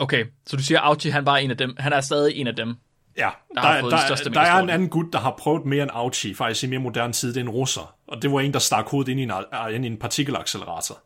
Okay, 0.00 0.24
så 0.46 0.56
du 0.56 0.62
siger, 0.62 0.80
Auchi, 0.80 1.08
han 1.08 1.26
var 1.26 1.36
en 1.36 1.50
af 1.50 1.56
dem. 1.56 1.74
Han 1.78 1.92
er 1.92 2.00
stadig 2.00 2.36
en 2.36 2.46
af 2.46 2.56
dem. 2.56 2.74
Ja, 3.16 3.22
Der 3.54 3.60
der, 3.60 3.60
har 3.60 3.74
der, 3.74 3.80
fået 3.80 3.92
de 3.92 3.96
der, 3.96 4.06
største 4.06 4.24
der, 4.24 4.30
mængder 4.30 4.52
er 4.52 4.58
en 4.62 4.70
anden 4.70 4.88
gut, 4.88 5.06
der 5.12 5.18
har 5.18 5.34
prøvet 5.38 5.64
mere 5.66 5.82
end 5.82 5.90
Auchi, 5.94 6.34
faktisk 6.34 6.64
i 6.64 6.66
mere 6.66 6.78
moderne 6.80 7.12
tid, 7.12 7.28
det 7.28 7.36
er 7.36 7.40
en 7.44 7.48
russer. 7.50 7.94
Og 8.08 8.22
det 8.22 8.32
var 8.32 8.40
en, 8.40 8.52
der 8.52 8.58
stak 8.58 8.88
hovedet 8.88 9.10
ind 9.10 9.20
i 9.20 9.22
en, 9.22 9.30
øh, 9.30 9.74
ind 9.74 9.84
i 9.84 9.88
en 9.88 9.96
partikelaccelerator. 9.96 10.98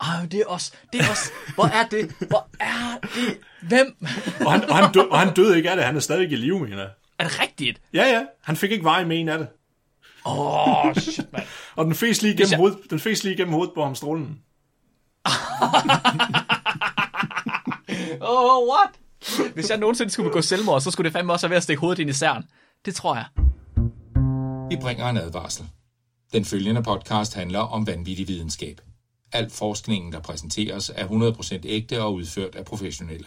Ej, 0.00 0.26
det 0.30 0.40
er 0.40 0.44
også, 0.46 0.72
det 0.92 1.00
er 1.00 1.08
også, 1.10 1.30
hvor 1.54 1.64
er 1.64 1.86
det, 1.90 2.10
hvor 2.28 2.48
er 2.60 2.98
det, 3.02 3.38
hvem? 3.68 3.96
Og 4.46 4.52
han, 4.52 4.70
og 4.70 4.76
han, 4.76 4.92
død, 4.92 5.08
og 5.10 5.18
han 5.18 5.34
døde 5.34 5.56
ikke 5.56 5.70
af 5.70 5.76
det, 5.76 5.84
han 5.84 5.96
er 5.96 6.00
stadig 6.00 6.32
i 6.32 6.36
live, 6.36 6.60
mener 6.60 6.78
jeg. 6.78 6.90
Er 7.18 7.24
det 7.24 7.40
rigtigt? 7.40 7.80
Ja, 7.94 8.02
ja, 8.04 8.22
han 8.42 8.56
fik 8.56 8.70
ikke 8.72 8.84
vej 8.84 9.04
med 9.04 9.20
en 9.20 9.28
af 9.28 9.38
det. 9.38 9.48
Åh, 10.26 10.84
oh, 10.86 10.94
shit, 10.94 11.32
mand. 11.32 11.44
Og 11.76 11.84
den 11.84 11.94
fes 11.94 12.22
lige 12.22 12.36
gennem, 12.36 12.50
jeg- 12.50 12.58
hoved, 12.58 12.74
den 12.90 12.98
fes 13.00 13.24
lige 13.24 13.36
gennem 13.36 13.52
hovedet 13.54 13.74
på 13.74 13.84
ham 13.84 13.94
strålen. 13.94 14.38
Oh, 18.20 18.68
what? 18.68 18.90
Hvis 19.54 19.70
jeg 19.70 19.78
nogensinde 19.78 20.12
skulle 20.12 20.30
begå 20.30 20.40
selvmord, 20.40 20.80
så 20.80 20.90
skulle 20.90 21.04
det 21.04 21.12
fandme 21.12 21.32
også 21.32 21.46
være 21.46 21.50
ved 21.50 21.56
at 21.56 21.62
stikke 21.62 21.80
hovedet 21.80 21.98
ind 21.98 22.10
i 22.10 22.12
særen. 22.12 22.44
Det 22.84 22.94
tror 22.94 23.14
jeg. 23.14 23.24
Vi 24.70 24.76
bringer 24.76 25.08
en 25.08 25.16
advarsel. 25.16 25.64
Den 26.32 26.44
følgende 26.44 26.82
podcast 26.82 27.34
handler 27.34 27.58
om 27.58 27.86
vanvittig 27.86 28.28
videnskab. 28.28 28.80
Al 29.32 29.50
forskningen, 29.50 30.12
der 30.12 30.20
præsenteres, 30.20 30.90
er 30.94 31.06
100% 31.06 31.60
ægte 31.64 32.02
og 32.02 32.14
udført 32.14 32.54
af 32.54 32.64
professionelle. 32.64 33.26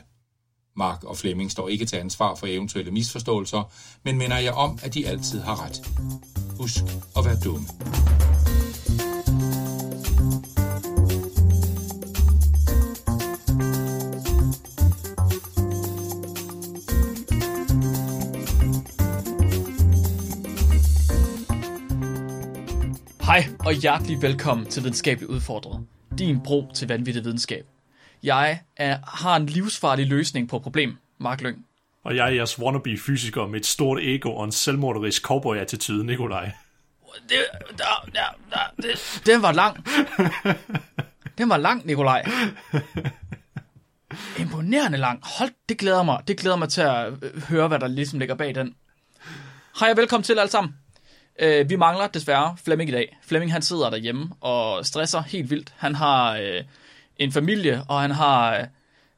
Mark 0.76 1.04
og 1.04 1.18
Flemming 1.18 1.52
står 1.52 1.70
ikke 1.70 1.86
til 1.86 1.96
ansvar 1.96 2.36
for 2.36 2.48
eventuelle 2.48 2.92
misforståelser, 2.92 3.72
men 4.04 4.18
minder 4.18 4.38
jer 4.38 4.52
om, 4.52 4.80
at 4.84 4.94
de 4.94 5.08
altid 5.08 5.42
har 5.42 5.66
ret. 5.66 5.82
Husk 6.58 6.84
at 7.18 7.26
være 7.26 7.36
dumme. 7.44 7.68
Hej 23.34 23.46
og 23.60 23.74
hjertelig 23.74 24.22
velkommen 24.22 24.66
til 24.66 24.84
Videnskabeligt 24.84 25.32
Udfordret. 25.32 25.88
Din 26.18 26.40
bro 26.44 26.72
til 26.74 26.88
vanvittig 26.88 27.24
videnskab. 27.24 27.66
Jeg 28.24 28.62
er, 28.78 28.98
har 29.08 29.36
en 29.36 29.46
livsfarlig 29.46 30.08
løsning 30.08 30.50
på 30.50 30.56
et 30.56 30.64
problem, 30.64 30.98
Mark 31.20 31.42
Lyng. 31.42 31.66
Og 32.04 32.16
jeg 32.16 32.26
er 32.26 32.34
jeres 32.34 32.60
wannabe-fysiker 32.60 33.48
med 33.48 33.60
et 33.60 33.66
stort 33.66 34.00
ego 34.02 34.36
og 34.36 34.46
en 34.46 34.52
selvmorderisk 34.52 35.24
cowboy-attitude, 35.24 36.06
Nikolaj. 36.06 36.52
Det, 37.30 37.38
der, 37.78 38.10
der, 38.14 38.36
der, 38.50 38.60
det, 38.78 39.22
den 39.26 39.42
var 39.42 39.52
lang. 39.52 39.86
Den 41.38 41.50
var 41.50 41.58
lang, 41.58 41.86
Nikolaj. 41.86 42.26
Imponerende 44.40 44.98
lang. 44.98 45.20
Hold, 45.24 45.52
det 45.70 45.78
glæder 45.78 46.04
mig. 46.04 46.24
Det 46.28 46.38
glæder 46.38 46.56
mig 46.56 46.70
til 46.70 46.82
at 46.82 47.14
øh, 47.22 47.44
høre, 47.44 47.68
hvad 47.68 47.80
der 47.80 47.88
ligesom 47.88 48.20
ligger 48.20 48.36
bag 48.36 48.56
den. 48.56 48.76
Hej 49.80 49.92
og 49.92 49.98
velkommen 49.98 50.24
til 50.24 50.40
alle 50.40 50.52
sammen. 50.52 50.74
Øh, 51.40 51.70
vi 51.70 51.76
mangler 51.76 52.08
desværre 52.08 52.58
Flemming 52.64 52.90
i 52.90 52.94
dag. 52.94 53.18
Flemming 53.22 53.54
han 53.54 53.62
sidder 53.62 53.90
derhjemme 53.90 54.30
og 54.42 54.86
stresser 54.86 55.22
helt 55.22 55.50
vildt. 55.50 55.74
Han 55.78 55.96
har 55.96 56.38
øh, 56.38 56.64
en 57.18 57.32
familie, 57.32 57.84
og 57.88 58.02
han 58.02 58.12
har 58.12 58.56
øh, 58.56 58.66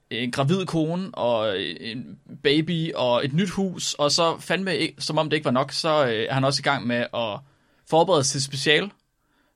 en 0.09 0.31
gravid 0.31 0.65
kone, 0.65 1.09
og 1.13 1.57
øh, 1.57 1.75
en 1.79 2.19
baby, 2.43 2.93
og 2.93 3.25
et 3.25 3.33
nyt 3.33 3.49
hus, 3.49 3.93
og 3.93 4.11
så 4.11 4.37
fandme, 4.39 4.71
som 4.99 5.17
om 5.17 5.29
det 5.29 5.37
ikke 5.37 5.45
var 5.45 5.51
nok, 5.51 5.71
så 5.71 6.05
øh, 6.05 6.25
er 6.29 6.33
han 6.33 6.43
også 6.43 6.61
i 6.61 6.63
gang 6.63 6.87
med 6.87 7.05
at 7.13 7.39
forberede 7.89 8.23
sig 8.23 8.31
til 8.31 8.43
special, 8.43 8.91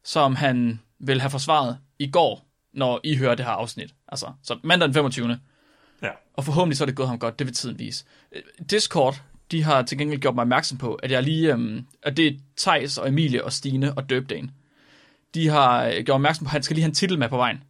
som 0.03 0.35
han 0.35 0.79
vil 0.99 1.21
have 1.21 1.31
forsvaret 1.31 1.77
i 1.99 2.11
går, 2.11 2.45
når 2.73 2.99
I 3.03 3.15
hører 3.15 3.35
det 3.35 3.45
her 3.45 3.51
afsnit. 3.51 3.93
Altså, 4.07 4.31
så 4.43 4.57
mandag 4.63 4.87
den 4.87 4.93
25. 4.93 5.39
Ja. 6.01 6.09
Og 6.33 6.45
forhåbentlig 6.45 6.77
så 6.77 6.83
er 6.83 6.85
det 6.85 6.95
gået 6.95 7.09
ham 7.09 7.19
godt, 7.19 7.39
det 7.39 7.47
vil 7.47 7.53
tiden 7.53 7.79
vise. 7.79 8.05
Øh, 8.31 8.41
Discord, 8.69 9.21
de 9.51 9.63
har 9.63 9.81
til 9.81 9.97
gengæld 9.97 10.21
gjort 10.21 10.35
mig 10.35 10.41
opmærksom 10.41 10.77
på, 10.77 10.93
at 10.93 11.11
jeg 11.11 11.23
lige, 11.23 11.53
øhm, 11.53 11.85
at 12.03 12.17
det 12.17 12.27
er 12.27 12.31
Tejs 12.57 12.97
og 12.97 13.07
Emilie 13.07 13.45
og 13.45 13.53
Stine 13.53 13.93
og 13.93 14.09
Døbdagen. 14.09 14.51
De 15.33 15.47
har 15.47 15.85
øh, 15.85 15.93
gjort 15.93 16.15
opmærksom 16.15 16.45
på, 16.45 16.47
at 16.47 16.51
han 16.51 16.63
skal 16.63 16.75
lige 16.75 16.83
have 16.83 16.89
en 16.89 16.95
titel 16.95 17.19
med 17.19 17.29
på 17.29 17.37
vejen. 17.37 17.63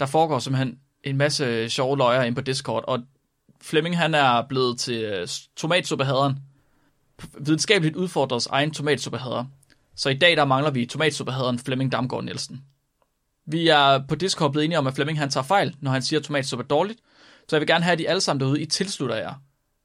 Der 0.00 0.06
foregår 0.06 0.38
simpelthen 0.38 0.78
en 1.04 1.16
masse 1.16 1.44
øh, 1.44 1.68
sjove 1.68 1.96
løjer 1.96 2.22
ind 2.22 2.34
på 2.34 2.40
Discord, 2.40 2.84
og 2.86 3.02
Flemming 3.60 3.98
han 3.98 4.14
er 4.14 4.42
blevet 4.48 4.78
til 4.78 5.04
øh, 5.04 5.28
tomatsuppehaderen. 5.56 6.38
Videnskabeligt 7.38 7.96
udfordres 7.96 8.46
egen 8.46 8.70
tomatsuppehader. 8.70 9.44
Så 9.96 10.10
i 10.10 10.14
dag 10.14 10.36
der 10.36 10.44
mangler 10.44 10.70
vi 10.70 10.86
tomatsuppehaderen 10.86 11.58
Flemming 11.58 11.92
Damgaard 11.92 12.24
Nielsen. 12.24 12.62
Vi 13.46 13.68
er 13.68 14.06
på 14.08 14.14
Discord 14.14 14.52
blevet 14.52 14.64
enige 14.64 14.78
om, 14.78 14.86
at 14.86 14.94
Flemming 14.94 15.18
han 15.18 15.30
tager 15.30 15.44
fejl, 15.44 15.76
når 15.80 15.90
han 15.90 16.02
siger, 16.02 16.20
at 16.20 16.24
tomatsuppe 16.24 16.62
er 16.62 16.66
dårligt. 16.66 17.00
Så 17.48 17.56
jeg 17.56 17.60
vil 17.60 17.66
gerne 17.66 17.84
have, 17.84 17.92
at 17.92 18.00
I 18.00 18.04
alle 18.04 18.20
sammen 18.20 18.40
derude, 18.40 18.62
I 18.62 18.66
tilslutter 18.66 19.16
jer 19.16 19.34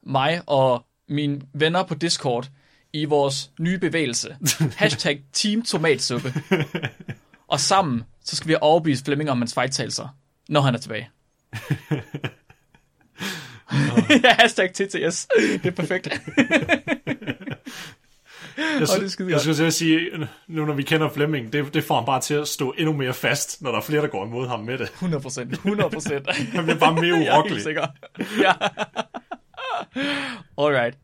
mig 0.03 0.41
og 0.45 0.85
mine 1.09 1.41
venner 1.53 1.83
på 1.83 1.95
Discord 1.95 2.49
i 2.93 3.05
vores 3.05 3.51
nye 3.59 3.77
bevægelse. 3.77 4.37
Hashtag 4.77 5.21
Team 5.33 5.61
Tomatsuppe. 5.63 6.33
Og 7.47 7.59
sammen, 7.59 8.03
så 8.25 8.35
skal 8.35 8.47
vi 8.47 8.55
overbevise 8.61 9.03
Flemming 9.05 9.29
om 9.29 9.37
hans 9.37 9.53
fejltagelser, 9.53 10.07
når 10.49 10.61
han 10.61 10.75
er 10.75 10.79
tilbage. 10.79 11.09
ja, 14.23 14.33
hashtag 14.33 14.73
TTS. 14.73 15.27
Det 15.63 15.65
er 15.65 15.71
perfekt. 15.71 16.07
Jeg, 18.57 18.81
Og 18.81 19.01
det 19.01 19.29
jeg 19.29 19.41
skulle 19.41 19.71
sige, 19.71 20.09
nu 20.47 20.65
når 20.65 20.73
vi 20.73 20.83
kender 20.83 21.09
Flemming, 21.09 21.53
det, 21.53 21.73
det 21.73 21.83
får 21.83 21.95
ham 21.95 22.05
bare 22.05 22.21
til 22.21 22.33
at 22.33 22.47
stå 22.47 22.73
endnu 22.77 22.93
mere 22.93 23.13
fast, 23.13 23.61
når 23.61 23.71
der 23.71 23.77
er 23.77 23.81
flere, 23.81 24.01
der 24.01 24.07
går 24.07 24.25
imod 24.25 24.47
ham 24.47 24.59
med 24.59 24.77
det. 24.77 24.89
100 24.89 25.21
procent. 25.21 25.51
100 25.53 25.89
procent. 25.89 26.35
Han 26.35 26.63
bliver 26.63 26.79
bare 26.79 26.93
mere 26.93 27.03
Jeg 27.05 27.11
er 27.11 27.17
helt 27.17 27.29
urokkelig. 27.29 27.61
sikker. 27.63 27.87
Ja. 28.41 28.53
Alright. 30.63 30.97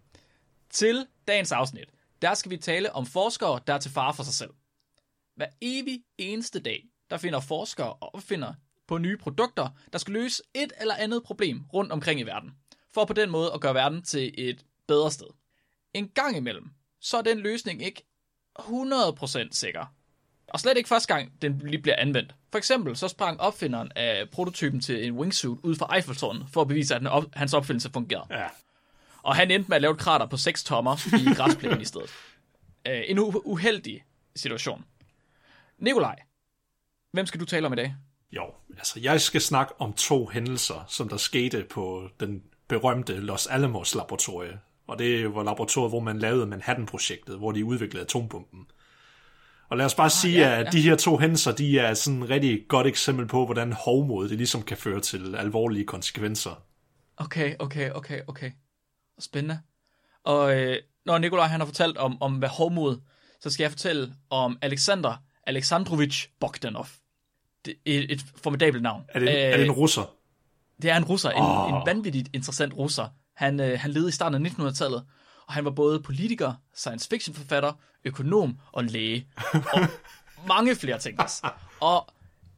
Til 0.69 1.07
dagens 1.27 1.51
afsnit, 1.51 1.89
der 2.21 2.33
skal 2.33 2.51
vi 2.51 2.57
tale 2.57 2.93
om 2.95 3.05
forskere, 3.05 3.59
der 3.67 3.73
er 3.73 3.77
til 3.79 3.91
fare 3.91 4.13
for 4.13 4.23
sig 4.23 4.33
selv. 4.33 4.51
Hver 5.35 5.47
evig 5.61 6.03
eneste 6.17 6.59
dag, 6.59 6.83
der 7.09 7.17
finder 7.17 7.39
forskere 7.39 7.93
og 7.93 8.15
opfinder 8.15 8.53
på 8.87 8.97
nye 8.97 9.17
produkter, 9.17 9.69
der 9.93 9.99
skal 9.99 10.13
løse 10.13 10.43
et 10.53 10.73
eller 10.81 10.95
andet 10.95 11.23
problem 11.23 11.63
rundt 11.73 11.91
omkring 11.91 12.19
i 12.19 12.23
verden, 12.23 12.51
for 12.93 13.05
på 13.05 13.13
den 13.13 13.29
måde 13.29 13.51
at 13.53 13.61
gøre 13.61 13.73
verden 13.73 14.03
til 14.03 14.33
et 14.37 14.65
bedre 14.87 15.11
sted. 15.11 15.27
En 15.93 16.07
gang 16.07 16.37
imellem, 16.37 16.69
så 17.01 17.17
er 17.17 17.21
den 17.21 17.39
løsning 17.39 17.83
ikke 17.83 18.03
100% 18.59 19.47
sikker. 19.51 19.85
Og 20.47 20.59
slet 20.59 20.77
ikke 20.77 20.89
første 20.89 21.13
gang, 21.13 21.41
den 21.41 21.57
lige 21.57 21.81
bliver 21.81 21.95
anvendt. 21.95 22.35
For 22.51 22.57
eksempel 22.57 22.97
så 22.97 23.07
sprang 23.07 23.39
opfinderen 23.39 23.91
af 23.95 24.29
prototypen 24.29 24.81
til 24.81 25.07
en 25.07 25.13
wingsuit 25.13 25.59
ud 25.63 25.75
fra 25.75 25.95
Eiffeltårnet, 25.95 26.47
for 26.53 26.61
at 26.61 26.67
bevise, 26.67 26.95
at 26.95 27.07
op- 27.07 27.35
hans 27.35 27.53
opfindelse 27.53 27.89
fungerede. 27.93 28.27
Ja. 28.29 28.47
Og 29.23 29.35
han 29.35 29.51
endte 29.51 29.69
med 29.69 29.75
at 29.75 29.81
lave 29.81 29.91
et 29.93 29.99
krater 29.99 30.25
på 30.25 30.37
6 30.37 30.63
tommer 30.63 31.15
i 31.19 31.33
græsplænen 31.37 31.81
i 31.81 31.85
stedet. 31.85 32.09
Uh, 32.89 32.95
en 33.07 33.19
u- 33.19 33.41
uheldig 33.45 34.03
situation. 34.35 34.85
Nikolaj, 35.79 36.15
hvem 37.11 37.25
skal 37.25 37.39
du 37.39 37.45
tale 37.45 37.67
om 37.67 37.73
i 37.73 37.75
dag? 37.75 37.95
Jo, 38.31 38.43
altså 38.77 38.99
jeg 38.99 39.21
skal 39.21 39.41
snakke 39.41 39.73
om 39.81 39.93
to 39.93 40.27
hændelser, 40.27 40.85
som 40.87 41.09
der 41.09 41.17
skete 41.17 41.65
på 41.69 42.09
den 42.19 42.43
berømte 42.67 43.13
Los 43.19 43.47
Alamos 43.47 43.95
laboratorie. 43.95 44.59
Og 44.87 44.99
det 44.99 45.35
var 45.35 45.43
laboratoriet, 45.43 45.91
hvor 45.91 45.99
man 45.99 46.19
lavede 46.19 46.45
Manhattan-projektet, 46.47 47.37
hvor 47.37 47.51
de 47.51 47.65
udviklede 47.65 48.03
atombomben. 48.03 48.65
Og 49.69 49.77
lad 49.77 49.85
os 49.85 49.95
bare 49.95 50.09
sige, 50.09 50.45
Ah, 50.45 50.51
ja, 50.51 50.59
at 50.59 50.65
ja. 50.65 50.69
de 50.71 50.81
her 50.81 50.95
to 50.95 51.17
hændelser, 51.17 51.51
de 51.51 51.79
er 51.79 51.93
sådan 51.93 52.23
et 52.23 52.29
rigtig 52.29 52.65
godt 52.67 52.87
eksempel 52.87 53.27
på, 53.27 53.45
hvordan 53.45 53.73
hovmod 53.73 54.29
det 54.29 54.37
ligesom 54.37 54.61
kan 54.61 54.77
føre 54.77 54.99
til 54.99 55.35
alvorlige 55.35 55.85
konsekvenser. 55.85 56.61
Okay, 57.17 57.55
okay, 57.59 57.91
okay, 57.91 58.21
okay. 58.27 58.51
Spændende. 59.19 59.59
Og 60.23 60.59
øh, 60.59 60.77
når 61.05 61.17
Nikolaj 61.17 61.47
han 61.47 61.59
har 61.59 61.65
fortalt 61.65 61.97
om, 61.97 62.21
om 62.21 62.35
hvad 62.35 62.49
hovmod, 62.49 62.97
så 63.41 63.49
skal 63.49 63.63
jeg 63.63 63.71
fortælle 63.71 64.15
om 64.29 64.57
Alexander 64.61 65.15
Alexandrovich 65.47 66.29
Bogdanov. 66.39 66.87
Det 67.65 67.73
er 67.85 67.99
et, 67.99 68.11
et 68.11 68.25
formidabelt 68.43 68.83
navn. 68.83 69.05
Er 69.09 69.19
det, 69.19 69.27
øh, 69.27 69.33
er 69.33 69.57
det 69.57 69.65
en 69.65 69.71
russer? 69.71 70.15
Det 70.81 70.91
er 70.91 70.97
en 70.97 71.03
russer, 71.03 71.29
en, 71.29 71.41
Åh. 71.41 71.63
oh. 71.63 71.69
en 71.69 71.85
vanvittigt 71.85 72.29
interessant 72.33 72.73
russer. 72.77 73.07
Han, 73.35 73.59
øh, 73.59 73.79
han 73.79 73.91
levede 73.91 74.09
i 74.09 74.11
starten 74.11 74.45
af 74.45 74.49
1900-tallet, 74.49 75.05
og 75.47 75.53
han 75.53 75.65
var 75.65 75.71
både 75.71 76.01
politiker, 76.01 76.53
science 76.75 77.09
fiction 77.09 77.35
forfatter, 77.35 77.73
økonom 78.03 78.59
og 78.71 78.83
læge. 78.83 79.27
Og 79.53 79.79
mange 80.47 80.75
flere 80.75 80.99
ting. 80.99 81.19
Og 81.79 82.07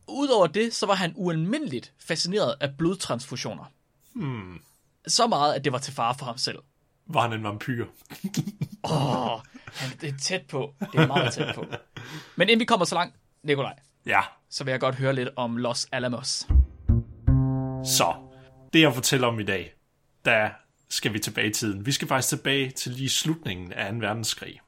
udover 0.07 0.47
det, 0.47 0.73
så 0.73 0.85
var 0.85 0.95
han 0.95 1.13
ualmindeligt 1.15 1.93
fascineret 1.99 2.55
af 2.59 2.77
blodtransfusioner. 2.77 3.71
Hmm. 4.13 4.61
Så 5.07 5.27
meget, 5.27 5.53
at 5.53 5.63
det 5.63 5.71
var 5.71 5.77
til 5.79 5.93
fare 5.93 6.15
for 6.19 6.25
ham 6.25 6.37
selv. 6.37 6.59
Var 7.07 7.21
han 7.21 7.33
en 7.33 7.43
vampyr? 7.43 7.85
Åh, 8.83 9.31
oh, 9.33 9.39
han, 9.65 9.97
det 10.01 10.09
er 10.09 10.17
tæt 10.21 10.41
på. 10.49 10.73
Det 10.91 10.99
er 10.99 11.07
meget 11.07 11.33
tæt 11.33 11.55
på. 11.55 11.65
Men 12.35 12.49
inden 12.49 12.59
vi 12.59 12.65
kommer 12.65 12.85
så 12.85 12.95
langt, 12.95 13.15
Nikolaj, 13.43 13.73
Ja, 14.05 14.21
så 14.49 14.63
vil 14.63 14.71
jeg 14.71 14.79
godt 14.79 14.95
høre 14.95 15.13
lidt 15.13 15.29
om 15.35 15.57
Los 15.57 15.87
Alamos. 15.91 16.47
så 17.85 18.13
det 18.73 18.81
jeg 18.81 18.93
fortæller 18.93 19.27
om 19.27 19.39
i 19.39 19.43
dag, 19.43 19.73
der 20.25 20.49
skal 20.89 21.13
vi 21.13 21.19
tilbage 21.19 21.47
i 21.47 21.53
tiden. 21.53 21.85
Vi 21.85 21.91
skal 21.91 22.07
faktisk 22.07 22.29
tilbage 22.29 22.71
til 22.71 22.91
lige 22.91 23.09
slutningen 23.09 23.73
af 23.73 23.91
2. 23.93 23.97
verdenskrig. 23.97 24.59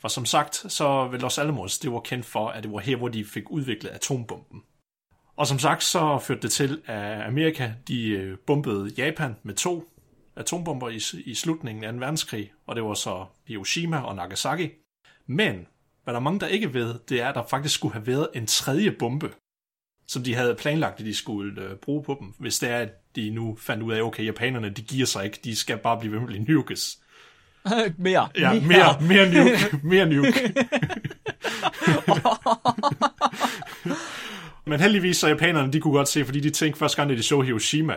For 0.00 0.08
som 0.08 0.24
sagt, 0.24 0.72
så 0.72 1.08
ved 1.08 1.18
Los 1.18 1.38
Alamos, 1.38 1.78
det 1.78 1.92
var 1.92 2.00
kendt 2.00 2.26
for, 2.26 2.48
at 2.48 2.62
det 2.62 2.72
var 2.72 2.78
her, 2.78 2.96
hvor 2.96 3.08
de 3.08 3.24
fik 3.24 3.50
udviklet 3.50 3.90
atombomben. 3.90 4.62
Og 5.36 5.46
som 5.46 5.58
sagt, 5.58 5.82
så 5.82 6.18
førte 6.18 6.42
det 6.42 6.52
til, 6.52 6.82
at 6.86 7.22
Amerika 7.22 7.72
de 7.88 8.08
øh, 8.08 8.38
bombede 8.38 8.92
Japan 8.98 9.36
med 9.42 9.54
to 9.54 9.92
atombomber 10.36 10.88
i, 10.88 11.00
i 11.24 11.34
slutningen 11.34 11.84
af 11.84 11.92
2. 11.92 11.98
verdenskrig, 11.98 12.52
og 12.66 12.76
det 12.76 12.84
var 12.84 12.94
så 12.94 13.26
Hiroshima 13.46 14.00
og 14.00 14.16
Nagasaki. 14.16 14.70
Men 15.26 15.66
hvad 16.04 16.14
der 16.14 16.20
er 16.20 16.24
mange, 16.24 16.40
der 16.40 16.46
ikke 16.46 16.74
ved, 16.74 16.94
det 17.08 17.20
er, 17.20 17.28
at 17.28 17.34
der 17.34 17.46
faktisk 17.46 17.74
skulle 17.74 17.94
have 17.94 18.06
været 18.06 18.28
en 18.34 18.46
tredje 18.46 18.90
bombe, 18.90 19.30
som 20.06 20.24
de 20.24 20.34
havde 20.34 20.54
planlagt, 20.54 21.00
at 21.00 21.06
de 21.06 21.14
skulle 21.14 21.62
øh, 21.62 21.76
bruge 21.76 22.02
på 22.02 22.16
dem, 22.20 22.34
hvis 22.38 22.58
det 22.58 22.70
er, 22.70 22.78
at 22.78 23.16
de 23.16 23.30
nu 23.30 23.56
fandt 23.60 23.82
ud 23.82 23.92
af, 23.92 24.02
okay, 24.02 24.24
japanerne, 24.24 24.70
de 24.70 24.82
giver 24.82 25.06
sig 25.06 25.24
ikke, 25.24 25.40
de 25.44 25.56
skal 25.56 25.78
bare 25.78 26.00
blive 26.00 26.12
ved 26.12 26.20
med 26.20 26.34
at 26.34 26.48
nukes. 26.48 26.98
mere. 27.96 28.28
Ja, 28.38 28.60
mere, 28.60 29.00
mere 29.00 29.34
nuke. 29.34 29.80
Mere 29.82 30.06
nuke. 30.06 30.54
Men 34.64 34.80
heldigvis 34.80 35.16
så 35.16 35.28
japanerne, 35.28 35.72
de 35.72 35.80
kunne 35.80 35.94
godt 35.94 36.08
se, 36.08 36.24
fordi 36.24 36.40
de 36.40 36.50
tænkte 36.50 36.78
første 36.78 36.96
gang, 36.96 37.10
da 37.10 37.14
de 37.14 37.22
så 37.22 37.40
Hiroshima, 37.40 37.96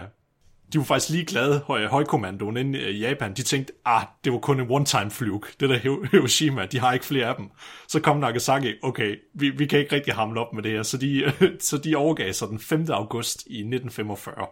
de 0.74 0.78
var 0.78 0.86
faktisk 0.86 1.10
lige 1.10 1.26
glade, 1.26 1.60
høj, 1.60 1.86
højkommandoen 1.86 2.58
inde 2.58 2.92
i 2.92 3.00
Japan, 3.00 3.34
de 3.34 3.44
tænkte, 3.44 3.74
ah, 3.86 4.06
det 4.24 4.34
var 4.34 4.40
kun 4.40 4.60
en 4.60 4.72
one-time 4.72 5.12
fluke, 5.12 5.48
det 5.60 5.70
der 5.70 5.78
Hiroshima, 6.12 6.66
de 6.66 6.80
har 6.80 6.94
ikke 6.94 7.06
flere 7.06 7.28
af 7.28 7.36
dem. 7.36 7.50
Så 7.88 8.00
kom 8.00 8.18
Nagasaki, 8.18 8.74
okay, 8.84 9.16
vi, 9.34 9.50
vi 9.50 9.66
kan 9.66 9.80
ikke 9.80 9.96
rigtig 9.96 10.14
hamle 10.14 10.40
op 10.40 10.54
med 10.54 10.64
det 10.64 10.72
her, 10.72 10.84
så 10.84 10.98
de, 10.98 11.34
så 11.60 11.78
de 11.78 11.96
overgav 11.96 12.34
sig 12.34 12.48
den 12.48 12.60
5. 12.60 12.86
august 12.90 13.44
i 13.48 13.60
1945. 13.60 14.48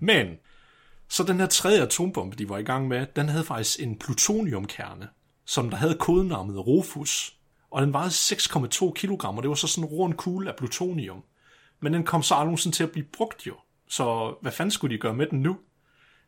Men, 0.00 0.26
så 1.08 1.24
den 1.24 1.40
her 1.40 1.46
tredje 1.46 1.82
atombombe, 1.82 2.36
de 2.36 2.48
var 2.48 2.58
i 2.58 2.62
gang 2.62 2.88
med, 2.88 3.06
den 3.16 3.28
havde 3.28 3.44
faktisk 3.44 3.82
en 3.82 3.98
plutoniumkerne, 3.98 5.08
som 5.46 5.70
der 5.70 5.76
havde 5.76 5.94
kodenavnet 5.94 6.66
Rufus, 6.66 7.36
og 7.72 7.82
den 7.82 7.92
vejede 7.92 8.10
6,2 8.10 8.92
kg, 8.92 9.24
og 9.24 9.42
det 9.42 9.48
var 9.48 9.54
så 9.54 9.66
sådan 9.66 9.84
en 9.84 9.94
rund 9.94 10.14
kugle 10.14 10.50
af 10.50 10.56
plutonium. 10.56 11.24
Men 11.80 11.94
den 11.94 12.04
kom 12.04 12.22
så 12.22 12.34
aldrig 12.34 12.58
sådan 12.58 12.72
til 12.72 12.84
at 12.84 12.90
blive 12.90 13.06
brugt 13.16 13.46
jo. 13.46 13.54
Så 13.88 14.34
hvad 14.42 14.52
fanden 14.52 14.70
skulle 14.70 14.96
de 14.96 15.00
gøre 15.00 15.14
med 15.14 15.26
den 15.26 15.42
nu? 15.42 15.56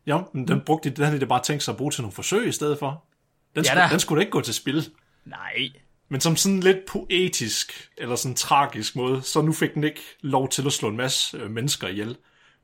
Ja, 0.05 0.19
men 0.33 0.47
den 0.47 0.61
brugte 0.65 0.89
den 0.89 1.05
havde 1.05 1.19
de 1.19 1.25
bare 1.25 1.43
tænkt 1.43 1.63
sig 1.63 1.71
at 1.71 1.77
bruge 1.77 1.91
til 1.91 2.01
nogle 2.01 2.11
forsøg 2.13 2.47
i 2.47 2.51
stedet 2.51 2.79
for. 2.79 3.03
Den, 3.55 3.63
Ja 3.63 3.69
skulle, 3.69 3.81
da. 3.81 3.87
den 3.91 3.99
skulle 3.99 4.19
da 4.19 4.21
ikke 4.21 4.31
gå 4.31 4.41
til 4.41 4.53
spil. 4.53 4.89
Nej. 5.25 5.69
Men 6.09 6.21
som 6.21 6.35
sådan 6.35 6.59
lidt 6.59 6.85
poetisk, 6.87 7.89
eller 7.97 8.15
sådan 8.15 8.35
tragisk 8.35 8.95
måde, 8.95 9.21
så 9.21 9.41
nu 9.41 9.53
fik 9.53 9.73
den 9.73 9.83
ikke 9.83 10.01
lov 10.21 10.49
til 10.49 10.65
at 10.65 10.73
slå 10.73 10.89
en 10.89 10.97
masse 10.97 11.37
øh, 11.37 11.51
mennesker 11.51 11.87
ihjel. 11.87 12.17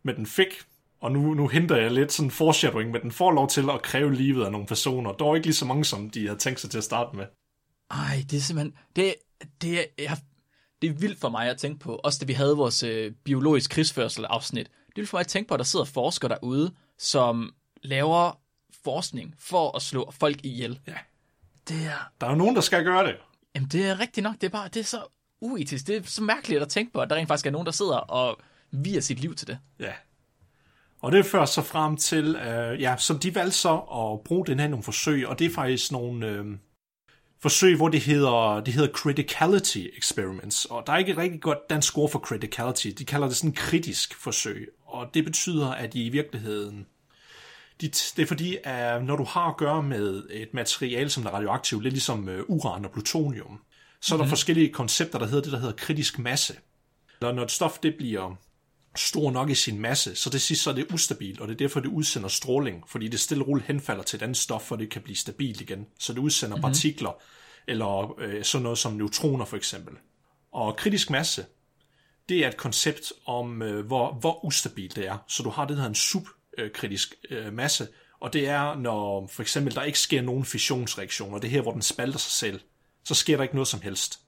Men 0.03 0.15
den 0.15 0.25
fik, 0.25 0.61
og 1.01 1.11
nu, 1.11 1.33
nu 1.33 1.47
henter 1.47 1.75
jeg 1.75 1.91
lidt 1.91 2.11
sådan 2.11 2.31
foreshadowing, 2.31 2.91
men 2.91 3.01
den 3.01 3.11
får 3.11 3.31
lov 3.31 3.47
til 3.49 3.69
at 3.69 3.81
kræve 3.81 4.13
livet 4.13 4.45
af 4.45 4.51
nogle 4.51 4.67
personer. 4.67 5.11
Dog 5.11 5.35
ikke 5.35 5.47
lige 5.47 5.55
så 5.55 5.65
mange, 5.65 5.85
som 5.85 6.09
de 6.09 6.27
havde 6.27 6.39
tænkt 6.39 6.59
sig 6.59 6.69
til 6.69 6.77
at 6.77 6.83
starte 6.83 7.15
med. 7.15 7.25
Ej, 7.91 8.25
det 8.29 8.37
er 8.37 8.41
simpelthen... 8.41 8.73
Det, 8.95 9.15
det, 9.61 9.79
er, 9.79 9.83
jeg, 9.99 10.17
det 10.81 10.89
er 10.89 10.93
vildt 10.93 11.19
for 11.19 11.29
mig 11.29 11.49
at 11.49 11.57
tænke 11.57 11.79
på. 11.79 11.99
Også 12.03 12.19
da 12.19 12.25
vi 12.25 12.33
havde 12.33 12.57
vores 12.57 12.83
øh, 12.83 13.11
biologisk 13.23 13.69
krigsførsel-afsnit. 13.71 14.65
Det 14.67 14.71
er 14.87 14.91
vildt 14.95 15.09
for 15.09 15.17
mig 15.17 15.19
at 15.21 15.27
tænke 15.27 15.47
på, 15.47 15.53
at 15.53 15.57
der 15.57 15.63
sidder 15.63 15.85
forskere 15.85 16.29
derude, 16.29 16.71
som 16.97 17.53
laver 17.83 18.39
forskning 18.83 19.35
for 19.39 19.75
at 19.75 19.81
slå 19.81 20.11
folk 20.19 20.45
ihjel. 20.45 20.79
Ja. 20.87 20.93
Det 21.67 21.85
er, 21.85 22.11
Der 22.21 22.27
er 22.27 22.31
jo 22.31 22.37
nogen, 22.37 22.55
der 22.55 22.61
skal 22.61 22.83
gøre 22.83 23.07
det. 23.07 23.15
jamen 23.55 23.69
det 23.69 23.85
er 23.85 23.99
rigtigt 23.99 24.23
nok. 24.23 24.35
Det 24.35 24.43
er 24.43 24.49
bare 24.51 24.67
det 24.67 24.79
er 24.79 24.83
så 24.83 25.03
uetisk. 25.41 25.87
Det 25.87 25.95
er 25.97 26.01
så 26.05 26.21
mærkeligt 26.23 26.61
at 26.61 26.69
tænke 26.69 26.93
på, 26.93 26.99
at 26.99 27.09
der 27.09 27.15
rent 27.15 27.27
faktisk 27.27 27.45
er 27.45 27.51
nogen, 27.51 27.65
der 27.65 27.71
sidder 27.71 27.97
og 27.97 28.37
viger 28.71 29.01
sit 29.01 29.19
liv 29.19 29.35
til 29.35 29.47
det. 29.47 29.59
Ja. 29.79 29.93
Og 31.01 31.11
det 31.11 31.25
fører 31.25 31.45
så 31.45 31.61
frem 31.61 31.97
til, 31.97 32.35
øh, 32.35 32.81
ja, 32.81 32.95
som 32.97 33.19
de 33.19 33.35
valgte 33.35 33.57
så 33.57 33.77
at 33.77 34.23
bruge 34.23 34.45
den 34.45 34.59
her 34.59 34.67
nogle 34.67 34.83
forsøg, 34.83 35.27
og 35.27 35.39
det 35.39 35.47
er 35.47 35.53
faktisk 35.53 35.91
nogle 35.91 36.27
øh, 36.27 36.45
forsøg, 37.41 37.75
hvor 37.75 37.89
det 37.89 38.01
hedder, 38.01 38.61
det 38.65 38.73
hedder 38.73 38.93
criticality 38.93 39.85
experiments, 39.97 40.65
og 40.65 40.83
der 40.87 40.93
er 40.93 40.97
ikke 40.97 41.11
et 41.11 41.17
rigtig 41.17 41.41
godt 41.41 41.69
dansk 41.69 41.97
ord 41.97 42.11
for 42.11 42.19
criticality, 42.19 42.87
de 42.87 43.05
kalder 43.05 43.27
det 43.27 43.37
sådan 43.37 43.53
kritisk 43.53 44.15
forsøg, 44.15 44.69
og 44.85 45.09
det 45.13 45.25
betyder, 45.25 45.71
at 45.71 45.95
i 45.95 46.09
virkeligheden, 46.09 46.87
de, 47.81 47.87
det 47.89 48.19
er 48.19 48.25
fordi, 48.25 48.57
at 48.63 49.03
når 49.03 49.15
du 49.15 49.23
har 49.23 49.49
at 49.49 49.57
gøre 49.57 49.83
med 49.83 50.23
et 50.29 50.53
materiale, 50.53 51.09
som 51.09 51.25
er 51.25 51.29
radioaktivt, 51.29 51.83
lidt 51.83 51.93
ligesom 51.93 52.29
øh, 52.29 52.43
uran 52.47 52.85
og 52.85 52.91
plutonium, 52.91 53.59
så 54.01 54.15
er 54.15 54.19
der 54.19 54.27
forskellige 54.27 54.73
koncepter, 54.73 55.19
der 55.19 55.25
hedder 55.25 55.41
det, 55.41 55.51
der 55.51 55.59
hedder 55.59 55.75
kritisk 55.75 56.19
masse. 56.19 56.53
Eller 57.21 57.33
når 57.33 57.43
et 57.43 57.51
stof 57.51 57.79
det 57.79 57.95
bliver 57.95 58.35
stor 58.95 59.31
nok 59.31 59.49
i 59.49 59.55
sin 59.55 59.79
masse, 59.79 60.15
så 60.15 60.29
det 60.29 60.41
sidst 60.41 60.63
så 60.63 60.69
er 60.69 60.73
det 60.73 60.91
ustabilt, 60.93 61.39
og 61.39 61.47
det 61.47 61.53
er 61.53 61.57
derfor, 61.57 61.79
det 61.79 61.89
udsender 61.89 62.29
stråling, 62.29 62.83
fordi 62.87 63.07
det 63.07 63.19
stille 63.19 63.43
og 63.43 63.47
roligt 63.47 63.67
henfalder 63.67 64.03
til 64.03 64.17
et 64.17 64.23
andet 64.23 64.37
stof, 64.37 64.61
for 64.61 64.75
det 64.75 64.89
kan 64.89 65.01
blive 65.01 65.15
stabilt 65.15 65.61
igen. 65.61 65.87
Så 65.99 66.13
det 66.13 66.19
udsender 66.19 66.55
mm-hmm. 66.55 66.71
partikler, 66.71 67.21
eller 67.67 68.19
øh, 68.19 68.43
sådan 68.43 68.63
noget 68.63 68.77
som 68.77 68.93
neutroner 68.93 69.45
for 69.45 69.57
eksempel. 69.57 69.93
Og 70.51 70.75
kritisk 70.77 71.09
masse, 71.09 71.45
det 72.29 72.45
er 72.45 72.47
et 72.47 72.57
koncept 72.57 73.13
om, 73.25 73.61
øh, 73.61 73.85
hvor, 73.85 74.13
hvor 74.13 74.45
ustabilt 74.45 74.95
det 74.95 75.07
er. 75.07 75.17
Så 75.27 75.43
du 75.43 75.49
har 75.49 75.65
det, 75.65 75.69
der 75.69 75.75
hedder 75.75 75.89
en 75.89 75.95
subkritisk 75.95 77.15
øh, 77.29 77.53
masse, 77.53 77.87
og 78.19 78.33
det 78.33 78.47
er, 78.47 78.75
når 78.75 79.27
for 79.27 79.41
eksempel 79.41 79.75
der 79.75 79.83
ikke 79.83 79.99
sker 79.99 80.21
nogen 80.21 80.45
fissionsreaktioner, 80.45 81.39
det 81.39 81.47
er 81.47 81.51
her, 81.51 81.61
hvor 81.61 81.71
den 81.71 81.81
spalter 81.81 82.19
sig 82.19 82.31
selv, 82.31 82.59
så 83.03 83.15
sker 83.15 83.37
der 83.37 83.43
ikke 83.43 83.55
noget 83.55 83.67
som 83.67 83.81
helst. 83.81 84.19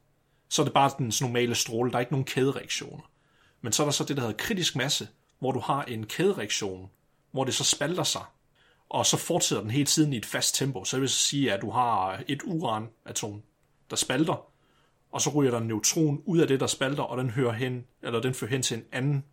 Så 0.50 0.62
er 0.62 0.64
det 0.64 0.74
bare 0.74 0.92
den 0.98 1.14
normale 1.22 1.56
stråle, 1.56 1.92
der 1.92 1.96
er 1.96 2.00
ikke 2.00 2.12
nogen 2.12 2.26
kædereaktioner. 2.26 3.13
Men 3.64 3.74
så 3.74 3.84
er 3.84 3.86
der 3.86 3.92
så 3.92 4.04
det, 4.04 4.18
der 4.18 4.22
hedder 4.22 4.38
kritisk 4.38 4.76
masse, 4.76 5.08
hvor 5.40 5.52
du 5.52 5.60
har 5.60 5.84
en 5.84 6.06
kædereaktion, 6.06 6.90
hvor 7.32 7.44
det 7.44 7.54
så 7.54 7.64
spalter 7.64 8.04
sig, 8.04 8.22
og 8.90 9.06
så 9.06 9.18
fortsætter 9.18 9.62
den 9.62 9.72
hele 9.72 9.86
tiden 9.86 10.14
i 10.14 10.18
et 10.18 10.26
fast 10.26 10.56
tempo. 10.56 10.86
Så 10.86 10.98
det 10.98 11.02
vil 11.02 11.10
så 11.10 11.18
sige, 11.18 11.54
at 11.54 11.62
du 11.62 11.70
har 11.72 12.24
et 12.28 12.42
uranatom, 12.46 13.42
der 13.90 13.96
spalter, 13.96 14.46
og 15.12 15.22
så 15.22 15.30
ryger 15.30 15.52
der 15.52 15.58
en 15.58 15.68
neutron 15.68 16.22
ud 16.26 16.40
af 16.40 16.48
det, 16.48 16.60
der 16.60 16.68
spalter, 16.68 17.04
og 17.04 17.18
den, 17.18 17.30
hører 17.30 17.52
hen, 17.54 17.84
eller 18.02 18.22
den 18.22 18.34
fører 18.34 18.52
hen 18.52 18.62
til 18.62 18.78
en 18.78 18.84
anden 18.92 19.24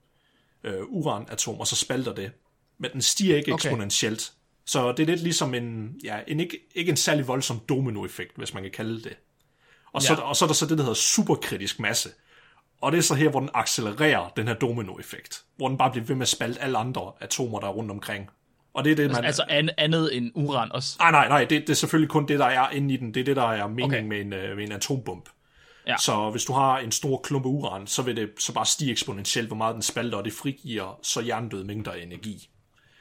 øh, 0.65 0.83
uranatom, 0.89 1.61
og 1.61 1.67
så 1.67 1.77
spalter 1.77 2.15
det. 2.15 2.33
Men 2.79 2.93
den 2.93 3.03
stiger 3.03 3.37
ikke 3.37 3.53
Okay. 3.53 3.67
eksponentielt. 3.69 4.33
Så 4.65 4.93
det 4.93 5.03
er 5.03 5.07
lidt 5.07 5.21
ligesom 5.23 5.55
en, 5.55 5.97
ja, 6.05 6.21
en 6.27 6.41
ikke, 6.41 6.59
ikke 6.75 6.91
en 6.91 6.97
særlig 6.97 7.29
voldsom 7.29 7.61
dominoeffekt, 7.69 8.37
hvis 8.37 8.55
man 8.55 8.63
kan 8.63 8.73
kalde 8.73 9.03
det. 9.03 9.17
Og 9.93 10.03
så, 10.03 10.13
Ja. 10.13 10.21
og 10.21 10.37
så 10.37 10.45
er 10.45 10.47
der 10.47 10.55
så 10.55 10.67
det, 10.67 10.79
der 10.79 10.85
hedder 10.85 10.95
superkritisk 10.95 11.81
masse. 11.81 12.09
Og 12.81 12.93
det 12.93 12.99
er 12.99 13.03
så 13.03 13.15
her, 13.15 13.31
hvor 13.31 13.41
den 13.41 13.51
accelererer 13.55 14.29
den 14.37 14.49
her 14.49 14.55
dominoeffekt. 14.55 15.43
Hvor 15.57 15.69
den 15.69 15.79
bare 15.79 15.91
bliver 15.91 16.05
ved 16.05 16.15
med 16.15 16.23
at 16.23 16.29
spalte 16.29 16.63
alle 16.63 16.79
andre 16.79 17.13
atomer, 17.21 17.61
der 17.61 17.67
er 17.67 17.73
rundt 17.73 17.91
omkring. 17.91 18.31
Og 18.75 18.85
det 18.85 18.93
er 18.93 18.97
det, 18.97 19.11
man... 19.11 19.25
Altså 19.25 19.45
an, 19.49 19.71
andet 19.79 20.17
end 20.17 20.31
uran 20.35 20.73
også. 20.73 20.97
Nej, 21.01 21.11
nej, 21.11 21.29
nej, 21.29 21.45
det, 21.45 21.61
det 21.61 21.71
er 21.71 21.75
selvfølgelig 21.75 22.11
kun 22.11 22.29
det, 22.29 22.39
der 22.39 22.47
er 22.47 22.71
inde 22.71 22.95
i 22.95 22.97
den. 22.97 23.15
Det 23.15 23.21
er 23.21 23.25
det, 23.25 23.37
der 23.37 23.53
er 23.53 23.67
meningen 23.67 23.95
Okay. 23.95 24.03
med, 24.03 24.21
en, 24.21 24.33
øh, 24.33 24.57
med 24.57 24.65
en 24.65 24.73
atombomb. 24.73 25.29
Ja. 25.87 25.97
Så 25.97 26.31
hvis 26.31 26.45
du 26.45 26.53
har 26.53 26.79
en 26.79 26.93
stor 26.93 27.21
klump 27.25 27.45
af 27.45 27.49
uran, 27.49 27.87
så 27.87 28.03
vil 28.03 28.17
det 28.17 28.31
så 28.39 28.53
bare 28.53 28.67
stige 28.67 28.91
eksponentielt, 28.91 29.49
hvor 29.49 29.57
meget 29.57 29.75
den 29.75 29.83
spalter, 29.83 30.19
og 30.19 30.25
det 30.25 30.33
frigiver 30.33 30.99
så 31.03 31.21
hjernedøde 31.21 31.65
mængder 31.65 31.93
af 31.93 31.99
energi. 32.03 32.49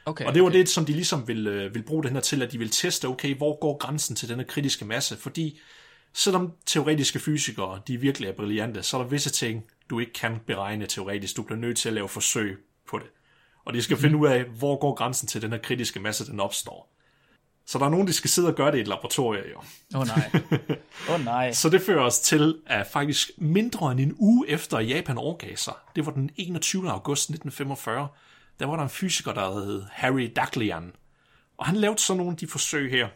Okay, 0.06 0.24
Og 0.24 0.34
det 0.34 0.42
var 0.42 0.48
okay. 0.48 0.58
det, 0.58 0.68
som 0.68 0.84
de 0.84 0.92
ligesom 0.92 1.28
vil, 1.28 1.46
øh, 1.46 1.74
vil 1.74 1.82
bruge 1.82 2.04
den 2.04 2.12
her 2.12 2.20
til, 2.20 2.42
at 2.42 2.52
de 2.52 2.58
vil 2.58 2.70
teste, 2.70 3.08
okay, 3.08 3.36
hvor 3.36 3.60
går 3.60 3.76
grænsen 3.76 4.16
til 4.16 4.28
denne 4.28 4.44
kritiske 4.44 4.84
masse? 4.84 5.16
Fordi 5.16 5.60
selvom 6.14 6.52
teoretiske 6.66 7.18
fysikere, 7.18 7.80
de 7.88 7.96
virkelig 7.96 8.28
er 8.28 8.32
brillante, 8.32 8.82
så 8.82 8.96
er 8.98 9.02
der 9.02 9.08
visse 9.08 9.30
ting, 9.30 9.64
du 9.90 9.98
ikke 9.98 10.12
kan 10.12 10.38
beregne 10.46 10.86
teoretisk. 10.86 11.36
Du 11.36 11.42
bliver 11.42 11.58
nødt 11.58 11.78
til 11.78 11.88
at 11.88 11.92
lave 11.94 12.08
forsøg 12.08 12.58
på 12.88 12.98
det. 12.98 13.06
Og 13.64 13.74
de 13.74 13.82
skal 13.82 13.94
Mhm. 13.94 14.02
finde 14.02 14.16
ud 14.16 14.26
af, 14.26 14.44
hvor 14.44 14.76
går 14.80 14.94
grænsen 14.94 15.28
til 15.28 15.42
den 15.42 15.50
her 15.52 15.58
kritiske 15.58 16.00
masse, 16.00 16.26
den 16.26 16.40
opstår. 16.40 16.92
Så 17.66 17.78
der 17.78 17.84
er 17.84 17.88
nogen, 17.88 18.06
der 18.06 18.12
skal 18.12 18.30
sidde 18.30 18.48
og 18.48 18.54
gøre 18.54 18.72
det 18.72 18.78
i 18.78 18.80
et 18.80 18.88
laboratorium. 18.88 19.44
Jo. 19.52 19.58
Åh 19.94 20.00
oh, 20.00 20.06
nej. 20.06 20.30
Oh, 21.10 21.24
nej. 21.24 21.52
Så 21.52 21.68
det 21.68 21.82
fører 21.82 22.02
os 22.02 22.20
til, 22.20 22.60
at 22.66 22.86
faktisk 22.86 23.30
mindre 23.38 23.92
end 23.92 24.00
en 24.00 24.14
uge 24.18 24.48
efter 24.48 24.78
Japan 24.80 25.18
overgav 25.18 25.56
sig, 25.56 25.74
det 25.96 26.06
var 26.06 26.12
den 26.12 26.30
21. 26.36 26.90
august 26.90 27.22
1945, 27.30 28.08
der 28.60 28.66
var 28.66 28.76
der 28.76 28.82
en 28.82 28.88
fysiker, 28.88 29.32
der 29.32 29.52
hed 29.54 29.82
Harry 29.90 30.32
Daghlian. 30.36 30.92
Og 31.58 31.66
han 31.66 31.76
lavede 31.76 31.98
så 31.98 32.14
nogle 32.14 32.30
af 32.32 32.36
de 32.36 32.46
forsøg 32.46 32.90
her. 32.90 33.08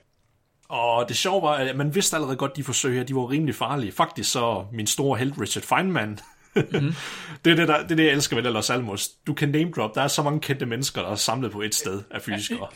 Og 0.75 1.09
det 1.09 1.16
sjove 1.16 1.43
var, 1.43 1.52
at 1.54 1.76
man 1.76 1.95
vidste 1.95 2.16
allerede 2.16 2.37
godt, 2.37 2.50
at 2.50 2.57
de 2.57 2.64
forsøg 2.64 2.95
her, 2.95 3.04
de 3.04 3.14
var 3.14 3.31
rimelig 3.31 3.54
farlige. 3.54 3.93
Faktisk 3.93 4.33
så 4.33 4.64
min 4.73 4.87
store 4.87 5.19
held, 5.19 5.33
Richard 5.40 5.64
Feynman, 5.64 6.19
mm-hmm. 6.57 6.95
det, 7.45 7.52
er 7.52 7.57
det, 7.57 7.69
der, 7.69 7.83
det 7.83 7.90
er 7.90 7.97
det, 7.97 8.04
jeg 8.04 8.12
elsker 8.12 8.37
ved 8.37 8.52
Los 8.52 8.71
Alamos. 8.71 9.09
Du 9.09 9.35
kan 9.35 9.49
name 9.49 9.71
drop. 9.71 9.95
Der 9.95 10.02
er 10.02 10.09
så 10.09 10.23
mange 10.23 10.40
kendte 10.40 10.66
mennesker, 10.66 11.02
der 11.02 11.11
er 11.11 11.14
samlet 11.14 11.52
på 11.52 11.62
et 11.62 11.75
sted 11.75 12.02
af 12.11 12.23
fysikere. 12.23 12.69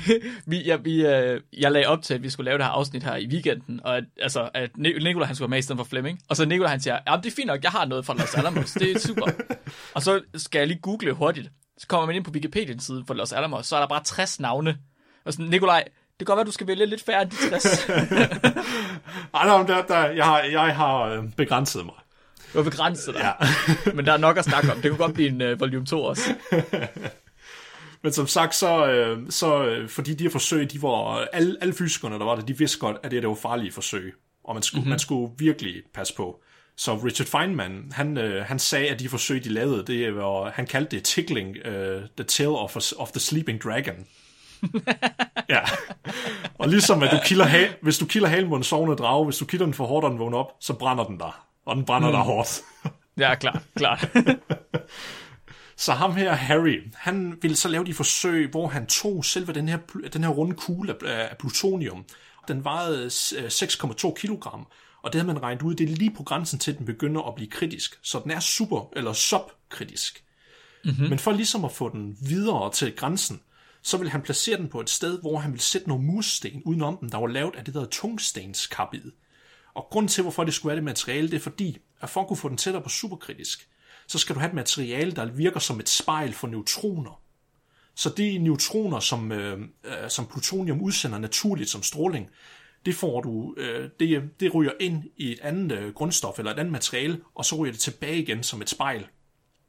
vi, 0.46 0.62
ja, 0.62 0.76
vi, 0.76 1.06
øh, 1.06 1.40
jeg 1.58 1.72
lagde 1.72 1.86
op 1.86 2.02
til, 2.02 2.14
at 2.14 2.22
vi 2.22 2.30
skulle 2.30 2.44
lave 2.44 2.58
det 2.58 2.66
her 2.66 2.72
afsnit 2.72 3.02
her 3.02 3.16
i 3.16 3.26
weekenden, 3.26 3.80
og 3.84 3.96
at, 3.96 4.04
altså, 4.20 4.50
at 4.54 4.70
Ni- 4.76 4.98
Nicolaj 4.98 5.26
han 5.26 5.36
skulle 5.36 5.46
være 5.46 5.50
med 5.50 5.58
i 5.58 5.62
stedet 5.62 5.78
for 5.78 5.84
Flemming. 5.84 6.20
Og 6.28 6.36
så 6.36 6.44
Nicolaj 6.44 6.70
han 6.70 6.80
siger, 6.80 6.98
ja, 7.06 7.16
det 7.16 7.26
er 7.26 7.34
fint 7.36 7.46
nok, 7.46 7.62
jeg 7.62 7.70
har 7.70 7.84
noget 7.84 8.06
fra 8.06 8.14
Los 8.14 8.34
Alamos, 8.34 8.72
det 8.72 8.92
er 8.92 8.98
super. 8.98 9.26
og 9.94 10.02
så 10.02 10.20
skal 10.34 10.58
jeg 10.58 10.68
lige 10.68 10.80
google 10.80 11.12
hurtigt. 11.12 11.50
Så 11.78 11.86
kommer 11.86 12.06
man 12.06 12.16
ind 12.16 12.24
på 12.24 12.30
Wikipedia-siden 12.30 13.06
for 13.06 13.14
Los 13.14 13.32
Alamos, 13.32 13.66
så 13.66 13.76
er 13.76 13.80
der 13.80 13.88
bare 13.88 14.04
60 14.04 14.40
navne. 14.40 14.78
Og 15.24 15.32
sådan, 15.32 15.46
Nicolaj, 15.46 15.84
det 15.84 15.92
kan 16.24 16.26
godt 16.26 16.36
være, 16.36 16.46
du 16.46 16.52
skal 16.52 16.66
vælge 16.66 16.86
lidt 16.86 17.04
færre 17.04 17.22
end 17.22 17.30
de 17.30 17.36
60. 17.50 17.64
Ej, 19.34 19.58
men 19.58 19.68
der, 19.68 19.82
der, 19.82 20.06
jeg 20.10 20.24
har, 20.24 20.40
jeg 20.40 20.76
har 20.76 21.02
øh, 21.02 21.24
begrænset 21.36 21.84
mig. 21.84 21.94
Du 22.54 22.58
er 22.58 22.62
begrænset 22.62 23.14
dig. 23.14 23.34
Ja. 23.40 23.46
Men 23.96 24.06
der 24.06 24.12
er 24.12 24.16
nok 24.16 24.36
at 24.38 24.44
snakke 24.44 24.72
om. 24.72 24.80
Det 24.80 24.90
kunne 24.90 24.98
godt 24.98 25.14
blive 25.14 25.28
en 25.28 25.52
uh, 25.52 25.60
volume 25.60 25.86
2 25.86 26.04
også. 26.04 26.34
Men 28.02 28.12
som 28.12 28.26
sagt, 28.26 28.54
så, 28.54 28.86
øh, 28.86 29.18
så 29.30 29.64
øh, 29.64 29.88
fordi 29.88 30.14
de 30.14 30.24
her 30.24 30.30
forsøg, 30.30 30.72
de 30.72 30.82
var, 30.82 31.28
alle, 31.32 31.56
alle 31.60 31.74
fysikerne, 31.74 32.18
der 32.18 32.24
var 32.24 32.34
der, 32.34 32.42
de 32.42 32.58
vidste 32.58 32.78
godt, 32.78 32.96
at 33.02 33.10
det, 33.10 33.22
det 33.22 33.28
var 33.28 33.34
farlige 33.34 33.72
forsøg. 33.72 34.14
Og 34.44 34.54
man 34.54 34.62
skulle, 34.62 34.80
mm-hmm. 34.80 34.90
man 34.90 34.98
skulle 34.98 35.32
virkelig 35.38 35.74
passe 35.94 36.14
på. 36.14 36.42
Så 36.76 36.94
Richard 36.94 37.26
Feynman, 37.26 37.92
han, 37.92 38.18
øh, 38.18 38.44
han 38.44 38.58
sagde, 38.58 38.88
at 38.88 39.00
de 39.00 39.08
forsøg, 39.08 39.44
de 39.44 39.48
lavede, 39.48 39.84
det 39.86 40.16
var, 40.16 40.50
han 40.50 40.66
kaldte 40.66 40.96
det 40.96 41.04
tickling 41.04 41.56
uh, 41.66 41.72
the 42.16 42.24
tail 42.28 42.48
of, 42.48 42.76
a, 42.76 42.80
of 42.96 43.10
the 43.10 43.20
sleeping 43.20 43.62
dragon. 43.64 44.06
Ja. 45.48 45.60
Og 46.58 46.68
ligesom 46.68 47.02
at 47.02 47.10
du 47.10 47.18
kilder 47.24 47.44
ha- 47.44 47.72
hvis 47.82 47.98
du 47.98 48.06
kilder 48.06 48.28
halen 48.28 48.48
på 48.48 48.56
en 48.56 48.62
sovende 48.62 48.96
drage, 48.96 49.24
hvis 49.24 49.36
du 49.36 49.44
kilder 49.44 49.66
den 49.66 49.74
for 49.74 49.86
hårdt, 49.86 50.04
og 50.04 50.10
den 50.10 50.18
vågner 50.18 50.38
op, 50.38 50.52
så 50.60 50.72
brænder 50.72 51.04
den 51.04 51.18
der. 51.18 51.46
Og 51.66 51.76
den 51.76 51.84
brænder 51.84 52.08
mm. 52.08 52.14
der 52.14 52.22
hårdt. 52.22 52.60
Ja, 53.18 53.34
klart, 53.34 53.62
klart. 53.76 54.08
Så 55.76 55.92
ham 55.92 56.16
her, 56.16 56.32
Harry, 56.32 56.82
han 56.94 57.38
ville 57.42 57.56
så 57.56 57.68
lave 57.68 57.84
de 57.84 57.94
forsøg, 57.94 58.50
hvor 58.50 58.68
han 58.68 58.86
tog 58.86 59.24
selve 59.24 59.52
den 59.52 59.68
her, 59.68 59.78
den 60.12 60.24
her 60.24 60.30
runde 60.30 60.56
kugle 60.56 60.96
af, 61.04 61.28
af 61.30 61.36
plutonium. 61.38 62.04
Den 62.48 62.64
vejede 62.64 63.06
6,2 63.06 64.14
kilogram, 64.14 64.66
og 65.02 65.12
det 65.12 65.20
havde 65.20 65.32
man 65.32 65.42
regnet 65.42 65.62
ud, 65.62 65.74
det 65.74 65.90
er 65.90 65.96
lige 65.96 66.14
på 66.16 66.22
grænsen 66.22 66.58
til, 66.58 66.72
at 66.72 66.78
den 66.78 66.86
begynder 66.86 67.22
at 67.22 67.34
blive 67.34 67.50
kritisk. 67.50 67.98
Så 68.02 68.20
den 68.22 68.30
er 68.30 68.40
super, 68.40 68.88
eller 68.96 69.12
subkritisk. 69.12 70.24
Mm-hmm. 70.84 71.08
Men 71.08 71.18
for 71.18 71.32
ligesom 71.32 71.64
at 71.64 71.72
få 71.72 71.88
den 71.88 72.16
videre 72.20 72.72
til 72.72 72.96
grænsen, 72.96 73.40
så 73.82 73.96
vil 73.96 74.10
han 74.10 74.22
placere 74.22 74.56
den 74.56 74.68
på 74.68 74.80
et 74.80 74.90
sted, 74.90 75.20
hvor 75.20 75.38
han 75.38 75.52
vil 75.52 75.60
sætte 75.60 75.88
nogle 75.88 76.04
mursten 76.04 76.62
udenom 76.64 76.96
den, 76.96 77.08
der 77.08 77.18
var 77.18 77.26
lavet 77.26 77.56
af 77.56 77.64
det 77.64 77.74
der 77.74 77.84
tungstenskarbid. 77.84 79.12
Og 79.74 79.86
grund 79.90 80.08
til, 80.08 80.22
hvorfor 80.22 80.44
det 80.44 80.54
skulle 80.54 80.70
være 80.70 80.76
det 80.76 80.84
materiale, 80.84 81.30
det 81.30 81.36
er 81.36 81.40
fordi, 81.40 81.78
at 82.00 82.10
for 82.10 82.20
at 82.20 82.28
kunne 82.28 82.36
få 82.36 82.48
den 82.48 82.56
tættere 82.56 82.82
på 82.82 82.88
superkritisk, 82.88 83.68
så 84.06 84.18
skal 84.18 84.34
du 84.34 84.40
have 84.40 84.48
et 84.48 84.54
materiale, 84.54 85.12
der 85.12 85.24
virker 85.24 85.60
som 85.60 85.80
et 85.80 85.88
spejl 85.88 86.32
for 86.32 86.48
neutroner. 86.48 87.22
Så 87.94 88.10
de 88.16 88.38
neutroner, 88.38 89.00
som, 89.00 89.32
øh, 89.32 89.60
øh, 89.84 90.10
som 90.10 90.26
plutonium 90.26 90.80
udsender 90.80 91.18
naturligt 91.18 91.70
som 91.70 91.82
stråling, 91.82 92.28
det 92.86 92.94
får 92.94 93.20
du, 93.20 93.54
øh, 93.56 93.90
det, 94.00 94.30
det 94.40 94.54
ryger 94.54 94.72
ind 94.80 95.04
i 95.16 95.32
et 95.32 95.40
andet 95.40 95.72
øh, 95.72 95.94
grundstof 95.94 96.38
eller 96.38 96.52
et 96.52 96.58
andet 96.58 96.72
materiale, 96.72 97.20
og 97.34 97.44
så 97.44 97.56
ryger 97.56 97.72
det 97.72 97.80
tilbage 97.80 98.22
igen 98.22 98.42
som 98.42 98.62
et 98.62 98.70
spejl. 98.70 99.06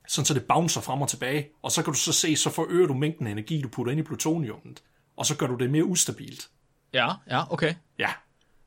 Sådan 0.07 0.25
så 0.25 0.33
det 0.33 0.43
bouncer 0.43 0.81
frem 0.81 1.01
og 1.01 1.09
tilbage, 1.09 1.49
og 1.61 1.71
så 1.71 1.83
kan 1.83 1.93
du 1.93 1.99
så 1.99 2.13
se, 2.13 2.35
så 2.35 2.49
forøger 2.49 2.87
du 2.87 2.93
mængden 2.93 3.27
af 3.27 3.31
energi, 3.31 3.61
du 3.61 3.67
putter 3.67 3.91
ind 3.91 3.99
i 3.99 4.03
plutoniumet, 4.03 4.83
og 5.17 5.25
så 5.25 5.37
gør 5.37 5.47
du 5.47 5.55
det 5.55 5.69
mere 5.69 5.85
ustabilt. 5.85 6.49
Ja, 6.93 7.09
ja, 7.29 7.53
okay. 7.53 7.73
Ja, 7.99 8.09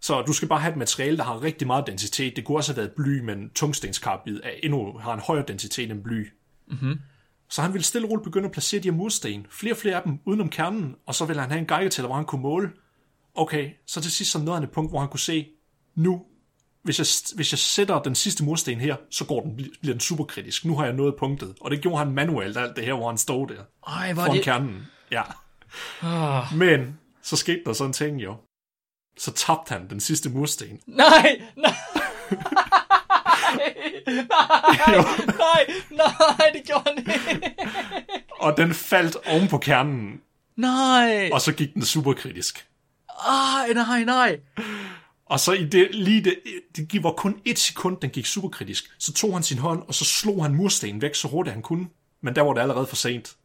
så 0.00 0.22
du 0.22 0.32
skal 0.32 0.48
bare 0.48 0.60
have 0.60 0.70
et 0.70 0.78
materiale, 0.78 1.16
der 1.16 1.24
har 1.24 1.42
rigtig 1.42 1.66
meget 1.66 1.86
densitet. 1.86 2.36
Det 2.36 2.44
kunne 2.44 2.58
også 2.58 2.72
have 2.72 2.76
været 2.76 2.92
bly, 2.96 3.20
men 3.20 3.50
tungstenskarbid 3.50 4.40
er 4.42 4.50
endnu, 4.62 4.98
har 4.98 5.14
en 5.14 5.20
højere 5.20 5.44
densitet 5.48 5.90
end 5.90 6.02
bly. 6.02 6.28
Mm-hmm. 6.66 7.00
Så 7.48 7.62
han 7.62 7.72
ville 7.72 7.84
stille 7.84 8.06
og 8.06 8.10
roligt 8.10 8.24
begynde 8.24 8.46
at 8.46 8.52
placere 8.52 8.80
de 8.80 8.88
her 8.88 8.96
mursten, 8.96 9.46
flere 9.50 9.74
og 9.74 9.78
flere 9.78 9.96
af 9.96 10.02
dem 10.02 10.18
udenom 10.24 10.48
kernen, 10.48 10.94
og 11.06 11.14
så 11.14 11.24
ville 11.24 11.40
han 11.40 11.50
have 11.50 11.60
en 11.60 11.66
geigertæller, 11.66 12.08
hvor 12.08 12.16
han 12.16 12.24
kunne 12.24 12.42
måle. 12.42 12.70
Okay, 13.34 13.70
så 13.86 14.00
til 14.00 14.12
sidst 14.12 14.30
så 14.30 14.38
nåede 14.38 14.54
han 14.54 14.62
et 14.62 14.70
punkt, 14.70 14.90
hvor 14.90 15.00
han 15.00 15.08
kunne 15.08 15.20
se, 15.20 15.48
nu, 15.94 16.24
hvis 16.86 16.98
jeg, 16.98 17.36
hvis 17.36 17.52
jeg 17.52 17.58
sætter 17.58 18.02
den 18.02 18.14
sidste 18.14 18.44
mursten 18.44 18.80
her, 18.80 18.96
så 19.10 19.24
går 19.24 19.40
den, 19.40 19.54
bliver 19.54 19.94
den 19.94 20.00
superkritisk. 20.00 20.64
Nu 20.64 20.76
har 20.76 20.84
jeg 20.84 20.94
nået 20.94 21.14
punktet. 21.18 21.54
Og 21.60 21.70
det 21.70 21.80
gjorde 21.80 21.98
han 21.98 22.10
manuelt, 22.10 22.56
alt 22.56 22.76
det 22.76 22.84
her, 22.84 22.94
hvor 22.94 23.08
han 23.08 23.18
stod 23.18 23.46
der. 23.46 23.90
Ej, 23.92 24.12
hvor 24.12 24.24
det... 24.24 24.42
kernen. 24.42 24.86
Ja. 25.10 25.22
Oh. 26.02 26.58
Men 26.58 26.98
så 27.22 27.36
skete 27.36 27.60
der 27.66 27.72
sådan 27.72 27.90
en 27.90 27.92
ting 27.92 28.22
jo 28.22 28.36
så 29.18 29.32
tabte 29.32 29.72
han 29.72 29.90
den 29.90 30.00
sidste 30.00 30.30
mursten. 30.30 30.80
Nej, 30.86 31.40
nej. 31.56 31.74
nej, 34.06 34.26
nej, 35.36 35.66
nej, 35.90 36.50
det 36.52 36.62
gjorde 36.64 36.82
han 36.86 36.98
ikke. 36.98 37.54
og 38.40 38.56
den 38.56 38.74
faldt 38.74 39.16
oven 39.26 39.48
på 39.48 39.58
kernen. 39.58 40.20
Nej. 40.56 41.30
Og 41.32 41.40
så 41.40 41.52
gik 41.52 41.74
den 41.74 41.84
superkritisk. 41.84 42.66
Ej, 43.28 43.72
nej, 43.74 44.04
nej. 44.04 44.40
Og 45.26 45.40
så 45.40 45.52
i 45.52 45.64
det, 45.64 45.94
lige 45.94 46.24
det, 46.24 46.36
det 46.76 47.02
var 47.02 47.12
kun 47.12 47.40
et 47.44 47.58
sekund, 47.58 47.96
den 48.00 48.10
gik 48.10 48.26
superkritisk. 48.26 48.84
Så 48.98 49.12
tog 49.12 49.32
han 49.32 49.42
sin 49.42 49.58
hånd, 49.58 49.82
og 49.88 49.94
så 49.94 50.04
slog 50.04 50.42
han 50.42 50.54
murstenen 50.54 51.02
væk 51.02 51.14
så 51.14 51.28
hurtigt 51.28 51.54
han 51.54 51.62
kunne. 51.62 51.86
Men 52.20 52.34
der 52.34 52.42
var 52.42 52.54
det 52.54 52.60
allerede 52.60 52.86
for 52.86 52.96
sent. 52.96 53.36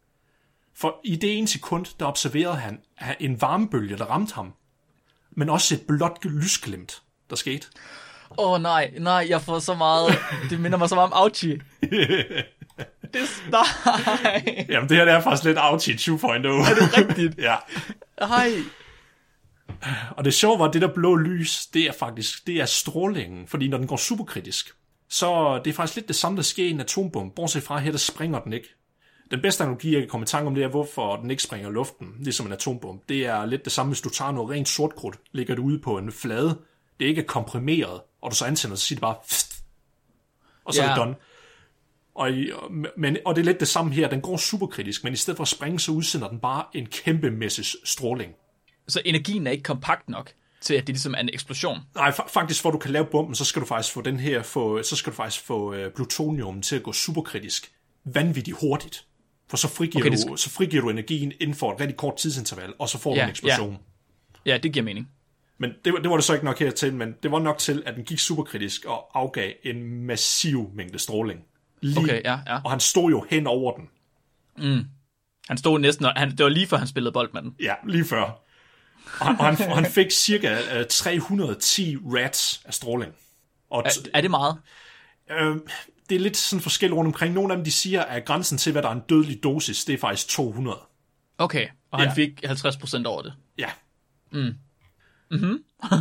For 0.76 1.00
i 1.04 1.16
det 1.16 1.38
ene 1.38 1.48
sekund, 1.48 1.86
der 2.00 2.06
observerede 2.06 2.56
han 2.56 2.80
en 3.20 3.42
varmebølge, 3.42 3.98
der 3.98 4.06
ramte 4.06 4.34
ham 4.34 4.54
men 5.32 5.50
også 5.50 5.76
et 5.76 5.82
blåt 5.88 6.26
lysglimt, 6.26 7.02
der 7.30 7.36
skete. 7.36 7.68
Åh 8.38 8.52
oh, 8.52 8.62
nej, 8.62 8.92
nej, 8.98 9.26
jeg 9.30 9.42
får 9.42 9.60
så 9.60 9.76
meget, 9.76 10.20
det 10.50 10.60
minder 10.60 10.78
mig 10.78 10.90
så 10.90 10.96
meget 10.96 11.12
om 11.14 11.24
Auchi. 11.24 11.52
det 13.14 13.44
nej. 13.50 14.66
Jamen 14.70 14.90
det 14.90 14.98
her 14.98 15.06
det 15.06 15.14
er 15.14 15.22
faktisk 15.22 15.44
lidt 15.44 15.58
Auchi 15.58 15.92
2.0. 15.92 16.28
Er 16.28 16.76
det 16.76 16.98
rigtigt? 16.98 17.38
ja. 17.48 17.56
Hej. 18.28 18.52
Og 20.18 20.26
det 20.26 20.34
sjove 20.34 20.60
var, 20.60 20.68
at 20.68 20.74
det 20.74 20.82
der 20.82 20.94
blå 20.94 21.16
lys, 21.16 21.68
det 21.68 21.82
er 21.84 21.92
faktisk, 21.92 22.48
det 22.48 22.62
er 22.62 22.66
strålingen, 22.66 23.48
fordi 23.48 23.68
når 23.68 23.78
den 23.78 23.88
går 23.88 23.98
superkritisk, 23.98 24.72
så 25.10 25.62
det 25.66 25.72
er 25.72 25.76
faktisk 25.76 25.96
lidt 25.96 26.08
det 26.08 26.16
samme, 26.16 26.36
der 26.36 26.44
sker 26.44 26.66
i 26.66 26.70
en 26.70 26.80
atombombe, 26.80 27.36
bortset 27.36 27.64
fra 27.64 27.80
her, 27.80 27.92
der 27.92 27.98
springer 27.98 28.40
den 28.40 28.54
ikke. 28.54 28.68
Den 29.32 29.42
bedste 29.42 29.64
analogi, 29.64 29.94
jeg 29.94 30.02
kan 30.02 30.10
komme 30.10 30.24
i 30.24 30.28
tanke 30.28 30.48
om, 30.48 30.56
det 30.56 30.64
er, 30.64 30.68
hvorfor 30.68 31.16
den 31.16 31.32
ikke 31.32 31.44
springer 31.44 31.70
i 31.70 31.72
luften, 31.72 32.08
ligesom 32.20 32.46
en 32.46 32.52
atombombe. 32.52 33.04
Det 33.10 33.26
er 33.26 33.46
lidt 33.46 33.64
det 33.66 33.74
samme, 33.74 33.90
hvis 33.90 34.02
du 34.02 34.10
tager 34.10 34.32
noget 34.32 34.50
rent 34.50 34.70
sortkrudt, 34.70 35.20
lægger 35.32 35.56
det 35.56 35.62
ude 35.62 35.80
på 35.80 35.98
en 35.98 36.12
flade. 36.12 36.60
Det 37.00 37.06
er 37.06 37.10
ikke 37.10 37.24
komprimeret, 37.24 38.02
og 38.22 38.32
du 38.32 38.36
så 38.36 38.46
antænder, 38.46 38.76
så 38.76 38.86
siger 38.86 38.98
det 38.98 39.02
bare, 39.02 39.16
og 40.66 40.74
så 40.74 40.82
yeah. 40.82 40.92
er 40.92 40.96
det 40.96 41.02
done. 41.02 41.16
Og, 42.16 42.32
men, 42.98 43.18
og 43.26 43.36
det 43.36 43.42
er 43.42 43.46
lidt 43.46 43.60
det 43.60 43.68
samme 43.68 43.94
her, 43.94 44.10
den 44.10 44.22
går 44.22 44.38
superkritisk, 44.38 45.04
men 45.04 45.14
i 45.14 45.16
stedet 45.16 45.38
for 45.38 45.42
at 45.42 45.48
springe, 45.48 45.80
så 45.80 45.92
udsender 45.92 46.30
den 46.30 46.40
bare 46.40 46.66
en 46.74 46.86
kæmpemæssig 46.86 47.66
stråling. 47.84 48.34
Så 48.92 49.02
energien 49.06 49.48
er 49.48 49.52
ikke 49.52 49.64
kompakt 49.64 50.10
nok 50.10 50.32
til, 50.62 50.74
at 50.74 50.88
det 50.88 50.96
ligesom 50.96 51.14
er 51.14 51.20
en 51.20 51.30
eksplosion? 51.34 51.80
Nej, 51.96 52.12
faktisk 52.12 52.62
for 52.62 52.70
at 52.70 52.74
du 52.74 52.80
kan 52.80 52.92
lave 52.92 53.06
bomben, 53.06 53.36
så 53.36 53.46
skal 53.46 53.62
du 53.62 53.68
faktisk 53.68 53.94
få 53.94 54.02
den 54.02 54.20
her, 54.20 54.44
få, 54.44 54.84
så 54.84 54.96
skal 54.96 55.12
du 55.12 55.16
faktisk 55.16 55.44
få 55.44 55.76
uh, 55.76 55.92
plutonium 55.96 56.62
til 56.62 56.76
at 56.76 56.84
gå 56.84 56.94
superkritisk 56.94 57.72
vanvittigt 58.04 58.58
hurtigt. 58.60 59.06
For 59.50 59.58
så 59.58 59.68
frigiver, 59.68 60.06
okay, 60.06 60.18
du, 60.30 60.38
så 60.38 60.50
frigiver 60.50 60.82
du 60.82 60.90
energien 60.90 61.32
inden 61.40 61.56
for 61.56 61.74
et 61.74 61.80
rigtig 61.80 61.98
kort 61.98 62.16
tidsinterval, 62.16 62.74
og 62.80 62.90
så 62.90 62.98
får 62.98 63.16
ja, 63.16 63.22
du 63.22 63.24
en 63.24 63.30
eksplosion. 63.30 63.78
Ja. 64.46 64.52
ja, 64.52 64.58
det 64.58 64.74
giver 64.74 64.84
mening. 64.84 65.10
Men 65.58 65.70
det, 65.86 65.94
det 66.02 66.10
var 66.10 66.16
det 66.16 66.24
så 66.24 66.34
ikke 66.34 66.46
nok 66.46 66.60
her 66.60 66.72
til, 66.72 66.94
men 66.94 67.16
det 67.24 67.32
var 67.32 67.40
nok 67.40 67.58
til, 67.58 67.84
at 67.86 67.96
den 67.96 68.04
gik 68.04 68.20
superkritisk 68.20 68.86
og 68.86 69.20
afgav 69.20 69.52
en 69.64 70.06
massiv 70.06 70.72
mængde 70.74 71.00
stråling. 71.00 71.40
Lige, 71.82 72.00
okay, 72.00 72.22
ja, 72.24 72.40
ja. 72.48 72.62
Og 72.64 72.72
han 72.72 72.80
stod 72.80 73.10
jo 73.10 73.26
hen 73.30 73.48
over 73.48 73.74
den. 73.74 73.90
Mm. 74.58 74.86
Han 75.48 75.58
stod 75.58 75.80
næsten, 75.80 76.06
han, 76.16 76.32
det 76.32 76.44
var 76.44 76.50
lige 76.50 76.68
før 76.68 76.78
han 76.78 76.88
spillede 76.88 77.12
bold 77.12 77.30
med 77.34 77.42
den. 77.42 77.56
Ja, 77.60 77.74
lige 77.88 78.06
før. 78.06 78.44
Og 79.20 79.26
han, 79.26 79.40
og 79.40 79.46
han, 79.46 79.70
og 79.70 79.76
han 79.76 79.92
fik 79.92 80.12
cirka 80.12 80.58
øh, 80.80 80.86
310 80.90 81.98
rats 81.98 82.62
af 82.66 82.74
stråling. 82.74 83.14
Og 83.70 83.84
er, 83.86 83.90
er 84.14 84.22
det 84.22 84.32
meget? 84.32 84.58
Øh, 85.32 85.56
det 86.10 86.16
er 86.16 86.20
lidt 86.20 86.38
sådan 86.38 86.62
forskelligt 86.62 86.98
rundt 86.98 87.08
omkring. 87.08 87.34
Nogle 87.34 87.54
af 87.54 87.58
dem, 87.58 87.64
de 87.64 87.72
siger, 87.72 88.02
at 88.02 88.26
grænsen 88.26 88.58
til, 88.58 88.72
hvad 88.72 88.82
der 88.82 88.90
er 88.90 88.94
en 88.94 89.04
dødelig 89.10 89.44
dosis, 89.44 89.86
det 89.86 89.94
er 89.94 89.98
faktisk 89.98 90.28
200. 90.28 90.80
Okay, 91.38 91.68
og 91.92 92.00
han 92.00 92.08
ja. 92.08 92.14
fik 92.14 92.46
50% 92.46 93.06
over 93.06 93.22
det. 93.22 93.34
Ja. 93.58 93.70
Mm. 94.32 94.54
Mm-hmm. 95.32 95.64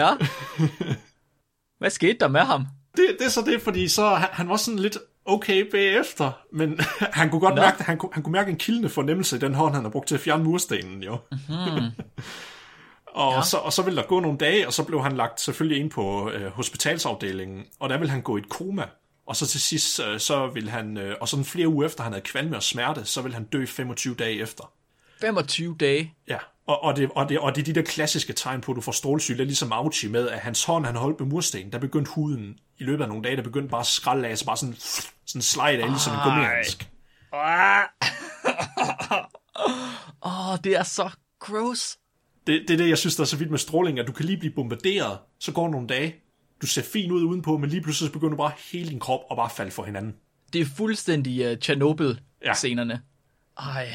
ja. 0.00 0.14
Hvad 1.78 1.90
skete 1.90 2.18
der 2.20 2.28
med 2.28 2.40
ham? 2.40 2.66
Det, 2.96 3.16
det 3.18 3.26
er 3.26 3.30
så 3.30 3.42
det, 3.46 3.62
fordi 3.62 3.88
så 3.88 4.14
han, 4.14 4.28
han 4.32 4.48
var 4.48 4.56
sådan 4.56 4.78
lidt 4.78 4.98
okay 5.24 5.70
bagefter, 5.70 6.32
men 6.52 6.80
han 7.18 7.30
kunne 7.30 7.40
godt 7.40 7.54
Nå. 7.54 7.60
mærke, 7.60 7.82
han 7.82 7.98
kunne, 7.98 8.10
han 8.12 8.22
kunne 8.22 8.32
mærke 8.32 8.50
en 8.50 8.58
kildende 8.58 8.88
fornemmelse 8.88 9.36
i 9.36 9.38
den 9.38 9.54
hånd, 9.54 9.74
han 9.74 9.82
har 9.82 9.90
brugt 9.90 10.08
til 10.08 10.14
at 10.14 10.20
fjerne 10.20 10.44
murstenen, 10.44 11.02
jo. 11.02 11.18
Mm-hmm. 11.32 11.90
Og, 13.14 13.34
ja. 13.34 13.42
så, 13.42 13.56
og 13.56 13.72
så 13.72 13.82
ville 13.82 14.00
der 14.00 14.06
gå 14.06 14.20
nogle 14.20 14.38
dage, 14.38 14.66
og 14.66 14.72
så 14.72 14.84
blev 14.84 15.02
han 15.02 15.16
lagt 15.16 15.40
selvfølgelig 15.40 15.80
ind 15.80 15.90
på 15.90 16.30
øh, 16.30 16.50
hospitalsafdelingen, 16.50 17.64
og 17.80 17.88
der 17.88 17.98
ville 17.98 18.10
han 18.10 18.22
gå 18.22 18.36
i 18.36 18.40
et 18.40 18.48
koma. 18.48 18.84
Og 19.26 19.36
så 19.36 19.46
til 19.46 19.60
sidst, 19.60 20.00
øh, 20.00 20.20
så 20.20 20.46
ville 20.46 20.70
han, 20.70 20.96
øh, 20.96 21.16
og 21.20 21.28
sådan 21.28 21.44
flere 21.44 21.68
uger 21.68 21.86
efter 21.86 22.02
han 22.02 22.12
havde 22.12 22.24
kvalme 22.24 22.56
og 22.56 22.62
smerte, 22.62 23.04
så 23.04 23.22
ville 23.22 23.34
han 23.34 23.44
dø 23.44 23.66
25 23.66 24.14
dage 24.14 24.40
efter. 24.40 24.72
25 25.20 25.76
dage? 25.80 26.14
Ja, 26.28 26.38
og, 26.70 26.84
og, 26.84 26.96
det, 26.96 27.10
og, 27.14 27.28
det, 27.28 27.38
og 27.38 27.54
det 27.54 27.60
er 27.60 27.64
de 27.64 27.72
der 27.72 27.82
klassiske 27.82 28.32
tegn 28.32 28.60
på, 28.60 28.72
at 28.72 28.76
du 28.76 28.80
får 28.80 28.92
strålesyge, 28.92 29.36
det 29.36 29.42
er 29.42 29.46
ligesom 29.46 29.72
Auchi 29.72 30.08
med, 30.08 30.28
at 30.28 30.38
hans 30.38 30.64
hånd, 30.64 30.86
han 30.86 30.96
holdt 30.96 31.20
med 31.20 31.28
mursten, 31.28 31.72
der 31.72 31.78
begyndte 31.78 32.10
huden 32.10 32.58
i 32.78 32.84
løbet 32.84 33.02
af 33.02 33.08
nogle 33.08 33.24
dage, 33.24 33.36
der 33.36 33.42
begyndte 33.42 33.68
bare 33.68 33.80
at 33.80 33.86
skralde 33.86 34.28
af, 34.28 34.38
så 34.38 34.44
bare 34.44 34.56
sådan, 34.56 34.76
sådan 35.26 35.42
slide 35.42 35.82
af, 35.82 35.90
ligesom 35.90 36.12
en 36.12 36.20
gummihandsk. 36.24 36.90
Åh, 40.22 40.50
oh, 40.50 40.58
det 40.64 40.76
er 40.76 40.82
så 40.82 41.10
gross 41.38 41.98
det, 42.46 42.64
det 42.68 42.74
er 42.74 42.78
det, 42.78 42.88
jeg 42.88 42.98
synes, 42.98 43.16
der 43.16 43.22
er 43.22 43.26
så 43.26 43.36
vildt 43.36 43.50
med 43.50 43.58
stråling, 43.58 43.98
at 43.98 44.06
du 44.06 44.12
kan 44.12 44.24
lige 44.24 44.38
blive 44.38 44.52
bombarderet, 44.52 45.18
så 45.38 45.52
går 45.52 45.68
nogle 45.68 45.86
dage, 45.86 46.14
du 46.62 46.66
ser 46.66 46.82
fin 46.82 47.12
ud 47.12 47.22
udenpå, 47.22 47.58
men 47.58 47.70
lige 47.70 47.82
pludselig 47.82 48.08
så 48.08 48.12
begynder 48.12 48.30
du 48.30 48.36
bare 48.36 48.52
hele 48.72 48.90
din 48.90 49.00
krop 49.00 49.20
at 49.30 49.36
bare 49.36 49.50
falde 49.50 49.70
for 49.70 49.84
hinanden. 49.84 50.16
Det 50.52 50.60
er 50.60 50.64
fuldstændig 50.76 51.52
uh, 51.52 51.58
Chernobyl-scenerne. 51.58 53.02
Ja. 53.58 53.62
Ej. 53.62 53.94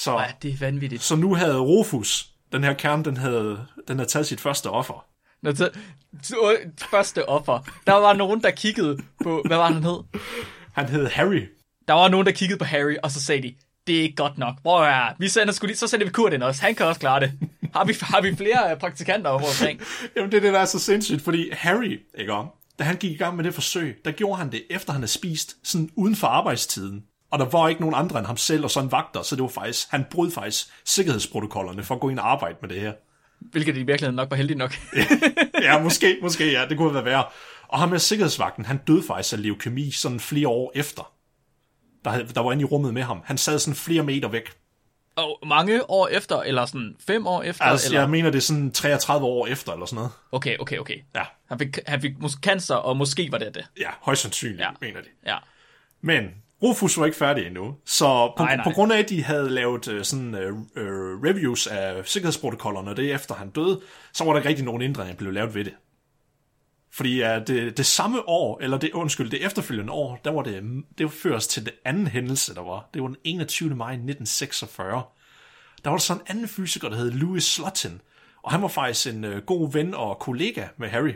Så, 0.00 0.10
Ej, 0.10 0.32
det 0.42 0.52
er 0.52 0.56
vanvittigt. 0.56 1.02
Så 1.02 1.16
nu 1.16 1.34
havde 1.34 1.58
Rufus, 1.58 2.30
den 2.52 2.64
her 2.64 2.72
kerne, 2.72 3.04
den 3.04 3.16
havde, 3.16 3.66
den 3.88 3.98
havde 3.98 4.10
taget 4.10 4.26
sit 4.26 4.40
første 4.40 4.70
offer. 4.70 5.06
Nå, 5.42 5.54
så, 5.54 5.70
første 6.90 7.28
offer. 7.28 7.58
Der 7.86 7.92
var 7.92 8.12
nogen, 8.12 8.42
der 8.42 8.50
kiggede 8.50 8.98
på, 9.22 9.42
hvad 9.46 9.56
var 9.56 9.72
han 9.72 9.84
hed? 9.84 9.98
Han 10.72 10.88
hed 10.88 11.06
Harry. 11.06 11.42
Der 11.88 11.94
var 11.94 12.08
nogen, 12.08 12.26
der 12.26 12.32
kiggede 12.32 12.58
på 12.58 12.64
Harry, 12.64 12.96
og 13.02 13.10
så 13.10 13.22
sagde 13.22 13.42
de, 13.42 13.54
det 13.86 13.98
er 13.98 14.02
ikke 14.02 14.16
godt 14.16 14.38
nok. 14.38 14.54
Hvor 14.62 14.84
er 14.84 15.14
vi 15.18 15.28
sender 15.28 15.52
sgu 15.52 15.66
lige, 15.66 15.76
så 15.76 15.86
sender 15.86 16.06
vi 16.06 16.12
Kurt 16.12 16.32
ind 16.32 16.42
også. 16.42 16.62
Han 16.62 16.74
kan 16.74 16.86
også 16.86 17.00
klare 17.00 17.20
det. 17.20 17.32
Har 17.74 17.84
vi, 17.84 17.96
har 18.00 18.20
vi 18.20 18.36
flere 18.36 18.72
øh, 18.72 18.78
praktikanter 18.78 19.30
omkring? 19.30 19.80
Jamen, 20.16 20.30
det 20.32 20.36
er 20.36 20.40
det, 20.40 20.52
der 20.52 20.60
er 20.60 20.64
så 20.64 20.78
sindssygt, 20.78 21.22
fordi 21.22 21.50
Harry, 21.52 22.00
ikke 22.18 22.32
om, 22.32 22.46
da 22.78 22.84
han 22.84 22.96
gik 22.96 23.10
i 23.10 23.16
gang 23.16 23.36
med 23.36 23.44
det 23.44 23.54
forsøg, 23.54 24.00
der 24.04 24.10
gjorde 24.10 24.38
han 24.38 24.52
det, 24.52 24.62
efter 24.70 24.92
han 24.92 25.00
havde 25.00 25.12
spist, 25.12 25.56
sådan 25.64 25.90
uden 25.96 26.16
for 26.16 26.26
arbejdstiden. 26.26 27.04
Og 27.30 27.38
der 27.38 27.44
var 27.44 27.68
ikke 27.68 27.80
nogen 27.80 27.94
andre 27.96 28.18
end 28.18 28.26
ham 28.26 28.36
selv 28.36 28.64
og 28.64 28.70
sådan 28.70 28.92
vagter, 28.92 29.22
så 29.22 29.36
det 29.36 29.42
var 29.42 29.48
faktisk, 29.48 29.90
han 29.90 30.04
brød 30.10 30.30
faktisk 30.30 30.66
sikkerhedsprotokollerne 30.84 31.82
for 31.82 31.94
at 31.94 32.00
gå 32.00 32.08
ind 32.08 32.18
og 32.18 32.30
arbejde 32.32 32.56
med 32.60 32.68
det 32.68 32.80
her. 32.80 32.92
Hvilket 33.40 33.76
i 33.76 33.82
virkeligheden 33.82 34.16
nok 34.16 34.30
var 34.30 34.36
heldigt 34.36 34.58
nok. 34.58 34.74
ja, 35.62 35.78
måske, 35.82 36.18
måske, 36.22 36.52
ja, 36.52 36.66
det 36.68 36.76
kunne 36.78 36.94
være 36.94 37.04
værre. 37.04 37.24
Og 37.68 37.78
ham 37.78 37.88
med 37.88 37.98
sikkerhedsvagten, 37.98 38.64
han 38.64 38.80
døde 38.86 39.02
faktisk 39.02 39.32
af 39.32 39.42
leukemi 39.42 39.90
sådan 39.90 40.20
flere 40.20 40.48
år 40.48 40.72
efter. 40.74 41.12
Der, 42.04 42.24
der 42.24 42.40
var 42.40 42.52
inde 42.52 42.62
i 42.62 42.64
rummet 42.64 42.94
med 42.94 43.02
ham. 43.02 43.22
Han 43.24 43.38
sad 43.38 43.58
sådan 43.58 43.74
flere 43.76 44.02
meter 44.02 44.28
væk. 44.28 44.50
Og 45.16 45.38
mange 45.46 45.90
år 45.90 46.08
efter, 46.08 46.40
eller 46.42 46.66
sådan 46.66 46.96
fem 47.06 47.26
år 47.26 47.42
efter? 47.42 47.64
Altså, 47.64 47.86
eller? 47.86 48.00
jeg 48.00 48.10
mener, 48.10 48.30
det 48.30 48.38
er 48.38 48.42
sådan 48.42 48.72
33 48.72 49.26
år 49.26 49.46
efter, 49.46 49.72
eller 49.72 49.86
sådan 49.86 49.96
noget. 49.96 50.10
Okay, 50.32 50.56
okay, 50.58 50.78
okay. 50.78 50.98
Ja, 51.14 51.22
Han 51.48 51.58
fik, 51.58 51.78
han 51.86 52.00
fik 52.00 52.12
cancer, 52.42 52.74
og 52.74 52.96
måske 52.96 53.28
var 53.32 53.38
det 53.38 53.54
det. 53.54 53.66
ja 53.80 53.88
højst 54.02 54.22
sandsynligt, 54.22 54.60
Ja. 54.60 54.64
ja. 54.66 54.70
mener 54.80 55.00
de. 55.00 55.08
Ja. 55.26 55.36
Men 56.00 56.24
Rufus 56.62 56.98
var 56.98 57.04
ikke 57.04 57.18
færdig 57.18 57.46
endnu, 57.46 57.74
så 57.84 58.32
på, 58.36 58.42
Nej, 58.42 58.56
nej. 58.56 58.64
på 58.64 58.70
grund 58.70 58.92
af, 58.92 58.98
at 58.98 59.08
de 59.08 59.24
havde 59.24 59.50
lavet 59.50 59.88
øh, 59.88 60.04
sådan 60.04 60.34
øh, 60.34 60.52
øh, 60.76 61.22
reviews 61.22 61.66
af 61.66 62.06
sikkerhedsprotokollerne, 62.06 62.96
det 62.96 63.14
efter 63.14 63.34
han 63.34 63.50
døde, 63.50 63.80
så 64.12 64.24
var 64.24 64.32
der 64.32 64.38
ikke 64.38 64.48
rigtig 64.48 64.64
nogen 64.64 64.82
ændringer, 64.82 65.12
der 65.12 65.18
blev 65.18 65.32
lavet 65.32 65.54
ved 65.54 65.64
det. 65.64 65.74
Fordi 66.92 67.22
uh, 67.22 67.28
det, 67.46 67.76
det 67.76 67.86
samme 67.86 68.28
år, 68.28 68.58
eller 68.62 68.78
det, 68.78 68.90
undskyld, 68.92 69.30
det 69.30 69.44
efterfølgende 69.44 69.92
år, 69.92 70.20
der 70.24 70.30
var 70.30 70.42
det, 70.42 70.62
det 70.98 71.04
var 71.04 71.10
først 71.10 71.50
til 71.50 71.64
det 71.64 71.74
anden 71.84 72.06
hændelse, 72.06 72.54
der 72.54 72.62
var. 72.62 72.88
Det 72.94 73.02
var 73.02 73.08
den 73.08 73.16
21. 73.24 73.74
maj 73.74 73.92
1946. 73.92 75.02
Der 75.84 75.90
var 75.90 75.96
der 75.96 76.02
så 76.02 76.12
en 76.12 76.20
anden 76.26 76.48
fysiker, 76.48 76.88
der 76.88 76.96
hed 76.96 77.10
Louis 77.10 77.44
Slotin, 77.44 78.00
og 78.42 78.50
han 78.50 78.62
var 78.62 78.68
faktisk 78.68 79.14
en 79.14 79.24
øh, 79.24 79.42
god 79.42 79.72
ven 79.72 79.94
og 79.94 80.18
kollega 80.18 80.64
med 80.76 80.88
Harry. 80.88 81.14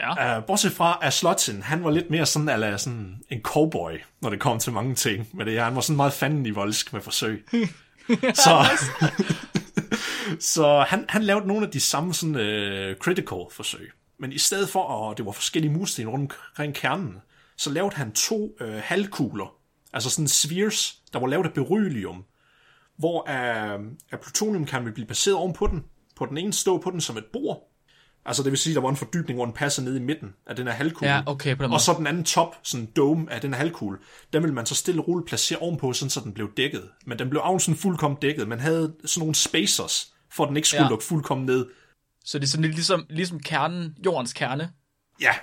Ja. 0.00 0.38
Uh, 0.38 0.44
bortset 0.44 0.72
fra, 0.72 0.98
at 1.02 1.12
Slotin, 1.12 1.62
han 1.62 1.84
var 1.84 1.90
lidt 1.90 2.10
mere 2.10 2.26
sådan, 2.26 2.48
eller 2.48 2.76
sådan 2.76 3.22
en 3.30 3.42
cowboy, 3.42 3.92
når 4.20 4.30
det 4.30 4.40
kom 4.40 4.58
til 4.58 4.72
mange 4.72 4.94
ting 4.94 5.28
med 5.34 5.44
det 5.44 5.52
her. 5.52 5.64
Han 5.64 5.74
var 5.74 5.80
sådan 5.80 5.96
meget 5.96 6.12
fanden 6.12 6.46
i 6.46 6.50
voldsk 6.50 6.92
med 6.92 7.00
forsøg. 7.00 7.46
så 8.44 8.64
så 10.54 10.84
han, 10.88 11.04
han 11.08 11.22
lavede 11.22 11.46
nogle 11.46 11.66
af 11.66 11.72
de 11.72 11.80
samme 11.80 12.14
sådan, 12.14 12.34
uh, 12.34 12.96
critical 12.96 13.44
forsøg. 13.50 13.90
Men 14.18 14.32
i 14.32 14.38
stedet 14.38 14.68
for, 14.68 15.10
at 15.10 15.18
det 15.18 15.26
var 15.26 15.32
forskellige 15.32 15.72
mursten 15.72 16.08
rundt 16.08 16.32
omkring 16.50 16.74
kernen, 16.74 17.16
så 17.56 17.70
lavede 17.70 17.96
han 17.96 18.12
to 18.12 18.56
uh, 18.60 18.74
halvkugler, 18.82 19.54
altså 19.92 20.10
sådan 20.10 20.28
spheres, 20.28 21.02
der 21.12 21.18
var 21.18 21.26
lavet 21.26 21.46
af 21.46 21.52
beryllium, 21.52 22.24
hvor 22.96 23.28
uh, 23.30 23.84
uh, 24.12 24.20
plutonium 24.20 24.66
kan 24.66 24.92
blive 24.94 25.06
placeret 25.06 25.36
ovenpå 25.36 25.66
den. 25.66 25.84
På 26.16 26.26
den 26.26 26.38
ene 26.38 26.52
stå 26.52 26.78
på 26.78 26.90
den 26.90 27.00
som 27.00 27.16
et 27.16 27.24
bord, 27.32 27.73
Altså 28.26 28.42
det 28.42 28.50
vil 28.50 28.58
sige, 28.58 28.74
der 28.74 28.80
var 28.80 28.90
en 28.90 28.96
fordybning, 28.96 29.36
hvor 29.36 29.44
den 29.44 29.54
passer 29.54 29.82
ned 29.82 29.96
i 29.96 30.00
midten 30.00 30.34
af 30.46 30.56
den 30.56 30.66
her 30.66 30.74
halvkugle. 30.74 31.14
Ja, 31.14 31.22
okay, 31.26 31.56
på 31.56 31.62
den 31.62 31.70
måde. 31.70 31.76
Og 31.76 31.80
så 31.80 31.94
den 31.98 32.06
anden 32.06 32.24
top, 32.24 32.56
sådan 32.62 32.86
dome 32.96 33.32
af 33.32 33.40
den 33.40 33.52
her 33.52 33.58
halvkugle, 33.58 33.98
den 34.32 34.42
ville 34.42 34.54
man 34.54 34.66
så 34.66 34.74
stille 34.74 35.00
og 35.00 35.08
roligt 35.08 35.28
placere 35.28 35.58
ovenpå, 35.58 35.92
sådan 35.92 36.10
så 36.10 36.20
den 36.20 36.32
blev 36.32 36.50
dækket. 36.56 36.90
Men 37.06 37.18
den 37.18 37.30
blev 37.30 37.40
af 37.44 37.60
sådan 37.60 37.76
fuldkommen 37.76 38.18
dækket. 38.22 38.48
Man 38.48 38.60
havde 38.60 38.94
sådan 39.04 39.20
nogle 39.20 39.34
spacers, 39.34 40.14
for 40.32 40.44
at 40.44 40.48
den 40.48 40.56
ikke 40.56 40.68
skulle 40.68 40.84
Ja. 40.84 40.88
lukke 40.88 41.04
fuldkommen 41.04 41.46
ned. 41.46 41.66
Så 42.24 42.38
det 42.38 42.44
er 42.44 42.48
sådan 42.48 42.62
lidt 42.62 42.74
ligesom, 42.74 43.06
ligesom 43.10 43.40
kernen, 43.40 43.96
jordens 44.06 44.32
kerne, 44.32 44.70
Ja, 45.20 45.34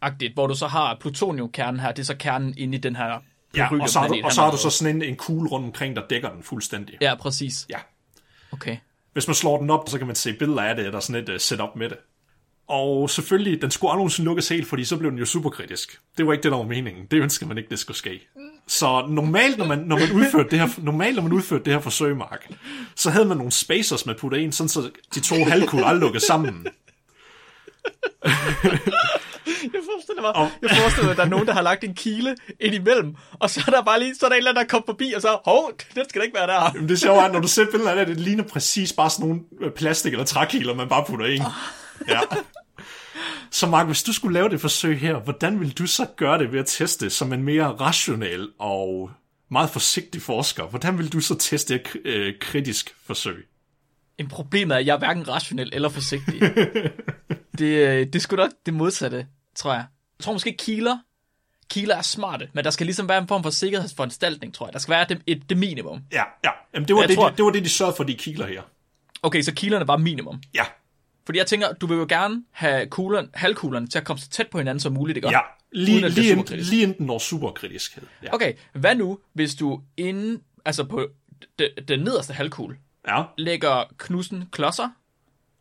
agtigt, 0.00 0.34
hvor 0.34 0.46
du 0.46 0.54
så 0.54 0.66
har 0.66 0.96
plutoniumkernen 1.00 1.80
her, 1.80 1.92
det 1.92 1.98
er 2.02 2.06
så 2.06 2.16
kernen 2.18 2.54
inde 2.58 2.78
i 2.78 2.80
den 2.80 2.96
her 2.96 3.20
ja 3.56 3.68
og 3.82 3.88
så 3.88 3.98
har 4.00 4.08
du, 4.08 4.20
og 4.24 4.32
så 4.32 4.40
har 4.40 4.50
du 4.50 4.56
så 4.56 4.70
sådan 4.70 4.96
en, 4.96 5.02
en 5.02 5.16
kugle 5.16 5.50
rundt 5.50 5.66
omkring, 5.66 5.96
der 5.96 6.02
dækker 6.10 6.30
den 6.30 6.42
fuldstændig. 6.42 6.98
Ja, 7.00 7.14
præcis. 7.14 7.66
Ja. 7.70 7.78
Okay. 8.52 8.76
Hvis 9.12 9.28
man 9.28 9.34
slår 9.34 9.58
den 9.60 9.70
op, 9.70 9.88
så 9.88 9.98
kan 9.98 10.06
man 10.06 10.16
se 10.16 10.32
billeder 10.32 10.62
af 10.62 10.76
det, 10.76 10.84
der 10.84 10.96
er 10.96 11.00
sådan 11.00 11.22
et 11.22 11.28
uh, 11.28 11.36
setup 11.38 11.76
med 11.76 11.88
det. 11.88 11.96
Og 12.68 13.10
selvfølgelig, 13.10 13.62
den 13.62 13.70
skulle 13.70 13.90
aldrig 13.90 13.98
nogensinde 13.98 14.24
lukkes 14.24 14.48
helt, 14.48 14.66
fordi 14.68 14.84
så 14.84 14.96
blev 14.96 15.10
den 15.10 15.18
jo 15.18 15.24
superkritisk. 15.26 16.00
Det 16.18 16.26
var 16.26 16.32
ikke 16.32 16.42
det, 16.42 16.52
der 16.52 16.58
var 16.58 16.64
meningen. 16.64 17.04
Det 17.10 17.20
ønskede 17.22 17.48
man 17.48 17.58
ikke, 17.58 17.70
det 17.70 17.78
skulle 17.78 17.96
ske. 17.96 18.28
Så 18.66 19.06
normalt, 19.08 19.58
når 19.58 19.66
man, 19.66 19.78
når 19.78 19.98
man 19.98 20.12
udførte 20.12 20.50
det 20.50 20.58
her, 20.58 20.68
normalt, 20.78 21.16
når 21.16 21.22
man 21.22 21.32
udførte 21.32 21.64
det 21.64 21.72
her 21.72 21.80
forsøg, 21.80 22.16
Mark, 22.16 22.50
så 22.96 23.10
havde 23.10 23.24
man 23.24 23.36
nogle 23.36 23.52
spacers, 23.52 24.06
man 24.06 24.16
puttede 24.18 24.42
ind, 24.42 24.52
sådan 24.52 24.68
så 24.68 24.90
de 25.14 25.20
to 25.20 25.34
halvkugle 25.44 25.86
aldrig 25.86 26.00
lukkede 26.00 26.26
sammen. 26.26 26.66
Jeg 29.72 29.80
forestiller 29.92 30.22
mig, 30.22 30.50
jeg 30.62 30.70
forestiller 30.70 31.04
mig, 31.04 31.10
at 31.10 31.16
der 31.16 31.24
er 31.24 31.28
nogen, 31.28 31.46
der 31.46 31.52
har 31.52 31.62
lagt 31.62 31.84
en 31.84 31.94
kile 31.94 32.36
ind 32.60 32.74
imellem, 32.74 33.14
og 33.32 33.50
så 33.50 33.64
er 33.66 33.70
der 33.70 33.82
bare 33.82 33.98
lige, 33.98 34.14
så 34.14 34.26
er 34.26 34.28
der 34.28 34.34
en 34.34 34.38
eller 34.38 34.50
anden, 34.50 34.64
der 34.64 34.68
kommer 34.68 34.86
forbi, 34.86 35.12
og 35.16 35.22
så, 35.22 35.38
hov, 35.44 35.72
den 35.94 36.08
skal 36.08 36.20
da 36.20 36.24
ikke 36.24 36.36
være 36.36 36.46
der. 36.46 36.72
Men 36.72 36.88
det 36.88 37.00
sjove 37.00 37.22
er, 37.22 37.32
når 37.32 37.40
du 37.40 37.48
ser 37.48 37.66
billeder 37.70 37.90
af 37.90 38.06
det, 38.06 38.16
det 38.16 38.24
ligner 38.24 38.44
præcis 38.44 38.92
bare 38.92 39.10
sådan 39.10 39.26
nogle 39.26 39.42
øh, 39.60 39.70
plastik- 39.70 40.12
eller 40.12 40.24
trækiler, 40.24 40.74
man 40.74 40.88
bare 40.88 41.04
putter 41.08 41.26
ind. 41.26 41.42
Ja. 42.08 42.20
Så 43.50 43.66
Mark, 43.66 43.86
hvis 43.86 44.02
du 44.02 44.12
skulle 44.12 44.34
lave 44.34 44.48
det 44.48 44.60
forsøg 44.60 45.00
her, 45.00 45.14
hvordan 45.18 45.60
vil 45.60 45.78
du 45.78 45.86
så 45.86 46.06
gøre 46.16 46.38
det 46.38 46.52
ved 46.52 46.60
at 46.60 46.66
teste 46.66 47.10
som 47.10 47.32
en 47.32 47.42
mere 47.42 47.66
rationel 47.66 48.48
og 48.58 49.10
meget 49.50 49.70
forsigtig 49.70 50.22
forsker? 50.22 50.64
Hvordan 50.64 50.98
vil 50.98 51.12
du 51.12 51.20
så 51.20 51.38
teste 51.38 51.74
et 51.74 51.96
øh, 52.04 52.34
kritisk 52.40 52.94
forsøg? 53.06 53.46
En 54.18 54.28
problemet 54.28 54.74
er, 54.74 54.78
at 54.78 54.86
jeg 54.86 54.94
er 54.94 54.98
hverken 54.98 55.28
rationel 55.28 55.70
eller 55.72 55.88
forsigtig. 55.88 56.40
det, 57.58 57.88
øh, 57.88 57.98
det 58.06 58.14
er 58.14 58.18
sgu 58.20 58.36
nok 58.36 58.50
det 58.66 58.74
modsatte, 58.74 59.26
tror 59.56 59.72
jeg. 59.72 59.84
Jeg 60.18 60.24
tror 60.24 60.32
måske 60.32 60.56
kiler. 60.58 60.98
Kiler 61.70 61.96
er 61.96 62.02
smarte, 62.02 62.48
men 62.52 62.64
der 62.64 62.70
skal 62.70 62.86
ligesom 62.86 63.08
være 63.08 63.18
en 63.18 63.28
form 63.28 63.42
for 63.42 63.50
sikkerhedsforanstaltning, 63.50 64.54
tror 64.54 64.66
jeg. 64.66 64.72
Der 64.72 64.78
skal 64.78 64.92
være 64.92 65.06
det, 65.08 65.22
et, 65.26 65.42
det 65.50 65.56
minimum. 65.58 66.00
Ja, 66.12 66.22
ja. 66.44 66.50
Jamen, 66.74 66.88
det, 66.88 66.96
var 66.96 67.02
Jeg 67.02 67.08
det, 67.08 67.16
tror- 67.16 67.28
de, 67.28 67.36
det 67.36 67.44
var 67.44 67.50
det, 67.50 67.64
de 67.64 67.68
sørgede 67.68 67.96
for, 67.96 68.04
de 68.04 68.14
kiler 68.14 68.46
her. 68.46 68.62
Okay, 69.22 69.42
så 69.42 69.54
kilerne 69.54 69.88
var 69.88 69.96
minimum. 69.96 70.42
Ja, 70.54 70.64
Fordi 71.26 71.38
jeg 71.38 71.46
tænker, 71.46 71.72
du 71.72 71.86
vil 71.86 71.96
jo 71.96 72.06
gerne 72.08 72.44
have 72.50 72.86
kuglerne, 72.86 73.28
halvkuglerne 73.34 73.86
til 73.86 73.98
at 73.98 74.04
komme 74.04 74.20
så 74.20 74.28
tæt 74.28 74.48
på 74.48 74.58
hinanden 74.58 74.80
som 74.80 74.92
muligt, 74.92 75.16
ikke? 75.16 75.28
ja. 75.30 75.40
Lige, 75.72 76.08
lige, 76.08 76.30
superkritisk. 76.30 76.70
lige 76.70 76.82
inden 76.82 76.98
den 76.98 77.06
når 77.06 77.18
superkritiskhed. 77.18 78.02
Ja. 78.22 78.34
Okay, 78.34 78.52
hvad 78.72 78.94
nu, 78.94 79.18
hvis 79.32 79.54
du 79.54 79.80
inden, 79.96 80.42
altså 80.64 80.84
på 80.84 81.08
den, 81.88 82.00
nederste 82.00 82.32
halvkugle, 82.32 82.76
ja, 83.08 83.22
lægger 83.38 83.84
knusen 83.98 84.48
klodser 84.52 84.88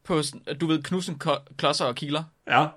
på, 0.04 0.22
du 0.62 0.68
ved, 0.68 0.84
knusen 0.84 1.22
klodser 1.58 1.86
og 1.86 1.96
kiler. 1.96 2.24
ja. 2.48 2.68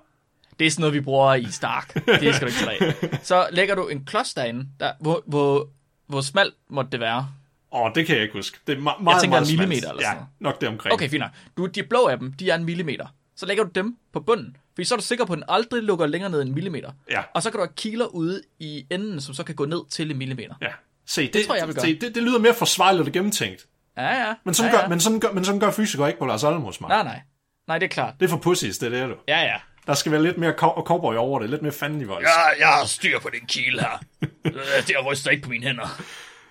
Det 0.59 0.67
er 0.67 0.71
sådan 0.71 0.81
noget, 0.81 0.93
vi 0.93 1.01
bruger 1.01 1.33
i 1.33 1.45
Stark. 1.45 1.93
Det 1.93 2.35
skal 2.35 2.41
du 2.41 2.45
ikke 2.45 2.59
tage 2.59 3.11
af. 3.11 3.19
Så 3.23 3.47
lægger 3.51 3.75
du 3.75 3.87
en 3.87 4.05
klods 4.05 4.33
derinde, 4.33 4.67
der, 4.79 4.91
hvor, 4.99 5.23
hvor, 5.25 5.69
hvor 6.07 6.21
smalt 6.21 6.53
måtte 6.69 6.91
det 6.91 6.99
være? 6.99 7.29
Åh, 7.71 7.91
det 7.95 8.05
kan 8.07 8.15
jeg 8.15 8.23
ikke 8.23 8.33
huske. 8.33 8.57
Det 8.67 8.73
er 8.73 8.77
me- 8.77 9.03
meget, 9.03 9.21
tænker 9.21 9.37
meget 9.39 9.51
en 9.51 9.57
millimeter 9.57 9.81
smalt. 9.81 9.91
eller 9.91 10.01
Ja, 10.01 10.07
sådan 10.07 10.15
noget. 10.17 10.27
nok 10.39 10.61
det 10.61 10.69
omkring. 10.69 10.93
Okay, 10.93 11.09
fint 11.09 11.19
nok. 11.19 11.31
Du, 11.57 11.65
de 11.65 11.83
blå 11.83 12.07
af 12.07 12.19
dem, 12.19 12.33
de 12.33 12.49
er 12.49 12.55
en 12.55 12.65
millimeter. 12.65 13.05
Så 13.35 13.45
lægger 13.45 13.63
du 13.63 13.69
dem 13.75 13.97
på 14.13 14.19
bunden, 14.19 14.57
fordi 14.75 14.85
så 14.85 14.95
er 14.95 14.97
du 14.99 15.03
sikker 15.03 15.25
på, 15.25 15.33
at 15.33 15.37
den 15.37 15.45
aldrig 15.49 15.83
lukker 15.83 16.05
længere 16.05 16.31
ned 16.31 16.41
end 16.41 16.49
en 16.49 16.55
millimeter. 16.55 16.91
Ja. 17.11 17.21
Og 17.33 17.43
så 17.43 17.51
kan 17.51 17.57
du 17.57 17.65
have 17.65 17.73
kiler 17.75 18.05
ude 18.05 18.41
i 18.59 18.85
enden, 18.91 19.21
som 19.21 19.33
så 19.33 19.43
kan 19.43 19.55
gå 19.55 19.65
ned 19.65 19.89
til 19.89 20.11
en 20.11 20.17
millimeter. 20.17 20.53
Ja. 20.61 20.67
Se, 21.05 21.31
det, 21.31 21.45
tror 21.45 21.55
jeg, 21.55 21.67
jeg 21.67 21.81
se, 21.81 21.99
det, 21.99 22.15
det 22.15 22.23
lyder 22.23 22.39
mere 22.39 22.53
forsvarligt 22.53 23.07
og 23.07 23.13
gennemtænkt. 23.13 23.65
Ja, 23.97 24.27
ja. 24.27 24.33
Men 24.43 24.53
sådan, 24.53 24.71
ja, 24.71 24.77
gør, 24.77 24.83
ja. 24.83 24.89
men 24.89 24.99
sådan, 24.99 25.19
gør, 25.19 25.31
men 25.31 25.45
sådan 25.45 25.59
gør 25.59 25.71
fysikere 25.71 26.07
ikke 26.07 26.19
på 26.19 26.25
Lars 26.25 26.43
Alamos, 26.43 26.81
Mark. 26.81 26.89
Nej, 26.89 27.03
nej. 27.03 27.21
Nej, 27.67 27.77
det 27.79 27.85
er 27.85 27.89
klart. 27.89 28.13
Det 28.19 28.25
er 28.25 28.29
for 28.29 28.37
pussies, 28.37 28.77
det 28.77 28.93
er 28.93 28.99
det, 28.99 29.09
du. 29.09 29.15
Ja, 29.27 29.39
ja. 29.41 29.55
Der 29.87 29.93
skal 29.93 30.11
være 30.11 30.23
lidt 30.23 30.37
mere 30.37 30.51
cow- 30.51 30.83
cowboy 30.85 31.15
over 31.15 31.39
det, 31.39 31.49
lidt 31.49 31.61
mere 31.61 31.71
fanden 31.71 32.01
i 32.01 32.03
vold. 32.03 32.23
Ja, 32.25 32.65
jeg 32.67 32.67
har 32.67 32.85
styr 32.85 33.19
på 33.19 33.29
den 33.29 33.47
kile 33.47 33.79
her. 33.81 34.03
det 34.87 34.95
ryster 35.05 35.31
ikke 35.31 35.43
på 35.43 35.49
mine 35.49 35.65
hænder. 35.67 36.01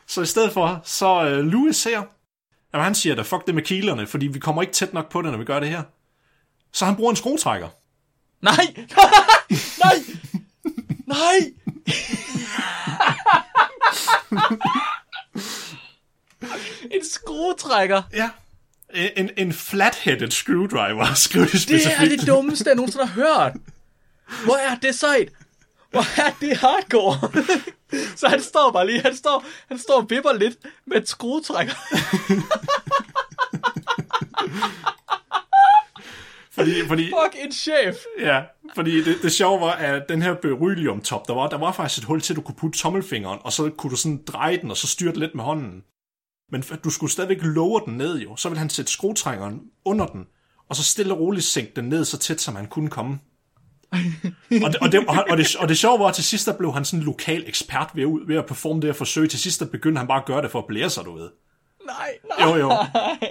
Så 0.08 0.22
i 0.22 0.26
stedet 0.26 0.52
for, 0.52 0.80
så 0.84 1.20
uh, 1.22 1.38
Louis 1.38 1.84
her, 1.84 2.02
jamen 2.74 2.84
han 2.84 2.94
siger 2.94 3.14
da, 3.14 3.22
fuck 3.22 3.46
det 3.46 3.54
med 3.54 3.62
kilerne, 3.62 4.06
fordi 4.06 4.26
vi 4.26 4.38
kommer 4.38 4.62
ikke 4.62 4.74
tæt 4.74 4.92
nok 4.94 5.10
på 5.10 5.22
det, 5.22 5.30
når 5.30 5.38
vi 5.38 5.44
gør 5.44 5.60
det 5.60 5.68
her. 5.68 5.82
Så 6.72 6.84
han 6.84 6.96
bruger 6.96 7.10
en 7.10 7.16
skruetrækker. 7.16 7.68
Nej! 8.40 8.74
Nej! 9.84 9.96
Nej! 11.06 11.52
en 16.90 17.04
skruetrækker. 17.12 18.02
Ja. 18.12 18.30
En, 19.16 19.30
en 19.36 19.52
flat-headed 19.52 20.30
screwdriver, 20.30 21.14
skriver 21.24 21.46
de 21.46 21.52
Det 21.52 21.60
specifikt. 21.62 22.12
er 22.12 22.16
det 22.16 22.26
dummeste, 22.26 22.64
jeg 22.68 22.74
nogensinde 22.76 23.06
har 23.06 23.14
hørt. 23.14 23.52
Hvor 24.44 24.56
er 24.56 24.74
det 24.74 24.94
sejt? 24.94 25.28
Hvor 25.96 26.22
er 26.26 26.30
det 26.40 26.56
hardcore? 26.56 27.16
Så 28.16 28.28
han 28.28 28.42
står 28.42 28.70
bare 28.70 28.87
lige, 28.87 29.00
han 29.00 29.16
står, 29.16 29.44
han 29.68 29.78
står 29.78 29.94
og 29.94 30.06
vipper 30.11 30.32
lidt 30.32 30.56
med 30.87 30.96
et 30.96 31.09
skruetrækker. 31.09 31.74
Fordi, 36.52 36.87
fordi, 36.88 37.04
Fuck 37.04 37.44
en 37.44 37.52
chef. 37.52 37.96
ja, 38.20 38.42
fordi 38.74 39.04
det, 39.04 39.22
det 39.22 39.32
sjove 39.32 39.61
var, 39.61 39.72
at 39.72 40.09
den 40.09 40.22
her 40.22 40.35
beryllium-top, 40.35 41.28
der 41.28 41.35
var, 41.35 41.48
der 41.48 41.59
var 41.59 41.72
faktisk 41.72 41.98
et 41.98 42.04
hul 42.04 42.20
til, 42.20 42.32
at 42.32 42.37
du 42.37 42.40
kunne 42.42 42.54
putte 42.54 42.78
tommelfingeren, 42.78 43.38
og 43.42 43.52
så 43.52 43.70
kunne 43.70 43.90
du 43.90 43.96
sådan 43.96 44.22
dreje 44.26 44.56
den, 44.56 44.70
og 44.70 44.76
så 44.76 44.87
styre 44.87 45.11
det 45.11 45.18
lidt 45.18 45.35
med 45.35 45.44
hånden. 45.44 45.82
Men 46.52 46.62
du 46.85 46.90
skulle 46.90 47.12
stadigvæk 47.12 47.42
lower 47.42 47.80
den 47.80 47.94
ned 47.96 48.18
jo. 48.18 48.37
Så 48.37 48.48
ville 48.48 48.59
han 48.59 48.70
sætte 48.70 48.92
skruetrækkeren 48.92 49.61
under 49.85 50.06
den, 50.06 50.26
og 50.68 50.76
så 50.76 50.85
stille 50.85 51.14
og 51.14 51.20
roligt 51.20 51.44
sænke 51.44 51.72
den 51.76 51.85
ned 51.85 52.04
så 52.04 52.18
tæt, 52.18 52.40
som 52.40 52.56
han 52.56 52.66
kunne 52.66 52.90
komme. 52.90 53.18
Og, 53.92 54.72
det, 54.72 54.77
og, 54.77 54.92
det, 54.92 55.05
og, 55.09 55.25
og, 55.31 55.37
det, 55.37 55.57
og 55.59 55.68
det 55.68 55.79
sjove 55.79 55.99
var, 55.99 56.07
at 56.07 56.14
til 56.14 56.25
sidst 56.25 56.46
der 56.46 56.57
blev 56.59 56.72
han 56.75 56.85
sådan 56.85 57.01
en 57.01 57.05
lokal 57.07 57.44
ekspert 57.46 57.90
ved, 57.94 58.03
at- 58.03 58.29
ved 58.29 58.37
at 58.37 58.46
performe 58.46 58.81
det 58.81 58.88
her 58.88 58.92
forsøg. 58.94 59.31
Til 59.31 59.38
sidst 59.40 59.61
der 59.61 59.66
begyndte 59.66 59.99
han 59.99 60.07
bare 60.09 60.18
at 60.20 60.25
gøre 60.25 60.42
det 60.42 60.51
for 60.51 60.59
at 60.59 60.64
blære 60.68 60.90
sig, 60.90 61.05
du 61.05 61.14
ved. 61.18 61.29
Nej, 61.87 62.09
nej. 62.38 62.49
Jo, 62.49 62.57
jo. 62.57 62.68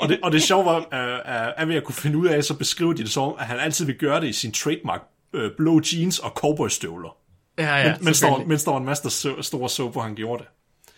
Og 0.02 0.10
det, 0.10 0.20
og 0.24 0.32
det 0.32 0.44
sjove 0.44 0.66
var, 0.66 0.78
uh, 0.78 1.62
at 1.62 1.68
ved 1.68 1.76
at 1.76 1.84
kunne 1.84 1.96
finde 1.96 2.18
ud 2.18 2.28
af, 2.28 2.44
så 2.44 2.54
beskriver 2.54 2.94
de 2.94 3.04
det 3.04 3.12
som, 3.12 3.36
at 3.40 3.46
han 3.46 3.60
altid 3.60 3.86
vil 3.86 3.96
gøre 3.96 4.22
det 4.22 4.28
i 4.28 4.34
sin 4.34 4.52
trademark 4.52 5.02
uh, 5.34 5.42
blå 5.58 5.82
jeans 5.94 6.20
og 6.20 6.30
cowboystøvler. 6.30 7.18
Ja, 7.58 7.76
ja, 7.76 7.96
mens, 8.02 8.20
der, 8.20 8.46
mens 8.48 8.64
der 8.64 8.72
var 8.72 8.80
en 8.80 8.86
masse, 8.86 9.04
der 9.04 9.10
så, 9.10 9.42
store 9.42 9.70
så 9.70 9.90
på, 9.90 10.00
han 10.00 10.16
gjorde 10.16 10.44
det. 10.44 10.50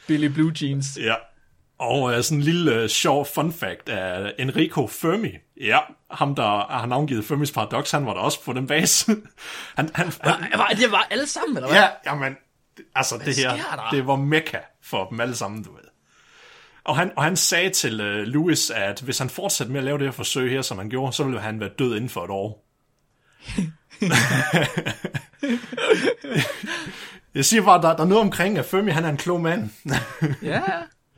Billy 0.08 0.26
Blue 0.26 0.52
Jeans. 0.62 0.86
Ja. 1.02 1.13
Og 1.79 2.01
uh, 2.01 2.21
sådan 2.21 2.37
en 2.37 2.43
lille 2.43 2.83
uh, 2.83 2.89
sjov 2.89 3.25
fun 3.35 3.53
fact 3.53 3.89
af 3.89 4.33
Enrico 4.39 4.87
Fermi. 4.87 5.31
Ja, 5.61 5.79
ham 6.11 6.35
der 6.35 6.71
har 6.71 6.85
navngivet 6.85 7.25
Fermis 7.25 7.51
Paradox, 7.51 7.91
han 7.91 8.05
var 8.05 8.13
der 8.13 8.21
også 8.21 8.43
på 8.43 8.53
den 8.53 8.67
base. 8.67 9.11
han, 9.77 9.89
han, 9.95 10.11
han, 10.21 10.59
Var, 10.59 10.67
det 10.67 10.91
var 10.91 11.07
alle 11.11 11.27
sammen, 11.27 11.57
eller 11.57 11.69
hvad? 11.69 11.77
ja, 11.79 11.87
jamen, 12.05 12.37
altså 12.95 13.17
det 13.25 13.35
sker 13.35 13.49
her, 13.49 13.75
der? 13.75 13.89
det 13.91 14.07
var 14.07 14.15
mekka 14.15 14.57
for 14.83 15.05
dem 15.09 15.19
alle 15.19 15.35
sammen, 15.35 15.63
du 15.63 15.71
ved. 15.71 15.81
Og 16.83 16.97
han, 16.97 17.11
og 17.15 17.23
han 17.23 17.35
sagde 17.35 17.69
til 17.69 18.01
uh, 18.01 18.05
Louis, 18.27 18.69
at 18.69 19.01
hvis 19.01 19.19
han 19.19 19.29
fortsatte 19.29 19.71
med 19.71 19.79
at 19.79 19.85
lave 19.85 19.97
det 19.97 20.07
her 20.07 20.11
forsøg 20.11 20.51
her, 20.51 20.61
som 20.61 20.77
han 20.77 20.89
gjorde, 20.89 21.13
så 21.13 21.23
ville 21.23 21.39
han 21.39 21.59
være 21.59 21.69
død 21.79 21.95
inden 21.95 22.09
for 22.09 22.23
et 22.23 22.29
år. 22.29 22.63
Jeg 27.35 27.45
siger 27.45 27.63
bare, 27.63 27.81
der, 27.81 27.95
der 27.95 28.03
er 28.03 28.07
noget 28.07 28.23
omkring, 28.23 28.57
at 28.57 28.65
Fermi 28.65 28.91
han 28.91 29.05
er 29.05 29.09
en 29.09 29.17
klog 29.17 29.41
mand. 29.41 29.69
Ja. 30.41 30.61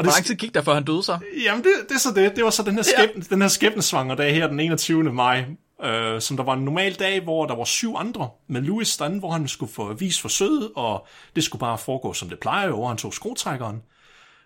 og 0.00 0.04
Hvor 0.04 0.12
lang 0.12 0.24
tid 0.24 0.34
gik 0.34 0.54
der, 0.54 0.62
før 0.62 0.74
han 0.74 0.84
døde 0.84 1.02
så? 1.02 1.18
Jamen, 1.44 1.64
det, 1.64 1.72
det 1.88 1.94
er 1.94 1.98
så 1.98 2.12
det. 2.14 2.36
Det 2.36 2.44
var 2.44 2.50
så 2.50 2.62
den 2.62 2.74
her, 2.74 2.82
skæbne, 2.82 3.22
ja. 3.30 3.34
den 3.34 3.42
her 3.42 3.48
skæbnesvanger 3.48 4.14
dag 4.14 4.34
her 4.34 4.46
den 4.46 4.60
21. 4.60 5.02
maj, 5.12 5.44
øh, 5.82 6.20
som 6.20 6.36
der 6.36 6.44
var 6.44 6.54
en 6.54 6.64
normal 6.64 6.94
dag, 6.94 7.20
hvor 7.20 7.46
der 7.46 7.54
var 7.56 7.64
syv 7.64 7.94
andre 7.96 8.30
med 8.48 8.60
Louis 8.62 8.96
derinde, 8.96 9.18
hvor 9.18 9.30
han 9.30 9.48
skulle 9.48 9.72
få 9.72 9.92
vis 9.94 10.20
forsøget, 10.20 10.70
og 10.76 11.06
det 11.36 11.44
skulle 11.44 11.60
bare 11.60 11.78
foregå, 11.78 12.12
som 12.12 12.28
det 12.28 12.38
plejer 12.38 12.70
hvor 12.70 12.88
han 12.88 12.96
tog 12.96 13.14
skruetrækkeren. 13.14 13.82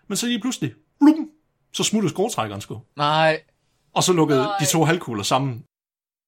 Men 0.07 0.17
så 0.17 0.27
lige 0.27 0.39
pludselig, 0.41 0.73
blum, 0.99 1.29
så 1.73 1.83
smuttede 1.83 2.13
skruetrækkeren 2.13 2.61
sgu. 2.61 2.81
Nej, 2.95 3.41
Og 3.93 4.03
så 4.03 4.13
lukkede 4.13 4.39
Nej. 4.39 4.57
de 4.59 4.65
to 4.65 4.83
halvkugler 4.85 5.23
sammen, 5.23 5.63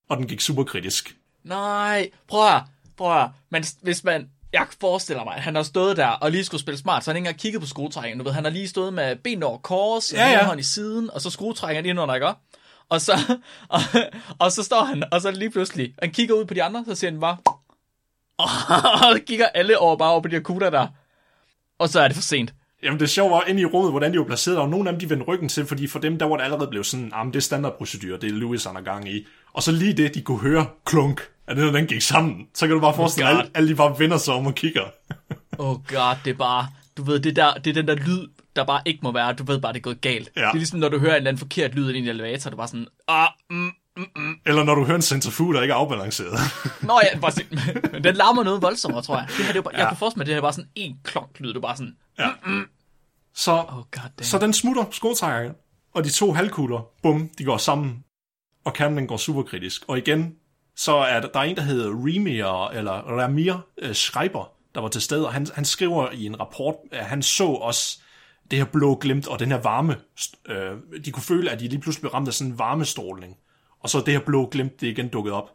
og 0.10 0.18
den 0.18 0.28
gik 0.28 0.42
super 0.42 0.64
kritisk. 0.64 1.18
nej. 1.44 2.10
Prøv 2.28 2.48
at 2.48 2.62
prøv 2.98 3.18
at. 3.22 3.30
Men 3.50 3.64
hvis 3.82 4.04
man, 4.04 4.30
jeg 4.54 4.68
forestiller 4.82 5.24
mig, 5.24 5.36
at 5.36 5.42
han 5.42 5.56
har 5.56 5.64
stået 5.64 5.98
der 5.98 6.08
og 6.08 6.32
lige 6.32 6.46
skulle 6.46 6.62
spille 6.62 6.78
smart, 6.78 7.04
så 7.04 7.10
han 7.12 7.16
ikke 7.16 7.28
engang 7.28 7.40
kigget 7.40 7.62
på 7.62 7.68
skruetrækkeren. 7.68 8.18
Du 8.20 8.24
ved, 8.24 8.32
han 8.32 8.44
har 8.44 8.52
lige 8.52 8.68
stået 8.68 8.94
med 8.94 9.16
ben 9.16 9.44
over 9.44 9.58
kors, 9.58 10.12
og 10.12 10.18
Ja, 10.18 10.30
ja. 10.30 10.46
hånd 10.46 10.60
i 10.60 10.64
siden, 10.64 11.10
og 11.14 11.22
så 11.22 11.30
skruetrækkeren 11.30 11.86
ind 11.86 12.00
under, 12.00 12.16
ikke? 12.16 12.34
Og 12.90 13.02
så, 13.02 13.38
og, 13.70 13.80
og 14.40 14.52
så 14.52 14.64
står 14.64 14.84
han, 14.84 15.04
og 15.12 15.22
så 15.22 15.32
lige 15.32 15.50
pludselig, 15.52 15.94
han 16.02 16.12
kigger 16.12 16.36
ud 16.36 16.46
på 16.46 16.54
de 16.54 16.64
andre, 16.64 16.84
så 16.88 16.96
siger 16.96 17.12
han 17.12 17.20
bare, 17.20 17.38
og 18.38 18.50
så 19.16 19.22
kigger 19.28 19.46
alle 19.46 19.78
over 19.80 19.96
bare 19.98 20.12
over 20.12 20.22
på 20.22 20.28
de 20.28 20.36
her 20.36 20.44
kugler 20.44 20.70
der. 20.70 20.88
Og 21.80 21.90
så 21.90 22.00
er 22.00 22.08
det 22.08 22.16
for 22.16 22.24
sent. 22.24 22.54
Jamen 22.84 23.00
det 23.00 23.10
sjove 23.10 23.32
var 23.32 23.44
inde 23.48 23.62
i 23.62 23.66
rummet, 23.66 23.92
hvordan 23.92 24.14
de 24.14 24.20
var 24.20 24.26
placeret, 24.26 24.58
og 24.58 24.70
nogle 24.70 24.90
af 24.90 24.94
dem 24.94 25.00
de 25.00 25.10
vendte 25.10 25.26
ryggen 25.26 25.50
til, 25.50 25.66
fordi 25.66 25.88
for 25.88 26.00
dem 26.00 26.20
der 26.20 26.26
var 26.26 26.38
det 26.38 26.44
allerede 26.44 26.68
blevet 26.68 26.86
sådan, 26.86 27.12
ah, 27.14 27.26
men 27.26 27.34
det 27.34 27.40
er 27.40 27.44
standardprocedur, 27.44 28.18
det 28.18 28.28
er 28.28 28.34
Louis 28.34 28.64
han 28.66 28.76
er 28.76 28.82
gang 28.82 29.10
i. 29.10 29.26
Og 29.58 29.64
så 29.64 29.72
lige 29.72 29.94
det, 29.94 30.16
de 30.16 30.22
kunne 30.22 30.40
høre 30.40 30.66
klunk, 30.86 31.22
at 31.48 31.58
det, 31.58 31.66
når 31.66 31.72
den 31.72 31.88
gik 31.88 32.02
sammen, 32.02 32.48
så 32.54 32.68
kan 32.68 32.74
du 32.76 32.82
bare 32.82 32.96
forestille 32.96 33.28
dig, 33.28 33.36
God. 33.36 33.42
alle, 33.42 33.52
alle 33.56 33.70
de 33.70 33.76
bare 33.76 34.00
vender 34.00 34.18
sig 34.18 34.34
om 34.34 34.46
og 34.46 34.56
kigger. 34.56 34.84
Oh 35.60 35.76
god, 35.88 36.16
det 36.26 36.32
er 36.32 36.38
bare, 36.38 36.68
du 36.98 37.04
ved, 37.04 37.20
det, 37.20 37.36
der, 37.36 37.54
det 37.54 37.70
er 37.70 37.74
den 37.74 37.88
der 37.88 37.96
lyd, 37.96 38.28
der 38.56 38.64
bare 38.66 38.82
ikke 38.86 39.00
må 39.04 39.12
være, 39.12 39.34
du 39.34 39.44
ved 39.44 39.62
bare, 39.62 39.74
det 39.74 39.80
er 39.80 39.82
gået 39.84 40.02
galt. 40.02 40.30
Ja. 40.36 40.42
Det 40.42 40.48
er 40.48 40.54
ligesom, 40.54 40.80
når 40.80 40.90
du 40.90 41.00
hører 41.00 41.12
en 41.12 41.16
eller 41.18 41.30
anden 41.30 41.40
forkert 41.40 41.76
lyd 41.76 41.94
i 41.94 41.98
en 41.98 42.08
elevator, 42.08 42.50
du 42.50 42.56
er 42.56 42.58
bare 42.58 42.68
sådan, 42.68 42.88
ah, 43.08 43.28
mm, 43.50 43.72
Eller 44.46 44.64
når 44.64 44.76
du 44.76 44.84
hører 44.84 44.96
en 44.96 45.02
centrifug, 45.02 45.54
der 45.54 45.62
ikke 45.62 45.72
er 45.72 45.76
afbalanceret. 45.76 46.40
Nå 46.82 47.00
ja, 47.14 47.20
bare 47.20 47.32
sådan, 47.32 47.60
men 47.94 48.04
den 48.08 48.16
larmer 48.16 48.44
noget 48.44 48.62
voldsommere, 48.62 49.02
tror 49.02 49.18
jeg. 49.18 49.28
Det 49.38 49.46
her, 49.46 49.52
det 49.54 49.60
er 49.60 49.64
bare, 49.64 49.74
ja. 49.74 49.80
Ja. 49.80 49.84
Jeg 49.84 49.92
kan 49.92 49.98
forestille 49.98 50.20
mig, 50.20 50.24
at 50.24 50.28
det 50.28 50.34
her 50.34 50.38
er 50.38 50.42
bare 50.42 50.54
sådan 50.54 50.70
en 50.76 50.98
klonk 51.04 51.40
lyd, 51.40 51.54
du 51.54 51.62
bare 51.62 51.78
sådan, 51.78 51.96
Så, 53.36 53.52
oh 53.52 53.76
god 53.76 54.24
så 54.24 54.38
den 54.38 54.54
smutter 54.54 54.86
skruetrækkeren, 54.92 55.56
og 55.94 56.04
de 56.04 56.10
to 56.10 56.34
halvkugler, 56.34 56.88
bum, 57.04 57.30
de 57.38 57.44
går 57.44 57.58
sammen, 57.58 58.04
og 58.68 58.74
kernen 58.74 59.08
går 59.08 59.18
superkritisk. 59.18 59.84
Og 59.88 59.98
igen, 59.98 60.36
så 60.76 60.96
er 60.96 61.20
der, 61.20 61.28
der 61.28 61.40
er 61.40 61.44
en, 61.44 61.56
der 61.56 61.62
hedder 61.62 61.90
Remir, 61.90 62.68
eller 62.68 62.92
Ramir 62.92 63.54
øh, 63.78 63.94
Schreiber, 63.94 64.52
der 64.76 64.82
var 64.82 64.88
til 64.88 65.02
stede, 65.02 65.28
og 65.28 65.34
han, 65.34 65.48
han 65.54 65.66
skriver 65.66 66.12
i 66.12 66.26
en 66.26 66.40
rapport, 66.40 66.76
at 66.92 67.06
han 67.06 67.24
så 67.24 67.46
også 67.46 68.00
det 68.52 68.60
her 68.60 68.66
blå 68.66 68.96
glimt 68.96 69.28
og 69.28 69.40
den 69.40 69.52
her 69.52 69.62
varme. 69.62 69.96
Øh, 70.48 70.78
de 71.06 71.12
kunne 71.12 71.24
føle, 71.24 71.52
at 71.52 71.60
de 71.60 71.68
lige 71.68 71.82
pludselig 71.82 72.02
blev 72.02 72.12
ramt 72.12 72.28
af 72.28 72.34
sådan 72.34 72.52
en 72.52 72.60
varmestråling. 72.60 73.38
Og 73.80 73.90
så 73.90 74.04
det 74.06 74.14
her 74.14 74.20
blå 74.20 74.50
glimt, 74.50 74.82
det 74.82 74.88
igen 74.88 75.08
dukket 75.08 75.34
op. 75.34 75.52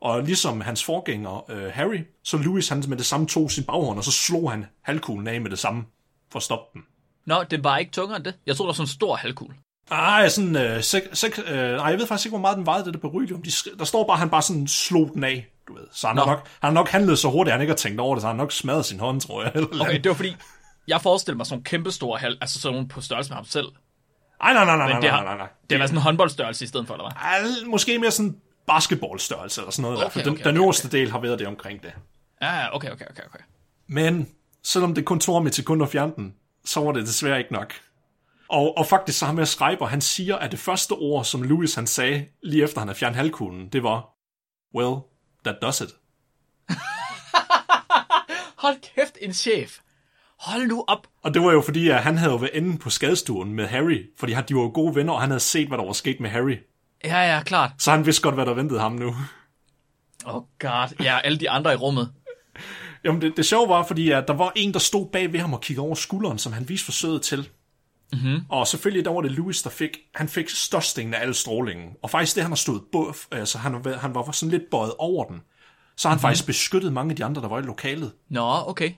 Og 0.00 0.22
ligesom 0.22 0.60
hans 0.60 0.84
forgænger, 0.84 1.50
øh, 1.50 1.72
Harry, 1.72 2.00
så 2.24 2.36
Louis 2.36 2.68
han 2.68 2.84
med 2.88 2.96
det 2.96 3.06
samme 3.06 3.26
tog 3.26 3.50
sin 3.50 3.64
baghånd, 3.64 3.98
og 3.98 4.04
så 4.04 4.12
slog 4.12 4.50
han 4.50 4.66
halvkuglen 4.82 5.26
af 5.26 5.40
med 5.40 5.50
det 5.50 5.58
samme 5.58 5.84
for 6.32 6.38
at 6.38 6.42
stoppe 6.42 6.78
den. 6.78 6.82
Nå, 7.26 7.44
det 7.50 7.64
var 7.64 7.78
ikke 7.78 7.92
tungere 7.92 8.16
end 8.16 8.24
det. 8.24 8.34
Jeg 8.46 8.56
tror, 8.56 8.64
der 8.64 8.68
var 8.68 8.72
sådan 8.72 8.84
en 8.84 8.88
stor 8.88 9.16
halvkugle. 9.16 9.54
Ah, 9.90 10.30
sådan, 10.30 10.56
øh, 10.56 10.82
sek, 10.82 11.02
sek, 11.12 11.38
øh, 11.38 11.54
nej, 11.54 11.86
jeg 11.86 11.98
ved 11.98 12.06
faktisk 12.06 12.26
ikke, 12.26 12.32
hvor 12.32 12.40
meget 12.40 12.56
den 12.56 12.66
vejede, 12.66 12.84
det 12.84 12.94
der 12.94 13.00
beryllium. 13.00 13.42
De, 13.42 13.50
der 13.78 13.84
står 13.84 14.06
bare, 14.06 14.14
at 14.14 14.18
han 14.18 14.30
bare 14.30 14.42
sådan 14.42 14.68
slog 14.68 15.10
den 15.14 15.24
af, 15.24 15.46
du 15.68 15.74
ved. 15.74 15.82
Så 15.92 16.08
han 16.08 16.18
har, 16.18 16.26
nok, 16.26 16.38
han 16.38 16.68
har 16.68 16.70
nok 16.70 16.88
handlet 16.88 17.18
så 17.18 17.28
hurtigt, 17.30 17.52
at 17.52 17.52
han 17.52 17.60
ikke 17.60 17.70
har 17.70 17.76
tænkt 17.76 18.00
over 18.00 18.14
det, 18.14 18.22
så 18.22 18.26
han 18.28 18.36
har 18.36 18.42
nok 18.42 18.52
smadret 18.52 18.84
sin 18.84 19.00
hånd, 19.00 19.20
tror 19.20 19.42
jeg. 19.42 19.52
Eller 19.54 19.80
Okay, 19.80 20.00
det 20.00 20.08
var 20.08 20.14
fordi, 20.14 20.36
jeg 20.88 21.00
forestiller 21.00 21.36
mig 21.36 21.46
sådan 21.46 21.54
nogle 21.54 21.64
kæmpe 21.64 21.90
store 21.90 22.18
halv, 22.18 22.38
altså 22.40 22.60
sådan 22.60 22.74
nogle 22.74 22.88
på 22.88 23.00
størrelse 23.00 23.30
med 23.30 23.36
ham 23.36 23.44
selv. 23.44 23.66
Ej, 24.40 24.52
nej, 24.52 24.64
nej, 24.64 24.76
nej, 24.76 24.88
nej, 24.88 25.00
nej, 25.00 25.24
nej, 25.24 25.36
nej. 25.36 25.48
Det 25.70 25.80
var 25.80 25.86
sådan 25.86 25.98
en 25.98 26.02
håndboldstørrelse 26.02 26.64
i 26.64 26.68
stedet 26.68 26.86
for, 26.86 26.94
eller 26.94 27.04
hvad? 27.04 27.50
Ej, 27.62 27.66
måske 27.70 27.98
mere 27.98 28.10
sådan 28.10 28.36
basketballstørrelse 28.66 29.60
eller 29.60 29.72
sådan 29.72 29.82
noget 29.82 29.96
okay, 29.96 30.04
der, 30.04 30.10
for 30.10 30.20
Okay, 30.20 30.24
den, 30.24 30.32
okay, 30.32 30.44
den 30.44 30.56
okay, 30.56 30.62
øverste 30.62 30.88
del 30.88 31.10
har 31.10 31.20
været 31.20 31.38
det 31.38 31.46
omkring 31.46 31.82
det. 31.82 31.92
Ja, 32.42 32.60
ja, 32.60 32.76
okay, 32.76 32.90
okay, 32.90 33.04
okay, 33.10 33.22
okay. 33.26 33.38
Men 33.86 34.28
selvom 34.64 34.94
det 34.94 35.04
kun 35.04 35.20
tog 35.20 35.34
ham 35.34 35.46
et 35.46 35.54
sekund 35.54 35.82
at 35.82 35.88
fjerne 35.88 36.12
den, 36.16 36.34
så 36.64 36.80
var 36.80 36.92
det 36.92 37.06
desværre 37.06 37.38
ikke 37.38 37.52
nok. 37.52 37.74
Og, 38.52 38.78
og 38.78 38.86
faktisk 38.86 39.18
så 39.18 39.26
ham 39.26 39.34
med 39.34 39.46
Schreiber, 39.46 39.86
han 39.86 40.00
siger, 40.00 40.36
at 40.36 40.50
det 40.50 40.58
første 40.58 40.92
ord, 40.92 41.24
som 41.24 41.42
Louis 41.42 41.74
han 41.74 41.86
sagde, 41.86 42.26
lige 42.42 42.64
efter 42.64 42.80
han 42.80 42.88
havde 42.88 42.98
fjernet 42.98 43.16
halvkuglen, 43.16 43.68
det 43.68 43.82
var, 43.82 44.08
well, 44.74 44.96
that 45.44 45.56
does 45.62 45.80
it. 45.80 45.88
Hold 48.62 48.94
kæft, 48.94 49.18
en 49.20 49.32
chef. 49.32 49.78
Hold 50.38 50.66
nu 50.66 50.84
op. 50.88 51.06
Og 51.22 51.34
det 51.34 51.42
var 51.42 51.52
jo 51.52 51.60
fordi, 51.60 51.88
at 51.88 52.02
han 52.02 52.18
havde 52.18 52.32
jo 52.32 52.36
været 52.36 52.54
inde 52.54 52.78
på 52.78 52.90
skadestuen 52.90 53.54
med 53.54 53.66
Harry, 53.66 54.10
fordi 54.18 54.32
de 54.48 54.54
var 54.54 54.62
jo 54.62 54.70
gode 54.74 54.94
venner, 54.94 55.12
og 55.12 55.20
han 55.20 55.30
havde 55.30 55.40
set, 55.40 55.68
hvad 55.68 55.78
der 55.78 55.84
var 55.84 55.92
sket 55.92 56.20
med 56.20 56.30
Harry. 56.30 56.56
Ja, 57.04 57.34
ja, 57.34 57.42
klart. 57.42 57.70
Så 57.78 57.90
han 57.90 58.06
vidste 58.06 58.22
godt, 58.22 58.34
hvad 58.34 58.46
der 58.46 58.54
ventede 58.54 58.80
ham 58.80 58.92
nu. 58.92 59.14
Oh 60.24 60.42
god. 60.58 61.02
Ja, 61.02 61.18
alle 61.18 61.38
de 61.38 61.50
andre 61.50 61.72
i 61.72 61.76
rummet. 61.76 62.12
Jamen, 63.04 63.22
det, 63.22 63.36
det 63.36 63.46
sjove 63.46 63.68
var, 63.68 63.82
fordi 63.82 64.10
at 64.10 64.28
der 64.28 64.34
var 64.34 64.52
en, 64.56 64.72
der 64.72 64.78
stod 64.78 65.10
bag 65.12 65.32
ved 65.32 65.40
ham 65.40 65.54
og 65.54 65.60
kiggede 65.60 65.86
over 65.86 65.94
skulderen, 65.94 66.38
som 66.38 66.52
han 66.52 66.68
viste 66.68 66.84
forsøget 66.84 67.22
til. 67.22 67.48
Mm-hmm. 68.12 68.40
Og 68.48 68.66
selvfølgelig, 68.66 69.04
der 69.04 69.10
var 69.10 69.20
det 69.20 69.30
Louis, 69.30 69.62
der 69.62 69.70
fik, 69.70 69.98
han 70.14 70.28
fik 70.28 70.48
størstingen 70.48 71.14
af 71.14 71.20
al 71.20 71.34
strålingen. 71.34 71.90
Og 72.02 72.10
faktisk 72.10 72.34
det, 72.34 72.42
han 72.42 72.50
har 72.50 72.56
stået, 72.56 72.82
bo, 72.92 73.12
altså 73.30 73.58
han, 73.58 73.84
var- 73.84 73.96
han 73.96 74.14
var 74.14 74.30
sådan 74.32 74.50
lidt 74.50 74.70
bøjet 74.70 74.92
over 74.98 75.24
den. 75.24 75.40
Så 75.96 76.08
han 76.08 76.14
mm-hmm. 76.14 76.20
faktisk 76.22 76.46
beskyttet 76.46 76.92
mange 76.92 77.10
af 77.10 77.16
de 77.16 77.24
andre, 77.24 77.42
der 77.42 77.48
var 77.48 77.58
i 77.58 77.62
lokalet. 77.62 78.12
Nå, 78.30 78.64
okay. 78.66 78.90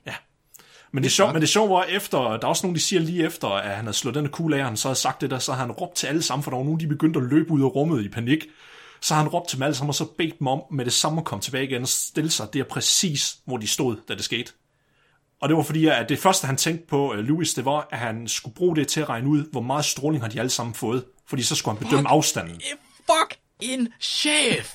Men 0.92 1.02
det, 1.02 1.12
sjov, 1.12 1.32
men 1.32 1.40
det 1.40 1.48
sjove 1.48 1.70
var, 1.70 1.82
efter, 1.82 2.18
der 2.18 2.38
er 2.38 2.46
også 2.46 2.66
nogen, 2.66 2.74
de 2.74 2.80
siger 2.80 3.00
lige 3.00 3.24
efter, 3.24 3.48
at 3.48 3.76
han 3.76 3.84
havde 3.84 3.96
slået 3.96 4.14
den 4.14 4.28
kugle 4.28 4.56
af, 4.56 4.64
han 4.64 4.76
så 4.76 4.88
havde 4.88 4.98
sagt 4.98 5.20
det 5.20 5.30
der, 5.30 5.38
så 5.38 5.52
han 5.52 5.72
råbt 5.72 5.94
til 5.96 6.06
alle 6.06 6.22
sammen, 6.22 6.42
for 6.42 6.50
der 6.50 6.58
var 6.58 6.64
nogen, 6.64 6.80
de 6.80 6.86
begyndte 6.86 7.20
at 7.20 7.26
løbe 7.26 7.50
ud 7.50 7.62
af 7.62 7.74
rummet 7.74 8.04
i 8.04 8.08
panik. 8.08 8.44
Så 9.00 9.14
har 9.14 9.22
han 9.22 9.30
råbt 9.30 9.48
til 9.48 9.58
dem 9.58 9.62
alle 9.62 9.74
sammen, 9.74 9.88
og 9.88 9.94
så 9.94 10.04
bedt 10.18 10.38
dem 10.38 10.46
om 10.46 10.62
med 10.70 10.84
det 10.84 10.92
samme 10.92 11.20
at 11.20 11.24
komme 11.24 11.42
tilbage 11.42 11.64
igen 11.64 11.82
og 11.82 11.88
stille 11.88 12.30
sig 12.30 12.48
der 12.54 12.64
præcis, 12.64 13.36
hvor 13.44 13.56
de 13.56 13.66
stod, 13.66 13.96
da 14.08 14.14
det 14.14 14.24
skete. 14.24 14.52
Og 15.44 15.48
det 15.48 15.56
var 15.56 15.62
fordi, 15.62 15.86
at 15.86 16.08
det 16.08 16.18
første, 16.18 16.46
han 16.46 16.56
tænkte 16.56 16.86
på, 16.86 17.12
uh, 17.12 17.18
Louis, 17.18 17.54
det 17.54 17.64
var, 17.64 17.88
at 17.92 17.98
han 17.98 18.28
skulle 18.28 18.54
bruge 18.54 18.76
det 18.76 18.88
til 18.88 19.00
at 19.00 19.08
regne 19.08 19.28
ud, 19.28 19.44
hvor 19.52 19.60
meget 19.60 19.84
stråling 19.84 20.22
har 20.22 20.28
de 20.30 20.38
alle 20.38 20.50
sammen 20.50 20.74
fået. 20.74 21.04
Fordi 21.28 21.42
så 21.42 21.54
skulle 21.54 21.78
han 21.78 21.86
bedømme 21.86 22.08
afstanden. 22.10 22.54
Eh, 22.56 22.78
Fuck 23.06 23.38
en 23.60 23.88
chef. 24.00 24.74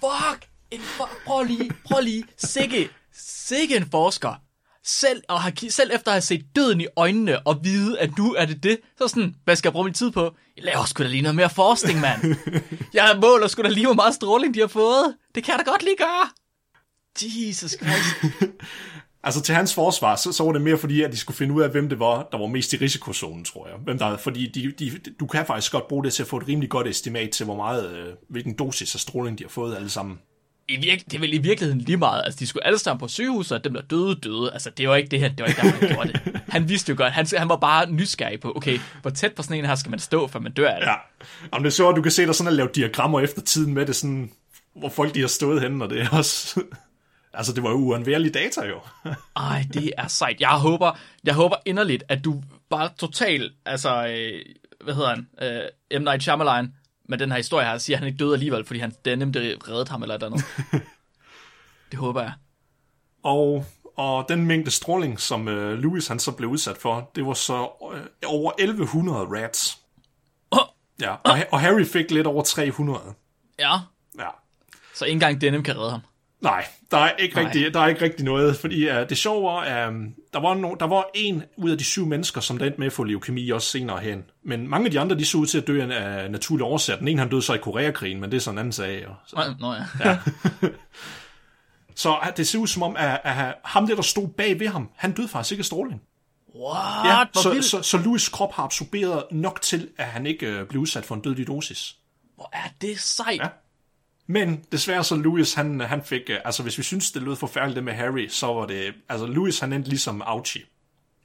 Fuck 0.00 0.46
en 0.70 0.80
fu- 0.80 1.24
Prøv 1.26 1.42
lige, 1.44 1.70
prøv 1.84 2.00
lige. 2.02 2.24
Sikke, 2.38 2.88
sikke 3.18 3.76
en 3.76 3.90
forsker. 3.90 4.34
Selv, 4.84 5.22
og 5.28 5.40
har, 5.40 5.52
selv 5.68 5.90
efter 5.94 6.10
at 6.10 6.14
have 6.14 6.20
set 6.22 6.44
døden 6.56 6.80
i 6.80 6.86
øjnene 6.96 7.46
og 7.46 7.60
vide, 7.62 7.98
at 8.00 8.18
nu 8.18 8.34
er 8.34 8.44
det 8.44 8.62
det, 8.62 8.78
så 8.98 9.08
sådan, 9.08 9.34
hvad 9.44 9.56
skal 9.56 9.68
jeg 9.68 9.72
bruge 9.72 9.84
min 9.84 9.94
tid 9.94 10.10
på? 10.10 10.34
Jeg 10.56 10.64
laver 10.64 10.84
sgu 10.84 11.02
da 11.02 11.08
lige 11.08 11.22
noget 11.22 11.36
mere 11.36 11.50
forskning, 11.50 12.00
mand. 12.00 12.36
Jeg 12.94 13.18
måler 13.20 13.46
sgu 13.46 13.62
da 13.62 13.68
lige, 13.68 13.86
hvor 13.86 13.94
meget 13.94 14.14
stråling 14.14 14.54
de 14.54 14.60
har 14.60 14.66
fået. 14.66 15.16
Det 15.34 15.44
kan 15.44 15.52
jeg 15.56 15.66
da 15.66 15.70
godt 15.70 15.82
lige 15.82 15.96
gøre. 15.96 16.28
Jesus 17.22 17.70
Christ. 17.70 18.34
Altså 19.26 19.42
til 19.42 19.54
hans 19.54 19.74
forsvar, 19.74 20.16
så, 20.16 20.32
så 20.32 20.44
var 20.44 20.52
det 20.52 20.62
mere 20.62 20.78
fordi, 20.78 21.02
at 21.02 21.12
de 21.12 21.16
skulle 21.16 21.36
finde 21.36 21.54
ud 21.54 21.62
af, 21.62 21.70
hvem 21.70 21.88
det 21.88 21.98
var, 21.98 22.28
der 22.32 22.38
var 22.38 22.46
mest 22.46 22.72
i 22.72 22.76
risikozonen, 22.76 23.44
tror 23.44 23.68
jeg. 23.68 23.76
Hvem 23.84 23.98
der, 23.98 24.16
fordi 24.16 24.46
de, 24.46 24.72
de, 24.78 24.92
du 25.20 25.26
kan 25.26 25.46
faktisk 25.46 25.72
godt 25.72 25.88
bruge 25.88 26.04
det 26.04 26.12
til 26.12 26.22
at 26.22 26.28
få 26.28 26.36
et 26.36 26.48
rimelig 26.48 26.70
godt 26.70 26.88
estimat 26.88 27.30
til, 27.30 27.44
hvor 27.44 27.56
meget, 27.56 27.96
øh, 27.96 28.06
hvilken 28.28 28.54
dosis 28.54 28.94
af 28.94 29.00
stråling 29.00 29.38
de 29.38 29.44
har 29.44 29.48
fået 29.48 29.76
alle 29.76 29.90
sammen. 29.90 30.18
I 30.68 30.76
virke, 30.76 31.04
det 31.04 31.14
er 31.14 31.18
vel 31.18 31.34
i 31.34 31.38
virkeligheden 31.38 31.80
lige 31.80 31.96
meget. 31.96 32.22
Altså, 32.24 32.40
de 32.40 32.46
skulle 32.46 32.66
alle 32.66 32.78
sammen 32.78 33.00
på 33.00 33.08
sygehuset, 33.08 33.58
og 33.58 33.64
dem, 33.64 33.74
der 33.74 33.82
døde, 33.82 34.14
døde. 34.14 34.52
Altså, 34.52 34.70
det 34.70 34.88
var 34.88 34.96
ikke 34.96 35.08
det, 35.08 35.20
han, 35.20 35.30
det 35.30 35.40
var 35.40 35.46
ikke 35.46 35.60
der, 35.60 35.70
han 35.70 35.94
gjorde 35.94 36.12
det. 36.12 36.40
Han 36.48 36.68
vidste 36.68 36.90
jo 36.90 36.96
godt. 36.98 37.12
Han, 37.12 37.26
han 37.36 37.48
var 37.48 37.56
bare 37.56 37.90
nysgerrig 37.90 38.40
på, 38.40 38.52
okay, 38.56 38.78
hvor 39.02 39.10
tæt 39.10 39.32
på 39.32 39.42
sådan 39.42 39.58
en 39.58 39.64
her 39.64 39.74
skal 39.74 39.90
man 39.90 39.98
stå, 39.98 40.26
for 40.26 40.38
man 40.38 40.52
dør 40.52 40.68
af 40.68 40.80
det. 40.80 40.86
Ja. 40.86 40.94
Jamen 41.52 41.64
det 41.64 41.70
er 41.70 41.74
så, 41.74 41.88
at 41.88 41.96
du 41.96 42.02
kan 42.02 42.12
se 42.12 42.26
der 42.26 42.32
sådan 42.32 42.48
at 42.48 42.54
lave 42.56 42.68
diagrammer 42.74 43.20
efter 43.20 43.42
tiden 43.42 43.74
med 43.74 43.86
det, 43.86 43.96
sådan, 43.96 44.30
hvor 44.76 44.88
folk 44.88 45.14
de 45.14 45.20
har 45.20 45.28
stået 45.28 45.62
henne, 45.62 45.84
og 45.84 45.90
det 45.90 46.02
er 46.02 46.08
også... 46.10 46.60
Altså, 47.36 47.52
det 47.52 47.62
var 47.62 47.70
jo 47.70 47.76
uundværlige 47.76 48.32
data 48.32 48.60
jo. 48.64 48.80
Ej, 49.36 49.64
det 49.74 49.92
er 49.98 50.06
sejt. 50.06 50.40
Jeg 50.40 50.48
håber, 50.58 50.92
jeg 51.24 51.34
håber 51.34 51.56
inderligt, 51.66 52.04
at 52.08 52.24
du 52.24 52.42
bare 52.70 52.90
totalt, 52.98 53.52
altså, 53.66 54.06
øh, 54.06 54.42
hvad 54.84 54.94
hedder 54.94 55.08
han, 55.08 55.28
øh, 55.90 56.00
M. 56.00 56.04
Night 56.04 56.22
Shyamalan, 56.22 56.74
med 57.08 57.18
den 57.18 57.30
her 57.30 57.36
historie 57.36 57.66
her, 57.66 57.78
siger, 57.78 57.96
at 57.96 57.98
han 57.98 58.06
ikke 58.08 58.18
døde 58.18 58.32
alligevel, 58.34 58.64
fordi 58.64 58.80
han 58.80 58.92
denim, 59.04 59.32
det 59.32 59.68
reddede 59.68 59.90
ham 59.90 60.02
eller 60.02 60.14
et 60.14 60.22
eller 60.22 60.36
andet. 60.36 60.82
det 61.90 61.98
håber 61.98 62.22
jeg. 62.22 62.32
Og, 63.22 63.64
og 63.96 64.26
den 64.28 64.46
mængde 64.46 64.70
stråling, 64.70 65.20
som 65.20 65.48
øh, 65.48 65.78
Louis 65.78 66.08
han 66.08 66.18
så 66.18 66.32
blev 66.32 66.50
udsat 66.50 66.76
for, 66.78 67.10
det 67.14 67.26
var 67.26 67.34
så 67.34 67.68
øh, 67.94 68.00
over 68.26 68.52
1100 68.58 69.18
rats. 69.18 69.78
Oh, 70.50 70.58
Ja, 71.00 71.14
og, 71.14 71.38
og 71.52 71.60
Harry 71.60 71.84
fik 71.84 72.10
lidt 72.10 72.26
over 72.26 72.42
300. 72.42 73.00
ja, 73.58 73.78
Ja. 74.18 74.28
så 74.94 75.04
ikke 75.04 75.12
engang 75.12 75.40
denim 75.40 75.62
kan 75.62 75.78
redde 75.78 75.90
ham. 75.90 76.00
Nej, 76.46 76.66
der 76.90 76.98
er 76.98 77.10
ikke, 77.16 77.34
Nej. 77.34 77.44
rigtig, 77.44 77.74
der 77.74 77.80
er 77.80 77.86
ikke 77.86 78.02
rigtig 78.02 78.24
noget, 78.24 78.56
fordi 78.56 78.90
uh, 78.90 78.96
det 79.08 79.18
sjove 79.18 79.44
var, 79.44 79.88
uh, 79.88 79.94
der, 80.32 80.40
var 80.40 80.54
no, 80.54 80.74
der 80.80 80.86
var 80.86 81.06
en 81.14 81.42
ud 81.56 81.70
af 81.70 81.78
de 81.78 81.84
syv 81.84 82.06
mennesker, 82.06 82.40
som 82.40 82.58
der 82.58 82.66
endte 82.66 82.78
med 82.78 82.86
at 82.86 82.92
få 82.92 83.04
leukemi 83.04 83.50
også 83.50 83.68
senere 83.68 83.98
hen. 83.98 84.24
Men 84.44 84.68
mange 84.68 84.84
af 84.84 84.90
de 84.90 85.00
andre, 85.00 85.18
de 85.18 85.24
så 85.24 85.38
ud 85.38 85.46
til 85.46 85.58
at 85.58 85.66
dø 85.66 85.82
af 85.92 86.30
naturlig 86.30 86.64
årsag. 86.64 86.98
Den 86.98 87.08
ene, 87.08 87.18
han 87.18 87.28
døde 87.28 87.42
så 87.42 87.54
i 87.54 87.58
Koreakrigen, 87.58 88.20
men 88.20 88.30
det 88.30 88.36
er 88.36 88.40
sådan 88.40 88.54
en 88.54 88.58
anden 88.58 88.72
sag. 88.72 89.08
Og, 89.08 89.14
så. 89.26 89.36
Nå, 89.60 89.68
nå 89.68 89.74
ja. 90.04 90.18
så 91.94 92.10
uh, 92.10 92.26
det 92.36 92.48
ser 92.48 92.58
ud 92.58 92.66
som 92.66 92.82
om, 92.82 92.96
at, 92.98 93.20
at 93.24 93.54
ham 93.64 93.86
der, 93.86 93.94
der 93.94 94.02
stod 94.02 94.28
bag 94.28 94.60
ved 94.60 94.68
ham, 94.68 94.90
han 94.96 95.12
døde 95.12 95.28
faktisk 95.28 95.52
ikke 95.52 95.60
af 95.60 95.64
stråling. 95.64 96.02
What? 96.60 97.06
Ja, 97.06 97.24
så, 97.42 97.50
vildt. 97.50 97.64
så, 97.64 97.82
så 97.82 97.96
Louis' 97.96 98.30
krop 98.30 98.52
har 98.52 98.62
absorberet 98.62 99.22
nok 99.30 99.62
til, 99.62 99.88
at 99.98 100.06
han 100.06 100.26
ikke 100.26 100.60
uh, 100.60 100.68
blev 100.68 100.80
udsat 100.82 101.04
for 101.04 101.14
en 101.14 101.20
dødelig 101.20 101.46
dosis. 101.46 101.96
Hvor 102.36 102.50
er 102.52 102.68
det 102.80 103.00
sejt. 103.00 103.40
Ja. 103.40 103.48
Men 104.26 104.64
desværre 104.72 105.04
så 105.04 105.16
Louis, 105.16 105.54
han, 105.54 105.80
han 105.80 106.02
fik, 106.02 106.22
øh, 106.30 106.36
altså 106.44 106.62
hvis 106.62 106.78
vi 106.78 106.82
synes, 106.82 107.10
det 107.10 107.22
lød 107.22 107.36
forfærdeligt 107.36 107.84
med 107.84 107.92
Harry, 107.92 108.28
så 108.28 108.46
var 108.46 108.66
det, 108.66 108.94
altså 109.08 109.26
Louis, 109.26 109.58
han 109.58 109.72
endte 109.72 109.88
ligesom 109.88 110.22
Ouchie. 110.26 110.62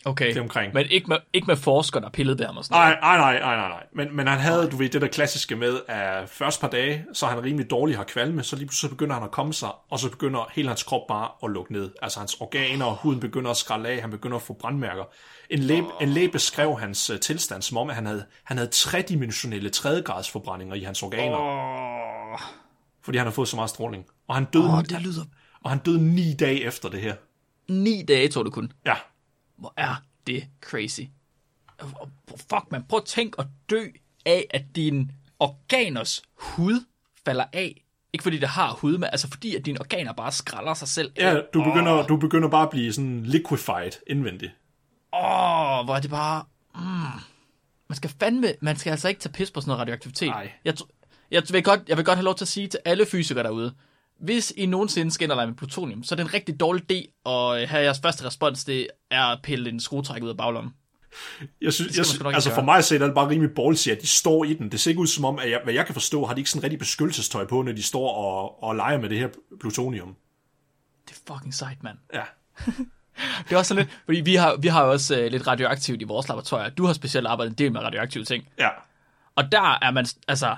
Okay, 0.05 0.27
Det 0.27 0.37
omkring. 0.37 0.73
men 0.73 0.85
ikke 0.89 1.07
med, 1.07 1.17
ikke 1.33 1.47
med 1.47 1.55
forskere, 1.55 2.01
der 2.03 2.09
pillede 2.09 2.39
ved 2.39 2.45
ham 2.45 2.57
og 2.57 2.65
sådan 2.65 2.81
noget. 2.81 2.97
Nej, 3.01 3.17
nej, 3.17 3.39
nej, 3.39 3.39
nej, 3.39 3.55
nej, 3.55 3.69
nej. 3.69 3.83
Men, 3.95 4.15
men 4.15 4.27
han 4.27 4.39
havde, 4.39 4.69
du 4.69 4.75
ved, 4.77 4.89
det 4.89 5.01
der 5.01 5.07
klassiske 5.07 5.55
med, 5.55 5.79
at 5.87 6.29
første 6.29 6.61
par 6.61 6.67
dage, 6.67 7.05
så 7.13 7.25
er 7.25 7.29
han 7.29 7.43
rimelig 7.43 7.69
dårlig 7.69 7.97
har 7.97 8.03
kvalme, 8.03 8.43
så 8.43 8.55
lige 8.55 8.65
pludselig 8.65 8.89
så 8.89 8.95
begynder 8.95 9.13
han 9.13 9.23
at 9.23 9.31
komme 9.31 9.53
sig, 9.53 9.69
og 9.89 9.99
så 9.99 10.09
begynder 10.09 10.49
hele 10.53 10.67
hans 10.67 10.83
krop 10.83 11.01
bare 11.07 11.29
at 11.43 11.49
lukke 11.49 11.73
ned. 11.73 11.91
Altså 12.01 12.19
hans 12.19 12.33
organer 12.39 12.85
og 12.85 12.95
huden 12.95 13.19
begynder 13.19 13.51
at 13.51 13.57
skralde 13.57 13.89
af, 13.89 14.01
han 14.01 14.11
begynder 14.11 14.35
at 14.37 14.43
få 14.43 14.53
brandmærker. 14.53 15.03
En 15.49 15.59
læge, 15.59 15.83
en 16.01 16.09
læge 16.09 16.29
beskrev 16.29 16.79
hans 16.79 17.09
uh, 17.09 17.17
tilstand, 17.19 17.61
som 17.61 17.77
om 17.77 17.89
at 17.89 17.95
han 17.95 18.05
havde, 18.05 18.25
han 18.43 18.57
havde 18.57 18.69
tredimensionelle 18.71 19.69
tredjegradsforbrændinger 19.69 20.75
i 20.75 20.83
hans 20.83 21.03
organer, 21.03 21.37
Åh, 21.37 22.39
fordi 23.01 23.17
han 23.17 23.27
har 23.27 23.31
fået 23.31 23.47
så 23.47 23.55
meget 23.55 23.69
stråling. 23.69 24.05
Og 24.27 24.35
han 24.35 24.45
døde, 24.45 24.73
oh, 24.77 24.83
det 24.83 25.01
lyder... 25.01 25.23
og 25.61 25.69
han 25.69 25.79
døde 25.79 26.03
ni 26.03 26.33
dage 26.33 26.63
efter 26.63 26.89
det 26.89 27.01
her. 27.01 27.15
Ni 27.69 28.03
dage, 28.07 28.27
tror 28.27 28.43
du 28.43 28.49
kun. 28.49 28.71
Ja, 28.85 28.95
Hvor 29.57 29.73
er 29.77 29.95
det 30.27 30.47
crazy. 30.61 31.01
Fuck, 32.27 32.71
man. 32.71 32.83
Prøv 32.89 32.97
at 32.97 33.05
tænke 33.05 33.39
at 33.39 33.47
dø 33.69 33.85
af, 34.25 34.47
at 34.49 34.75
din 34.75 35.11
organers 35.39 36.21
hud 36.33 36.85
falder 37.25 37.45
af. 37.53 37.83
Ikke 38.13 38.23
fordi 38.23 38.37
det 38.37 38.49
har 38.49 38.73
hud, 38.73 38.97
men 38.97 39.09
altså 39.11 39.27
fordi, 39.29 39.55
at 39.55 39.65
dine 39.65 39.79
organer 39.79 40.13
bare 40.13 40.31
skralder 40.31 40.73
sig 40.73 40.87
selv 40.87 41.11
af. 41.15 41.33
ja 41.33 41.41
du, 41.53 41.63
begynder, 41.63 42.07
du 42.07 42.17
begynder 42.17 42.49
bare 42.49 42.63
at 42.63 42.69
blive 42.69 42.93
sådan 42.93 43.23
liquefied 43.23 43.91
indvendigt. 44.07 44.51
Åh, 45.13 45.79
oh, 45.79 45.85
hvor 45.85 45.95
er 45.95 45.99
det 45.99 46.09
bare... 46.09 46.43
Mm. 46.75 46.81
Man 47.87 47.95
skal 47.95 48.09
fandme... 48.19 48.53
Man 48.61 48.75
skal 48.77 48.91
altså 48.91 49.07
ikke 49.07 49.21
tage 49.21 49.33
pis 49.33 49.51
på 49.51 49.61
sådan 49.61 49.69
noget 49.69 49.81
radioaktivitet. 49.81 50.27
Nej. 50.27 50.51
Jeg, 50.65 50.73
jeg, 51.31 51.43
vil 51.51 51.63
godt, 51.63 51.79
jeg 51.87 51.97
vil 51.97 52.05
godt 52.05 52.17
have 52.17 52.25
lov 52.25 52.35
til 52.35 52.43
at 52.43 52.49
sige 52.49 52.67
til 52.67 52.79
alle 52.85 53.05
fysikere 53.05 53.43
derude, 53.43 53.73
hvis 54.19 54.53
I 54.57 54.65
nogensinde 54.65 55.11
skal 55.11 55.31
ind 55.31 55.47
med 55.47 55.55
plutonium, 55.55 56.03
så 56.03 56.15
er 56.15 56.17
det 56.17 56.23
en 56.23 56.33
rigtig 56.33 56.59
dårlig 56.59 56.83
idé 56.91 57.29
at 57.31 57.69
have 57.69 57.83
jeres 57.83 57.99
første 57.99 58.25
respons, 58.25 58.65
det 58.65 58.87
er 59.11 59.23
at 59.23 59.39
pille 59.43 59.69
en 59.69 59.79
skruetræk 59.79 60.23
ud 60.23 60.29
af 60.29 60.37
baglommen. 60.37 60.73
Jeg 61.61 61.73
synes, 61.73 61.97
jeg, 61.97 62.05
synes 62.05 62.21
altså 62.25 62.53
for 62.53 62.61
mig 62.61 62.83
set 62.83 63.01
er 63.01 63.05
det 63.05 63.15
bare 63.15 63.29
rimelig 63.29 63.55
ballsy, 63.55 63.89
at 63.89 64.01
de 64.01 64.07
står 64.07 64.43
i 64.43 64.53
den. 64.53 64.71
Det 64.71 64.79
ser 64.79 64.91
ikke 64.91 65.01
ud 65.01 65.07
som 65.07 65.25
om, 65.25 65.39
at 65.39 65.51
jeg, 65.51 65.61
hvad 65.63 65.73
jeg 65.73 65.85
kan 65.85 65.93
forstå, 65.93 66.25
har 66.25 66.33
de 66.33 66.39
ikke 66.39 66.49
sådan 66.49 66.63
rigtig 66.63 66.79
beskyttelsestøj 66.79 67.45
på, 67.47 67.61
når 67.61 67.71
de 67.71 67.83
står 67.83 68.13
og, 68.15 68.63
og 68.63 68.75
leger 68.75 68.97
med 68.97 69.09
det 69.09 69.19
her 69.19 69.29
plutonium. 69.59 70.15
Det 71.09 71.11
er 71.11 71.33
fucking 71.33 71.53
sejt, 71.53 71.83
mand. 71.83 71.97
Ja. 72.13 72.23
Det 73.43 73.53
er 73.53 73.57
også 73.57 73.69
sådan 73.69 73.83
lidt, 73.83 73.99
fordi 74.05 74.21
vi 74.21 74.35
har, 74.35 74.55
vi 74.55 74.67
har 74.67 74.83
også 74.83 75.19
uh, 75.19 75.31
lidt 75.31 75.47
radioaktivt 75.47 76.01
i 76.01 76.03
vores 76.03 76.27
laboratorier. 76.27 76.69
Du 76.69 76.85
har 76.85 76.93
specielt 76.93 77.27
arbejdet 77.27 77.51
en 77.51 77.57
del 77.57 77.71
med 77.71 77.81
radioaktive 77.81 78.23
ting. 78.23 78.47
Ja. 78.59 78.69
Og 79.35 79.51
der 79.51 79.77
er 79.81 79.91
man, 79.91 80.05
altså, 80.27 80.55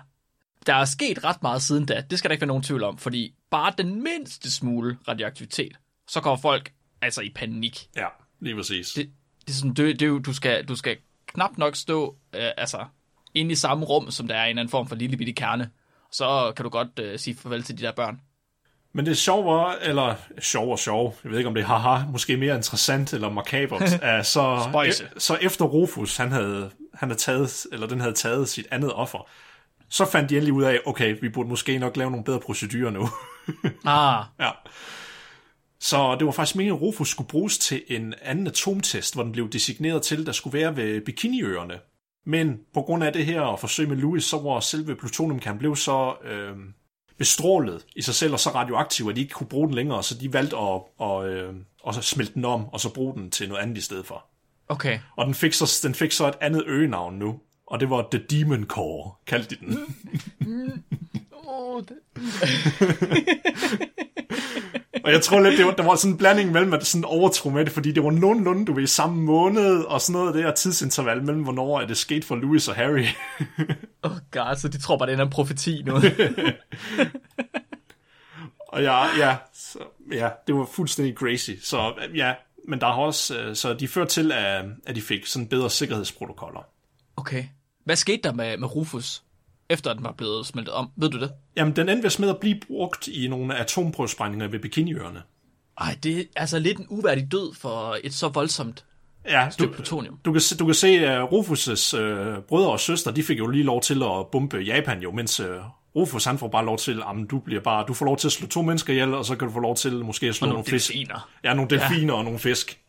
der 0.68 0.74
er 0.74 0.86
sket 0.86 1.24
ret 1.24 1.44
meget 1.44 1.62
siden 1.62 1.86
da. 1.86 2.04
Det 2.10 2.20
skal 2.20 2.30
der 2.30 2.34
ikke 2.34 2.42
være 2.42 2.48
nogen 2.48 2.64
tvivl 2.64 2.84
om, 2.84 2.98
fordi 2.98 3.34
bare 3.52 3.74
den 3.78 4.04
mindste 4.04 4.52
smule 4.52 4.98
radioaktivitet, 5.08 5.78
så 6.08 6.22
kommer 6.22 6.38
folk 6.42 6.72
altså 7.02 7.22
i 7.22 7.32
panik. 7.36 7.88
Ja, 7.96 8.08
lige 8.40 8.56
præcis. 8.56 8.92
Det, 8.92 9.10
det 9.42 9.50
er 9.50 9.54
sådan, 9.54 9.74
det, 9.74 10.00
det 10.00 10.02
er 10.02 10.10
jo, 10.10 10.20
du 10.20 10.34
skal, 10.34 10.66
du 10.66 10.76
skal 10.76 10.98
knap 11.28 11.58
nok 11.58 11.76
stå, 11.76 12.16
øh, 12.36 12.50
altså, 12.58 12.86
inde 13.34 13.52
i 13.52 13.56
samme 13.56 13.86
rum, 13.86 14.12
som 14.12 14.28
der 14.28 14.36
er 14.36 14.44
en 14.44 14.50
eller 14.50 14.62
anden 14.62 14.72
form 14.72 14.88
for 14.88 14.96
lille 14.96 15.18
bitte 15.18 15.34
kerne. 15.34 15.70
Så 16.12 16.54
kan 16.56 16.64
du 16.64 16.70
godt 16.70 17.00
øh, 17.00 17.20
sige 17.20 17.36
farvel 17.36 17.64
til 17.64 17.78
de 17.78 17.84
der 17.84 17.92
børn. 17.92 18.22
Men 18.96 19.06
det 19.06 19.18
sjove 19.18 19.46
var, 19.46 19.78
eller 19.82 20.16
sjov 20.40 20.72
og 20.72 20.80
sjov, 20.80 21.16
jeg 21.24 21.32
ved 21.32 21.38
ikke 21.38 21.48
om 21.48 21.54
det 21.54 21.62
er 21.62 21.68
haha, 21.68 22.06
måske 22.12 22.38
mere 22.38 22.56
interessant 22.56 23.14
eller 23.14 23.30
makabert, 23.30 23.82
at 24.02 24.26
så, 24.26 24.56
e- 24.56 25.20
så 25.20 25.38
efter 25.42 25.66
Rufus, 25.66 26.18
han 26.18 26.32
havde, 26.32 26.72
han 26.94 27.10
havde 27.10 27.20
taget, 27.20 27.66
eller 27.72 27.88
den 27.88 28.00
havde 28.00 28.14
taget 28.14 28.50
sit 28.50 28.68
andet 28.72 28.94
offer, 28.94 29.30
så 29.94 30.06
fandt 30.06 30.30
de 30.30 30.36
endelig 30.36 30.54
ud 30.54 30.64
af, 30.64 30.80
okay, 30.86 31.18
vi 31.22 31.30
burde 31.30 31.50
måske 31.50 31.78
nok 31.78 31.98
lave 31.98 32.12
nogle 32.12 32.24
bedre 32.24 32.40
procedurer 32.40 32.92
nu. 32.92 33.10
Ah, 33.86 34.26
Ja. 34.40 34.50
Så 35.80 36.16
det 36.16 36.26
var 36.26 36.32
faktisk 36.32 36.56
meningen, 36.56 36.76
at 36.76 36.82
Rufus 36.82 37.10
skulle 37.10 37.28
bruges 37.28 37.58
til 37.58 37.84
en 37.88 38.14
anden 38.22 38.48
atomtest, 38.48 39.14
hvor 39.14 39.24
den 39.24 39.32
blev 39.32 39.50
designeret 39.50 40.02
til, 40.02 40.26
der 40.26 40.32
skulle 40.32 40.60
være 40.60 40.76
ved 40.76 41.02
Bikiniøerne. 41.02 41.80
Men 42.26 42.60
på 42.74 42.82
grund 42.82 43.04
af 43.04 43.14
det 43.14 43.26
her 43.26 43.56
forsøg 43.56 43.90
med 43.90 43.98
Louis, 43.98 44.24
så 44.24 44.38
var 44.40 44.60
selve 44.60 44.96
plutoniumkernen 44.96 45.60
blev 45.60 45.76
så 45.76 46.16
øh, 46.24 46.56
bestrålet 47.18 47.86
i 47.96 48.02
sig 48.02 48.16
selv 48.16 48.34
og 48.34 48.40
så 48.40 48.50
radioaktiv, 48.50 49.08
at 49.10 49.16
de 49.16 49.22
ikke 49.22 49.34
kunne 49.34 49.48
bruge 49.48 49.68
den 49.68 49.76
længere, 49.76 50.04
så 50.04 50.18
de 50.18 50.34
valgte 50.34 50.56
at, 50.58 50.82
og, 50.98 51.30
øh, 51.30 51.54
og 51.84 51.94
så 51.94 52.02
smelte 52.02 52.34
den 52.34 52.46
om, 52.46 52.66
og 52.70 52.80
så 52.80 52.94
bruge 52.94 53.14
den 53.14 53.32
til 53.32 53.50
noget 53.50 53.62
andet 53.62 53.78
i 53.78 53.82
stedet 53.82 54.06
for. 54.06 54.26
okay. 54.68 55.00
Og 55.18 55.26
den 55.26 55.34
fik 55.34 55.54
så, 55.54 55.80
den 55.88 55.96
fik 55.96 56.12
så 56.12 56.28
et 56.28 56.36
andet 56.42 56.64
øgenavn 56.66 57.16
nu, 57.20 57.40
og 57.68 57.80
det 57.80 57.90
var 57.90 58.08
The 58.12 58.24
Demon 58.30 58.64
Core, 58.64 59.12
kaldte 59.28 59.56
de 59.56 59.66
den. 59.66 59.80
Oh, 61.32 61.82
det... 61.82 61.98
Og 65.04 65.12
jeg 65.12 65.22
tror 65.22 65.40
lidt, 65.40 65.58
det 65.58 65.66
var, 65.66 65.72
der 65.72 65.84
var 65.84 65.96
sådan 65.96 66.12
en 66.12 66.18
blanding 66.18 66.52
mellem, 66.52 66.74
at 66.74 66.80
det 66.80 66.88
sådan 66.88 67.06
overtro 67.06 67.50
med 67.50 67.66
det, 67.66 67.74
fordi 67.74 67.92
det 67.92 68.04
var 68.04 68.12
nogenlunde, 68.12 68.66
du 68.66 68.74
ved, 68.74 68.88
samme 68.88 69.22
måned, 69.22 69.84
og 69.84 70.02
sådan 70.02 70.22
noget 70.22 70.36
der 70.36 70.52
tidsinterval 70.52 71.24
mellem, 71.24 71.44
hvornår 71.44 71.80
er 71.80 71.88
det 71.88 71.98
sket 71.98 72.26
for 72.26 72.36
Louis 72.36 72.68
og 72.68 72.76
Harry. 72.76 73.06
Oh 74.04 74.18
god, 74.32 74.56
så 74.56 74.68
de 74.68 74.82
tror 74.82 74.98
bare, 74.98 75.10
det 75.10 75.20
er 75.20 75.24
en 75.24 75.30
profeti 75.30 75.84
nu. 75.86 75.94
og 78.74 78.84
ja, 78.84 79.18
ja, 79.18 79.36
så, 79.54 79.80
ja, 80.12 80.30
det 80.48 80.56
var 80.56 80.66
fuldstændig 80.66 81.16
crazy. 81.16 81.52
Så 81.62 81.94
ja, 82.16 82.34
men 82.68 82.82
der 82.82 82.88
har 82.88 83.02
også, 83.02 83.40
øh, 83.40 83.56
så 83.56 83.74
de 83.74 83.88
førte 83.88 84.12
til, 84.12 84.32
at, 84.32 84.66
at 84.86 84.96
de 84.96 85.02
fik 85.02 85.26
sådan 85.26 85.48
bedre 85.48 85.70
sikkerhedsprotokoller. 85.70 86.73
Okay. 87.18 87.44
Hvad 87.86 87.96
skete 87.96 88.22
der 88.24 88.34
med, 88.34 88.58
med 88.58 88.76
Rufus, 88.76 89.24
efter 89.70 89.90
at 89.92 89.96
den 89.98 90.04
var 90.04 90.12
blevet 90.12 90.46
smeltet 90.46 90.74
om? 90.74 90.90
Ved 90.96 91.10
du 91.10 91.20
det? 91.20 91.32
Jamen, 91.56 91.76
den 91.76 91.90
endte 91.90 92.22
med 92.22 92.30
at 92.30 92.38
blive 92.40 92.60
brugt 92.68 93.08
i 93.08 93.28
nogle 93.28 93.56
atomprøvesprængninger 93.56 94.48
ved 94.48 94.60
Bikiniøerne. 94.60 95.22
Ej, 95.78 95.98
det 96.04 96.20
er 96.20 96.24
altså 96.36 96.60
lidt 96.60 96.80
en 96.80 96.86
uværdig 96.90 97.32
død 97.32 97.54
for 97.56 97.98
et 98.04 98.14
så 98.14 98.28
voldsomt 98.28 98.86
Ja, 99.26 99.46
du, 99.46 99.52
stykke 99.52 99.74
plutonium. 99.74 100.20
du, 100.26 100.32
kan, 100.34 100.42
du 100.60 100.66
kan 100.66 100.76
se, 100.76 100.88
at 100.88 101.24
Rufus' 101.32 101.98
øh, 101.98 102.42
brødre 102.42 102.72
og 102.72 102.80
søster, 102.80 103.12
de 103.12 103.24
fik 103.24 103.38
jo 103.40 103.48
lige 103.48 103.64
lov 103.64 103.82
til 103.82 104.04
at 104.04 104.28
bombe 104.32 104.58
Japan 104.58 105.02
jo, 105.02 105.12
mens 105.12 105.40
øh, 105.40 105.58
Rufus 105.96 106.26
han 106.26 106.38
får 106.38 106.48
bare 106.48 106.66
lov 106.66 106.78
til, 106.78 106.92
at 107.02 107.32
du 107.32 107.40
bliver 107.40 107.62
bare, 107.62 107.86
du 107.88 107.94
får 107.94 108.06
lov 108.06 108.18
til 108.18 108.28
at 108.28 108.32
slå 108.32 108.48
to 108.48 108.62
mennesker 108.62 108.94
ihjel, 108.94 109.14
og 109.14 109.26
så 109.26 109.36
kan 109.36 109.48
du 109.48 109.54
få 109.54 109.60
lov 109.60 109.76
til 109.76 110.06
måske 110.06 110.28
at 110.28 110.36
slå 110.36 110.46
nogle, 110.46 110.54
Nogle 110.56 110.70
fisk. 110.70 110.88
delfiner. 110.88 111.30
Ja, 111.44 111.54
nogle 111.54 111.70
delfiner 111.70 112.14
ja. 112.14 112.18
og 112.20 112.24
nogle 112.24 112.40
fisk. 112.40 112.80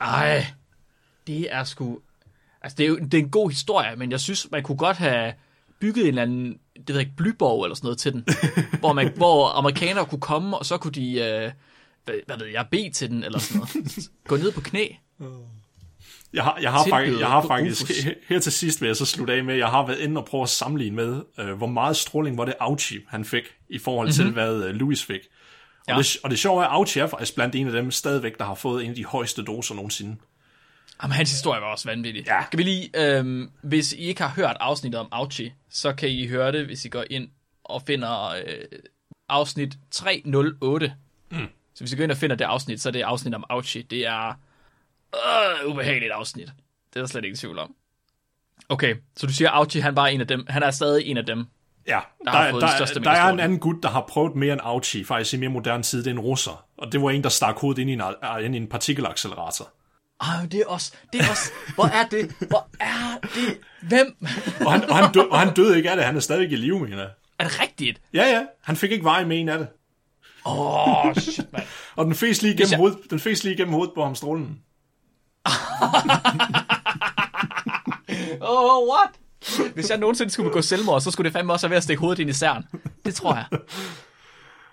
Ej, 0.00 0.46
det 1.26 1.54
er 1.54 1.64
sgu... 1.64 1.98
Altså, 2.62 2.76
det 2.76 2.84
er 2.84 2.88
jo 2.88 2.96
det 2.96 3.14
er 3.14 3.18
en 3.18 3.30
god 3.30 3.50
historie, 3.50 3.96
men 3.96 4.10
jeg 4.10 4.20
synes, 4.20 4.48
man 4.52 4.62
kunne 4.62 4.78
godt 4.78 4.96
have 4.96 5.32
bygget 5.80 6.02
en 6.02 6.08
eller 6.08 6.22
anden, 6.22 6.58
det 6.76 6.88
ved 6.88 6.94
jeg 6.94 7.00
ikke, 7.00 7.16
blyborg 7.16 7.64
eller 7.64 7.74
sådan 7.74 7.86
noget 7.86 7.98
til 7.98 8.12
den, 8.12 8.24
hvor, 8.80 8.92
man, 8.92 9.12
hvor 9.16 9.58
amerikanere 9.58 10.06
kunne 10.06 10.20
komme, 10.20 10.58
og 10.58 10.66
så 10.66 10.76
kunne 10.76 10.92
de, 10.92 11.12
øh, 11.12 11.50
hvad, 12.04 12.14
hvad 12.26 12.36
ved 12.38 12.46
jeg, 12.46 12.66
bede 12.70 12.90
til 12.90 13.10
den, 13.10 13.24
eller 13.24 13.38
sådan 13.38 13.58
noget. 13.58 14.10
Gå 14.28 14.36
ned 14.36 14.52
på 14.52 14.60
knæ. 14.60 14.86
Jeg 16.32 16.44
har, 16.44 16.58
jeg 16.62 16.72
har, 16.72 16.86
faktisk, 16.88 17.20
jeg 17.20 17.28
har 17.28 17.46
faktisk 17.46 18.04
her, 18.04 18.12
her 18.28 18.38
til 18.38 18.52
sidst 18.52 18.80
vil 18.80 18.86
jeg 18.86 18.96
så 18.96 19.06
slutte 19.06 19.32
af 19.32 19.44
med, 19.44 19.54
jeg 19.54 19.68
har 19.68 19.86
været 19.86 19.98
inde 19.98 20.20
og 20.20 20.24
prøve 20.24 20.42
at 20.42 20.48
sammenligne 20.48 20.96
med, 20.96 21.22
øh, 21.38 21.52
hvor 21.52 21.66
meget 21.66 21.96
stråling 21.96 22.38
var 22.38 22.44
det 22.44 22.54
Auchi, 22.60 22.98
han 23.08 23.24
fik, 23.24 23.42
i 23.68 23.78
forhold 23.78 24.12
til, 24.12 24.24
mm-hmm. 24.24 24.34
hvad 24.34 24.64
øh, 24.64 24.74
Louis 24.74 25.04
fik. 25.04 25.20
Og, 25.20 25.92
Ja. 25.94 25.98
det, 25.98 26.16
og 26.24 26.30
det 26.30 26.38
sjove 26.38 26.62
er, 26.62 26.66
at 26.66 26.72
Auchi 26.72 27.00
er 27.00 27.06
faktisk 27.06 27.34
blandt 27.34 27.54
en 27.54 27.66
af 27.66 27.72
dem 27.72 27.90
stadigvæk, 27.90 28.38
der 28.38 28.44
har 28.44 28.54
fået 28.54 28.84
en 28.84 28.90
af 28.90 28.96
de 28.96 29.04
højeste 29.04 29.42
doser 29.42 29.74
nogensinde. 29.74 30.16
Jamen, 31.02 31.12
hans 31.12 31.30
historie 31.30 31.60
var 31.60 31.66
også 31.66 31.88
vanvittig. 31.88 32.26
Ja. 32.26 32.44
Skal 32.46 32.58
vi 32.58 32.62
lige, 32.62 32.90
øhm, 32.94 33.50
hvis 33.62 33.92
I 33.92 33.96
ikke 33.96 34.22
har 34.22 34.28
hørt 34.36 34.56
afsnittet 34.60 35.00
om 35.00 35.08
Auchi, 35.12 35.52
så 35.70 35.92
kan 35.92 36.08
I 36.08 36.26
høre 36.26 36.52
det, 36.52 36.66
hvis 36.66 36.84
I 36.84 36.88
går 36.88 37.04
ind 37.10 37.28
og 37.64 37.82
finder 37.82 38.28
øh, 38.28 38.78
afsnit 39.28 39.78
308, 39.90 40.94
mm. 41.30 41.48
Så 41.78 41.84
hvis 41.84 41.92
vi 41.92 41.96
går 41.96 42.04
ind 42.04 42.10
og 42.10 42.16
finder 42.16 42.36
det 42.36 42.44
afsnit, 42.44 42.80
så 42.80 42.88
er 42.88 42.90
det 42.90 43.02
afsnit 43.02 43.34
om 43.34 43.44
Auchi. 43.48 43.82
Det 43.82 44.06
er 44.06 44.28
øh, 45.14 45.70
ubehageligt 45.70 46.12
afsnit. 46.12 46.46
Det 46.46 46.96
er 46.96 47.00
der 47.00 47.06
slet 47.06 47.24
ikke 47.24 47.36
tvivl 47.36 47.58
om. 47.58 47.74
Okay, 48.68 48.96
så 49.16 49.26
du 49.26 49.32
siger, 49.32 49.50
Auchi, 49.50 49.80
han 49.80 49.96
var 49.96 50.06
en 50.06 50.20
af 50.20 50.26
dem. 50.26 50.46
Han 50.48 50.62
er 50.62 50.70
stadig 50.70 51.06
en 51.06 51.16
af 51.16 51.26
dem. 51.26 51.46
Ja, 51.86 52.00
der, 52.24 52.30
har 52.30 52.44
der, 52.44 52.50
fået 52.50 52.62
der, 52.62 52.68
de 52.68 52.76
største 52.76 53.00
der 53.00 53.10
er 53.10 53.28
en 53.28 53.40
anden 53.40 53.58
gut, 53.58 53.82
der 53.82 53.88
har 53.88 54.04
prøvet 54.08 54.34
mere 54.34 54.52
end 54.52 54.60
Auchi, 54.64 55.04
faktisk 55.04 55.34
i 55.34 55.36
mere 55.36 55.50
moderne 55.50 55.82
tid, 55.82 55.98
det 55.98 56.06
er 56.06 56.10
en 56.10 56.20
russer. 56.20 56.66
Og 56.76 56.92
det 56.92 57.02
var 57.02 57.10
en, 57.10 57.22
der 57.22 57.28
stak 57.28 57.58
hovedet 57.58 57.80
ind 57.80 57.90
i 57.90 57.92
en, 57.92 58.02
ind 58.44 58.54
i 58.54 58.58
en 58.58 58.66
partikelaccelerator. 58.66 59.72
Ah, 60.20 60.52
det 60.52 60.60
er 60.60 60.66
også, 60.66 60.92
det 61.12 61.20
er 61.20 61.30
også, 61.30 61.50
hvor 61.74 61.84
er 61.86 62.06
det, 62.08 62.32
hvor 62.48 62.68
er 62.80 63.18
det, 63.34 63.58
hvem? 63.82 64.16
Og 64.66 64.72
han, 64.72 64.90
og 64.90 64.96
han, 64.96 65.12
død, 65.12 65.28
og 65.30 65.38
han 65.38 65.54
døde 65.54 65.76
ikke 65.76 65.90
af 65.90 65.96
det, 65.96 66.04
han 66.04 66.16
er 66.16 66.20
stadig 66.20 66.52
i 66.52 66.56
live, 66.56 66.80
mener 66.80 66.98
jeg. 66.98 67.10
Er 67.38 67.44
det 67.44 67.60
rigtigt? 67.62 68.00
Ja, 68.14 68.22
ja, 68.26 68.42
han 68.62 68.76
fik 68.76 68.92
ikke 68.92 69.04
vej 69.04 69.24
med 69.24 69.40
en 69.40 69.48
af 69.48 69.58
det. 69.58 69.68
Åh, 70.46 71.06
oh, 71.06 71.14
shit, 71.14 71.52
mand. 71.52 71.64
Og 71.96 72.04
den 72.04 72.14
fes 72.14 72.42
lige 72.42 72.56
gennem, 72.56 72.70
jeg- 72.70 72.78
hoved, 72.78 72.94
den 73.10 73.20
fes 73.20 73.44
lige 73.44 73.56
gennem 73.56 73.72
hovedet 73.74 73.94
på 73.94 74.04
ham 74.04 74.14
strålen. 74.14 74.58
Oh, 78.40 78.88
what? 78.92 79.10
Hvis 79.74 79.90
jeg 79.90 79.98
nogensinde 79.98 80.30
skulle 80.32 80.50
begå 80.50 80.62
selvmord, 80.62 81.00
så 81.00 81.10
skulle 81.10 81.24
det 81.24 81.32
fandme 81.32 81.52
også 81.52 81.66
være 81.66 81.70
ved 81.70 81.76
at 81.76 81.82
stikke 81.82 82.00
hovedet 82.00 82.18
ind 82.18 82.30
i 82.30 82.32
særen. 82.32 82.64
Det 83.04 83.14
tror 83.14 83.34
jeg. 83.34 83.44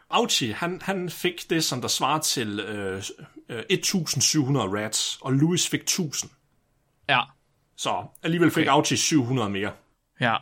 Auchi, 0.09 0.51
han, 0.51 0.79
han 0.83 1.09
fik 1.09 1.49
det, 1.49 1.63
som 1.63 1.81
der 1.81 1.87
svarer 1.87 2.19
til 2.19 2.59
øh, 2.59 3.03
øh, 3.49 3.63
1700 3.69 4.65
rats, 4.85 5.17
og 5.21 5.33
Louis 5.33 5.69
fik 5.69 5.81
1000. 5.81 6.31
Ja, 7.09 7.21
Så 7.77 8.05
alligevel 8.23 8.51
fik 8.51 8.61
okay. 8.61 8.71
Auchi 8.71 8.95
700 8.97 9.49
mere. 9.49 9.71
ja. 10.21 10.35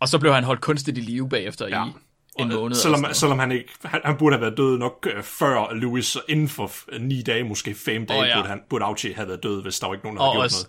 Og 0.00 0.08
så 0.08 0.18
blev 0.18 0.34
han 0.34 0.44
holdt 0.44 0.60
kunstigt 0.60 0.98
i 0.98 1.00
live 1.00 1.28
bagefter 1.28 1.68
ja. 1.68 1.86
i 1.86 2.42
en 2.42 2.48
måned. 2.48 2.76
Selvom, 2.76 3.04
selvom 3.12 3.38
han 3.38 3.52
ikke, 3.52 3.68
han, 3.84 4.00
han 4.04 4.16
burde 4.16 4.34
have 4.36 4.40
været 4.40 4.56
død 4.56 4.78
nok 4.78 5.06
øh, 5.14 5.22
før 5.22 5.74
Louis, 5.74 6.06
så 6.06 6.20
inden 6.28 6.48
for 6.48 6.70
øh, 6.88 7.00
ni 7.00 7.22
dage, 7.22 7.44
måske 7.44 7.74
fem 7.74 8.06
dage, 8.06 8.20
oh, 8.20 8.28
ja. 8.28 8.36
burde, 8.38 8.48
han, 8.48 8.60
burde 8.70 8.84
Auchi 8.84 9.12
have 9.12 9.28
været 9.28 9.42
død, 9.42 9.62
hvis 9.62 9.78
der 9.80 9.86
var 9.86 9.94
ikke 9.94 10.06
nogen, 10.06 10.16
der 10.16 10.22
havde 10.22 10.30
Og 10.30 10.34
gjort 10.34 10.44
også, 10.44 10.68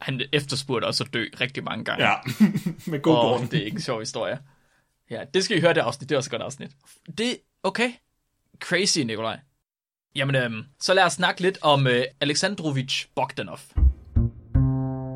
han 0.00 0.20
efterspurgte 0.32 0.86
også 0.86 1.04
at 1.04 1.14
dø 1.14 1.26
rigtig 1.40 1.64
mange 1.64 1.84
gange. 1.84 2.04
noget. 2.04 2.18
Ja, 2.40 2.46
med 2.90 3.00
god 3.02 3.16
Og 3.16 3.38
grund. 3.38 3.48
det 3.48 3.60
er 3.60 3.64
ikke 3.64 3.74
en 3.74 3.80
sjov 3.82 4.00
historie. 4.00 4.38
Ja, 5.10 5.24
det 5.34 5.44
skal 5.44 5.56
I 5.56 5.60
høre 5.60 5.74
det 5.74 5.80
afsnit. 5.80 6.08
Det 6.08 6.14
er 6.14 6.18
også 6.18 6.28
et 6.28 6.30
godt 6.30 6.42
afsnit. 6.42 6.70
Det, 7.18 7.38
okay. 7.62 7.90
Crazy, 8.60 8.98
Nikolaj. 8.98 9.38
Jamen, 10.16 10.36
øhm, 10.36 10.64
så 10.80 10.94
lad 10.94 11.04
os 11.04 11.12
snakke 11.12 11.40
lidt 11.40 11.58
om 11.62 11.86
øh, 11.86 12.04
Alexandrovich 12.20 13.06
Bogdanov. 13.14 13.58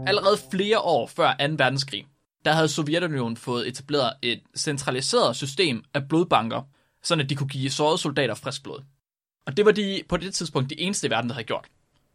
Allerede 0.07 0.39
flere 0.51 0.79
år 0.81 1.07
før 1.07 1.33
2. 1.49 1.55
verdenskrig, 1.59 2.07
der 2.45 2.53
havde 2.53 2.69
Sovjetunionen 2.69 3.37
fået 3.37 3.69
etableret 3.69 4.13
et 4.23 4.41
centraliseret 4.57 5.37
system 5.37 5.85
af 5.95 6.09
blodbanker, 6.09 6.63
sådan 7.03 7.25
at 7.25 7.31
de 7.31 7.35
kunne 7.35 7.49
give 7.49 7.71
sårede 7.71 7.99
soldater 7.99 8.35
frisk 8.35 8.63
blod. 8.63 8.81
Og 9.47 9.57
det 9.57 9.65
var 9.65 9.73
de 9.73 10.03
på 10.09 10.17
det 10.17 10.35
tidspunkt 10.35 10.71
de 10.71 10.81
eneste 10.81 11.07
i 11.07 11.11
verden, 11.11 11.29
der 11.29 11.35
havde 11.35 11.47
gjort. 11.47 11.67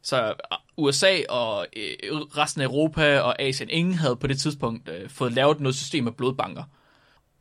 Så 0.01 0.25
øh, 0.25 0.33
USA 0.77 1.17
og 1.29 1.67
øh, 1.75 2.17
resten 2.17 2.61
af 2.61 2.65
Europa 2.65 3.19
og 3.19 3.41
Asien, 3.41 3.69
ingen 3.69 3.93
havde 3.93 4.15
på 4.15 4.27
det 4.27 4.39
tidspunkt 4.39 4.89
øh, 4.89 5.09
fået 5.09 5.33
lavet 5.33 5.59
noget 5.59 5.75
system 5.75 6.07
af 6.07 6.15
blodbanker. 6.15 6.63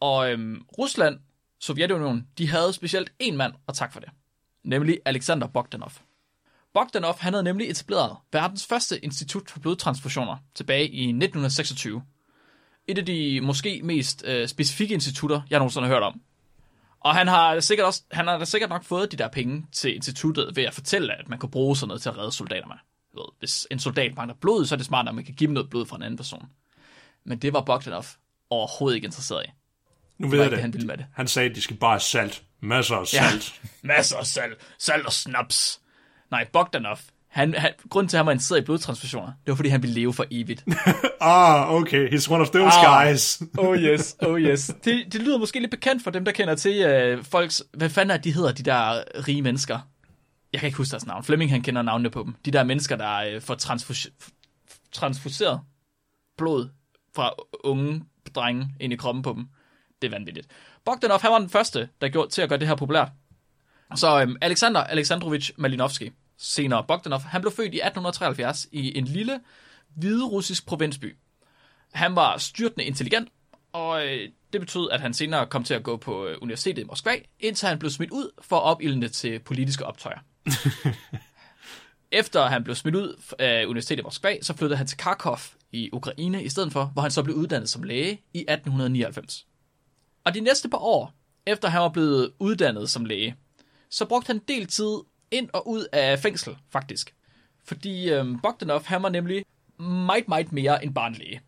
Og 0.00 0.33
øhm, 0.33 0.62
Rusland, 0.78 1.18
Sovjetunionen, 1.61 2.28
de 2.38 2.48
havde 2.48 2.72
specielt 2.72 3.12
en 3.18 3.37
mand, 3.37 3.52
og 3.66 3.74
tak 3.74 3.92
for 3.92 4.00
det. 4.00 4.09
Nemlig 4.64 4.98
Alexander 5.05 5.46
Bogdanov. 5.46 5.92
Bogdanov, 6.75 7.18
han 7.18 7.33
havde 7.33 7.44
nemlig 7.44 7.70
etableret 7.70 8.16
verdens 8.33 8.66
første 8.66 9.05
institut 9.05 9.51
for 9.51 9.61
blodtransfusioner 9.61 10.37
tilbage 10.55 10.88
i 10.88 11.03
1926. 11.03 12.03
Et 12.88 12.98
af 12.98 13.07
de 13.07 13.40
måske 13.40 13.81
mest 13.85 14.25
øh, 14.27 14.48
specifikke 14.48 14.94
institutter, 14.94 15.42
jeg 15.51 15.59
nogensinde 15.59 15.87
har 15.87 15.94
hørt 15.94 16.03
om. 16.03 16.20
Og 17.01 17.14
han 17.14 17.29
har, 17.29 17.61
sikkert 17.61 17.87
også, 17.87 18.03
han 18.11 18.27
har 18.27 18.38
da 18.38 18.44
sikkert 18.44 18.70
nok 18.70 18.85
fået 18.85 19.12
de 19.12 19.16
der 19.16 19.29
penge 19.29 19.66
til 19.72 19.94
instituttet 19.94 20.57
ved 20.57 20.64
at 20.64 20.75
fortælle, 20.75 21.18
at 21.18 21.29
man 21.29 21.38
kan 21.38 21.51
bruge 21.51 21.77
sådan 21.77 21.88
noget 21.88 22.03
til 22.03 22.09
at 22.09 22.18
redde 22.18 22.33
soldater 22.33 22.66
med. 22.66 22.77
Ved, 23.14 23.25
hvis 23.38 23.66
en 23.70 23.79
soldat 23.79 24.16
mangler 24.16 24.35
blod, 24.40 24.66
så 24.66 24.75
er 24.75 24.77
det 24.77 24.87
smart, 24.87 25.09
at 25.09 25.14
man 25.14 25.25
kan 25.25 25.35
give 25.35 25.46
dem 25.46 25.55
noget 25.55 25.70
blod 25.70 25.87
fra 25.87 25.96
en 25.96 26.03
anden 26.03 26.16
person. 26.16 26.46
Men 27.25 27.38
det 27.38 27.53
var 27.53 27.61
Bogdanov 27.61 28.05
overhovedet 28.51 28.96
ikke 28.96 29.05
interesseret 29.05 29.46
i. 29.46 29.51
Nu 30.18 30.29
ved 30.29 30.42
jeg 30.42 30.51
det, 30.51 30.61
han 30.61 30.72
ville 30.72 30.87
med 30.87 30.96
det. 30.96 31.07
Han 31.14 31.29
sagde, 31.29 31.51
at 31.51 31.57
de 31.57 31.61
skal 31.61 31.77
bare 31.77 31.92
have 31.92 32.01
salt. 32.01 32.44
Masser 32.62 32.96
af 32.96 33.07
salt. 33.07 33.61
Masser 33.83 34.16
af 34.16 34.27
salt. 34.27 34.55
Salt 34.79 35.07
og 35.07 35.12
snaps. 35.12 35.81
Nej, 36.31 36.46
Bogdanov. 36.53 36.98
Han, 37.29 37.55
han, 37.55 37.72
grunden 37.90 38.09
til, 38.09 38.16
at 38.16 38.18
han 38.18 38.27
var 38.27 38.33
interesseret 38.33 38.61
i 38.61 38.64
blodtransfusioner, 38.64 39.27
det 39.27 39.51
var, 39.51 39.55
fordi 39.55 39.68
han 39.68 39.83
ville 39.83 39.94
leve 39.94 40.14
for 40.14 40.27
evigt. 40.31 40.64
Ah, 41.20 41.70
okay. 41.75 42.09
He's 42.11 42.31
one 42.33 42.42
of 42.42 42.51
those 42.51 42.77
Ah. 42.79 43.09
guys. 43.09 43.42
Oh 43.59 43.77
yes, 43.77 44.16
oh 44.22 44.40
yes. 44.40 44.70
Det, 44.85 45.12
det 45.12 45.22
lyder 45.22 45.38
måske 45.38 45.61
lidt 45.61 45.70
bekendt 45.70 46.03
for 46.05 46.11
dem, 46.11 46.25
der 46.25 46.33
kender 46.33 46.55
til 46.55 46.83
øh, 46.83 47.25
folks... 47.25 47.62
Hvad 47.75 47.90
fanden 47.90 48.11
er 48.11 48.16
de 48.20 48.33
hedder, 48.33 48.53
de 48.53 48.62
der 48.62 49.03
rige 49.29 49.42
mennesker? 49.42 49.79
Jeg 50.53 50.61
kan 50.61 50.66
ikke 50.66 50.77
huske 50.77 50.90
deres 50.90 51.07
navn. 51.07 51.25
Flemming, 51.25 51.51
han 51.51 51.62
kender 51.62 51.83
navnene 51.83 52.11
på 52.11 52.22
dem. 52.22 52.35
De 52.44 52.51
der 52.51 52.64
mennesker, 52.64 52.96
der 52.96 53.16
øh, 53.16 53.40
får 53.40 53.55
transfus- 53.62 54.31
transfuseret 54.92 55.61
blod 56.38 56.68
fra 57.16 57.33
unge 57.64 58.03
drenge 58.35 58.68
ind 58.81 58.92
i 58.92 58.96
kroppen 58.96 59.22
på 59.22 59.33
dem. 59.37 59.46
Det 60.03 60.09
er 60.09 60.11
vanvittigt. 60.18 60.46
Bogdanov, 60.84 61.20
han 61.20 61.32
var 61.32 61.38
den 61.38 61.48
første, 61.48 61.88
der 62.00 62.08
gjorde 62.08 62.30
til 62.30 62.42
at 62.42 62.48
gøre 62.48 62.58
det 62.58 62.68
her 62.68 62.74
populært. 62.74 63.08
Så 63.94 64.20
øhm, 64.20 64.36
Alexander 64.40 64.80
Alexandrovich 64.80 65.52
Malinovski, 65.56 66.10
senere 66.38 66.84
Bogdanov, 66.88 67.20
han 67.20 67.40
blev 67.40 67.52
født 67.52 67.74
i 67.74 67.76
1873 67.76 68.66
i 68.72 68.98
en 68.98 69.04
lille, 69.04 69.40
hviderussisk 69.96 70.66
provinsby. 70.66 71.16
Han 71.92 72.16
var 72.16 72.38
styrtende 72.38 72.84
intelligent, 72.84 73.28
og 73.72 74.06
øh, 74.06 74.28
det 74.52 74.60
betød, 74.60 74.90
at 74.90 75.00
han 75.00 75.14
senere 75.14 75.46
kom 75.46 75.64
til 75.64 75.74
at 75.74 75.82
gå 75.82 75.96
på 75.96 76.26
øh, 76.26 76.38
universitetet 76.42 76.82
i 76.82 76.86
Moskva, 76.86 77.14
indtil 77.40 77.68
han 77.68 77.78
blev 77.78 77.90
smidt 77.90 78.10
ud 78.10 78.30
for 78.42 78.56
opildne 78.56 79.08
til 79.08 79.38
politiske 79.38 79.86
optøjer. 79.86 80.18
Efter 82.12 82.46
han 82.46 82.64
blev 82.64 82.76
smidt 82.76 82.94
ud 82.94 83.22
af 83.38 83.66
universitetet 83.66 84.02
i 84.02 84.04
Moskva, 84.04 84.36
så 84.42 84.56
flyttede 84.56 84.76
han 84.76 84.86
til 84.86 84.98
Kharkov 84.98 85.38
i 85.72 85.90
Ukraine 85.92 86.44
i 86.44 86.48
stedet 86.48 86.72
for, 86.72 86.84
hvor 86.84 87.02
han 87.02 87.10
så 87.10 87.22
blev 87.22 87.36
uddannet 87.36 87.68
som 87.68 87.82
læge 87.82 88.10
i 88.34 88.38
1899. 88.38 89.46
Og 90.24 90.35
de 90.35 90.40
næste 90.40 90.68
par 90.68 90.78
år, 90.78 91.12
efter 91.46 91.68
han 91.68 91.80
var 91.80 91.88
blevet 91.88 92.32
uddannet 92.38 92.90
som 92.90 93.04
læge, 93.04 93.37
så 93.90 94.04
brugte 94.04 94.26
han 94.26 94.38
del 94.38 94.66
tid 94.66 94.98
ind 95.30 95.48
og 95.52 95.68
ud 95.68 95.87
af 95.92 96.18
fængsel, 96.18 96.56
faktisk. 96.70 97.14
Fordi 97.64 98.11
øhm, 98.11 98.40
Bogdanov, 98.40 98.85
han 98.85 99.02
var 99.02 99.08
nemlig 99.08 99.44
meget, 99.78 100.28
meget 100.28 100.52
mere 100.52 100.85
end 100.85 100.94
bare 100.94 101.08
en 101.08 101.14
læge. 101.14 101.40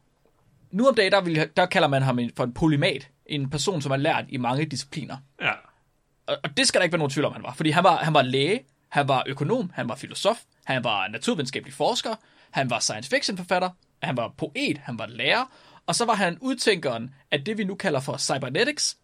Nu 0.70 0.88
om 0.88 0.94
dagen, 0.94 1.12
der, 1.12 1.20
vil, 1.20 1.50
der 1.56 1.66
kalder 1.66 1.88
man 1.88 2.02
ham 2.02 2.18
for 2.36 2.44
en 2.44 2.52
polymat. 2.52 3.08
En 3.26 3.50
person, 3.50 3.82
som 3.82 3.92
er 3.92 3.96
lært 3.96 4.24
i 4.28 4.36
mange 4.36 4.64
discipliner. 4.64 5.16
Ja. 5.40 5.52
Og, 6.26 6.36
og 6.44 6.56
det 6.56 6.68
skal 6.68 6.78
der 6.78 6.82
ikke 6.82 6.92
være 6.92 6.98
nogen 6.98 7.10
tvivl 7.10 7.24
om, 7.26 7.32
han 7.32 7.42
var. 7.42 7.54
Fordi 7.54 7.70
han 7.70 7.84
var, 7.84 7.96
han 7.96 8.14
var 8.14 8.22
læge, 8.22 8.60
han 8.88 9.08
var 9.08 9.22
økonom, 9.26 9.70
han 9.74 9.88
var 9.88 9.94
filosof, 9.94 10.40
han 10.64 10.84
var 10.84 11.08
naturvidenskabelig 11.08 11.74
forsker, 11.74 12.14
han 12.50 12.70
var 12.70 12.78
science 12.78 13.10
fiction 13.10 13.36
forfatter, 13.36 13.70
han 14.02 14.16
var 14.16 14.28
poet, 14.28 14.78
han 14.78 14.98
var 14.98 15.06
lærer, 15.06 15.52
og 15.86 15.94
så 15.94 16.04
var 16.04 16.14
han 16.14 16.38
udtænkeren 16.40 17.14
af 17.30 17.44
det, 17.44 17.58
vi 17.58 17.64
nu 17.64 17.74
kalder 17.74 18.00
for 18.00 18.16
cybernetics. 18.16 18.96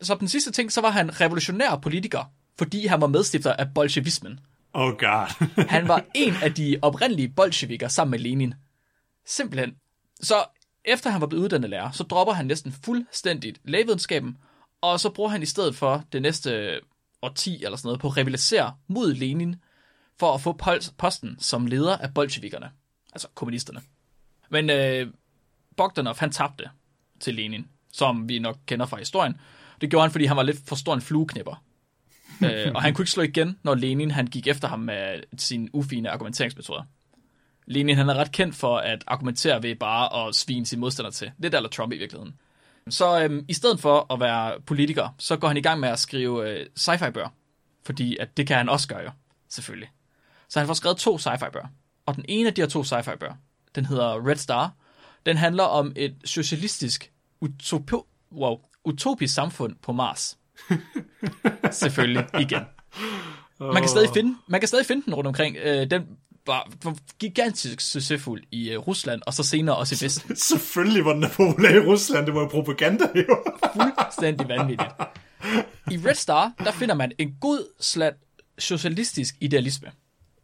Så 0.00 0.14
den 0.14 0.28
sidste 0.28 0.52
ting, 0.52 0.72
så 0.72 0.80
var 0.80 0.90
han 0.90 1.20
revolutionær 1.20 1.76
politiker, 1.76 2.32
fordi 2.58 2.86
han 2.86 3.00
var 3.00 3.06
medstifter 3.06 3.52
af 3.52 3.74
bolsjevismen. 3.74 4.40
Oh 4.72 4.92
god. 4.92 5.48
Han 5.74 5.88
var 5.88 6.04
en 6.14 6.34
af 6.42 6.54
de 6.54 6.78
oprindelige 6.82 7.28
bolsjevikker 7.28 7.88
sammen 7.88 8.10
med 8.10 8.18
Lenin. 8.18 8.54
Simpelthen. 9.26 9.74
Så 10.20 10.44
efter 10.84 11.10
han 11.10 11.20
var 11.20 11.26
blevet 11.26 11.44
uddannet 11.44 11.70
lærer, 11.70 11.90
så 11.90 12.02
dropper 12.02 12.34
han 12.34 12.46
næsten 12.46 12.72
fuldstændigt 12.72 13.60
lægevidenskaben, 13.64 14.38
og 14.80 15.00
så 15.00 15.10
bruger 15.10 15.30
han 15.30 15.42
i 15.42 15.46
stedet 15.46 15.76
for 15.76 16.04
det 16.12 16.22
næste 16.22 16.80
årti 17.22 17.64
eller 17.64 17.76
sådan 17.76 17.86
noget 17.86 18.00
på 18.00 18.06
at 18.06 18.16
rivalisere 18.16 18.74
mod 18.88 19.14
Lenin, 19.14 19.56
for 20.18 20.34
at 20.34 20.40
få 20.40 20.52
posten 20.98 21.36
som 21.38 21.66
leder 21.66 21.96
af 21.96 22.14
bolsjevikkerne, 22.14 22.70
altså 23.12 23.28
kommunisterne. 23.34 23.80
Men 24.50 24.70
øh, 24.70 25.06
Bogdanov, 25.80 26.16
han 26.18 26.30
tabte 26.30 26.70
til 27.20 27.34
Lenin, 27.34 27.68
som 27.92 28.28
vi 28.28 28.38
nok 28.38 28.56
kender 28.66 28.86
fra 28.86 28.96
historien. 28.96 29.40
Det 29.80 29.90
gjorde 29.90 30.02
han, 30.02 30.10
fordi 30.10 30.24
han 30.24 30.36
var 30.36 30.42
lidt 30.42 30.58
for 30.66 30.76
stor 30.76 30.94
en 30.94 31.00
flueknipper. 31.00 31.62
øh, 32.44 32.72
og 32.74 32.82
han 32.82 32.94
kunne 32.94 33.02
ikke 33.02 33.10
slå 33.10 33.22
igen, 33.22 33.58
når 33.62 33.74
Lenin 33.74 34.10
han 34.10 34.26
gik 34.26 34.46
efter 34.46 34.68
ham 34.68 34.80
med 34.80 35.22
sine 35.38 35.68
ufine 35.72 36.10
argumenteringsmetoder. 36.10 36.82
Lenin 37.66 37.96
han 37.96 38.08
er 38.08 38.14
ret 38.14 38.32
kendt 38.32 38.54
for 38.54 38.78
at 38.78 39.04
argumentere 39.06 39.62
ved 39.62 39.76
bare 39.76 40.28
at 40.28 40.34
svine 40.34 40.66
sine 40.66 40.80
modstandere 40.80 41.12
til. 41.12 41.32
Lidt 41.38 41.54
eller 41.54 41.68
Trump 41.68 41.92
i 41.92 41.98
virkeligheden. 41.98 42.34
Så 42.88 43.22
øhm, 43.22 43.44
i 43.48 43.52
stedet 43.52 43.80
for 43.80 44.12
at 44.12 44.20
være 44.20 44.60
politiker, 44.60 45.14
så 45.18 45.36
går 45.36 45.48
han 45.48 45.56
i 45.56 45.60
gang 45.60 45.80
med 45.80 45.88
at 45.88 45.98
skrive 45.98 46.50
øh, 46.50 46.66
sci-fi 46.76 47.10
bøger. 47.10 47.28
Fordi 47.84 48.16
at 48.16 48.36
det 48.36 48.46
kan 48.46 48.56
han 48.56 48.68
også 48.68 48.88
gøre 48.88 49.02
jo, 49.02 49.10
selvfølgelig. 49.48 49.90
Så 50.48 50.58
han 50.58 50.66
får 50.66 50.74
skrevet 50.74 50.98
to 50.98 51.18
sci-fi 51.18 51.50
bøger. 51.50 51.66
Og 52.06 52.16
den 52.16 52.24
ene 52.28 52.48
af 52.48 52.54
de 52.54 52.60
her 52.60 52.68
to 52.68 52.82
sci-fi 52.82 53.16
bøger, 53.16 53.34
den 53.74 53.84
hedder 53.84 54.28
Red 54.28 54.36
Star. 54.36 54.72
Den 55.26 55.36
handler 55.36 55.64
om 55.64 55.92
et 55.96 56.14
socialistisk 56.24 57.12
utopi- 57.44 58.28
wow, 58.32 58.58
utopisk 58.84 59.34
samfund 59.34 59.76
på 59.82 59.92
Mars. 59.92 60.38
selvfølgelig, 61.70 62.26
igen. 62.40 62.60
Man 63.60 63.76
kan 63.76 63.88
stadig 63.88 64.10
finde, 64.14 64.36
man 64.48 64.60
kan 64.60 64.68
stadig 64.68 64.86
finde 64.86 65.04
den 65.04 65.14
rundt 65.14 65.28
omkring. 65.28 65.56
Øh, 65.62 65.90
den 65.90 66.06
var, 66.46 66.70
var 66.84 66.96
gigantisk 67.18 67.80
succesfuld 67.80 68.42
i 68.50 68.70
øh, 68.70 68.78
Rusland, 68.78 69.22
og 69.26 69.34
så 69.34 69.42
senere 69.42 69.76
også 69.76 69.94
i 69.94 70.04
Vesten. 70.04 70.36
Selvfølgelig 70.52 71.04
var 71.04 71.12
den 71.12 71.24
populær 71.36 71.70
i 71.70 71.86
Rusland. 71.86 72.26
Det 72.26 72.34
var 72.34 72.40
jo 72.40 72.46
propaganda, 72.46 73.04
jo. 73.14 73.44
Fuldstændig 73.74 74.48
vanvittigt. 74.48 74.90
I 75.90 75.98
Red 76.08 76.14
Star, 76.14 76.52
der 76.58 76.72
finder 76.72 76.94
man 76.94 77.12
en 77.18 77.36
god 77.40 77.66
slat 77.80 78.14
socialistisk 78.58 79.34
idealisme. 79.40 79.88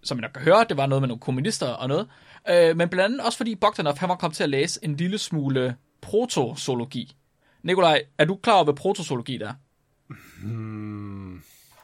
Som 0.02 0.18
jeg 0.18 0.22
nok 0.22 0.30
kan 0.32 0.42
høre, 0.42 0.66
det 0.68 0.76
var 0.76 0.86
noget 0.86 1.02
med 1.02 1.08
nogle 1.08 1.20
kommunister 1.20 1.66
og 1.68 1.88
noget. 1.88 2.08
Øh, 2.48 2.76
men 2.76 2.88
blandt 2.88 3.04
andet 3.04 3.20
også 3.20 3.36
fordi 3.36 3.54
Bogdanov, 3.54 3.98
han 3.98 4.08
var 4.08 4.16
kommet 4.16 4.36
til 4.36 4.42
at 4.44 4.50
læse 4.50 4.80
en 4.82 4.96
lille 4.96 5.18
smule 5.18 5.76
protozoologi. 6.00 7.16
Nikolaj, 7.62 8.02
er 8.18 8.24
du 8.24 8.36
klar 8.36 8.54
over, 8.54 8.64
hvad 8.64 8.74
protozoologi 8.74 9.40
er? 9.42 9.52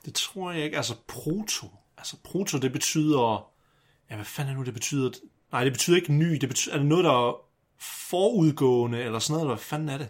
Det 0.04 0.14
tror 0.14 0.52
jeg 0.52 0.64
ikke. 0.64 0.76
Altså 0.76 0.94
proto. 1.08 1.66
Altså 1.98 2.16
proto, 2.24 2.58
det 2.58 2.72
betyder... 2.72 3.48
Ja, 4.10 4.16
hvad 4.16 4.24
fanden 4.24 4.54
er 4.54 4.58
nu, 4.58 4.64
det 4.64 4.74
betyder? 4.74 5.10
Nej, 5.52 5.64
det 5.64 5.72
betyder 5.72 5.96
ikke 5.96 6.12
ny. 6.12 6.34
Det 6.34 6.48
betyder, 6.48 6.74
er 6.74 6.78
det 6.78 6.86
noget, 6.86 7.04
der 7.04 7.28
er 7.28 7.36
forudgående, 7.80 9.02
eller 9.02 9.18
sådan 9.18 9.32
noget, 9.32 9.42
eller 9.42 9.54
hvad 9.54 9.64
fanden 9.64 9.88
er 9.88 9.98
det? 9.98 10.08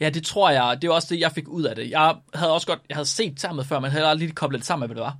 Ja, 0.00 0.10
det 0.10 0.24
tror 0.24 0.50
jeg. 0.50 0.82
Det 0.82 0.88
er 0.88 0.92
også 0.92 1.14
det, 1.14 1.20
jeg 1.20 1.32
fik 1.32 1.48
ud 1.48 1.62
af 1.62 1.76
det. 1.76 1.90
Jeg 1.90 2.16
havde 2.34 2.52
også 2.52 2.66
godt, 2.66 2.80
jeg 2.88 2.96
havde 2.96 3.06
set 3.08 3.40
sammen 3.40 3.64
før, 3.64 3.80
men 3.80 3.90
havde 3.90 4.06
aldrig 4.06 4.26
lige 4.26 4.34
koblet 4.34 4.58
det 4.58 4.66
sammen 4.66 4.88
med, 4.88 4.94
hvad 4.94 5.04
det 5.04 5.04
var. 5.04 5.16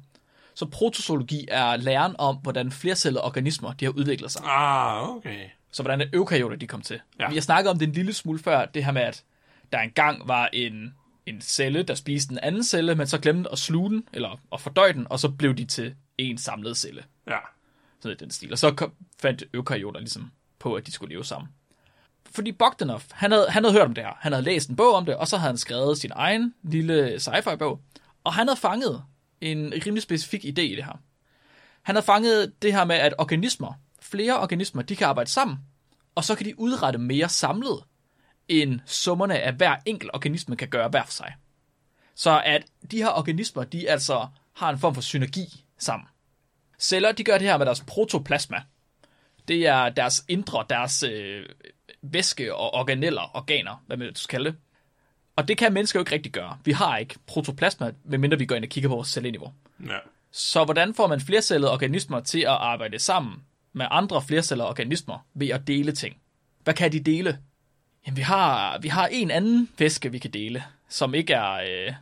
Så 0.54 0.66
protozoologi 0.66 1.44
er 1.48 1.76
læren 1.76 2.14
om, 2.18 2.36
hvordan 2.36 2.72
flercellede 2.72 3.24
organismer 3.24 3.72
de 3.72 3.84
har 3.84 3.92
udviklet 3.92 4.30
sig. 4.30 4.42
Ah, 4.44 5.08
okay. 5.08 5.48
Så 5.70 5.82
hvordan 5.82 6.00
er 6.00 6.06
eukaryoter 6.12 6.56
de 6.56 6.66
kom 6.66 6.82
til. 6.82 7.00
Ja. 7.20 7.28
Vi 7.28 7.34
har 7.34 7.42
snakket 7.42 7.70
om 7.70 7.78
det 7.78 7.88
en 7.88 7.92
lille 7.92 8.12
smule 8.12 8.38
før, 8.38 8.64
det 8.64 8.84
her 8.84 8.92
med, 8.92 9.02
at 9.02 9.24
der 9.72 9.78
engang 9.78 10.28
var 10.28 10.48
en, 10.52 10.94
en 11.26 11.40
celle, 11.40 11.82
der 11.82 11.94
spiste 11.94 12.32
en 12.32 12.38
anden 12.38 12.64
celle, 12.64 12.94
men 12.94 13.06
så 13.06 13.18
glemte 13.18 13.52
at 13.52 13.58
sluge 13.58 13.90
den, 13.90 14.04
eller 14.12 14.40
at 14.52 14.60
fordøje 14.60 14.92
den, 14.92 15.06
og 15.10 15.20
så 15.20 15.28
blev 15.28 15.54
de 15.54 15.64
til 15.64 15.94
en 16.18 16.38
samlet 16.38 16.76
celle. 16.76 17.04
Ja. 17.26 17.38
Sådan 18.00 18.16
i 18.16 18.18
den 18.18 18.30
stil. 18.30 18.52
Og 18.52 18.58
så 18.58 18.70
kom, 18.70 18.92
fandt 19.20 19.44
eukaryoter 19.54 20.00
ligesom 20.00 20.30
på, 20.58 20.74
at 20.74 20.86
de 20.86 20.92
skulle 20.92 21.14
leve 21.14 21.24
sammen. 21.24 21.48
Fordi 22.30 22.52
Bogdanov, 22.52 23.02
han 23.12 23.32
havde, 23.32 23.46
han 23.48 23.64
havde 23.64 23.74
hørt 23.74 23.86
om 23.86 23.94
det 23.94 24.04
her. 24.04 24.12
Han 24.20 24.32
havde 24.32 24.44
læst 24.44 24.68
en 24.68 24.76
bog 24.76 24.94
om 24.94 25.06
det, 25.06 25.16
og 25.16 25.28
så 25.28 25.36
havde 25.36 25.50
han 25.50 25.58
skrevet 25.58 25.98
sin 25.98 26.10
egen 26.14 26.54
lille 26.62 27.20
sci-fi-bog. 27.20 27.80
Og 28.24 28.32
han 28.32 28.48
havde 28.48 28.60
fanget 28.60 29.02
en 29.42 29.72
rimelig 29.86 30.02
specifik 30.02 30.44
idé 30.44 30.60
i 30.60 30.76
det 30.76 30.84
her. 30.84 31.00
Han 31.82 31.94
havde 31.94 32.06
fanget 32.06 32.62
det 32.62 32.72
her 32.72 32.84
med, 32.84 32.96
at 32.96 33.14
organismer, 33.18 33.72
flere 34.00 34.40
organismer, 34.40 34.82
de 34.82 34.96
kan 34.96 35.06
arbejde 35.06 35.30
sammen, 35.30 35.58
og 36.14 36.24
så 36.24 36.34
kan 36.34 36.46
de 36.46 36.58
udrette 36.58 36.98
mere 36.98 37.28
samlet, 37.28 37.84
end 38.48 38.80
summerne 38.86 39.40
af 39.40 39.52
hver 39.52 39.76
enkelt 39.86 40.10
organisme 40.14 40.56
kan 40.56 40.68
gøre 40.68 40.88
hver 40.88 41.04
for 41.04 41.12
sig. 41.12 41.34
Så 42.14 42.42
at 42.44 42.64
de 42.90 42.96
her 42.96 43.08
organismer, 43.08 43.64
de 43.64 43.90
altså 43.90 44.28
har 44.52 44.70
en 44.70 44.78
form 44.78 44.94
for 44.94 45.02
synergi 45.02 45.64
sammen. 45.78 46.08
Celler, 46.78 47.12
de 47.12 47.24
gør 47.24 47.38
det 47.38 47.48
her 47.48 47.58
med 47.58 47.66
deres 47.66 47.84
protoplasma. 47.86 48.62
Det 49.48 49.66
er 49.66 49.88
deres 49.88 50.24
indre, 50.28 50.64
deres 50.68 51.02
øh, 51.02 51.46
væske 52.02 52.54
og 52.54 52.74
organeller, 52.74 53.36
organer, 53.36 53.84
hvad 53.86 53.96
man 53.96 54.14
skal 54.14 54.30
kalde 54.30 54.50
det. 54.50 54.58
Og 55.36 55.48
det 55.48 55.58
kan 55.58 55.72
mennesker 55.72 55.98
jo 55.98 56.02
ikke 56.02 56.12
rigtig 56.12 56.32
gøre. 56.32 56.58
Vi 56.64 56.72
har 56.72 56.98
ikke 56.98 57.14
protoplasma, 57.26 57.92
medmindre 58.04 58.38
vi 58.38 58.46
går 58.46 58.54
ind 58.54 58.64
og 58.64 58.70
kigger 58.70 58.88
på 58.88 58.94
vores 58.94 59.08
celleniveau. 59.08 59.52
Ja. 59.86 59.98
Så 60.30 60.64
hvordan 60.64 60.94
får 60.94 61.06
man 61.06 61.20
flercellede 61.20 61.72
organismer 61.72 62.20
til 62.20 62.40
at 62.40 62.48
arbejde 62.48 62.98
sammen 62.98 63.42
med 63.72 63.86
andre 63.90 64.22
flercellede 64.22 64.68
organismer 64.68 65.26
ved 65.34 65.48
at 65.48 65.66
dele 65.66 65.92
ting? 65.92 66.16
Hvad 66.64 66.74
kan 66.74 66.92
de 66.92 67.00
dele? 67.00 67.38
Jamen, 68.06 68.16
vi 68.16 68.22
har, 68.22 68.78
vi 68.78 68.88
har 68.88 69.06
en 69.06 69.30
anden 69.30 69.68
væske, 69.78 70.12
vi 70.12 70.18
kan 70.18 70.30
dele, 70.30 70.64
som 70.88 71.14
ikke 71.14 71.32
er... 71.32 71.52
Øh, 71.52 71.94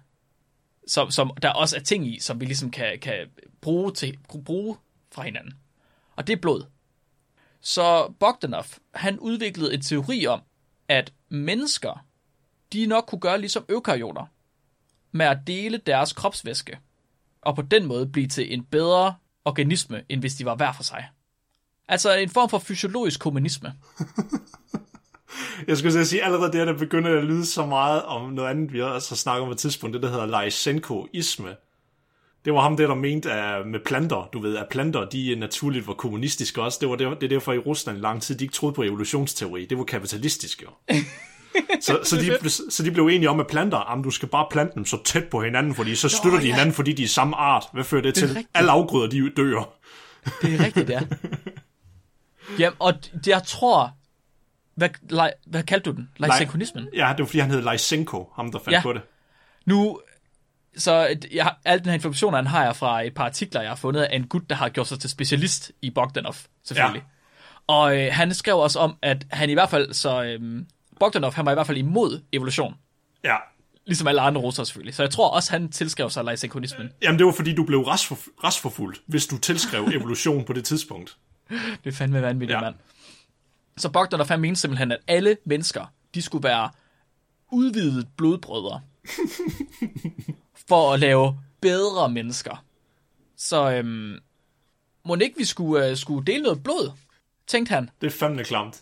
som, 0.86 1.10
som 1.10 1.30
der 1.42 1.50
også 1.50 1.76
er 1.76 1.80
ting 1.80 2.06
i, 2.06 2.20
som 2.20 2.40
vi 2.40 2.44
ligesom 2.44 2.70
kan, 2.70 2.98
kan 2.98 3.26
bruge, 3.60 3.92
til, 3.92 4.18
bruge 4.44 4.76
fra 5.12 5.22
hinanden. 5.22 5.54
Og 6.16 6.26
det 6.26 6.32
er 6.32 6.40
blod. 6.40 6.62
Så 7.60 8.12
Bogdanov, 8.20 8.64
han 8.94 9.18
udviklede 9.18 9.74
en 9.74 9.80
teori 9.80 10.26
om, 10.26 10.42
at 10.88 11.12
mennesker, 11.28 12.06
de 12.72 12.86
nok 12.86 13.04
kunne 13.08 13.20
gøre 13.20 13.40
ligesom 13.40 13.64
eukaryoter, 13.68 14.26
med 15.12 15.26
at 15.26 15.38
dele 15.46 15.80
deres 15.86 16.12
kropsvæske, 16.12 16.78
og 17.42 17.56
på 17.56 17.62
den 17.62 17.86
måde 17.86 18.06
blive 18.06 18.28
til 18.28 18.54
en 18.54 18.64
bedre 18.64 19.14
organisme, 19.44 20.02
end 20.08 20.20
hvis 20.20 20.34
de 20.34 20.44
var 20.44 20.54
hver 20.54 20.72
for 20.72 20.82
sig. 20.82 21.08
Altså 21.88 22.16
en 22.16 22.28
form 22.28 22.48
for 22.48 22.58
fysiologisk 22.58 23.20
kommunisme. 23.20 23.72
Jeg 25.66 25.78
skulle 25.78 26.06
sige, 26.06 26.24
allerede 26.24 26.52
der, 26.52 26.64
der 26.64 26.78
begynder 26.78 27.18
at 27.18 27.24
lyde 27.24 27.46
så 27.46 27.66
meget 27.66 28.02
om 28.02 28.30
noget 28.30 28.50
andet, 28.50 28.72
vi 28.72 28.82
også 28.82 29.10
har 29.10 29.16
snakket 29.16 29.42
om 29.42 29.48
på 29.48 29.52
et 29.52 29.58
tidspunkt, 29.58 29.94
det 29.94 30.02
der 30.02 30.10
hedder 30.10 30.44
Lysenko-isme. 30.44 31.56
Det 32.44 32.52
var 32.52 32.60
ham 32.60 32.76
der, 32.76 32.86
der 32.86 32.94
mente 32.94 33.32
at 33.32 33.66
med 33.66 33.80
planter, 33.84 34.28
du 34.32 34.38
ved, 34.38 34.56
at 34.56 34.66
planter, 34.70 35.08
de 35.08 35.34
naturligt 35.34 35.86
var 35.86 35.92
kommunistiske 35.92 36.62
også. 36.62 36.78
Det 36.80 36.88
var 36.88 36.96
der, 36.96 37.14
det 37.14 37.22
er 37.22 37.28
derfor 37.28 37.52
i 37.52 37.58
Rusland 37.58 37.98
lang 37.98 38.22
tid, 38.22 38.38
de 38.38 38.44
ikke 38.44 38.54
troede 38.54 38.74
på 38.74 38.82
evolutionsteori. 38.82 39.66
Det 39.66 39.78
var 39.78 39.84
kapitalistisk 39.84 40.62
jo. 40.62 40.68
så, 41.80 41.98
så, 42.04 42.16
de, 42.16 42.50
så 42.70 42.82
de 42.82 42.90
blev 42.90 43.06
enige 43.06 43.30
om, 43.30 43.40
at 43.40 43.46
planter, 43.46 43.86
jamen, 43.90 44.04
du 44.04 44.10
skal 44.10 44.28
bare 44.28 44.46
plante 44.50 44.74
dem 44.74 44.84
så 44.84 45.02
tæt 45.04 45.24
på 45.24 45.42
hinanden, 45.42 45.74
fordi 45.74 45.94
så 45.94 46.08
støtter 46.08 46.38
de 46.40 46.46
ja. 46.46 46.52
hinanden, 46.52 46.74
fordi 46.74 46.92
de 46.92 47.04
er 47.04 47.08
samme 47.08 47.36
art. 47.36 47.64
Hvad 47.72 47.84
fører 47.84 48.02
det, 48.02 48.14
Det 48.14 48.20
til? 48.20 48.28
rigtigt. 48.28 48.48
Alle 48.54 48.70
afgrøder, 48.70 49.08
de 49.10 49.30
dør. 49.30 49.68
Det 50.42 50.54
er 50.54 50.64
rigtigt, 50.64 50.90
ja. 50.90 51.00
Jamen, 52.58 52.76
og 52.78 52.92
jeg 53.26 53.42
tror... 53.46 53.92
Hvad, 54.74 54.88
le, 55.10 55.30
hvad 55.46 55.62
kaldte 55.62 55.90
du 55.90 55.96
den? 55.96 56.08
Lysenkonismen? 56.18 56.88
Ja, 56.94 57.08
det 57.12 57.18
var 57.18 57.26
fordi, 57.26 57.38
han 57.38 57.50
hed 57.50 57.72
Lysenko, 57.72 58.32
ham 58.36 58.52
der 58.52 58.58
fandt 58.58 58.72
Ja. 58.72 58.82
på 58.82 58.92
det. 58.92 59.02
Nu, 59.66 60.00
så 60.76 61.16
jeg, 61.32 61.44
har- 61.44 61.60
al 61.64 61.78
den 61.78 61.86
her 61.86 61.94
information, 61.94 62.34
han 62.34 62.46
har 62.46 62.64
jeg 62.64 62.76
fra 62.76 63.02
et 63.06 63.14
par 63.14 63.24
artikler, 63.24 63.60
jeg 63.60 63.70
har 63.70 63.76
fundet 63.76 64.00
af 64.02 64.16
en 64.16 64.26
gut, 64.26 64.42
der 64.50 64.56
har 64.56 64.68
gjort 64.68 64.86
sig 64.88 65.00
til 65.00 65.10
specialist 65.10 65.72
i 65.82 65.90
Bogdanov, 65.90 66.34
selvfølgelig. 66.64 67.02
Ja. 67.68 67.74
Og 67.74 67.98
øh, 67.98 68.08
han 68.12 68.34
skrev 68.34 68.58
også 68.58 68.78
om, 68.78 68.96
at 69.02 69.26
han 69.30 69.50
i 69.50 69.52
hvert 69.52 69.70
fald, 69.70 69.92
så 69.92 70.22
øh, 70.22 70.62
Bogdanov, 71.00 71.34
han 71.34 71.46
var 71.46 71.52
i 71.52 71.54
hvert 71.54 71.66
fald 71.66 71.78
imod 71.78 72.22
evolution. 72.32 72.74
Ja. 73.24 73.36
Ligesom 73.86 74.06
alle 74.06 74.20
andre 74.20 74.40
russere 74.40 74.66
selvfølgelig. 74.66 74.94
Så 74.94 75.02
jeg 75.02 75.10
tror 75.10 75.30
også, 75.30 75.50
han 75.50 75.70
tilskrev 75.70 76.10
sig 76.10 76.24
Lysenkonismen. 76.24 76.90
Jamen, 77.02 77.18
det 77.18 77.26
var 77.26 77.32
fordi, 77.32 77.54
du 77.54 77.64
blev 77.64 77.80
retsforf- 77.80 78.44
retsforfulgt, 78.44 79.02
hvis 79.06 79.26
du 79.26 79.38
tilskrev 79.38 79.88
evolution 80.00 80.44
på 80.44 80.52
det 80.52 80.64
tidspunkt. 80.64 81.16
Det 81.50 81.58
er 81.84 81.92
fandme 81.92 82.22
vanvittigt, 82.22 82.56
ja. 82.56 82.60
mand. 82.60 82.74
Så 83.76 83.90
Bogdanov, 83.90 84.28
han 84.28 84.40
mente 84.40 84.60
simpelthen, 84.60 84.92
at 84.92 84.98
alle 85.06 85.36
mennesker, 85.44 85.92
de 86.14 86.22
skulle 86.22 86.44
være 86.44 86.70
udvidet 87.52 88.08
blodbrødre. 88.16 88.80
for 90.70 90.92
at 90.92 91.00
lave 91.00 91.38
bedre 91.60 92.10
mennesker. 92.10 92.64
Så 93.36 93.70
øhm, 93.70 94.18
må 95.04 95.14
ikke 95.14 95.36
vi 95.36 95.44
skulle, 95.44 95.86
øh, 95.86 95.96
skulle 95.96 96.26
dele 96.26 96.42
noget 96.42 96.62
blod, 96.62 96.92
tænkte 97.46 97.74
han. 97.74 97.90
Det 98.00 98.06
er 98.06 98.10
fandme 98.10 98.44
klamt. 98.44 98.80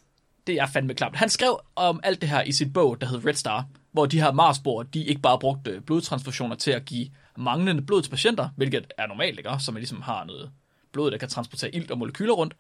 Det 0.49 0.57
er 0.57 0.67
fandme 0.67 0.95
klamt. 0.95 1.17
Han 1.17 1.29
skrev 1.29 1.61
om 1.77 2.01
alt 2.03 2.21
det 2.21 2.29
her 2.29 2.43
i 2.43 2.53
sit 2.53 2.73
bog, 2.73 3.01
der 3.01 3.07
hed 3.07 3.27
Red 3.27 3.35
Star, 3.35 3.67
hvor 3.93 4.07
de 4.07 4.21
her 4.21 4.33
Marsboer, 4.33 4.83
de 4.83 5.05
ikke 5.05 5.21
bare 5.21 5.39
brugte 5.39 5.81
blodtransfusioner 5.81 6.57
til 6.57 6.71
at 6.71 6.85
give 6.85 7.09
manglende 7.37 7.83
blod 7.83 8.03
til 8.03 8.11
patienter, 8.11 8.49
hvilket 8.57 8.93
er 8.99 9.07
normalt, 9.07 9.39
ikke? 9.39 9.51
Så 9.59 9.73
man 9.73 9.81
ligesom 9.81 10.03
har 10.03 10.25
noget 10.25 10.51
blod, 10.93 11.11
der 11.11 11.19
kan 11.19 11.29
transportere 11.29 11.75
ilt 11.75 11.91
og 11.91 11.99
molekyler 11.99 12.33
rundt, 12.33 12.57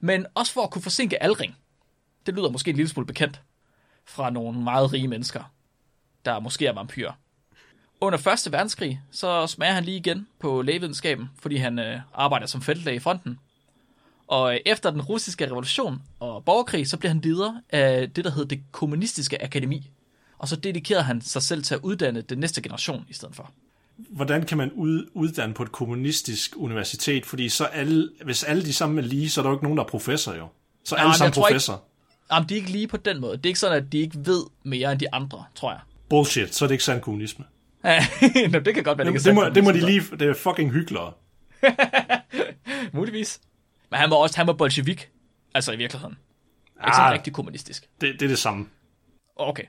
men 0.00 0.26
også 0.34 0.52
for 0.52 0.62
at 0.62 0.70
kunne 0.70 0.82
forsinke 0.82 1.22
aldring. 1.22 1.56
Det 2.26 2.34
lyder 2.34 2.50
måske 2.50 2.70
en 2.70 2.76
lille 2.76 2.88
smule 2.88 3.06
bekendt 3.06 3.42
fra 4.04 4.30
nogle 4.30 4.60
meget 4.60 4.92
rige 4.92 5.08
mennesker, 5.08 5.52
der 6.24 6.40
måske 6.40 6.66
er 6.66 6.72
vampyrer. 6.72 7.12
Under 8.00 8.44
1. 8.46 8.52
verdenskrig, 8.52 9.00
så 9.10 9.46
smager 9.46 9.72
han 9.72 9.84
lige 9.84 9.96
igen 9.96 10.28
på 10.38 10.62
lægevidenskaben, 10.62 11.30
fordi 11.38 11.56
han 11.56 11.78
øh, 11.78 12.00
arbejder 12.14 12.46
som 12.46 12.62
feltlæge 12.62 12.96
i 12.96 13.00
fronten. 13.00 13.38
Og 14.28 14.54
øh, 14.54 14.60
efter 14.66 14.90
den 14.90 15.02
russiske 15.02 15.46
revolution 15.46 16.02
og 16.20 16.44
borgerkrig, 16.44 16.88
så 16.88 16.96
blev 16.96 17.08
han 17.08 17.20
leder 17.20 17.54
af 17.70 18.10
det, 18.10 18.24
der 18.24 18.30
hed 18.30 18.44
det 18.46 18.60
kommunistiske 18.72 19.42
akademi. 19.44 19.90
Og 20.38 20.48
så 20.48 20.56
dedikerede 20.56 21.02
han 21.04 21.20
sig 21.20 21.42
selv 21.42 21.62
til 21.62 21.74
at 21.74 21.80
uddanne 21.82 22.20
den 22.20 22.38
næste 22.38 22.62
generation 22.62 23.04
i 23.08 23.12
stedet 23.12 23.36
for. 23.36 23.50
Hvordan 23.96 24.46
kan 24.46 24.58
man 24.58 24.72
ud, 24.72 25.06
uddanne 25.14 25.54
på 25.54 25.62
et 25.62 25.72
kommunistisk 25.72 26.52
universitet? 26.56 27.26
Fordi 27.26 27.48
så 27.48 27.64
alle, 27.64 28.10
hvis 28.24 28.42
alle 28.44 28.62
de 28.64 28.72
sammen 28.72 28.98
er 28.98 29.02
lige, 29.08 29.30
så 29.30 29.40
er 29.40 29.42
der 29.42 29.50
jo 29.50 29.56
ikke 29.56 29.64
nogen, 29.64 29.78
der 29.78 29.84
er 29.84 29.88
professor 29.88 30.34
jo. 30.34 30.46
Så 30.84 30.94
er 30.94 30.98
alle 30.98 31.08
men 31.08 31.14
sammen 31.16 31.32
tror 31.32 31.48
ikke- 31.48 31.54
professor. 31.54 31.82
Jamen, 32.32 32.48
de 32.48 32.54
er 32.54 32.58
ikke 32.58 32.70
lige 32.70 32.88
på 32.88 32.96
den 32.96 33.20
måde. 33.20 33.36
Det 33.36 33.46
er 33.46 33.48
ikke 33.50 33.60
sådan, 33.60 33.76
at 33.84 33.92
de 33.92 33.98
ikke 33.98 34.18
ved 34.26 34.42
mere 34.62 34.92
end 34.92 35.00
de 35.00 35.14
andre, 35.14 35.44
tror 35.54 35.70
jeg. 35.70 35.80
Bullshit, 36.08 36.54
så 36.54 36.64
er 36.64 36.66
det 36.66 36.74
ikke 36.74 36.84
sand 36.84 37.00
kommunisme. 37.00 37.44
Nå, 38.52 38.58
det 38.58 38.74
kan 38.74 38.84
godt 38.84 38.98
være, 38.98 39.06
det, 39.06 39.10
ikke 39.10 39.18
er 39.18 39.22
det, 39.22 39.34
må, 39.34 39.48
det 39.48 39.64
må 39.64 39.72
de 39.72 39.86
lige... 39.86 40.02
Det 40.18 40.22
er 40.28 40.34
fucking 40.34 40.70
hyggelere. 40.72 41.12
Muligvis. 42.92 43.40
Men 43.92 44.00
han 44.00 44.10
var 44.10 44.16
også 44.16 44.36
han 44.36 44.46
var 44.46 44.52
bolshevik. 44.52 45.10
Altså 45.54 45.72
i 45.72 45.76
virkeligheden. 45.76 46.18
Ikke 46.86 46.96
sådan 46.96 47.06
Ah. 47.06 47.12
rigtig 47.12 47.32
kommunistisk. 47.32 47.88
Det, 48.00 48.14
det 48.20 48.22
er 48.22 48.28
det 48.28 48.38
samme. 48.38 48.68
Okay. 49.36 49.64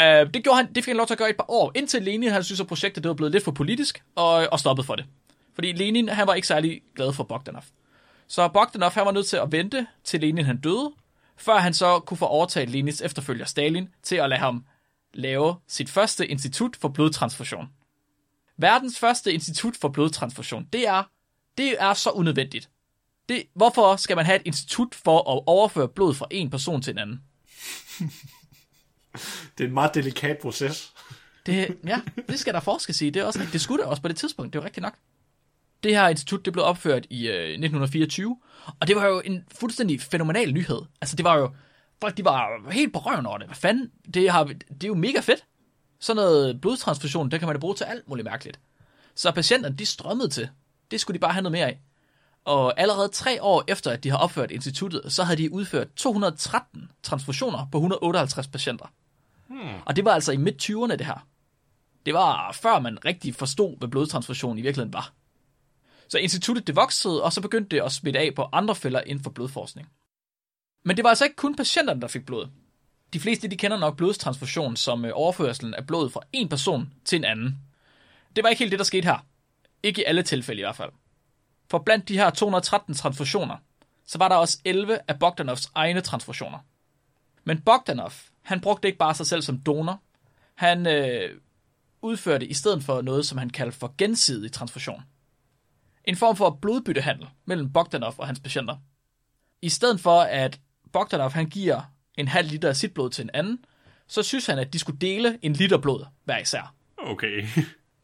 Uh, 0.00 0.04
det, 0.04 0.42
gjorde 0.42 0.56
han, 0.56 0.66
det 0.74 0.84
fik 0.84 0.86
han 0.86 0.96
lov 0.96 1.06
til 1.06 1.14
at 1.14 1.18
gøre 1.18 1.30
et 1.30 1.36
par 1.36 1.50
år, 1.50 1.72
indtil 1.74 2.02
Lenin 2.02 2.30
han 2.30 2.44
synes, 2.44 2.60
at 2.60 2.66
projektet 2.66 3.02
det 3.04 3.08
var 3.08 3.14
blevet 3.14 3.32
lidt 3.32 3.44
for 3.44 3.52
politisk, 3.52 4.02
og, 4.14 4.48
og 4.52 4.60
stoppede 4.60 4.86
for 4.86 4.94
det. 4.96 5.04
Fordi 5.54 5.72
Lenin 5.72 6.08
han 6.08 6.26
var 6.26 6.34
ikke 6.34 6.48
særlig 6.48 6.82
glad 6.94 7.12
for 7.12 7.24
Bogdanov. 7.24 7.62
Så 8.26 8.48
Bogdanov 8.48 8.90
han 8.90 9.06
var 9.06 9.12
nødt 9.12 9.26
til 9.26 9.36
at 9.36 9.52
vente, 9.52 9.86
til 10.04 10.20
Lenin 10.20 10.44
han 10.44 10.60
døde, 10.60 10.92
før 11.36 11.58
han 11.58 11.74
så 11.74 11.98
kunne 11.98 12.18
få 12.18 12.26
overtaget 12.26 12.70
Lenins 12.70 13.00
efterfølger 13.00 13.44
Stalin 13.44 13.88
til 14.02 14.16
at 14.16 14.28
lade 14.28 14.40
ham 14.40 14.64
lave 15.14 15.56
sit 15.68 15.90
første 15.90 16.26
institut 16.26 16.76
for 16.76 16.88
blodtransfusion. 16.88 17.68
Verdens 18.56 18.98
første 18.98 19.32
institut 19.32 19.76
for 19.76 19.88
blodtransfusion, 19.88 20.64
det 20.72 20.88
er, 20.88 21.02
det 21.58 21.82
er 21.82 21.94
så 21.94 22.10
unødvendigt. 22.10 22.70
Det, 23.28 23.42
hvorfor 23.54 23.96
skal 23.96 24.16
man 24.16 24.26
have 24.26 24.36
et 24.36 24.42
institut 24.44 24.94
for 24.94 25.18
at 25.18 25.42
overføre 25.46 25.88
blod 25.88 26.14
fra 26.14 26.26
en 26.30 26.50
person 26.50 26.82
til 26.82 26.90
en 26.90 26.98
anden? 26.98 27.22
Det 29.58 29.64
er 29.64 29.68
en 29.68 29.74
meget 29.74 29.94
delikat 29.94 30.38
proces. 30.38 30.92
Det, 31.46 31.76
ja, 31.86 32.00
det 32.28 32.38
skal 32.38 32.54
der 32.54 32.60
forskes 32.60 33.02
i. 33.02 33.10
Det, 33.10 33.20
er 33.20 33.24
også, 33.24 33.46
det 33.52 33.60
skulle 33.60 33.82
der 33.82 33.88
også 33.88 34.02
på 34.02 34.08
det 34.08 34.16
tidspunkt. 34.16 34.52
Det 34.52 34.58
er 34.58 34.62
jo 34.62 34.66
rigtigt 34.66 34.82
nok. 34.82 34.94
Det 35.82 35.96
her 35.96 36.08
institut 36.08 36.44
det 36.44 36.52
blev 36.52 36.64
opført 36.64 37.06
i 37.10 37.28
øh, 37.28 37.34
1924, 37.34 38.36
og 38.80 38.88
det 38.88 38.96
var 38.96 39.06
jo 39.06 39.22
en 39.24 39.44
fuldstændig 39.60 40.00
fænomenal 40.00 40.52
nyhed. 40.52 40.82
Altså 41.00 41.16
det 41.16 41.24
var 41.24 41.36
jo, 41.36 41.50
folk 42.00 42.16
de 42.16 42.24
var 42.24 42.70
helt 42.70 42.92
på 42.92 42.98
røven 42.98 43.26
over 43.26 43.38
det. 43.38 43.46
Hvad 43.46 43.56
fanden? 43.56 43.90
Det, 44.14 44.30
har, 44.30 44.44
det 44.44 44.84
er 44.84 44.88
jo 44.88 44.94
mega 44.94 45.20
fedt. 45.20 45.44
Sådan 46.00 46.16
noget 46.16 46.60
blodtransfusion, 46.60 47.30
det 47.30 47.40
kan 47.40 47.46
man 47.46 47.56
da 47.56 47.60
bruge 47.60 47.74
til 47.74 47.84
alt 47.84 48.08
muligt 48.08 48.24
mærkeligt. 48.24 48.60
Så 49.14 49.32
patienterne, 49.32 49.76
de 49.76 49.86
strømmede 49.86 50.28
til. 50.28 50.48
Det 50.90 51.00
skulle 51.00 51.14
de 51.14 51.20
bare 51.20 51.32
have 51.32 51.42
noget 51.42 51.52
mere 51.52 51.66
af. 51.66 51.80
Og 52.46 52.80
allerede 52.80 53.08
tre 53.08 53.42
år 53.42 53.64
efter, 53.68 53.90
at 53.90 54.04
de 54.04 54.10
har 54.10 54.18
opført 54.18 54.50
instituttet, 54.50 55.12
så 55.12 55.24
havde 55.24 55.42
de 55.42 55.52
udført 55.52 55.88
213 55.96 56.90
transfusioner 57.02 57.68
på 57.72 57.78
158 57.78 58.48
patienter. 58.48 58.92
Hmm. 59.48 59.74
Og 59.86 59.96
det 59.96 60.04
var 60.04 60.10
altså 60.10 60.32
i 60.32 60.36
midt-20'erne, 60.36 60.96
det 60.96 61.06
her. 61.06 61.26
Det 62.06 62.14
var 62.14 62.52
før 62.52 62.78
man 62.78 63.04
rigtig 63.04 63.34
forstod, 63.34 63.78
hvad 63.78 63.88
blodtransfusion 63.88 64.58
i 64.58 64.62
virkeligheden 64.62 64.92
var. 64.92 65.12
Så 66.08 66.18
instituttet 66.18 66.66
det 66.66 66.76
voksede, 66.76 67.22
og 67.22 67.32
så 67.32 67.40
begyndte 67.40 67.76
det 67.76 67.82
at 67.82 67.92
smitte 67.92 68.20
af 68.20 68.34
på 68.34 68.48
andre 68.52 68.74
fælder 68.74 69.00
inden 69.00 69.24
for 69.24 69.30
blodforskning. 69.30 69.88
Men 70.84 70.96
det 70.96 71.02
var 71.02 71.08
altså 71.08 71.24
ikke 71.24 71.36
kun 71.36 71.54
patienterne, 71.54 72.00
der 72.00 72.08
fik 72.08 72.26
blod. 72.26 72.48
De 73.12 73.20
fleste 73.20 73.48
de 73.48 73.56
kender 73.56 73.78
nok 73.78 73.96
blodtransfusion 73.96 74.76
som 74.76 75.04
øh, 75.04 75.10
overførselen 75.14 75.74
af 75.74 75.86
blod 75.86 76.10
fra 76.10 76.20
en 76.32 76.48
person 76.48 76.92
til 77.04 77.16
en 77.16 77.24
anden. 77.24 77.58
Det 78.36 78.44
var 78.44 78.50
ikke 78.50 78.58
helt 78.58 78.70
det, 78.70 78.78
der 78.78 78.84
skete 78.84 79.04
her. 79.04 79.26
Ikke 79.82 80.00
i 80.00 80.04
alle 80.04 80.22
tilfælde 80.22 80.60
i 80.60 80.64
hvert 80.64 80.76
fald. 80.76 80.90
For 81.70 81.78
blandt 81.78 82.08
de 82.08 82.18
her 82.18 82.30
213 82.30 82.94
transfusioner, 82.94 83.56
så 84.06 84.18
var 84.18 84.28
der 84.28 84.36
også 84.36 84.58
11 84.64 84.98
af 85.08 85.18
Bogdanovs 85.18 85.70
egne 85.74 86.00
transfusioner. 86.00 86.58
Men 87.44 87.60
Bogdanov, 87.60 88.12
han 88.42 88.60
brugte 88.60 88.88
ikke 88.88 88.98
bare 88.98 89.14
sig 89.14 89.26
selv 89.26 89.42
som 89.42 89.58
donor. 89.58 90.00
Han 90.54 90.86
øh, 90.86 91.30
udførte 92.02 92.46
i 92.46 92.54
stedet 92.54 92.84
for 92.84 93.02
noget, 93.02 93.26
som 93.26 93.38
han 93.38 93.50
kaldte 93.50 93.78
for 93.78 93.94
gensidig 93.98 94.52
transfusion. 94.52 95.02
En 96.04 96.16
form 96.16 96.36
for 96.36 96.58
blodbyttehandel 96.62 97.28
mellem 97.44 97.72
Bogdanov 97.72 98.14
og 98.18 98.26
hans 98.26 98.40
patienter. 98.40 98.76
I 99.62 99.68
stedet 99.68 100.00
for, 100.00 100.20
at 100.20 100.60
Bogdanov 100.92 101.30
han 101.30 101.46
giver 101.46 101.82
en 102.14 102.28
halv 102.28 102.48
liter 102.48 102.68
af 102.68 102.76
sit 102.76 102.94
blod 102.94 103.10
til 103.10 103.22
en 103.22 103.30
anden, 103.34 103.64
så 104.06 104.22
synes 104.22 104.46
han, 104.46 104.58
at 104.58 104.72
de 104.72 104.78
skulle 104.78 104.98
dele 104.98 105.38
en 105.42 105.52
liter 105.52 105.78
blod 105.78 106.04
hver 106.24 106.38
især. 106.38 106.74
Okay. 106.98 107.46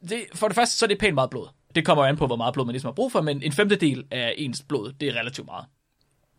Det, 0.08 0.24
for 0.34 0.48
det 0.48 0.54
første, 0.54 0.76
så 0.76 0.84
er 0.84 0.88
det 0.88 0.98
pænt 0.98 1.14
meget 1.14 1.30
blod. 1.30 1.48
Det 1.74 1.84
kommer 1.86 2.04
jo 2.04 2.08
an 2.08 2.16
på, 2.16 2.26
hvor 2.26 2.36
meget 2.36 2.54
blod 2.54 2.66
man 2.66 2.72
ligesom 2.72 2.88
har 2.88 2.94
brug 2.94 3.12
for, 3.12 3.20
men 3.20 3.42
en 3.42 3.52
femtedel 3.52 4.04
af 4.10 4.34
ens 4.36 4.62
blod, 4.62 4.92
det 4.92 5.08
er 5.08 5.20
relativt 5.20 5.46
meget. 5.46 5.66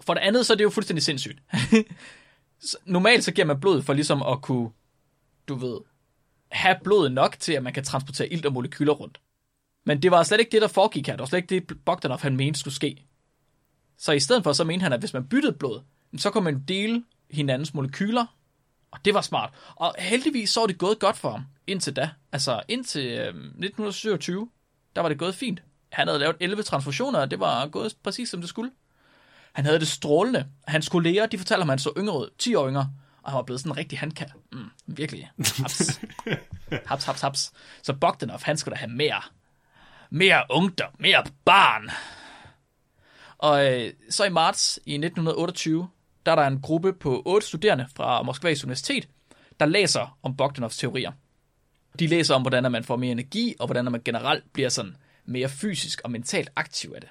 For 0.02 0.14
det 0.14 0.22
andet, 0.22 0.46
så 0.46 0.54
er 0.54 0.58
det 0.58 0.64
jo 0.64 0.70
fuldstændig 0.70 1.04
sindssygt. 1.04 1.40
Normalt 2.86 3.24
så 3.24 3.32
giver 3.32 3.48
man 3.48 3.60
blod 3.60 3.82
for 3.82 3.94
ligesom 3.94 4.22
at 4.22 4.42
kunne, 4.42 4.70
du 5.48 5.56
ved, 5.56 5.78
have 6.52 6.76
blodet 6.84 7.12
nok 7.12 7.36
til, 7.40 7.54
at 7.54 7.64
man 7.64 7.74
kan 7.74 7.84
transportere 7.84 8.34
ilt 8.34 8.46
og 8.46 8.54
molekyler 8.54 8.94
rundt. 8.94 9.22
Men 9.86 10.02
det 10.02 10.12
var 10.12 10.24
slet 10.24 10.40
ikke 10.40 10.52
det, 10.52 10.62
der 10.62 10.68
foregik 10.68 11.08
her. 11.08 11.14
Det 11.14 11.20
var 11.20 11.26
slet 11.26 11.52
ikke 11.52 11.68
det, 11.70 11.78
Bogdanov 11.86 12.20
han 12.22 12.36
mente 12.36 12.60
skulle 12.60 12.74
ske. 12.74 13.06
Så 13.98 14.12
i 14.12 14.20
stedet 14.20 14.44
for, 14.44 14.54
så 14.54 14.64
mente 14.64 14.84
han, 14.84 14.94
at 14.94 15.00
hvis 15.00 15.14
man 15.14 15.28
byttede 15.28 15.54
blod, 15.54 15.82
så 16.18 16.30
kunne 16.30 16.44
man 16.44 16.64
dele 16.68 17.04
hinandens 17.32 17.74
molekyler, 17.74 18.26
og 18.92 19.00
det 19.06 19.14
var 19.14 19.22
smart. 19.22 19.54
Og 19.76 19.96
heldigvis 20.00 20.50
så 20.50 20.60
var 20.60 20.68
det 20.68 20.78
gået 20.78 21.00
godt 21.00 21.18
for 21.18 21.32
ham 21.32 21.44
indtil 21.68 21.96
da. 21.96 22.10
Altså 22.32 22.62
indtil 22.68 23.06
øh, 23.06 23.28
1927, 23.28 24.50
der 24.96 25.02
var 25.02 25.10
det 25.10 25.18
gået 25.18 25.36
fint. 25.36 25.64
Han 25.92 26.08
havde 26.08 26.20
lavet 26.20 26.36
11 26.40 26.64
transfusioner, 26.64 27.20
og 27.20 27.32
det 27.32 27.40
var 27.40 27.68
gået 27.68 27.96
præcis 28.04 28.30
som 28.30 28.40
det 28.40 28.50
skulle. 28.50 28.72
Han 29.54 29.66
havde 29.66 29.80
det 29.80 29.88
strålende. 29.88 30.48
Hans 30.68 30.90
kolleger, 30.90 31.26
de 31.26 31.38
fortalte 31.38 31.62
ham, 31.62 31.70
at 31.70 31.72
han 31.72 31.80
så 31.80 31.92
yngre 31.98 32.20
ud, 32.20 32.30
10 32.38 32.56
år 32.56 32.70
yngre, 32.70 32.90
og 33.24 33.32
han 33.32 33.36
var 33.36 33.44
blevet 33.44 33.60
sådan 33.60 33.72
en 33.72 33.78
rigtig 33.78 34.00
handkald. 34.00 34.30
Mm, 34.52 34.70
virkelig. 34.88 35.32
Haps. 35.38 36.02
haps, 36.90 37.06
haps, 37.06 37.22
haps. 37.22 37.52
Så 37.82 37.94
Bogdanov, 37.94 38.40
han 38.44 38.58
skulle 38.58 38.76
da 38.76 38.80
have 38.80 38.92
mere. 38.92 39.22
Mere 40.10 40.44
ungdom, 40.50 40.90
mere 41.00 41.24
barn. 41.46 41.90
Og 43.38 43.74
øh, 43.74 43.94
så 44.10 44.24
i 44.24 44.30
marts 44.30 44.80
i 44.86 44.94
1928, 44.94 45.88
der 46.26 46.32
er 46.32 46.36
der 46.36 46.48
en 46.48 46.62
gruppe 46.62 46.94
på 46.94 47.22
otte 47.26 47.48
studerende 47.48 47.88
fra 47.96 48.22
Moskvas 48.22 48.64
Universitet, 48.64 49.08
der 49.60 49.66
læser 49.66 50.18
om 50.24 50.38
Bogdanovs 50.38 50.78
teorier. 50.78 51.12
De 52.00 52.08
læser 52.08 52.36
om, 52.36 52.42
hvordan 52.42 52.72
man 52.72 52.84
får 52.84 52.96
mere 52.96 53.12
energi, 53.12 53.56
og 53.60 53.68
hvordan 53.68 53.92
man 53.92 54.02
generelt 54.06 54.54
bliver 54.54 54.70
sådan 54.70 54.96
mere 55.26 55.50
fysisk 55.50 56.02
og 56.04 56.12
mentalt 56.12 56.50
aktiv 56.56 56.92
af 56.96 57.02
det. 57.02 57.10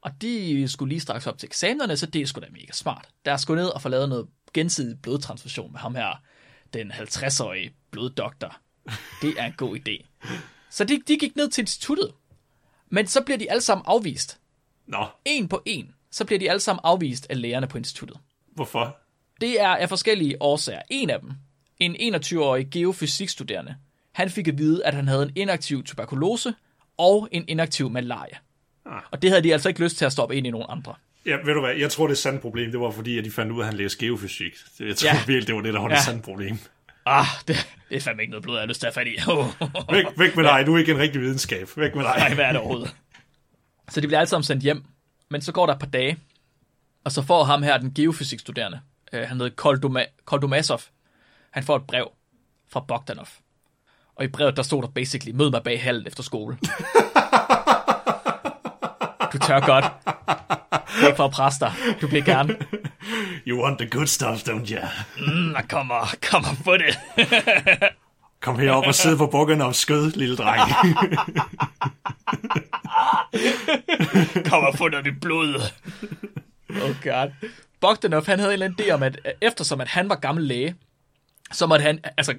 Og 0.00 0.22
de 0.22 0.68
skulle 0.68 0.88
lige 0.88 1.00
straks 1.00 1.26
op 1.26 1.38
til 1.38 1.46
eksamenerne, 1.46 1.96
så 1.96 2.06
det 2.06 2.28
skulle 2.28 2.46
da 2.46 2.52
mega 2.52 2.72
smart. 2.72 3.08
Der 3.24 3.36
skulle 3.36 3.62
ned 3.62 3.68
og 3.68 3.82
få 3.82 3.88
lavet 3.88 4.08
noget 4.08 4.26
gensidig 4.54 5.02
blodtransfusion 5.02 5.72
med 5.72 5.80
ham 5.80 5.94
her, 5.94 6.22
den 6.72 6.92
50-årige 6.92 7.74
bloddoktor. 7.90 8.56
Det 9.22 9.34
er 9.38 9.44
en 9.44 9.52
god 9.52 9.76
idé. 9.76 10.06
Så 10.70 10.84
de, 10.84 11.02
de 11.08 11.16
gik 11.18 11.36
ned 11.36 11.48
til 11.48 11.62
instituttet. 11.62 12.12
Men 12.88 13.06
så 13.06 13.22
bliver 13.22 13.38
de 13.38 13.50
alle 13.50 13.60
sammen 13.60 13.84
afvist. 13.88 14.40
Nå, 14.86 15.06
En 15.24 15.48
på 15.48 15.62
en. 15.66 15.94
Så 16.10 16.24
bliver 16.24 16.38
de 16.38 16.50
alle 16.50 16.60
sammen 16.60 16.80
afvist 16.84 17.26
af 17.30 17.40
lægerne 17.40 17.66
på 17.66 17.78
instituttet. 17.78 18.18
hvorfor? 18.54 18.96
Det 19.40 19.60
er 19.60 19.68
af 19.68 19.88
forskellige 19.88 20.42
årsager. 20.42 20.82
En 20.90 21.10
af 21.10 21.20
dem, 21.20 21.32
en 21.78 22.14
21-årig 22.14 22.70
geofysikstuderende, 22.70 23.76
han 24.16 24.30
fik 24.30 24.48
at 24.48 24.58
vide, 24.58 24.84
at 24.86 24.94
han 24.94 25.08
havde 25.08 25.22
en 25.22 25.32
inaktiv 25.34 25.84
tuberkulose 25.84 26.54
og 26.98 27.28
en 27.32 27.44
inaktiv 27.48 27.90
malaria. 27.90 28.36
Ah. 28.86 29.02
Og 29.10 29.22
det 29.22 29.30
havde 29.30 29.42
de 29.42 29.52
altså 29.52 29.68
ikke 29.68 29.82
lyst 29.84 29.96
til 29.96 30.04
at 30.04 30.12
stoppe 30.12 30.36
ind 30.36 30.46
i 30.46 30.50
nogen 30.50 30.66
andre. 30.70 30.94
Ja, 31.26 31.36
ved 31.44 31.54
du 31.54 31.60
hvad, 31.60 31.74
jeg 31.74 31.90
tror, 31.90 32.06
det 32.06 32.12
er 32.14 32.16
sandt 32.18 32.40
problem. 32.40 32.70
Det 32.70 32.80
var 32.80 32.90
fordi, 32.90 33.18
at 33.18 33.24
de 33.24 33.30
fandt 33.30 33.52
ud 33.52 33.58
af, 33.58 33.62
at 33.62 33.66
han 33.66 33.76
læste 33.76 33.98
geofysik. 34.06 34.52
Jeg 34.80 34.96
tror 34.96 35.08
Ja. 35.08 35.16
virkelig, 35.26 35.46
det 35.46 35.54
var 35.54 35.60
det, 35.60 35.74
der 35.74 35.80
var 35.80 35.88
ja. 35.88 35.94
Det 35.94 36.04
sande 36.04 36.22
problem. 36.22 36.58
Ah, 37.06 37.24
det, 37.48 37.56
det 37.88 37.96
er 37.96 38.00
fandme 38.00 38.22
ikke 38.22 38.30
noget 38.30 38.42
blod, 38.42 38.54
jeg 38.56 38.62
har 38.62 38.66
lyst 38.66 38.80
til 38.80 38.86
at 38.86 38.94
have 38.94 39.04
fat 39.04 39.12
i. 39.12 39.16
Væk, 39.96 40.04
væk 40.18 40.36
med 40.36 40.44
dig, 40.44 40.66
du 40.66 40.74
er 40.74 40.78
ikke 40.78 40.92
en 40.92 40.98
rigtig 40.98 41.20
videnskab. 41.20 41.68
Væk 41.76 41.94
med 41.94 42.04
dig. 42.04 42.14
Nej, 42.18 42.34
hvad 42.34 42.44
er 42.44 42.52
det 42.52 42.60
overhovedet? 42.60 42.94
Så 43.88 44.00
de 44.00 44.06
bliver 44.06 44.18
alle 44.20 44.28
sammen 44.28 44.44
sendt 44.44 44.62
hjem. 44.62 44.84
Men 45.28 45.40
så 45.40 45.52
går 45.52 45.66
der 45.66 45.72
et 45.72 45.78
par 45.78 45.86
dage, 45.86 46.18
og 47.04 47.12
så 47.12 47.22
får 47.22 47.44
ham 47.44 47.62
her, 47.62 47.78
den 47.78 47.94
geofysikstuderende, 47.94 48.80
øh, 49.12 49.28
han 49.28 49.40
hedder 49.40 49.62
Koldoma- 49.62 50.22
Koldomasov, 50.24 50.80
han 51.50 51.62
får 51.64 51.76
et 51.76 51.86
brev 51.86 52.10
fra 52.68 52.80
Bogdanov. 52.80 53.28
Og 54.16 54.24
i 54.24 54.28
brevet, 54.28 54.56
der 54.56 54.62
stod 54.62 54.82
der 54.82 54.88
basically, 54.88 55.36
mød 55.36 55.50
mig 55.50 55.62
bag 55.62 55.82
hallen 55.82 56.06
efter 56.06 56.22
skole. 56.22 56.58
Du 59.32 59.38
tør 59.38 59.60
godt. 59.60 59.84
Det 60.96 61.02
er 61.02 61.06
ikke 61.06 61.16
for 61.16 61.24
at 61.24 61.30
presse 61.30 61.60
dig. 61.60 61.72
Du 62.00 62.08
bliver 62.08 62.24
gerne. 62.24 62.56
You 63.46 63.62
want 63.64 63.78
the 63.78 63.88
good 63.90 64.06
stuff, 64.06 64.48
don't 64.48 64.72
you? 64.72 64.80
Mm, 65.26 65.54
kom 65.68 65.90
og, 65.90 66.06
kom 66.30 66.44
og 66.44 66.56
få 66.64 66.76
det. 66.76 66.98
Kom 68.42 68.58
herop 68.58 68.86
og 68.86 68.94
sidde 68.94 69.16
på 69.16 69.26
Bogdanovs 69.26 69.76
skød, 69.76 70.10
lille 70.10 70.36
dreng. 70.36 70.60
Kom 74.50 74.64
og 74.64 74.74
få 74.78 74.88
noget 74.88 75.20
blod. 75.20 75.62
Oh 76.70 77.02
god. 77.02 77.30
Bogdanov, 77.80 78.26
han 78.26 78.38
havde 78.38 78.54
en 78.54 78.62
eller 78.62 78.66
anden 78.66 78.86
idé 78.86 78.90
om, 78.90 79.02
at 79.02 79.18
eftersom 79.40 79.80
at 79.80 79.88
han 79.88 80.08
var 80.08 80.14
gammel 80.14 80.44
læge, 80.44 80.74
så 81.52 81.66
måtte 81.66 81.82
han, 81.82 81.98
altså 82.16 82.34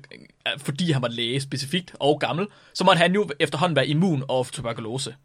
fordi 0.58 0.91
han 0.91 1.01
var 1.01 1.08
læge 1.08 1.41
specifikt 1.41 1.95
og 1.99 2.20
gammel, 2.20 2.47
så 2.74 2.84
måtte 2.84 2.97
han 2.99 3.14
jo 3.14 3.30
efterhånden 3.39 3.76
være 3.76 3.88
immun 3.88 4.24
over 4.28 4.43
tuberkulose. 4.43 5.16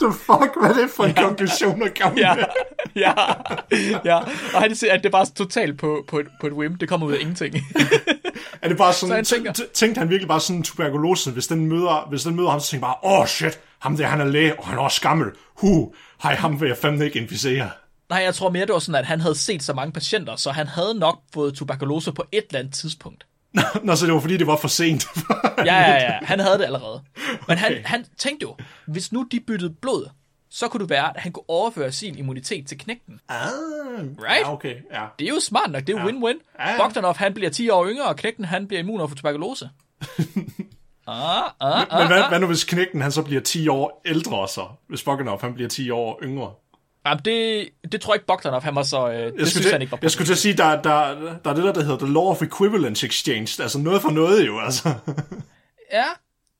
the 0.00 0.12
fuck, 0.12 0.60
hvad 0.60 0.70
er 0.70 0.74
det 0.80 0.90
for 0.96 1.04
en 1.04 1.14
ja. 1.16 1.22
konklusion 1.22 1.82
at 1.82 1.98
komme 2.00 2.18
Ja, 2.18 2.34
ja, 3.04 3.12
ja. 4.04 4.16
Og 4.54 4.62
han 4.62 4.74
siger, 4.74 4.92
at 4.92 4.98
det 5.02 5.06
er 5.06 5.10
bare 5.10 5.26
totalt 5.26 5.78
på, 5.78 6.04
på, 6.08 6.18
et, 6.18 6.26
på 6.40 6.46
et 6.46 6.52
whim. 6.52 6.74
Det 6.74 6.88
kommer 6.88 7.06
ud 7.06 7.12
af 7.12 7.18
ingenting. 7.20 7.54
Er 8.62 8.68
det 8.68 8.76
bare 8.76 8.92
sådan, 8.92 9.24
Så 9.24 9.34
han 9.36 9.44
tænker- 9.44 9.66
tænkte 9.74 9.98
han 9.98 10.10
virkelig 10.10 10.28
bare 10.28 10.40
sådan 10.40 10.62
tuberkulosen, 10.62 11.32
hvis 11.32 11.46
den 11.46 11.66
møder, 11.66 12.06
hvis 12.08 12.22
den 12.22 12.36
møder 12.36 12.50
ham, 12.50 12.60
så 12.60 12.70
tænker 12.70 12.86
bare, 12.86 12.94
åh 13.02 13.20
oh, 13.20 13.26
shit, 13.26 13.60
ham 13.78 13.96
der, 13.96 14.06
han 14.06 14.20
er 14.20 14.24
læge, 14.24 14.58
og 14.60 14.66
han 14.66 14.78
er 14.78 14.82
også 14.82 15.00
gammel. 15.00 15.26
Hu, 15.54 15.92
hej, 16.22 16.34
ham 16.34 16.60
vil 16.60 16.66
jeg 16.68 16.76
fandme 16.76 17.04
ikke 17.04 17.18
inficere. 17.20 17.70
Nej, 18.10 18.18
jeg 18.22 18.34
tror 18.34 18.50
mere, 18.50 18.66
det 18.66 18.72
var 18.72 18.78
sådan, 18.78 18.98
at 18.98 19.06
han 19.06 19.20
havde 19.20 19.34
set 19.34 19.62
så 19.62 19.72
mange 19.72 19.92
patienter, 19.92 20.36
så 20.36 20.50
han 20.50 20.66
havde 20.66 20.94
nok 20.94 21.20
fået 21.34 21.54
tuberkulose 21.54 22.12
på 22.12 22.24
et 22.32 22.44
eller 22.48 22.58
andet 22.58 22.74
tidspunkt. 22.74 23.26
Nå, 23.82 23.94
så 23.96 24.06
det 24.06 24.14
var 24.14 24.20
fordi, 24.20 24.36
det 24.36 24.46
var 24.46 24.56
for 24.56 24.68
sent. 24.68 25.06
Ja, 25.66 25.74
ja, 25.80 25.94
ja. 25.94 26.18
Han 26.22 26.40
havde 26.40 26.58
det 26.58 26.64
allerede. 26.64 27.02
Men 27.48 27.58
han, 27.58 27.72
han 27.84 28.04
tænkte 28.18 28.44
jo, 28.44 28.56
hvis 28.86 29.12
nu 29.12 29.26
de 29.32 29.40
byttede 29.40 29.70
blod, 29.82 30.08
så 30.50 30.68
kunne 30.68 30.80
det 30.80 30.90
være, 30.90 31.16
at 31.16 31.22
han 31.22 31.32
kunne 31.32 31.50
overføre 31.50 31.92
sin 31.92 32.18
immunitet 32.18 32.66
til 32.66 32.78
knægten. 32.78 33.20
ah, 33.28 33.38
Right? 33.98 34.40
Ja, 34.40 34.52
okay, 34.52 34.74
ja. 34.92 35.04
Det 35.18 35.24
er 35.24 35.28
jo 35.28 35.40
smart 35.40 35.70
nok, 35.70 35.86
det 35.86 35.96
er 35.96 36.02
jo 36.02 36.08
win-win. 36.08 36.64
Ja. 36.66 36.76
Bogdanov, 36.82 37.16
han 37.16 37.34
bliver 37.34 37.50
10 37.50 37.68
år 37.70 37.86
yngre, 37.88 38.04
og 38.06 38.16
knægten, 38.16 38.44
han 38.44 38.66
bliver 38.68 38.80
immun 38.80 39.00
over 39.00 39.08
for 39.08 39.16
tuberkulose. 39.16 39.70
ah, 41.06 41.42
ah, 41.60 41.86
ah, 41.90 41.98
Men 41.98 42.06
hvad, 42.06 42.28
hvad 42.28 42.40
nu 42.40 42.46
hvis 42.46 42.64
knægten, 42.64 43.00
han 43.00 43.12
så 43.12 43.22
bliver 43.22 43.40
10 43.40 43.68
år 43.68 44.02
ældre 44.06 44.48
så? 44.48 44.66
Hvis 44.88 45.02
Bogdanov, 45.02 45.40
han 45.40 45.54
bliver 45.54 45.68
10 45.68 45.90
år 45.90 46.18
yngre? 46.22 46.52
Jamen, 47.08 47.24
det, 47.24 47.68
det 47.92 48.00
tror 48.00 48.12
jeg 48.12 48.16
ikke, 48.16 48.26
Bogdanov, 48.26 48.62
han 48.62 48.74
var 48.74 48.82
så... 48.82 49.08
Øh, 49.08 49.14
det 49.14 49.22
Jeg 49.24 49.32
synes 49.36 49.52
skulle, 49.52 49.72
han 49.72 49.80
ikke 49.82 49.90
var 49.90 49.96
til, 49.96 50.04
jeg 50.04 50.10
skulle 50.10 50.26
til 50.26 50.32
at 50.32 50.38
sige, 50.38 50.54
der, 50.56 50.82
der, 50.82 51.14
der 51.44 51.50
er 51.50 51.54
det 51.54 51.64
der, 51.64 51.72
der 51.72 51.82
hedder 51.82 51.98
The 51.98 52.12
Law 52.12 52.22
of 52.24 52.42
Equivalence 52.42 53.06
Exchange. 53.06 53.62
Altså 53.62 53.78
noget 53.78 54.02
for 54.02 54.10
noget 54.10 54.46
jo, 54.46 54.60
altså. 54.60 54.94
Ja, 55.92 56.04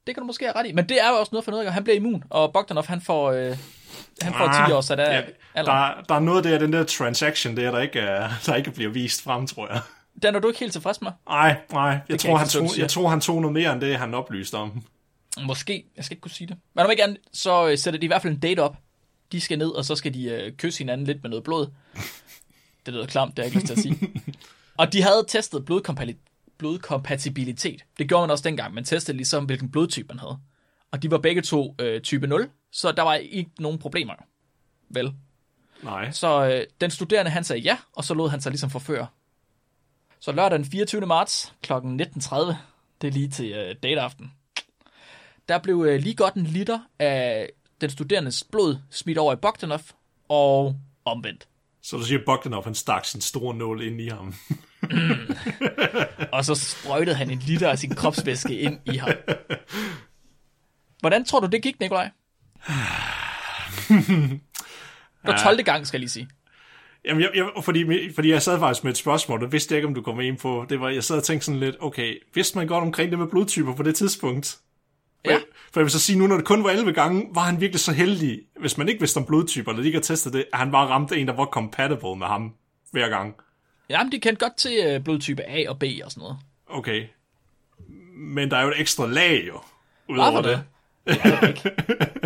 det 0.06 0.14
kan 0.14 0.20
du 0.22 0.26
måske 0.26 0.44
have 0.44 0.56
ret 0.56 0.66
i. 0.66 0.72
Men 0.72 0.88
det 0.88 1.02
er 1.04 1.08
jo 1.08 1.14
også 1.14 1.30
noget 1.32 1.44
for 1.44 1.50
noget, 1.50 1.72
han 1.72 1.84
bliver 1.84 1.96
immun, 1.96 2.22
og 2.30 2.52
Bogdanov, 2.52 2.86
han 2.86 3.00
får, 3.00 3.30
øh, 3.32 3.56
han 4.22 4.34
får 4.34 4.66
10 4.66 4.72
år, 4.72 4.80
så 4.80 4.96
der 4.96 5.02
er 5.02 5.18
Ah, 5.18 5.24
ja, 5.24 5.60
alder. 5.60 5.72
der, 5.72 6.02
der 6.08 6.14
er 6.14 6.18
noget 6.20 6.44
der, 6.44 6.58
den 6.58 6.72
der 6.72 6.84
transaction 6.84 7.56
der, 7.56 7.70
der 7.70 7.80
ikke, 7.80 7.98
er, 8.00 8.28
der 8.46 8.54
ikke 8.54 8.70
bliver 8.70 8.90
vist 8.90 9.22
frem, 9.22 9.46
tror 9.46 9.72
jeg. 9.72 9.80
Den 10.22 10.34
er 10.34 10.38
du 10.40 10.48
ikke 10.48 10.60
helt 10.60 10.72
tilfreds 10.72 11.02
med? 11.02 11.10
Nej, 11.28 11.56
nej. 11.72 11.98
Jeg, 12.08 12.18
tror, 12.20 12.36
han 12.36 12.48
tog, 12.48 12.68
jeg 12.78 12.90
tror, 12.90 13.08
han 13.08 13.20
tog 13.20 13.40
noget 13.40 13.54
mere 13.54 13.72
end 13.72 13.80
det, 13.80 13.96
han 13.96 14.14
oplyste 14.14 14.54
om. 14.54 14.82
Måske, 15.42 15.84
jeg 15.96 16.04
skal 16.04 16.14
ikke 16.14 16.22
kunne 16.22 16.30
sige 16.30 16.48
det. 16.48 16.56
Men 16.74 16.84
om 16.84 16.90
ikke 16.90 17.02
andet, 17.04 17.18
så 17.32 17.68
øh, 17.68 17.78
sætter 17.78 18.00
de 18.00 18.04
i 18.04 18.06
hvert 18.06 18.22
fald 18.22 18.32
en 18.32 18.40
date 18.40 18.60
op. 18.60 18.76
De 19.32 19.40
skal 19.40 19.58
ned, 19.58 19.70
og 19.70 19.84
så 19.84 19.96
skal 19.96 20.14
de 20.14 20.24
øh, 20.24 20.52
kysse 20.52 20.78
hinanden 20.78 21.06
lidt 21.06 21.22
med 21.22 21.30
noget 21.30 21.44
blod. 21.44 21.66
Det 22.86 22.94
lyder 22.94 23.06
klamt, 23.06 23.36
det 23.36 23.44
har 23.44 23.50
jeg 23.50 23.56
ikke 23.56 23.58
lyst 23.58 23.66
til 23.66 23.90
at 23.90 23.98
sige. 23.98 24.22
Og 24.76 24.92
de 24.92 25.02
havde 25.02 25.24
testet 25.28 25.70
blodkompali- 25.70 26.52
blodkompatibilitet. 26.58 27.84
Det 27.98 28.08
gjorde 28.08 28.22
man 28.22 28.30
også 28.30 28.42
dengang. 28.42 28.74
Man 28.74 28.84
testede 28.84 29.16
ligesom, 29.16 29.44
hvilken 29.44 29.70
blodtype 29.70 30.08
man 30.08 30.18
havde. 30.18 30.38
Og 30.90 31.02
de 31.02 31.10
var 31.10 31.18
begge 31.18 31.42
to 31.42 31.74
øh, 31.80 32.00
type 32.00 32.26
0, 32.26 32.50
så 32.72 32.92
der 32.92 33.02
var 33.02 33.14
ikke 33.14 33.50
nogen 33.58 33.78
problemer. 33.78 34.14
Vel? 34.88 35.12
Nej. 35.82 36.10
Så 36.10 36.46
øh, 36.46 36.66
den 36.80 36.90
studerende, 36.90 37.30
han 37.30 37.44
sagde 37.44 37.62
ja, 37.62 37.78
og 37.92 38.04
så 38.04 38.14
lod 38.14 38.28
han 38.30 38.40
sig 38.40 38.52
ligesom 38.52 38.70
forføre. 38.70 39.06
Så 40.20 40.32
lørdag 40.32 40.58
den 40.58 40.66
24. 40.66 41.06
marts 41.06 41.54
kl. 41.62 41.72
19.30, 41.72 41.78
det 43.00 43.08
er 43.08 43.10
lige 43.10 43.28
til 43.28 43.52
øh, 43.52 43.74
dateaften, 43.82 44.32
der 45.48 45.58
blev 45.58 45.84
øh, 45.88 46.00
lige 46.00 46.14
godt 46.14 46.34
en 46.34 46.44
liter 46.44 46.80
af 46.98 47.50
den 47.80 47.90
studerendes 47.90 48.44
blod 48.50 48.76
smidt 48.90 49.18
over 49.18 49.32
i 49.32 49.36
Bogdanov, 49.36 49.80
og 50.28 50.76
omvendt. 51.04 51.48
Så 51.82 51.96
du 51.96 52.04
siger, 52.04 52.20
Bogdanov, 52.26 52.64
han 52.64 52.74
stak 52.74 53.04
sin 53.04 53.20
store 53.20 53.54
nål 53.54 53.82
ind 53.82 54.00
i 54.00 54.08
ham. 54.08 54.34
Og 56.32 56.44
så 56.44 56.54
sprøjtede 56.54 57.16
han 57.16 57.30
en 57.30 57.38
liter 57.38 57.70
af 57.70 57.78
sin 57.78 57.94
kropsvæske 57.94 58.60
ind 58.60 58.78
i 58.84 58.96
ham. 58.96 59.12
Hvordan 61.00 61.24
tror 61.24 61.40
du, 61.40 61.46
det 61.46 61.62
gik, 61.62 61.80
Nikolaj? 61.80 62.10
Det 65.22 65.34
var 65.34 65.42
12. 65.42 65.62
gang, 65.62 65.86
skal 65.86 65.98
jeg 65.98 66.00
lige 66.00 66.10
sige. 66.10 66.28
Jamen, 67.04 67.22
jeg, 67.22 67.30
jeg, 67.34 67.64
fordi, 67.64 68.14
fordi 68.14 68.30
jeg 68.30 68.42
sad 68.42 68.58
faktisk 68.58 68.84
med 68.84 68.92
et 68.92 68.98
spørgsmål, 68.98 69.44
og 69.44 69.52
vidste 69.52 69.72
jeg 69.72 69.78
ikke, 69.78 69.88
om 69.88 69.94
du 69.94 70.02
kom 70.02 70.20
ind 70.20 70.38
på. 70.38 70.66
Det 70.68 70.80
var, 70.80 70.88
jeg 70.88 71.04
sad 71.04 71.16
og 71.16 71.24
tænkte 71.24 71.46
sådan 71.46 71.60
lidt, 71.60 71.76
okay, 71.80 72.16
vidste 72.34 72.58
man 72.58 72.66
godt 72.66 72.82
omkring 72.82 73.10
det 73.10 73.18
med 73.18 73.26
blodtyper 73.26 73.74
på 73.74 73.82
det 73.82 73.94
tidspunkt? 73.94 74.58
For, 75.24 75.30
Ja. 75.32 75.36
jeg, 75.36 75.42
for 75.72 75.80
jeg 75.80 75.84
vil 75.84 75.90
så 75.90 76.00
sige, 76.00 76.18
nu 76.18 76.26
når 76.26 76.36
det 76.36 76.44
kun 76.44 76.64
var 76.64 76.70
11 76.70 76.92
gange, 76.92 77.26
var 77.34 77.42
han 77.42 77.60
virkelig 77.60 77.80
så 77.80 77.92
heldig, 77.92 78.40
hvis 78.60 78.78
man 78.78 78.88
ikke 78.88 79.00
vidste 79.00 79.18
om 79.18 79.24
blodtyper, 79.26 79.72
eller 79.72 79.84
ikke 79.84 79.96
har 79.96 80.02
testet 80.02 80.32
det, 80.32 80.44
at 80.52 80.58
han 80.58 80.70
bare 80.70 80.86
ramte 80.88 81.16
en, 81.16 81.28
der 81.28 81.34
var 81.34 81.44
compatible 81.44 82.16
med 82.16 82.26
ham 82.26 82.52
hver 82.90 83.08
gang. 83.08 83.34
Jamen, 83.90 84.12
de 84.12 84.20
kendte 84.20 84.44
godt 84.44 84.56
til 84.56 84.72
øh, 84.86 85.00
blodtype 85.04 85.42
A 85.42 85.64
og 85.68 85.78
B 85.78 85.82
og 86.04 86.10
sådan 86.10 86.20
noget. 86.20 86.36
Okay. 86.70 87.04
Men 88.16 88.50
der 88.50 88.56
er 88.56 88.62
jo 88.62 88.68
et 88.68 88.80
ekstra 88.80 89.06
lag 89.06 89.44
jo, 89.48 89.60
udover 90.08 90.42
det? 90.42 90.50
det. 90.50 90.64
Det 91.14 91.22
er 91.26 91.30
der 91.30 91.40
da 91.40 91.46
ikke. 91.46 91.64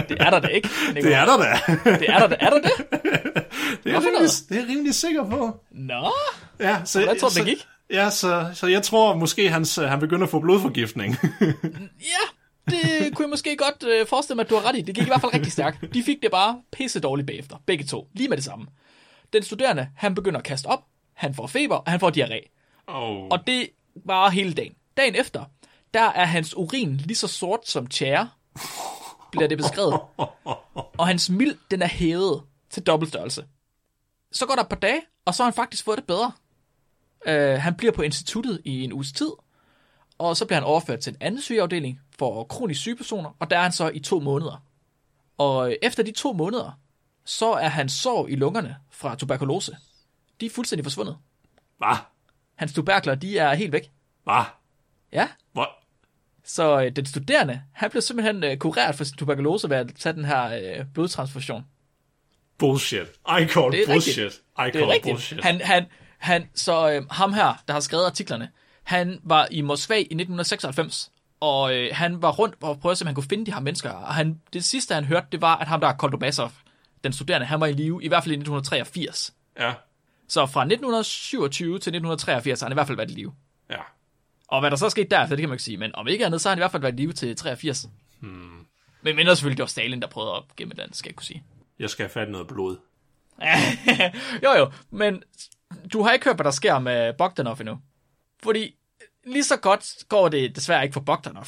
Det 0.08 0.20
er 0.20 0.30
der 0.30 0.40
da 0.40 0.46
ikke. 0.48 0.68
Det 0.94 1.14
er 1.14 1.24
der 1.24 1.36
da. 1.36 1.58
Det 1.98 2.10
er 2.10 2.18
der 2.18 2.26
da. 2.28 2.36
Er 2.40 2.50
der 2.50 2.60
det? 2.60 2.72
Det 3.84 3.90
er, 3.90 3.92
Hvorfor 3.92 4.08
rimelig, 4.08 4.30
det 4.48 4.56
er 4.56 4.60
jeg 4.60 4.68
rimelig 4.68 4.94
sikker 4.94 5.30
på. 5.30 5.60
Nå, 5.70 6.12
Ja, 6.60 6.80
så, 6.84 6.98
Hvordan 6.98 7.18
tror 7.20 7.28
du, 7.28 7.34
det 7.34 7.44
gik? 7.44 7.66
Ja, 7.90 8.10
så, 8.10 8.50
så 8.54 8.66
jeg 8.66 8.82
tror 8.82 9.16
måske, 9.16 9.48
hans, 9.50 9.76
han 9.76 10.00
begynder 10.00 10.24
at 10.24 10.30
få 10.30 10.40
blodforgiftning. 10.40 11.16
ja, 12.12 12.24
det 12.70 13.16
kunne 13.16 13.24
jeg 13.24 13.30
måske 13.30 13.56
godt 13.56 13.82
øh, 13.82 14.06
forestille 14.06 14.36
mig, 14.36 14.44
at 14.44 14.50
du 14.50 14.54
har 14.54 14.68
ret 14.68 14.78
i. 14.78 14.80
Det 14.80 14.94
gik 14.94 15.04
i 15.04 15.06
hvert 15.06 15.20
fald 15.20 15.34
rigtig 15.34 15.52
stærkt. 15.52 15.94
De 15.94 16.02
fik 16.02 16.22
det 16.22 16.30
bare 16.30 16.62
pisse 16.72 17.00
dårligt 17.00 17.26
bagefter. 17.26 17.56
Begge 17.66 17.84
to. 17.84 18.08
Lige 18.12 18.28
med 18.28 18.36
det 18.36 18.44
samme. 18.44 18.66
Den 19.32 19.42
studerende, 19.42 19.88
han 19.96 20.14
begynder 20.14 20.38
at 20.38 20.44
kaste 20.44 20.66
op. 20.66 20.84
Han 21.14 21.34
får 21.34 21.46
feber, 21.46 21.76
og 21.76 21.90
han 21.90 22.00
får 22.00 22.10
diarré. 22.10 22.48
oh. 22.86 23.26
Og 23.30 23.46
det 23.46 23.68
var 24.04 24.28
hele 24.30 24.52
dagen. 24.52 24.74
Dagen 24.96 25.14
efter, 25.14 25.44
der 25.94 26.00
er 26.02 26.24
hans 26.24 26.56
urin 26.56 26.96
lige 26.96 27.16
så 27.16 27.28
sort 27.28 27.68
som 27.68 27.86
tjære, 27.86 28.28
bliver 29.32 29.48
det 29.48 29.58
beskrevet. 29.58 30.00
Og 30.98 31.06
hans 31.06 31.30
mild, 31.30 31.56
den 31.70 31.82
er 31.82 31.86
hævet 31.86 32.42
til 32.70 32.82
dobbeltstørrelse. 32.82 33.44
Så 34.32 34.46
går 34.46 34.54
der 34.54 34.62
et 34.62 34.68
par 34.68 34.76
dage, 34.76 35.00
og 35.24 35.34
så 35.34 35.42
har 35.42 35.50
han 35.50 35.54
faktisk 35.54 35.84
fået 35.84 35.98
det 35.98 36.06
bedre. 36.06 36.32
Uh, 37.28 37.60
han 37.60 37.74
bliver 37.74 37.92
på 37.92 38.02
instituttet 38.02 38.60
i 38.64 38.84
en 38.84 38.92
uges 38.92 39.12
tid, 39.12 39.30
og 40.28 40.36
så 40.36 40.44
bliver 40.46 40.56
han 40.60 40.64
overført 40.68 41.00
til 41.00 41.10
en 41.10 41.16
anden 41.20 41.40
sygeafdeling 41.42 42.00
for 42.18 42.44
kronisk 42.44 42.80
syge 42.80 42.96
personer, 42.96 43.36
og 43.38 43.50
der 43.50 43.58
er 43.58 43.62
han 43.62 43.72
så 43.72 43.88
i 43.94 43.98
to 43.98 44.20
måneder. 44.20 44.64
Og 45.38 45.76
efter 45.82 46.02
de 46.02 46.10
to 46.12 46.32
måneder, 46.32 46.78
så 47.24 47.52
er 47.52 47.68
hans 47.68 47.92
sår 47.92 48.26
i 48.28 48.34
lungerne 48.34 48.76
fra 48.90 49.14
tuberkulose. 49.14 49.76
De 50.40 50.46
er 50.46 50.50
fuldstændig 50.50 50.84
forsvundet. 50.84 51.16
Hvad? 51.78 51.96
Hans 52.54 52.72
tuberkler, 52.72 53.14
de 53.14 53.38
er 53.38 53.54
helt 53.54 53.72
væk. 53.72 53.90
Hvad? 54.24 54.42
Ja, 55.12 55.28
Hvad? 55.52 55.64
så 56.44 56.80
øh, 56.82 56.96
den 56.96 57.06
studerende, 57.06 57.62
han 57.72 57.90
blev 57.90 58.02
simpelthen 58.02 58.44
øh, 58.44 58.56
kureret 58.56 58.94
for 58.94 59.04
sin 59.04 59.16
tuberkulose 59.16 59.70
ved 59.70 59.76
at 59.76 59.92
tage 59.98 60.12
den 60.12 60.24
her 60.24 60.44
øh, 60.78 60.84
blodtransfusion. 60.94 61.64
Bullshit. 62.58 63.00
I 63.40 63.46
call 63.46 63.72
Det 63.72 63.82
er 63.82 63.86
bullshit. 63.86 64.18
rigtigt. 64.18 64.42
I 64.58 64.62
Det 64.64 64.72
call 64.72 64.84
er 64.84 64.88
rigtigt. 64.88 65.12
bullshit. 65.12 65.44
Han, 65.44 65.60
han, 65.60 65.86
han, 66.18 66.48
så 66.54 66.90
øh, 66.90 67.06
ham 67.10 67.32
her, 67.32 67.62
der 67.68 67.72
har 67.72 67.80
skrevet 67.80 68.06
artiklerne, 68.06 68.50
han 68.82 69.20
var 69.22 69.48
i 69.50 69.60
Moskva 69.60 69.94
i 69.94 70.00
1996, 70.00 71.10
og 71.40 71.76
øh, 71.76 71.90
han 71.92 72.22
var 72.22 72.32
rundt 72.32 72.54
og 72.60 72.80
prøvede 72.80 72.92
at 72.92 72.98
se, 72.98 73.02
om 73.02 73.06
han 73.06 73.14
kunne 73.14 73.28
finde 73.28 73.46
de 73.46 73.52
her 73.52 73.60
mennesker. 73.60 73.90
Og 73.90 74.14
han, 74.14 74.40
det 74.52 74.64
sidste, 74.64 74.94
han 74.94 75.04
hørte, 75.04 75.26
det 75.32 75.40
var, 75.40 75.56
at 75.56 75.66
ham 75.66 75.80
der 75.80 75.92
Koldomazov, 75.92 76.52
den 77.04 77.12
studerende, 77.12 77.46
han 77.46 77.60
var 77.60 77.66
i 77.66 77.72
live, 77.72 78.04
i 78.04 78.08
hvert 78.08 78.22
fald 78.22 78.32
i 78.32 78.36
1983. 78.36 79.34
Ja. 79.58 79.72
Så 80.28 80.46
fra 80.46 80.60
1927 80.60 81.72
til 81.72 81.76
1983 81.76 82.60
har 82.60 82.66
han 82.66 82.72
i 82.72 82.74
hvert 82.74 82.86
fald 82.86 82.96
været 82.96 83.10
i 83.10 83.14
live. 83.14 83.32
Ja. 83.70 83.78
Og 84.48 84.60
hvad 84.60 84.70
der 84.70 84.76
så 84.76 84.84
er 84.84 84.88
sket 84.88 85.10
derefter, 85.10 85.36
det 85.36 85.42
kan 85.42 85.48
man 85.48 85.54
ikke 85.54 85.62
sige. 85.62 85.76
Men 85.76 85.94
om 85.94 86.08
ikke 86.08 86.26
andet, 86.26 86.40
så 86.40 86.48
har 86.48 86.54
han 86.54 86.58
i 86.58 86.60
hvert 86.60 86.70
fald 86.70 86.82
været 86.82 86.94
i 86.94 86.96
live 86.96 87.12
til 87.12 87.36
83. 87.36 87.88
Hmm. 88.20 88.66
Men 89.02 89.16
mindre 89.16 89.36
selvfølgelig, 89.36 89.56
det 89.56 89.62
var 89.62 89.66
Stalin, 89.66 90.02
der 90.02 90.08
prøvede 90.08 90.36
at 90.36 90.42
gemme 90.56 90.74
den, 90.78 90.92
skal 90.92 91.08
jeg 91.10 91.16
kunne 91.16 91.24
sige. 91.24 91.42
Jeg 91.78 91.90
skal 91.90 92.02
have 92.02 92.10
fat 92.10 92.30
noget 92.30 92.46
blod. 92.46 92.76
jo 94.44 94.52
jo, 94.52 94.70
men 94.90 95.22
du 95.92 96.02
har 96.02 96.12
ikke 96.12 96.24
hørt, 96.24 96.36
hvad 96.36 96.44
der 96.44 96.50
sker 96.50 96.78
med 96.78 97.12
Bogdanov 97.12 97.56
endnu. 97.60 97.78
Fordi 98.42 98.74
lige 99.26 99.44
så 99.44 99.56
godt 99.56 100.04
går 100.08 100.28
det 100.28 100.56
desværre 100.56 100.82
ikke 100.82 100.92
for 100.92 101.00
Bogdanov. 101.00 101.46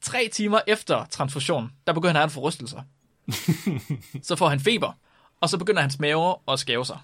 Tre 0.00 0.28
timer 0.32 0.60
efter 0.66 1.04
transfusion, 1.04 1.70
der 1.86 1.92
begynder 1.92 2.14
han 2.14 2.22
at 2.22 2.32
få 2.32 2.40
rystelser. 2.48 2.82
så 4.28 4.36
får 4.36 4.48
han 4.48 4.60
feber, 4.60 4.92
og 5.40 5.48
så 5.48 5.58
begynder 5.58 5.80
hans 5.80 5.98
mave 5.98 6.34
at 6.48 6.58
skæve 6.58 6.84
sig. 6.86 6.98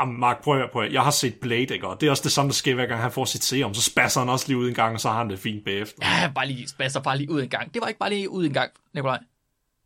Jamen, 0.00 0.20
Mark, 0.20 0.42
prøv 0.42 0.62
at 0.62 0.70
prøv 0.70 0.82
at- 0.82 0.92
Jeg 0.92 1.02
har 1.02 1.10
set 1.10 1.34
Blade, 1.40 1.60
ikke? 1.74 1.86
Og 1.88 2.00
det 2.00 2.06
er 2.06 2.10
også 2.10 2.22
det 2.22 2.32
samme, 2.32 2.48
der 2.48 2.54
sker, 2.54 2.74
hver 2.74 2.86
gang 2.86 3.02
han 3.02 3.12
får 3.12 3.24
sit 3.24 3.44
serum. 3.44 3.74
Så 3.74 3.82
spasser 3.82 4.20
han 4.20 4.28
også 4.28 4.48
lige 4.48 4.56
ud 4.58 4.68
en 4.68 4.74
gang, 4.74 4.94
og 4.94 5.00
så 5.00 5.08
har 5.10 5.18
han 5.18 5.30
det 5.30 5.38
fint 5.38 5.64
bagefter. 5.64 6.06
Ja, 6.20 6.32
bare 6.34 6.46
lige, 6.46 6.68
spasser 6.68 7.00
bare 7.00 7.16
lige 7.18 7.30
ud 7.30 7.42
en 7.42 7.48
gang. 7.48 7.74
Det 7.74 7.82
var 7.82 7.88
ikke 7.88 7.98
bare 7.98 8.10
lige 8.10 8.30
ud 8.30 8.46
en 8.46 8.52
gang, 8.52 8.70
Nikolaj. 8.94 9.18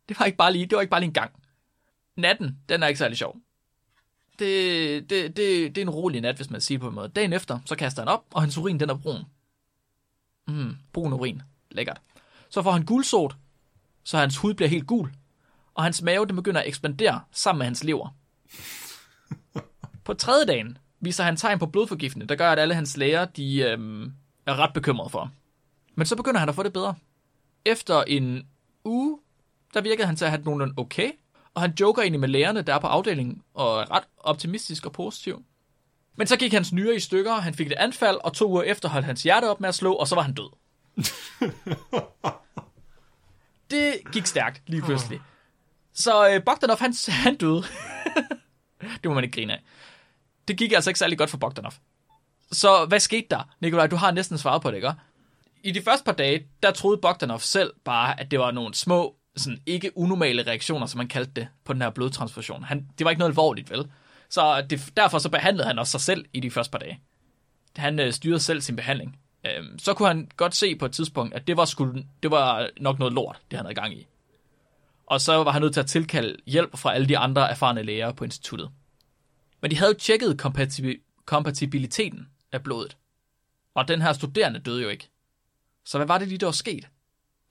Det 0.09 0.19
var 0.19 0.25
ikke 0.25 0.37
bare 0.37 0.53
lige, 0.53 0.65
det 0.65 0.75
var 0.75 0.81
ikke 0.81 0.91
bare 0.91 0.99
lige 1.01 1.07
en 1.07 1.13
gang. 1.13 1.31
Natten, 2.17 2.57
den 2.69 2.83
er 2.83 2.87
ikke 2.87 2.97
særlig 2.97 3.17
sjov. 3.17 3.35
Det, 4.39 5.09
det, 5.09 5.37
det, 5.37 5.75
det 5.75 5.77
er 5.77 5.85
en 5.85 5.89
rolig 5.89 6.21
nat, 6.21 6.35
hvis 6.35 6.49
man 6.49 6.61
siger 6.61 6.79
på 6.79 6.87
en 6.87 6.95
måde. 6.95 7.07
Dagen 7.07 7.33
efter, 7.33 7.59
så 7.65 7.75
kaster 7.75 8.01
han 8.01 8.09
op, 8.09 8.25
og 8.33 8.41
hans 8.41 8.57
urin, 8.57 8.79
den 8.79 8.89
er 8.89 8.97
brun. 8.97 9.21
Mm, 10.47 10.77
brun 10.93 11.13
urin. 11.13 11.41
Lækkert. 11.71 12.01
Så 12.49 12.61
får 12.61 12.71
han 12.71 12.85
gulsot, 12.85 13.35
så 14.03 14.17
hans 14.17 14.37
hud 14.37 14.53
bliver 14.53 14.69
helt 14.69 14.87
gul, 14.87 15.11
og 15.73 15.83
hans 15.83 16.01
mave, 16.01 16.25
den 16.25 16.35
begynder 16.35 16.61
at 16.61 16.67
ekspandere 16.67 17.21
sammen 17.31 17.59
med 17.59 17.65
hans 17.65 17.83
lever. 17.83 18.15
På 20.03 20.13
tredje 20.13 20.45
dagen 20.45 20.77
viser 20.99 21.23
han 21.23 21.37
tegn 21.37 21.59
på 21.59 21.65
blodforgiftning, 21.65 22.29
der 22.29 22.35
gør, 22.35 22.51
at 22.51 22.59
alle 22.59 22.75
hans 22.75 22.97
læger, 22.97 23.25
de 23.25 23.59
øhm, 23.61 24.13
er 24.45 24.59
ret 24.59 24.73
bekymrede 24.73 25.09
for 25.09 25.19
ham. 25.19 25.29
Men 25.95 26.05
så 26.05 26.15
begynder 26.15 26.39
han 26.39 26.49
at 26.49 26.55
få 26.55 26.63
det 26.63 26.73
bedre. 26.73 26.95
Efter 27.65 28.03
en 28.03 28.47
uge, 28.83 29.19
der 29.73 29.81
virkede 29.81 30.07
han 30.07 30.15
til 30.15 30.25
at 30.25 30.31
have 30.31 30.43
nogenlunde 30.43 30.73
okay, 30.77 31.11
og 31.57 31.61
han 31.61 31.73
joker 31.79 32.01
egentlig 32.01 32.19
med 32.19 32.29
lærerne, 32.29 32.61
der 32.61 32.75
er 32.75 32.79
på 32.79 32.87
afdelingen, 32.87 33.41
og 33.53 33.81
er 33.81 33.91
ret 33.91 34.03
optimistisk 34.17 34.85
og 34.85 34.91
positiv. 34.91 35.43
Men 36.15 36.27
så 36.27 36.37
gik 36.37 36.53
hans 36.53 36.73
nyre 36.73 36.95
i 36.95 36.99
stykker, 36.99 37.33
han 37.33 37.53
fik 37.53 37.67
et 37.67 37.73
anfald, 37.73 38.17
og 38.23 38.33
to 38.33 38.49
uger 38.49 38.63
efter 38.63 38.89
holdt 38.89 39.05
hans 39.05 39.23
hjerte 39.23 39.49
op 39.49 39.61
med 39.61 39.69
at 39.69 39.75
slå, 39.75 39.93
og 39.93 40.07
så 40.07 40.15
var 40.15 40.21
han 40.21 40.33
død. 40.33 40.49
det 43.71 43.95
gik 44.11 44.25
stærkt, 44.25 44.61
lige 44.67 44.81
pludselig. 44.81 45.21
Så 45.93 46.29
øh, 46.29 46.43
Bogdanov, 46.43 46.79
han, 46.79 46.93
han 47.25 47.35
døde. 47.35 47.63
det 49.01 49.05
må 49.05 49.13
man 49.13 49.23
ikke 49.23 49.35
grine 49.35 49.53
af. 49.53 49.63
Det 50.47 50.57
gik 50.57 50.71
altså 50.71 50.89
ikke 50.89 50.99
særlig 50.99 51.17
godt 51.17 51.29
for 51.29 51.37
Bogdanov. 51.37 51.73
Så 52.51 52.85
hvad 52.85 52.99
skete 52.99 53.27
der? 53.29 53.49
Nikolaj, 53.59 53.87
du 53.87 53.95
har 53.95 54.11
næsten 54.11 54.37
svaret 54.37 54.61
på 54.61 54.71
det, 54.71 54.75
ikke? 54.75 54.91
I 55.63 55.71
de 55.71 55.81
første 55.81 56.05
par 56.05 56.13
dage, 56.13 56.47
der 56.63 56.71
troede 56.71 56.97
Bogdanov 56.97 57.39
selv 57.39 57.73
bare, 57.85 58.19
at 58.19 58.31
det 58.31 58.39
var 58.39 58.51
nogle 58.51 58.73
små, 58.73 59.15
sådan 59.37 59.61
ikke 59.65 59.97
unormale 59.97 60.43
reaktioner, 60.47 60.85
som 60.85 60.97
man 60.97 61.07
kaldte 61.07 61.31
det, 61.31 61.47
på 61.63 61.73
den 61.73 61.81
her 61.81 61.89
blodtransfusion. 61.89 62.63
Han, 62.63 62.87
det 62.97 63.05
var 63.05 63.11
ikke 63.11 63.19
noget 63.19 63.31
alvorligt, 63.31 63.71
vel? 63.71 63.91
Så 64.29 64.65
det, 64.69 64.91
derfor 64.97 65.19
så 65.19 65.29
behandlede 65.29 65.67
han 65.67 65.79
også 65.79 65.91
sig 65.91 66.01
selv 66.01 66.25
i 66.33 66.39
de 66.39 66.51
første 66.51 66.71
par 66.71 66.79
dage. 66.79 66.99
Han 67.75 67.99
øh, 67.99 68.13
styrede 68.13 68.39
selv 68.39 68.61
sin 68.61 68.75
behandling. 68.75 69.19
Øhm, 69.45 69.79
så 69.79 69.93
kunne 69.93 70.07
han 70.07 70.29
godt 70.37 70.55
se 70.55 70.75
på 70.75 70.85
et 70.85 70.91
tidspunkt, 70.91 71.33
at 71.33 71.47
det 71.47 71.57
var, 71.57 71.65
skulle, 71.65 72.05
det 72.23 72.31
var 72.31 72.69
nok 72.79 72.99
noget 72.99 73.13
lort, 73.13 73.41
det 73.51 73.57
han 73.57 73.65
havde 73.65 73.75
gang 73.75 73.93
i. 73.93 74.07
Og 75.05 75.21
så 75.21 75.43
var 75.43 75.51
han 75.51 75.61
nødt 75.61 75.73
til 75.73 75.79
at 75.79 75.87
tilkalde 75.87 76.35
hjælp 76.45 76.77
fra 76.77 76.93
alle 76.93 77.07
de 77.07 77.17
andre 77.17 77.49
erfarne 77.49 77.83
læger 77.83 78.11
på 78.11 78.23
instituttet. 78.23 78.69
Men 79.61 79.71
de 79.71 79.77
havde 79.77 79.91
jo 79.91 79.97
tjekket 79.99 80.41
kompatibi- 80.45 81.23
kompatibiliteten 81.25 82.27
af 82.51 82.63
blodet. 82.63 82.97
Og 83.75 83.87
den 83.87 84.01
her 84.01 84.13
studerende 84.13 84.59
døde 84.59 84.81
jo 84.81 84.89
ikke. 84.89 85.09
Så 85.85 85.97
hvad 85.97 86.07
var 86.07 86.17
det 86.17 86.27
lige, 86.27 86.37
der 86.37 86.45
var 86.45 86.51
sket? 86.51 86.87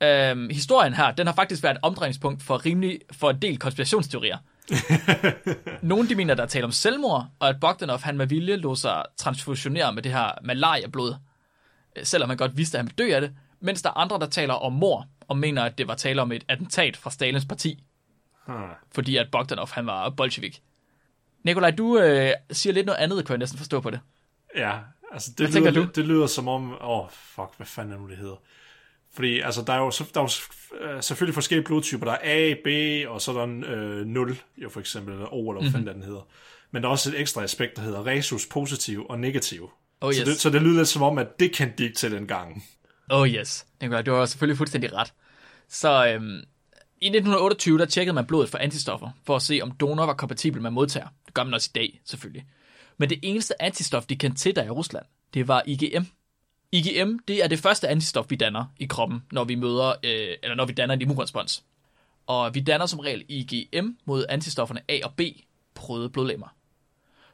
Øhm, 0.03 0.51
historien 0.51 0.95
her, 0.95 1.11
den 1.11 1.27
har 1.27 1.35
faktisk 1.35 1.63
været 1.63 1.75
et 1.75 1.81
omdrejningspunkt 1.83 2.43
for, 2.43 2.67
rimelig, 2.67 3.01
for 3.13 3.31
en 3.31 3.43
del 3.43 3.59
konspirationsteorier. 3.59 4.39
Nogle 5.83 6.09
de 6.09 6.15
mener, 6.15 6.35
der 6.35 6.43
er 6.43 6.47
tale 6.47 6.65
om 6.65 6.73
selvmord, 6.73 7.27
og 7.39 7.49
at 7.49 7.61
Bogdanov 7.61 8.01
han 8.01 8.17
med 8.17 8.27
vilje 8.27 8.57
lå 8.57 8.75
sig 8.75 9.05
transfusionere 9.17 9.93
med 9.93 10.03
det 10.03 10.13
her 10.13 10.31
malaria-blod, 10.43 11.15
øh, 11.97 12.05
selvom 12.05 12.29
han 12.29 12.37
godt 12.37 12.57
vidste, 12.57 12.79
at 12.79 12.85
han 12.85 12.87
ville 12.87 13.11
dø 13.11 13.15
af 13.15 13.21
det, 13.21 13.35
mens 13.61 13.83
der 13.83 13.91
er 13.91 13.95
andre, 13.97 14.19
der 14.19 14.27
taler 14.27 14.55
om 14.55 14.73
mor, 14.73 15.07
og 15.29 15.39
mener, 15.39 15.63
at 15.63 15.79
det 15.79 15.89
var 15.89 15.95
tale 15.95 16.23
om 16.23 16.33
et 16.33 16.45
attentat 16.49 16.97
fra 16.97 17.11
Stalins 17.11 17.45
parti, 17.45 17.83
Hmm. 18.47 18.69
fordi 18.95 19.17
at 19.17 19.31
Bogdanov 19.33 19.69
han 19.73 19.87
var 19.87 20.11
bolshevik. 20.11 20.63
Nikolaj, 21.43 21.71
du 21.71 21.99
øh, 21.99 22.33
siger 22.51 22.73
lidt 22.73 22.87
noget 22.87 22.99
andet, 22.99 23.27
kan 23.27 23.33
jeg 23.33 23.39
næsten 23.39 23.59
forstå 23.59 23.81
på 23.81 23.91
det. 23.91 24.01
Ja, 24.57 24.79
altså 25.13 25.31
det, 25.39 25.55
lyder, 25.55 25.71
du? 25.71 25.85
det 25.95 26.05
lyder 26.05 26.27
som 26.27 26.49
om, 26.49 26.73
åh, 26.73 26.79
oh, 26.81 27.11
fuck, 27.11 27.57
hvad 27.57 27.67
fanden 27.67 27.93
er 27.95 27.99
nu 27.99 28.09
det 28.09 28.17
hedder? 28.17 28.37
Fordi 29.17 29.41
altså, 29.41 29.63
der 29.63 29.73
er 29.73 29.79
jo, 29.79 29.91
så- 29.91 30.05
der 30.15 30.21
er 30.21 30.25
jo 30.25 30.87
øh, 30.87 31.03
selvfølgelig 31.03 31.35
forskellige 31.35 31.65
blodtyper. 31.65 32.05
Der 32.07 32.13
er 32.13 32.19
A, 32.23 32.55
B, 32.65 32.69
og 33.11 33.21
så 33.23 33.31
er 33.33 33.37
der 33.37 33.45
en 33.45 33.65
øh, 33.65 34.07
0, 34.07 34.37
jo 34.57 34.69
for 34.69 34.81
eksempel, 34.81 35.15
eller 35.15 35.35
O, 35.35 35.51
eller 35.51 35.63
hvad 35.63 35.73
fanden 35.73 35.95
den 35.95 36.03
hedder. 36.03 36.29
Men 36.71 36.83
der 36.83 36.89
er 36.89 36.91
også 36.93 37.11
et 37.11 37.21
ekstra 37.21 37.43
aspekt, 37.43 37.77
der 37.77 37.83
hedder 37.83 38.07
resus 38.07 38.47
positiv 38.47 39.07
og 39.09 39.19
negativ. 39.19 39.71
Oh 40.01 40.13
så, 40.13 40.21
yes. 40.21 40.29
det, 40.29 40.41
så 40.41 40.51
det 40.51 40.63
lyder 40.63 40.77
lidt 40.77 40.89
som 40.89 41.03
om, 41.03 41.19
at 41.19 41.41
det 41.41 41.53
kendte 41.53 41.79
de 41.79 41.83
ikke 41.85 41.97
til 41.97 42.11
den 42.13 42.27
gang. 42.27 42.65
Oh 43.11 43.29
yes, 43.29 43.67
du 44.07 44.13
har 44.13 44.25
selvfølgelig 44.27 44.57
fuldstændig 44.59 44.93
ret. 44.93 45.13
Så 45.69 46.07
øhm, 46.09 46.37
i 47.01 47.07
1928, 47.07 47.79
der 47.79 47.85
tjekkede 47.87 48.15
man 48.15 48.27
blodet 48.27 48.49
for 48.51 48.59
antistoffer, 48.59 49.11
for 49.27 49.37
at 49.37 49.43
se, 49.43 49.61
om 49.63 49.71
donor 49.71 50.07
var 50.07 50.15
kompatibel 50.15 50.63
med 50.63 50.71
modtager. 50.71 51.09
Det 51.27 51.35
gør 51.35 51.45
man 51.45 51.55
også 51.55 51.71
i 51.75 51.79
dag, 51.79 52.01
selvfølgelig. 52.05 52.47
Men 52.99 53.11
det 53.11 53.19
eneste 53.23 53.63
antistof, 53.63 54.05
de 54.07 54.17
kendte 54.17 54.39
til 54.39 54.57
der 54.57 54.65
i 54.65 54.71
Rusland, 54.71 55.05
det 55.35 55.49
var 55.49 55.63
IgM. 55.67 56.05
IgM, 56.77 57.19
det 57.29 57.45
er 57.45 57.49
det 57.49 57.59
første 57.59 57.89
antistof, 57.89 58.27
vi 58.29 58.37
danner 58.37 58.65
i 58.79 58.87
kroppen, 58.87 59.23
når 59.33 59.45
vi 59.45 59.55
møder, 59.55 59.89
øh, 59.89 60.37
eller 60.43 60.55
når 60.55 60.65
vi 60.65 60.73
danner 60.73 60.95
en 60.95 61.01
immunrespons. 61.01 61.65
Og 62.27 62.55
vi 62.55 62.61
danner 62.61 62.87
som 62.87 63.01
regel 63.01 63.25
IgM 63.29 63.87
mod 64.05 64.25
antistofferne 64.29 64.81
A 64.89 64.99
og 65.05 65.15
B 65.17 65.21
på 65.75 65.83
røde 65.83 66.11
blodlemmer. 66.11 66.47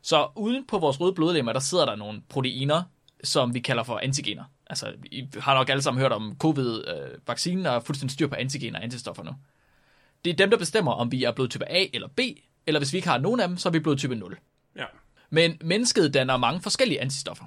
Så 0.02 0.28
uden 0.36 0.66
på 0.66 0.78
vores 0.78 1.00
røde 1.00 1.12
blodlemmer, 1.12 1.52
der 1.52 1.60
sidder 1.60 1.84
der 1.84 1.96
nogle 1.96 2.22
proteiner, 2.28 2.82
som 3.24 3.54
vi 3.54 3.60
kalder 3.60 3.82
for 3.82 3.98
antigener. 3.98 4.44
Altså, 4.66 4.92
I 5.04 5.28
har 5.38 5.54
nok 5.54 5.68
alle 5.68 5.82
sammen 5.82 6.00
hørt 6.00 6.12
om 6.12 6.36
covid-vaccinen 6.38 7.66
og 7.66 7.74
er 7.74 7.80
fuldstændig 7.80 8.12
styr 8.14 8.26
på 8.26 8.34
antigener 8.34 8.78
og 8.78 8.84
antistoffer 8.84 9.22
nu. 9.22 9.30
Det 10.24 10.30
er 10.30 10.34
dem, 10.34 10.50
der 10.50 10.58
bestemmer, 10.58 10.92
om 10.92 11.12
vi 11.12 11.24
er 11.24 11.32
blodtype 11.32 11.68
A 11.68 11.86
eller 11.92 12.08
B, 12.08 12.20
eller 12.66 12.80
hvis 12.80 12.92
vi 12.92 12.98
ikke 12.98 13.08
har 13.08 13.18
nogen 13.18 13.40
af 13.40 13.48
dem, 13.48 13.56
så 13.56 13.68
er 13.68 13.70
vi 13.70 13.78
blodtype 13.78 14.14
0. 14.14 14.38
Ja. 14.76 14.84
Men 15.30 15.58
mennesket 15.60 16.14
danner 16.14 16.36
mange 16.36 16.60
forskellige 16.60 17.00
antistoffer. 17.00 17.44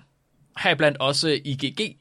Heriblandt 0.57 0.97
også 0.97 1.41
IgG. 1.45 1.97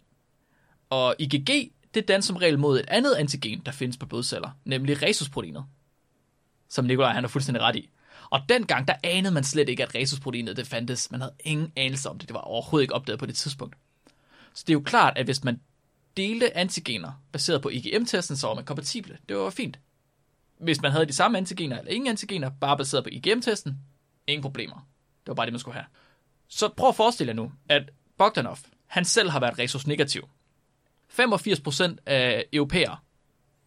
Og 0.90 1.16
IgG, 1.18 1.72
det 1.94 2.09
danner 2.09 2.22
som 2.22 2.36
regel 2.36 2.59
mod 2.59 2.80
et 2.80 2.86
andet 2.88 3.14
antigen, 3.14 3.62
der 3.66 3.72
findes 3.72 3.96
på 3.96 4.07
blodceller, 4.07 4.50
nemlig 4.64 5.02
rhesusproteinet. 5.02 5.64
Som 6.68 6.84
Nikolaj 6.84 7.12
han 7.12 7.22
har 7.22 7.28
fuldstændig 7.28 7.62
ret 7.62 7.76
i. 7.76 7.90
Og 8.30 8.40
dengang, 8.48 8.88
der 8.88 8.94
anede 9.02 9.34
man 9.34 9.44
slet 9.44 9.68
ikke, 9.68 9.82
at 9.82 9.94
rhesusproteinet 9.94 10.57
det 10.57 10.66
fandtes. 10.66 11.11
Man 11.11 11.20
havde 11.20 11.34
ingen 11.44 11.72
anelse 11.76 12.11
om 12.11 12.18
det. 12.18 12.28
Det 12.28 12.34
var 12.34 12.40
overhovedet 12.40 12.84
ikke 12.84 12.94
opdaget 12.94 13.18
på 13.18 13.26
det 13.26 13.36
tidspunkt. 13.36 13.76
Så 14.55 14.64
det 14.66 14.72
er 14.72 14.74
jo 14.74 14.80
klart, 14.80 15.18
at 15.18 15.24
hvis 15.24 15.44
man 15.44 15.61
delte 16.16 16.57
antigener 16.57 17.22
baseret 17.32 17.62
på 17.62 17.68
IgM-testen, 17.68 18.36
så 18.36 18.46
var 18.46 18.55
man 18.55 18.64
kompatible. 18.64 19.18
Det 19.28 19.36
var 19.36 19.50
fint. 19.50 19.78
Hvis 20.59 20.82
man 20.82 20.92
havde 20.92 21.07
de 21.07 21.12
samme 21.12 21.38
antigener 21.38 21.78
eller 21.78 21.92
ingen 21.92 22.11
antigener, 22.11 22.50
bare 22.61 22.76
baseret 22.76 23.05
på 23.05 23.11
IgM-testen, 23.12 23.78
ingen 24.26 24.42
problemer. 24.42 24.76
Det 25.24 25.28
var 25.28 25.34
bare 25.34 25.46
det, 25.46 25.52
man 25.52 25.61
skulle 25.61 25.74
have. 25.74 25.86
Så 26.48 26.68
prøv 26.68 26.88
at 26.88 26.96
forestille 26.96 27.30
jer 27.30 27.34
nu, 27.34 27.52
at 27.68 27.90
Bogdanov, 28.18 28.58
han 28.86 29.04
selv 29.04 29.30
har 29.30 29.40
været 29.40 29.58
resus 29.58 29.86
negativ. 29.86 30.28
85% 31.20 31.96
af 32.06 32.44
europæere, 32.52 32.96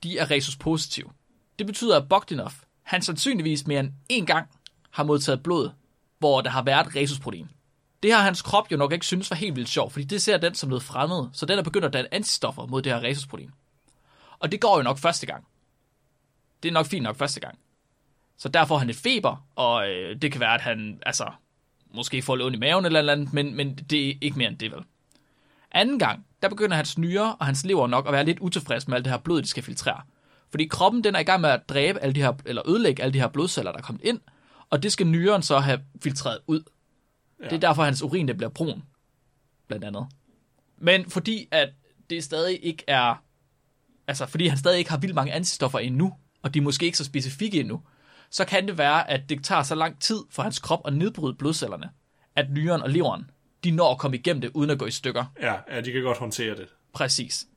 de 0.04 0.18
er 0.18 0.32
resus 0.32 0.56
positiv. 0.56 1.12
Det 1.60 1.66
betyder, 1.68 1.98
at 2.02 2.10
Bogdanov, 2.10 2.52
han 2.84 3.02
sandsynligvis 3.02 3.68
mere 3.68 3.80
end 3.80 3.92
én 4.14 4.26
gang 4.26 4.50
har 4.90 5.04
modtaget 5.04 5.44
blod, 5.44 5.70
hvor 6.20 6.42
der 6.42 6.50
har 6.50 6.62
været 6.62 6.96
resusprotein. 6.96 7.50
Det 8.04 8.14
har 8.14 8.22
hans 8.22 8.42
krop 8.42 8.72
jo 8.72 8.78
nok 8.78 8.94
ikke 8.94 9.06
synes 9.06 9.30
var 9.30 9.36
helt 9.36 9.56
vildt 9.56 9.70
sjovt, 9.70 9.94
fordi 9.94 10.06
det 10.06 10.22
ser 10.22 10.38
den 10.38 10.56
som 10.56 10.70
noget 10.70 10.84
fremmed, 10.84 11.28
så 11.34 11.46
den 11.46 11.60
er 11.60 11.64
begyndt 11.64 11.86
at 11.86 11.94
danne 11.94 12.14
antistoffer 12.14 12.66
mod 12.66 12.82
det 12.82 12.92
her 12.92 13.04
resusprotein. 13.04 13.52
Og 14.40 14.52
det 14.52 14.62
går 14.62 14.78
jo 14.78 14.84
nok 14.84 14.98
første 14.98 15.26
gang. 15.26 15.48
Det 16.64 16.70
er 16.70 16.74
nok 16.74 16.86
fint 16.86 17.04
nok 17.04 17.18
første 17.18 17.40
gang. 17.40 17.60
Så 18.38 18.50
derfor 18.50 18.76
har 18.76 18.80
han 18.80 18.90
et 18.90 18.96
feber, 18.96 19.46
og 19.56 19.90
øh, 19.90 20.22
det 20.22 20.32
kan 20.32 20.42
være, 20.42 20.54
at 20.54 20.62
han 20.62 21.00
altså, 21.06 21.32
måske 21.98 22.22
får 22.22 22.36
lidt 22.36 22.46
ondt 22.46 22.56
i 22.56 22.60
maven 22.60 22.86
eller 22.86 23.12
andet, 23.12 23.34
men, 23.34 23.56
men 23.56 23.76
det 23.76 24.10
er 24.10 24.14
ikke 24.22 24.38
mere 24.38 24.48
end 24.48 24.58
det 24.58 24.72
vel. 24.72 24.84
Anden 25.72 26.00
gang, 26.00 26.26
der 26.42 26.50
begynder 26.50 26.76
hans 26.76 26.98
nyre 26.98 27.36
og 27.36 27.46
hans 27.46 27.66
lever 27.66 27.88
nok 27.88 28.08
at 28.08 28.14
være 28.14 28.26
lidt 28.26 28.40
utilfreds 28.40 28.88
med 28.88 28.96
alt 28.96 29.06
det 29.06 29.14
her 29.14 29.20
blod, 29.20 29.42
de 29.42 29.48
skal 29.48 29.64
filtrere. 29.64 30.02
Fordi 30.50 30.68
kroppen 30.68 31.04
den 31.04 31.16
er 31.16 31.20
i 31.20 31.24
gang 31.24 31.42
med 31.42 31.50
at 31.50 31.70
dræbe 31.70 32.00
alle 32.00 32.16
de 32.16 32.22
her, 32.22 32.34
eller 32.46 32.70
ødelægge 32.70 33.04
alle 33.04 33.14
de 33.14 33.20
her 33.20 33.28
blodceller, 33.28 33.72
der 33.72 33.80
er 33.80 33.84
kommet 33.84 34.04
ind, 34.04 34.20
og 34.70 34.84
det 34.84 34.92
skal 34.92 35.08
nyren 35.08 35.42
så 35.42 35.60
have 35.60 35.80
filtreret 36.04 36.40
ud. 36.48 36.64
Ja. 37.40 37.46
Det 37.46 37.54
er 37.54 37.60
derfor, 37.60 37.84
hans 37.84 38.02
urin 38.02 38.28
det 38.28 38.38
bliver 38.38 38.50
brun, 38.50 38.84
blandt 39.68 39.86
andet. 39.86 40.08
Men 40.78 41.10
fordi 41.10 41.48
at 41.52 41.70
det 42.10 42.24
stadig 42.24 42.66
ikke 42.66 42.84
er, 42.88 43.24
altså 44.08 44.26
fordi 44.26 44.48
han 44.48 44.58
stadig 44.58 44.78
ikke 44.80 44.90
har 44.90 44.98
vildt 44.98 45.16
mange 45.16 45.34
antistoffer 45.34 45.80
endnu, 45.80 46.14
og 46.42 46.54
de 46.54 46.60
er 46.60 46.64
måske 46.64 46.86
ikke 46.86 46.98
så 46.98 47.04
specifikke 47.04 47.60
endnu, 47.60 47.82
så 48.30 48.46
kan 48.46 48.68
det 48.68 48.78
være, 48.78 49.10
at 49.10 49.30
det 49.30 49.44
tager 49.44 49.64
så 49.64 49.76
lang 49.76 50.02
tid 50.02 50.20
for 50.30 50.44
hans 50.44 50.60
krop 50.60 50.82
at 50.86 50.94
nedbryde 50.94 51.34
blodcellerne, 51.34 51.90
at 52.36 52.52
nyren 52.52 52.82
og 52.82 52.90
leveren, 52.90 53.30
de 53.64 53.72
når 53.72 53.92
at 53.92 53.98
komme 53.98 54.18
igennem 54.18 54.42
det, 54.42 54.52
uden 54.54 54.70
at 54.70 54.80
gå 54.80 54.86
i 54.86 54.92
stykker. 54.92 55.26
Ja, 55.42 55.56
ja, 55.72 55.82
de 55.82 55.92
kan 55.92 56.02
godt 56.02 56.18
håndtere 56.18 56.56
det. 56.56 56.68
Præcis. 56.94 57.48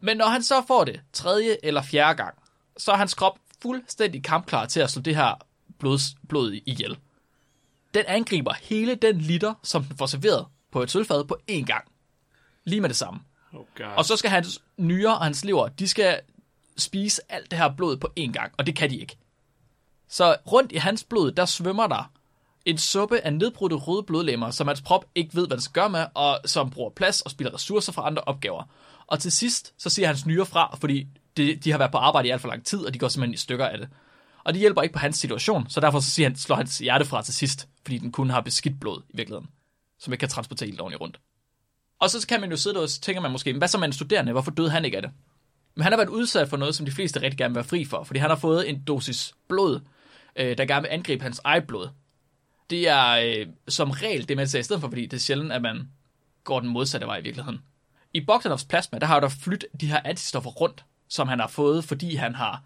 Men 0.00 0.16
når 0.16 0.26
han 0.26 0.42
så 0.42 0.62
får 0.66 0.84
det 0.84 1.00
tredje 1.12 1.56
eller 1.62 1.82
fjerde 1.82 2.14
gang, 2.14 2.34
så 2.76 2.92
er 2.92 2.96
hans 2.96 3.14
krop 3.14 3.38
fuldstændig 3.62 4.24
kampklar 4.24 4.66
til 4.66 4.80
at 4.80 4.90
slå 4.90 5.02
det 5.02 5.16
her 5.16 5.34
blod, 5.78 5.98
blod 6.28 6.52
ihjel. 6.66 6.98
Den 7.94 8.04
angriber 8.06 8.52
hele 8.62 8.94
den 8.94 9.18
liter, 9.18 9.54
som 9.62 9.84
den 9.84 9.96
får 9.96 10.06
serveret 10.06 10.46
på 10.70 10.82
et 10.82 10.90
sølvfad 10.90 11.24
på 11.24 11.38
én 11.50 11.64
gang. 11.64 11.84
Lige 12.64 12.80
med 12.80 12.88
det 12.88 12.96
samme. 12.96 13.20
Oh 13.52 13.64
God. 13.76 13.86
Og 13.96 14.04
så 14.04 14.16
skal 14.16 14.30
hans 14.30 14.62
nyre 14.76 15.16
og 15.16 15.24
hans 15.24 15.44
lever, 15.44 15.68
de 15.68 15.88
skal 15.88 16.20
spise 16.76 17.22
alt 17.28 17.50
det 17.50 17.58
her 17.58 17.74
blod 17.76 17.96
på 17.96 18.08
én 18.20 18.32
gang, 18.32 18.52
og 18.58 18.66
det 18.66 18.76
kan 18.76 18.90
de 18.90 18.96
ikke. 18.96 19.16
Så 20.10 20.36
rundt 20.52 20.72
i 20.72 20.76
hans 20.76 21.04
blod, 21.04 21.32
der 21.32 21.44
svømmer 21.44 21.86
der 21.86 22.12
en 22.64 22.78
suppe 22.78 23.20
af 23.20 23.32
nedbrudte 23.32 23.76
røde 23.76 24.02
blodlemmer, 24.02 24.50
som 24.50 24.66
hans 24.66 24.82
prop 24.82 25.04
ikke 25.14 25.34
ved, 25.34 25.46
hvad 25.46 25.56
den 25.56 25.62
skal 25.62 25.72
gøre 25.72 25.90
med, 25.90 26.06
og 26.14 26.40
som 26.44 26.70
bruger 26.70 26.90
plads 26.90 27.20
og 27.20 27.30
spilder 27.30 27.54
ressourcer 27.54 27.92
fra 27.92 28.06
andre 28.06 28.22
opgaver. 28.22 28.62
Og 29.06 29.18
til 29.18 29.32
sidst, 29.32 29.74
så 29.78 29.90
siger 29.90 30.06
hans 30.06 30.26
nyre 30.26 30.46
fra, 30.46 30.76
fordi 30.80 31.06
de, 31.36 31.56
de 31.56 31.70
har 31.70 31.78
været 31.78 31.92
på 31.92 31.98
arbejde 31.98 32.28
i 32.28 32.30
alt 32.30 32.40
for 32.40 32.48
lang 32.48 32.64
tid, 32.64 32.86
og 32.86 32.94
de 32.94 32.98
går 32.98 33.08
simpelthen 33.08 33.34
i 33.34 33.36
stykker 33.36 33.66
af 33.66 33.78
det. 33.78 33.88
Og 34.44 34.52
det 34.52 34.60
hjælper 34.60 34.82
ikke 34.82 34.92
på 34.92 34.98
hans 34.98 35.18
situation, 35.18 35.66
så 35.68 35.80
derfor 35.80 36.00
så 36.00 36.10
siger 36.10 36.28
han, 36.28 36.36
slår 36.36 36.56
hans 36.56 36.78
hjerte 36.78 37.04
fra 37.04 37.22
til 37.22 37.34
sidst, 37.34 37.68
fordi 37.82 37.98
den 37.98 38.12
kun 38.12 38.30
har 38.30 38.40
beskidt 38.40 38.80
blod 38.80 39.02
i 39.08 39.16
virkeligheden, 39.16 39.48
som 39.98 40.12
ikke 40.12 40.20
kan 40.20 40.28
transportere 40.28 40.68
helt 40.68 40.80
ordentligt 40.80 41.00
rundt. 41.00 41.20
Og 42.00 42.10
så 42.10 42.26
kan 42.26 42.40
man 42.40 42.50
jo 42.50 42.56
sidde 42.56 42.74
der 42.74 42.82
og 42.82 42.88
tænker 42.88 43.22
man 43.22 43.32
måske, 43.32 43.52
hvad 43.52 43.68
så 43.68 43.78
med 43.78 43.86
en 43.86 43.92
studerende, 43.92 44.32
hvorfor 44.32 44.50
døde 44.50 44.70
han 44.70 44.84
ikke 44.84 44.96
af 44.96 45.02
det? 45.02 45.10
Men 45.74 45.82
han 45.82 45.92
har 45.92 45.96
været 45.96 46.08
udsat 46.08 46.48
for 46.48 46.56
noget, 46.56 46.74
som 46.74 46.86
de 46.86 46.92
fleste 46.92 47.22
rigtig 47.22 47.38
gerne 47.38 47.50
vil 47.50 47.56
være 47.56 47.64
fri 47.64 47.84
for, 47.84 48.04
fordi 48.04 48.20
han 48.20 48.30
har 48.30 48.36
fået 48.36 48.70
en 48.70 48.82
dosis 48.82 49.34
blod, 49.48 49.80
øh, 50.36 50.58
der 50.58 50.64
gerne 50.64 50.82
vil 50.82 50.88
angribe 50.88 51.22
hans 51.22 51.40
eget 51.44 51.66
blod. 51.66 51.88
Det 52.70 52.88
er 52.88 53.08
øh, 53.10 53.46
som 53.68 53.90
regel 53.90 54.28
det, 54.28 54.36
man 54.36 54.48
ser 54.48 54.58
i 54.58 54.62
stedet 54.62 54.80
for, 54.80 54.88
fordi 54.88 55.06
det 55.06 55.12
er 55.16 55.20
sjældent, 55.20 55.52
at 55.52 55.62
man 55.62 55.88
går 56.44 56.60
den 56.60 56.68
modsatte 56.68 57.06
vej 57.06 57.18
i 57.18 57.22
virkeligheden. 57.22 57.60
I 58.14 58.20
Bogdanovs 58.20 58.64
plasma, 58.64 58.98
der 58.98 59.06
har 59.06 59.20
der 59.20 59.28
flyttet 59.28 59.68
de 59.80 59.86
her 59.86 60.00
antistoffer 60.04 60.50
rundt, 60.50 60.84
som 61.08 61.28
han 61.28 61.40
har 61.40 61.48
fået, 61.48 61.84
fordi 61.84 62.14
han 62.14 62.34
har 62.34 62.62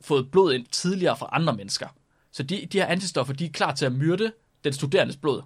fået 0.00 0.30
blod 0.30 0.54
ind 0.54 0.66
tidligere 0.66 1.16
fra 1.16 1.28
andre 1.32 1.52
mennesker. 1.52 1.88
Så 2.32 2.42
de, 2.42 2.66
de 2.72 2.78
her 2.78 2.86
antistoffer, 2.86 3.34
de 3.34 3.44
er 3.44 3.50
klar 3.50 3.74
til 3.74 3.86
at 3.86 3.92
myrde 3.92 4.32
den 4.64 4.72
studerendes 4.72 5.16
blod. 5.16 5.42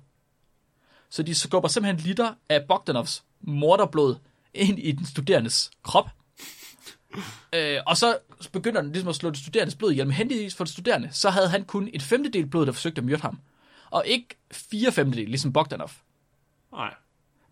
Så 1.11 1.22
de 1.22 1.34
skubber 1.34 1.68
simpelthen 1.68 2.07
liter 2.07 2.34
af 2.48 2.64
Bogdanovs 2.68 3.24
morderblod 3.40 4.16
ind 4.55 4.78
i 4.78 4.92
den 4.92 5.07
studerendes 5.07 5.70
krop. 5.82 6.11
Øh, 7.53 7.78
og 7.86 7.96
så 7.96 8.18
begynder 8.49 8.82
den 8.82 8.93
ligesom 8.93 9.09
at 9.09 9.14
slå 9.14 9.30
den 9.30 9.36
studerendes 9.36 9.74
blod 9.74 9.91
ihjel. 9.91 10.07
Men 10.07 10.12
heldigvis 10.12 10.55
for 10.55 10.64
den 10.64 10.72
studerende, 10.72 11.09
så 11.12 11.30
havde 11.30 11.49
han 11.49 11.64
kun 11.64 11.88
et 11.93 12.03
femtedel 12.03 12.47
blod, 12.47 12.66
der 12.66 12.72
forsøgte 12.72 12.99
at 12.99 13.05
myrde 13.05 13.22
ham. 13.22 13.41
Og 13.91 14.07
ikke 14.07 14.28
fire 14.53 14.93
femtedel, 14.93 15.28
ligesom 15.28 15.53
Bogdanov. 15.53 15.91
Nej. 16.72 16.95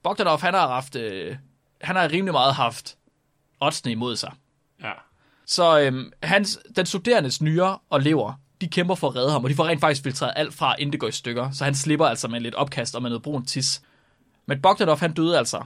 Bogdanov, 0.02 0.40
han 0.40 0.54
har 0.54 0.68
haft, 0.68 0.96
øh, 0.96 1.36
han 1.80 1.96
har 1.96 2.12
rimelig 2.12 2.32
meget 2.32 2.54
haft 2.54 2.96
oddsene 3.60 3.92
imod 3.92 4.16
sig. 4.16 4.32
Ja. 4.82 4.92
Så 5.46 5.80
øhm, 5.80 6.12
hans, 6.22 6.58
den 6.76 6.86
studerendes 6.86 7.42
nyre 7.42 7.78
og 7.90 8.00
lever, 8.00 8.32
de 8.60 8.68
kæmper 8.68 8.94
for 8.94 9.08
at 9.08 9.16
redde 9.16 9.30
ham, 9.30 9.44
og 9.44 9.50
de 9.50 9.54
får 9.54 9.66
rent 9.66 9.80
faktisk 9.80 10.02
filtreret 10.02 10.32
alt 10.36 10.54
fra, 10.54 10.76
inden 10.78 10.92
det 10.92 11.00
går 11.00 11.08
i 11.08 11.12
stykker. 11.12 11.50
Så 11.50 11.64
han 11.64 11.74
slipper 11.74 12.06
altså 12.06 12.28
med 12.28 12.40
lidt 12.40 12.54
opkast 12.54 12.94
og 12.94 13.02
med 13.02 13.10
noget 13.10 13.22
brun 13.22 13.44
tis. 13.44 13.82
Men 14.46 14.62
Bogdanov, 14.62 14.98
han 14.98 15.12
døde 15.12 15.38
altså 15.38 15.62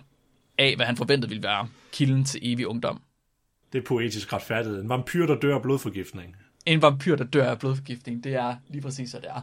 af, 0.58 0.76
hvad 0.76 0.86
han 0.86 0.96
forventede 0.96 1.28
ville 1.28 1.42
være 1.42 1.68
kilden 1.92 2.24
til 2.24 2.40
evig 2.42 2.66
ungdom. 2.66 3.02
Det 3.72 3.78
er 3.78 3.82
poetisk 3.82 4.32
retfærdighed. 4.32 4.82
En 4.82 4.88
vampyr, 4.88 5.26
der 5.26 5.34
dør 5.34 5.54
af 5.54 5.62
blodforgiftning. 5.62 6.36
En 6.66 6.82
vampyr, 6.82 7.16
der 7.16 7.24
dør 7.24 7.50
af 7.50 7.58
blodforgiftning, 7.58 8.24
det 8.24 8.34
er 8.34 8.56
lige 8.68 8.82
præcis, 8.82 9.10
hvad 9.10 9.20
det 9.20 9.30
er. 9.30 9.42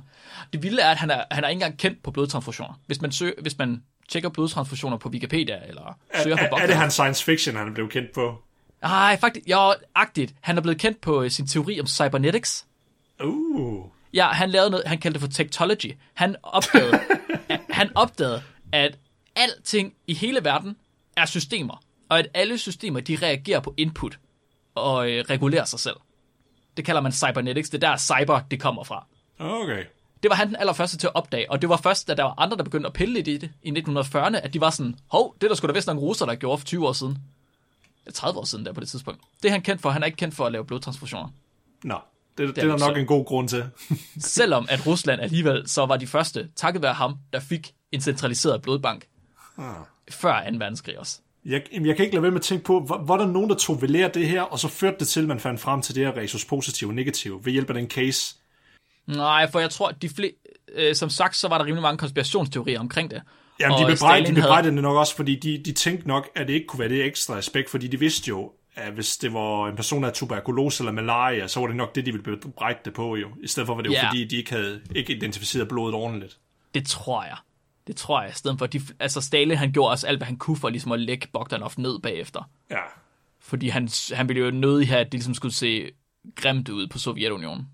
Det 0.53 0.63
vilde 0.63 0.81
er, 0.81 0.91
at 0.91 0.97
han 0.97 1.11
er, 1.11 1.23
han 1.31 1.43
er 1.43 1.47
ikke 1.47 1.57
engang 1.57 1.77
kendt 1.77 2.03
på 2.03 2.11
blodtransfusioner. 2.11 2.79
Hvis 2.85 3.01
man, 3.01 3.11
søger, 3.11 3.33
hvis 3.41 3.57
man 3.57 3.83
tjekker 4.09 4.29
blodtransfusioner 4.29 4.97
på 4.97 5.09
Wikipedia, 5.09 5.59
eller 5.67 5.97
Er, 6.09 6.23
søger 6.23 6.37
på 6.37 6.55
er, 6.55 6.61
er 6.61 6.67
det 6.67 6.75
hans 6.75 6.93
science 6.93 7.23
fiction, 7.23 7.55
han 7.55 7.67
er 7.67 7.73
blevet 7.73 7.91
kendt 7.91 8.11
på? 8.11 8.43
Nej, 8.81 9.19
faktisk, 9.19 9.47
jo, 9.47 9.73
agtigt. 9.95 10.35
Han 10.41 10.57
er 10.57 10.61
blevet 10.61 10.79
kendt 10.79 11.01
på 11.01 11.23
øh, 11.23 11.31
sin 11.31 11.47
teori 11.47 11.79
om 11.79 11.87
cybernetics. 11.87 12.65
Uh. 13.23 13.85
Ja, 14.13 14.27
han 14.27 14.49
lavede 14.49 14.69
noget, 14.69 14.87
han 14.87 14.97
kaldte 14.97 15.19
det 15.19 15.27
for 15.27 15.33
techtology. 15.33 15.93
Han 16.13 16.35
opdagede, 16.43 16.99
at, 17.49 17.61
han 17.79 17.89
opdagede, 17.95 18.41
at 18.71 18.97
alting 19.35 19.93
i 20.07 20.13
hele 20.13 20.43
verden 20.43 20.75
er 21.17 21.25
systemer, 21.25 21.83
og 22.09 22.19
at 22.19 22.27
alle 22.33 22.57
systemer, 22.57 22.99
de 22.99 23.17
reagerer 23.21 23.59
på 23.59 23.73
input. 23.77 24.19
at 24.77 24.83
øh, 24.83 25.25
regulere 25.29 25.65
sig 25.65 25.79
selv. 25.79 25.95
Det 26.77 26.85
kalder 26.85 27.01
man 27.01 27.11
cybernetics. 27.11 27.69
Det 27.69 27.83
er 27.83 27.89
der 27.89 27.97
cyber, 27.97 28.39
det 28.51 28.61
kommer 28.61 28.83
fra. 28.83 29.05
Okay. 29.39 29.85
Det 30.23 30.29
var 30.29 30.35
han 30.35 30.47
den 30.47 30.55
allerførste 30.55 30.97
til 30.97 31.07
at 31.07 31.15
opdage, 31.15 31.51
og 31.51 31.61
det 31.61 31.69
var 31.69 31.77
først, 31.77 32.07
da 32.07 32.13
der 32.13 32.23
var 32.23 32.33
andre, 32.37 32.57
der 32.57 32.63
begyndte 32.63 32.87
at 32.87 32.93
pille 32.93 33.13
lidt 33.13 33.27
i 33.27 33.37
det 33.37 33.51
i 33.63 33.71
1940'erne, 33.71 34.37
at 34.37 34.53
de 34.53 34.61
var 34.61 34.69
sådan, 34.69 34.95
hov, 35.11 35.35
det 35.35 35.43
er 35.43 35.47
der 35.47 35.55
skulle 35.55 35.73
da 35.73 35.77
vist 35.77 35.87
nogle 35.87 36.01
russer, 36.01 36.25
der 36.25 36.35
gjorde 36.35 36.57
for 36.57 36.65
20 36.65 36.87
år 36.87 36.93
siden. 36.93 37.17
Ja, 38.05 38.11
30 38.11 38.39
år 38.39 38.43
siden 38.43 38.65
der 38.65 38.73
på 38.73 38.79
det 38.79 38.89
tidspunkt. 38.89 39.21
Det 39.43 39.47
er 39.49 39.51
han 39.51 39.61
kendt 39.61 39.81
for. 39.81 39.89
Han 39.89 40.01
er 40.01 40.05
ikke 40.05 40.15
kendt 40.15 40.35
for 40.35 40.45
at 40.45 40.51
lave 40.51 40.65
blodtransfusioner. 40.65 41.29
Nå, 41.83 41.99
det, 42.37 42.47
det, 42.47 42.55
det 42.55 42.63
er 42.63 42.67
er 42.67 42.71
der 42.71 42.77
nok 42.87 42.95
så. 42.95 42.99
en 42.99 43.05
god 43.05 43.25
grund 43.25 43.49
til. 43.49 43.65
Selvom 44.19 44.65
at 44.69 44.87
Rusland 44.87 45.21
alligevel 45.21 45.69
så 45.69 45.85
var 45.85 45.97
de 45.97 46.07
første, 46.07 46.49
takket 46.55 46.81
være 46.81 46.93
ham, 46.93 47.17
der 47.33 47.39
fik 47.39 47.73
en 47.91 48.01
centraliseret 48.01 48.61
blodbank. 48.61 49.07
Før 50.11 50.49
2. 50.51 50.57
verdenskrig 50.57 50.99
også. 50.99 51.19
Jeg, 51.45 51.61
jeg 51.71 51.95
kan 51.95 52.05
ikke 52.05 52.15
lade 52.15 52.21
være 52.23 52.31
med 52.31 52.39
at 52.39 52.45
tænke 52.45 52.63
på, 52.65 52.85
var, 52.87 53.03
var 53.03 53.17
der 53.17 53.27
nogen, 53.27 53.49
der 53.49 53.55
tog 53.55 53.81
ved 53.81 53.89
lære 53.89 54.09
det 54.13 54.27
her, 54.27 54.41
og 54.41 54.59
så 54.59 54.67
førte 54.67 54.97
det 54.99 55.07
til, 55.07 55.21
at 55.21 55.27
man 55.27 55.39
fandt 55.39 55.59
frem 55.61 55.81
til 55.81 55.95
det 55.95 56.05
her 56.05 56.17
resus 56.17 56.45
positiv 56.45 56.87
og 56.87 56.93
negativ 56.93 57.41
ved 57.45 57.51
hjælp 57.53 57.69
af 57.69 57.73
den 57.73 57.89
case? 57.89 58.35
Nej, 59.07 59.51
for 59.51 59.59
jeg 59.59 59.69
tror, 59.69 59.87
at 59.89 60.01
de 60.01 60.07
fle- 60.07 60.53
øh, 60.75 60.95
som 60.95 61.09
sagt, 61.09 61.35
så 61.35 61.47
var 61.47 61.57
der 61.57 61.65
rimelig 61.65 61.81
mange 61.81 61.97
konspirationsteorier 61.97 62.79
omkring 62.79 63.11
det. 63.11 63.21
Jamen, 63.59 63.77
de 63.77 63.91
bebrejder, 63.91 64.25
de 64.25 64.31
Stalin 64.31 64.41
havde- 64.41 64.63
det 64.63 64.73
nok 64.73 64.97
også, 64.97 65.15
fordi 65.15 65.35
de, 65.35 65.61
de 65.65 65.71
tænkte 65.71 66.07
nok, 66.07 66.29
at 66.35 66.47
det 66.47 66.53
ikke 66.53 66.67
kunne 66.67 66.79
være 66.79 66.89
det 66.89 67.05
ekstra 67.05 67.37
aspekt, 67.37 67.69
fordi 67.69 67.87
de 67.87 67.99
vidste 67.99 68.29
jo, 68.29 68.51
at 68.75 68.93
hvis 68.93 69.17
det 69.17 69.33
var 69.33 69.67
en 69.67 69.75
person, 69.75 69.99
der 70.01 70.05
havde 70.07 70.15
tuberkulose 70.17 70.81
eller 70.83 70.91
malaria, 70.91 71.47
så 71.47 71.59
var 71.59 71.67
det 71.67 71.75
nok 71.75 71.95
det, 71.95 72.05
de 72.05 72.11
ville 72.11 72.37
bebrejde 72.37 72.79
det 72.85 72.93
på 72.93 73.15
jo. 73.15 73.27
I 73.43 73.47
stedet 73.47 73.67
for 73.67 73.75
var 73.75 73.81
det 73.81 73.89
jo, 73.89 73.93
Ja. 73.93 74.07
fordi 74.09 74.25
de 74.25 74.35
ikke 74.37 74.51
havde 74.51 74.81
ikke 74.95 75.13
identificeret 75.15 75.67
blodet 75.67 75.95
ordentligt. 75.95 76.37
Det 76.73 76.87
tror 76.87 77.23
jeg. 77.23 77.35
Det 77.89 77.97
tror 77.97 78.21
jeg. 78.21 78.29
I 78.29 78.33
stedet 78.33 78.57
for, 78.59 78.65
de, 78.65 78.81
altså 78.99 79.21
Stalin, 79.21 79.57
han 79.57 79.71
gjorde 79.71 79.91
også 79.91 80.07
alt, 80.07 80.19
hvad 80.19 80.25
han 80.25 80.37
kunne 80.37 80.57
for 80.57 80.69
ligesom 80.69 80.91
at 80.91 80.99
lægge 80.99 81.27
Bogdanov 81.33 81.71
ned 81.77 81.99
bagefter. 81.99 82.49
Ja. 82.69 82.81
Fordi 83.39 83.67
han, 83.67 83.89
han 84.13 84.27
ville 84.27 84.43
jo 84.43 84.51
nødig 84.51 84.87
have, 84.87 84.99
at 84.99 85.05
det 85.05 85.13
ligesom 85.13 85.33
skulle 85.33 85.53
se 85.53 85.91
grimt 86.35 86.69
ud 86.69 86.87
på 86.87 86.99
Sovjetunionen. 86.99 87.67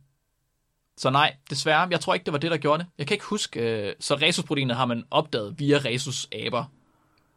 Så 0.98 1.10
nej, 1.10 1.36
desværre, 1.50 1.88
jeg 1.92 2.00
tror 2.00 2.14
ikke, 2.14 2.24
det 2.24 2.34
var 2.34 2.40
det, 2.40 2.52
der 2.52 2.58
gjorde 2.58 2.84
det. 2.84 2.90
Jeg 2.98 3.08
kan 3.08 3.16
ikke 3.16 3.26
huske, 3.26 3.60
øh, 3.60 3.94
så 4.00 4.16
rhesusproteinet 4.16 4.76
har 4.76 4.86
man 4.86 5.04
opdaget 5.12 5.60
via 5.60 5.78
rhesus-aber. 5.78 6.64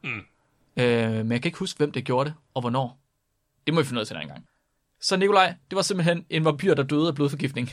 Mm. 0.04 0.20
Øh, 0.76 1.12
men 1.12 1.32
jeg 1.32 1.42
kan 1.42 1.48
ikke 1.48 1.58
huske, 1.58 1.78
hvem 1.78 1.92
det 1.92 2.04
gjorde 2.04 2.30
det, 2.30 2.34
og 2.54 2.60
hvornår. 2.60 3.00
Det 3.66 3.74
må 3.74 3.80
vi 3.80 3.86
finde 3.86 3.98
ud 3.98 4.00
af 4.00 4.06
til 4.06 4.14
en 4.14 4.20
anden 4.20 4.34
gang. 4.34 4.46
Så 5.00 5.16
Nikolaj, 5.16 5.54
det 5.70 5.76
var 5.76 5.82
simpelthen 5.82 6.26
en 6.30 6.44
vampyr, 6.44 6.74
der 6.74 6.82
døde 6.82 7.08
af 7.08 7.14
blodforgiftning. 7.14 7.70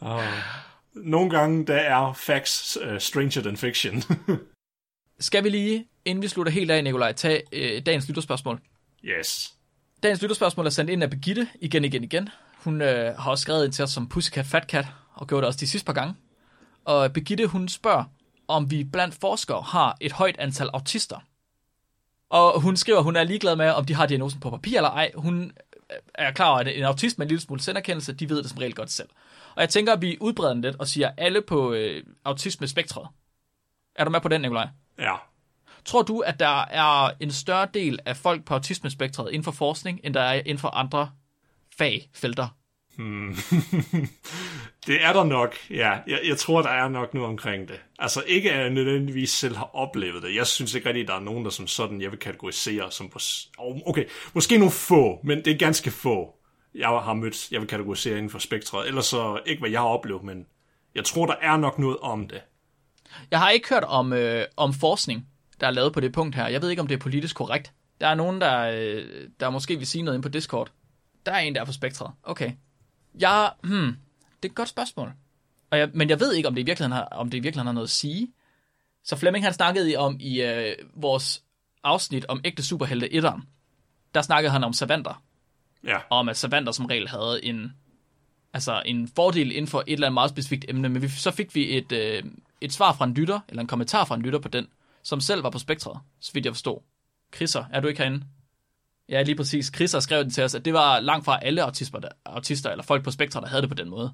Nogle 0.96 1.30
gange, 1.30 1.66
der 1.66 1.74
er 1.74 2.12
facts 2.12 2.78
uh, 2.86 2.98
stranger 2.98 3.42
than 3.42 3.56
fiction. 3.56 4.02
Skal 5.20 5.44
vi 5.44 5.48
lige, 5.48 5.86
inden 6.04 6.22
vi 6.22 6.28
slutter 6.28 6.52
helt 6.52 6.70
af, 6.70 6.84
Nikolaj, 6.84 7.12
tage 7.12 7.42
øh, 7.52 7.82
dagens 7.86 8.08
lytterspørgsmål? 8.08 8.60
yes. 9.04 9.52
Dagens 10.02 10.22
lytterspørgsmål 10.22 10.66
er 10.66 10.70
sendt 10.70 10.90
ind 10.90 11.02
af 11.02 11.10
Begitte, 11.10 11.48
igen, 11.60 11.84
igen, 11.84 12.04
igen. 12.04 12.28
Hun 12.64 12.82
øh, 12.82 13.14
har 13.18 13.30
også 13.30 13.42
skrevet 13.42 13.64
ind 13.64 13.72
til 13.72 13.82
os 13.82 13.90
som 13.90 14.08
Pussycat 14.08 14.46
Fat 14.46 14.64
Cat, 14.64 14.86
og 15.14 15.26
gjorde 15.26 15.40
det 15.40 15.46
også 15.46 15.60
de 15.60 15.66
sidste 15.66 15.86
par 15.86 15.92
gange. 15.92 16.14
Og 16.84 17.12
Begitte, 17.12 17.46
hun 17.46 17.68
spørger, 17.68 18.04
om 18.48 18.70
vi 18.70 18.84
blandt 18.84 19.14
forskere 19.14 19.62
har 19.62 19.96
et 20.00 20.12
højt 20.12 20.36
antal 20.38 20.70
autister. 20.72 21.18
Og 22.30 22.60
hun 22.60 22.76
skriver, 22.76 23.00
hun 23.00 23.16
er 23.16 23.24
ligeglad 23.24 23.56
med, 23.56 23.70
om 23.70 23.84
de 23.84 23.94
har 23.94 24.06
diagnosen 24.06 24.40
på 24.40 24.50
papir 24.50 24.76
eller 24.76 24.90
ej. 24.90 25.10
Hun 25.14 25.52
øh, 25.90 25.96
er 26.14 26.32
klar 26.32 26.48
over, 26.50 26.58
at 26.58 26.78
en 26.78 26.84
autist 26.84 27.18
med 27.18 27.26
en 27.26 27.28
lille 27.28 27.42
smule 27.42 27.60
senderkendelse, 27.60 28.12
de 28.12 28.28
ved 28.28 28.42
det 28.42 28.50
som 28.50 28.58
regel 28.58 28.74
godt 28.74 28.90
selv. 28.90 29.08
Og 29.56 29.62
jeg 29.62 29.68
tænker, 29.68 29.92
at 29.92 30.02
vi 30.02 30.16
udbreder 30.20 30.52
den 30.52 30.62
lidt 30.62 30.76
og 30.76 30.88
siger, 30.88 31.10
alle 31.16 31.42
på 31.42 31.72
øh, 31.72 32.04
autisme-spektret. 32.24 33.08
Er 33.94 34.04
du 34.04 34.10
med 34.10 34.20
på 34.20 34.28
den, 34.28 34.40
Nikolaj? 34.40 34.68
Ja. 34.98 35.14
Tror 35.84 36.02
du, 36.02 36.20
at 36.20 36.40
der 36.40 36.64
er 36.64 37.10
en 37.20 37.32
større 37.32 37.68
del 37.74 37.98
af 38.06 38.16
folk 38.16 38.44
på 38.44 38.54
autismespektret 38.54 39.28
inden 39.32 39.44
for 39.44 39.52
forskning, 39.52 40.00
end 40.04 40.14
der 40.14 40.20
er 40.20 40.34
inden 40.34 40.58
for 40.58 40.68
andre 40.68 41.10
fagfelter? 41.78 42.48
Det 44.86 45.04
er 45.04 45.12
der 45.12 45.24
nok, 45.24 45.54
ja. 45.70 45.90
Jeg, 46.06 46.20
jeg 46.28 46.36
tror, 46.38 46.62
der 46.62 46.68
er 46.68 46.88
nok 46.88 47.14
noget 47.14 47.28
omkring 47.28 47.68
det. 47.68 47.80
Altså 47.98 48.22
ikke, 48.26 48.52
at 48.52 48.60
jeg 48.60 48.70
nødvendigvis 48.70 49.30
selv 49.30 49.56
har 49.56 49.70
oplevet 49.76 50.22
det. 50.22 50.34
Jeg 50.34 50.46
synes 50.46 50.74
ikke 50.74 50.88
rigtig, 50.88 51.02
at 51.02 51.08
der 51.08 51.14
er 51.14 51.20
nogen, 51.20 51.44
der 51.44 51.50
som 51.50 51.66
sådan, 51.66 52.00
jeg 52.00 52.10
vil 52.10 52.18
kategorisere 52.18 52.90
som 52.90 53.12
Okay, 53.86 54.04
måske 54.34 54.58
nogle 54.58 54.72
få, 54.72 55.20
men 55.24 55.44
det 55.44 55.52
er 55.52 55.58
ganske 55.58 55.90
få, 55.90 56.35
jeg 56.76 56.88
har 56.88 57.14
mødt, 57.14 57.52
jeg 57.52 57.60
vil 57.60 57.68
kategorisere 57.68 58.16
inden 58.16 58.30
for 58.30 58.38
spektret. 58.38 58.86
Ellers 58.86 59.06
så 59.06 59.40
ikke, 59.46 59.60
hvad 59.60 59.70
jeg 59.70 59.80
har 59.80 59.86
oplevet, 59.86 60.22
men 60.22 60.46
jeg 60.94 61.04
tror, 61.04 61.26
der 61.26 61.34
er 61.40 61.56
nok 61.56 61.78
noget 61.78 61.98
om 61.98 62.28
det. 62.28 62.40
Jeg 63.30 63.38
har 63.38 63.50
ikke 63.50 63.68
hørt 63.68 63.84
om, 63.84 64.12
øh, 64.12 64.44
om 64.56 64.72
forskning, 64.72 65.28
der 65.60 65.66
er 65.66 65.70
lavet 65.70 65.92
på 65.92 66.00
det 66.00 66.12
punkt 66.12 66.34
her. 66.34 66.46
Jeg 66.46 66.62
ved 66.62 66.70
ikke, 66.70 66.82
om 66.82 66.88
det 66.88 66.94
er 66.94 66.98
politisk 66.98 67.36
korrekt. 67.36 67.72
Der 68.00 68.06
er 68.06 68.14
nogen, 68.14 68.40
der, 68.40 68.60
øh, 68.60 69.28
der 69.40 69.50
måske 69.50 69.76
vil 69.76 69.86
sige 69.86 70.02
noget 70.02 70.16
ind 70.16 70.22
på 70.22 70.28
Discord. 70.28 70.72
Der 71.26 71.32
er 71.32 71.38
en, 71.38 71.54
der 71.54 71.60
er 71.60 71.64
for 71.64 71.72
spektret. 71.72 72.10
Okay. 72.22 72.52
Jeg, 73.20 73.52
hmm, 73.62 73.96
det 74.42 74.48
er 74.48 74.52
et 74.52 74.54
godt 74.54 74.68
spørgsmål. 74.68 75.12
Og 75.70 75.78
jeg, 75.78 75.90
men 75.94 76.10
jeg 76.10 76.20
ved 76.20 76.34
ikke, 76.34 76.48
om 76.48 76.54
det, 76.54 76.62
i 76.62 76.64
virkeligheden 76.64 76.92
har, 76.92 77.04
om 77.04 77.30
det 77.30 77.38
i 77.38 77.40
virkeligheden 77.40 77.66
har 77.66 77.72
noget 77.72 77.86
at 77.86 77.90
sige. 77.90 78.32
Så 79.04 79.16
Flemming, 79.16 79.44
han 79.44 79.52
snakkede 79.52 79.96
om 79.96 80.16
i 80.20 80.42
øh, 80.42 80.76
vores 80.94 81.42
afsnit 81.84 82.26
om 82.26 82.40
ægte 82.44 82.62
superhelte 82.62 83.06
1'eren. 83.06 83.40
Der 84.14 84.22
snakkede 84.22 84.52
han 84.52 84.64
om 84.64 84.72
savanter. 84.72 85.22
Ja, 85.84 85.96
og 85.96 86.18
om 86.18 86.28
at 86.28 86.36
savanter 86.36 86.72
som 86.72 86.86
regel 86.86 87.08
havde 87.08 87.44
en, 87.44 87.72
altså 88.52 88.82
en 88.86 89.08
fordel 89.08 89.50
inden 89.52 89.66
for 89.66 89.80
et 89.86 89.92
eller 89.92 90.06
andet 90.06 90.14
meget 90.14 90.30
specifikt 90.30 90.64
emne, 90.68 90.88
men 90.88 91.02
vi, 91.02 91.08
så 91.08 91.30
fik 91.30 91.54
vi 91.54 91.76
et, 91.76 91.92
øh, 91.92 92.22
et 92.60 92.72
svar 92.72 92.92
fra 92.92 93.04
en 93.04 93.14
lytter, 93.14 93.40
eller 93.48 93.60
en 93.60 93.66
kommentar 93.66 94.04
fra 94.04 94.14
en 94.14 94.22
lytter 94.22 94.38
på 94.38 94.48
den, 94.48 94.68
som 95.02 95.20
selv 95.20 95.42
var 95.42 95.50
på 95.50 95.58
spektret, 95.58 95.98
så 96.20 96.32
vidt 96.32 96.44
jeg 96.44 96.52
forstod. 96.54 96.78
Chrisser, 97.34 97.64
er 97.72 97.80
du 97.80 97.88
ikke 97.88 97.98
herinde? 97.98 98.24
Ja, 99.08 99.22
lige 99.22 99.36
præcis. 99.36 99.72
Chrisser 99.74 100.00
skrev 100.00 100.22
den 100.22 100.30
til 100.30 100.44
os, 100.44 100.54
at 100.54 100.64
det 100.64 100.72
var 100.72 101.00
langt 101.00 101.24
fra 101.24 101.38
alle 101.42 101.62
autismer, 101.62 102.00
der, 102.00 102.08
autister 102.24 102.70
eller 102.70 102.84
folk 102.84 103.04
på 103.04 103.10
spektret, 103.10 103.42
der 103.42 103.48
havde 103.48 103.62
det 103.62 103.68
på 103.68 103.74
den 103.74 103.88
måde. 103.88 104.12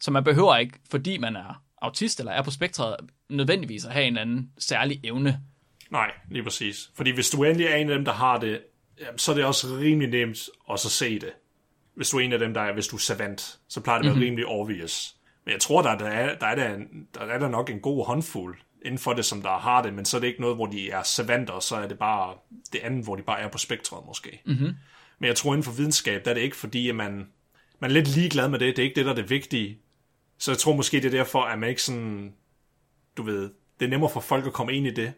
Så 0.00 0.10
man 0.10 0.24
behøver 0.24 0.56
ikke, 0.56 0.78
fordi 0.90 1.18
man 1.18 1.36
er 1.36 1.62
autist 1.82 2.18
eller 2.18 2.32
er 2.32 2.42
på 2.42 2.50
spektret, 2.50 2.96
nødvendigvis 3.28 3.84
at 3.84 3.92
have 3.92 4.04
en 4.04 4.12
eller 4.12 4.20
anden 4.20 4.52
særlig 4.58 5.00
evne. 5.04 5.40
nej, 5.90 6.10
lige 6.30 6.42
præcis. 6.42 6.90
Fordi 6.94 7.10
hvis 7.10 7.30
du 7.30 7.44
endelig 7.44 7.66
er 7.66 7.76
en 7.76 7.90
af 7.90 7.96
dem, 7.96 8.04
der 8.04 8.12
har 8.12 8.38
det, 8.38 8.60
jamen, 9.00 9.18
så 9.18 9.30
er 9.30 9.36
det 9.36 9.44
også 9.44 9.66
rimelig 9.66 10.08
nemt 10.10 10.38
at 10.72 10.80
så 10.80 10.90
se 10.90 11.18
det. 11.18 11.32
Hvis 11.94 12.10
du 12.10 12.16
er 12.16 12.20
en 12.20 12.32
af 12.32 12.38
dem, 12.38 12.54
der 12.54 12.60
er, 12.60 12.72
hvis 12.72 12.88
du 12.88 12.96
er 12.96 13.00
savant, 13.00 13.58
så 13.68 13.80
plejer 13.80 13.98
det 13.98 14.04
at 14.04 14.08
være 14.08 14.14
mm-hmm. 14.14 14.24
rimelig 14.24 14.46
obvious. 14.46 15.16
Men 15.44 15.52
jeg 15.52 15.60
tror, 15.60 15.82
der, 15.82 15.98
der, 15.98 16.06
er, 16.06 16.38
der, 16.38 16.46
er 16.46 16.54
der, 16.54 16.74
en, 16.74 17.08
der 17.14 17.20
er 17.20 17.38
der 17.38 17.48
nok 17.48 17.70
en 17.70 17.80
god 17.80 18.06
håndfuld 18.06 18.58
inden 18.84 18.98
for 18.98 19.12
det, 19.12 19.24
som 19.24 19.42
der 19.42 19.58
har 19.58 19.82
det, 19.82 19.94
men 19.94 20.04
så 20.04 20.16
er 20.16 20.20
det 20.20 20.28
ikke 20.28 20.40
noget, 20.40 20.56
hvor 20.56 20.66
de 20.66 20.90
er 20.90 21.02
savanter, 21.02 21.60
så 21.60 21.76
er 21.76 21.88
det 21.88 21.98
bare 21.98 22.34
det 22.72 22.78
andet, 22.78 23.04
hvor 23.04 23.16
de 23.16 23.22
bare 23.22 23.40
er 23.40 23.48
på 23.48 23.58
spektret 23.58 24.06
måske. 24.06 24.42
Mm-hmm. 24.46 24.74
Men 25.18 25.28
jeg 25.28 25.36
tror, 25.36 25.52
inden 25.52 25.64
for 25.64 25.72
videnskab, 25.72 26.24
der 26.24 26.30
er 26.30 26.34
det 26.34 26.40
ikke 26.40 26.56
fordi, 26.56 26.88
at 26.88 26.94
man, 26.94 27.28
man 27.80 27.90
er 27.90 27.94
lidt 27.94 28.16
ligeglad 28.16 28.48
med 28.48 28.58
det. 28.58 28.76
Det 28.76 28.82
er 28.82 28.86
ikke 28.86 28.96
det, 28.96 29.04
der 29.04 29.10
er 29.10 29.16
det 29.16 29.30
vigtige. 29.30 29.78
Så 30.38 30.50
jeg 30.50 30.58
tror 30.58 30.76
måske, 30.76 30.96
det 30.96 31.04
er 31.04 31.10
derfor, 31.10 31.42
at 31.42 31.58
man 31.58 31.68
ikke 31.68 31.82
sådan, 31.82 32.34
du 33.16 33.22
ved, 33.22 33.50
det 33.80 33.86
er 33.86 33.90
nemmere 33.90 34.10
for 34.10 34.20
folk 34.20 34.46
at 34.46 34.52
komme 34.52 34.72
ind 34.72 34.86
i 34.86 34.90
det. 34.90 35.12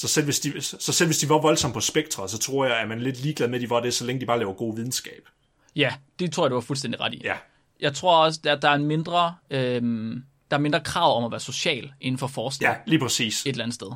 Så 0.00 0.08
selv 0.08 0.24
hvis 0.24 0.40
de, 0.40 0.62
så 0.62 0.92
selv 0.92 1.08
hvis 1.08 1.18
de 1.18 1.28
var 1.28 1.40
voldsomt 1.40 1.74
på 1.74 1.80
spektret, 1.80 2.30
så 2.30 2.38
tror 2.38 2.64
jeg, 2.66 2.76
at 2.76 2.88
man 2.88 2.98
er 2.98 3.02
lidt 3.02 3.22
ligeglad 3.22 3.48
med, 3.48 3.54
at 3.58 3.62
de 3.62 3.70
var 3.70 3.80
det, 3.80 3.94
så 3.94 4.04
længe 4.04 4.20
de 4.20 4.26
bare 4.26 4.38
laver 4.38 4.52
god 4.52 4.76
videnskab. 4.76 5.28
Ja, 5.76 5.94
det 6.18 6.32
tror 6.32 6.44
jeg, 6.44 6.50
du 6.50 6.54
var 6.54 6.60
fuldstændig 6.60 7.00
ret 7.00 7.14
i. 7.14 7.20
Ja, 7.24 7.34
Jeg 7.80 7.94
tror 7.94 8.24
også, 8.24 8.40
at 8.44 8.62
der 8.62 8.68
er 8.68 8.74
en 8.74 8.84
mindre, 8.84 9.34
øhm, 9.50 10.24
der 10.50 10.56
er 10.56 10.60
mindre 10.60 10.80
krav 10.80 11.16
om 11.16 11.24
at 11.24 11.30
være 11.30 11.40
social 11.40 11.92
inden 12.00 12.18
for 12.18 12.26
forskning 12.26 12.72
ja 12.72 12.76
lige 12.86 12.98
præcis. 13.00 13.46
et 13.46 13.50
eller 13.50 13.64
andet 13.64 13.74
sted. 13.74 13.92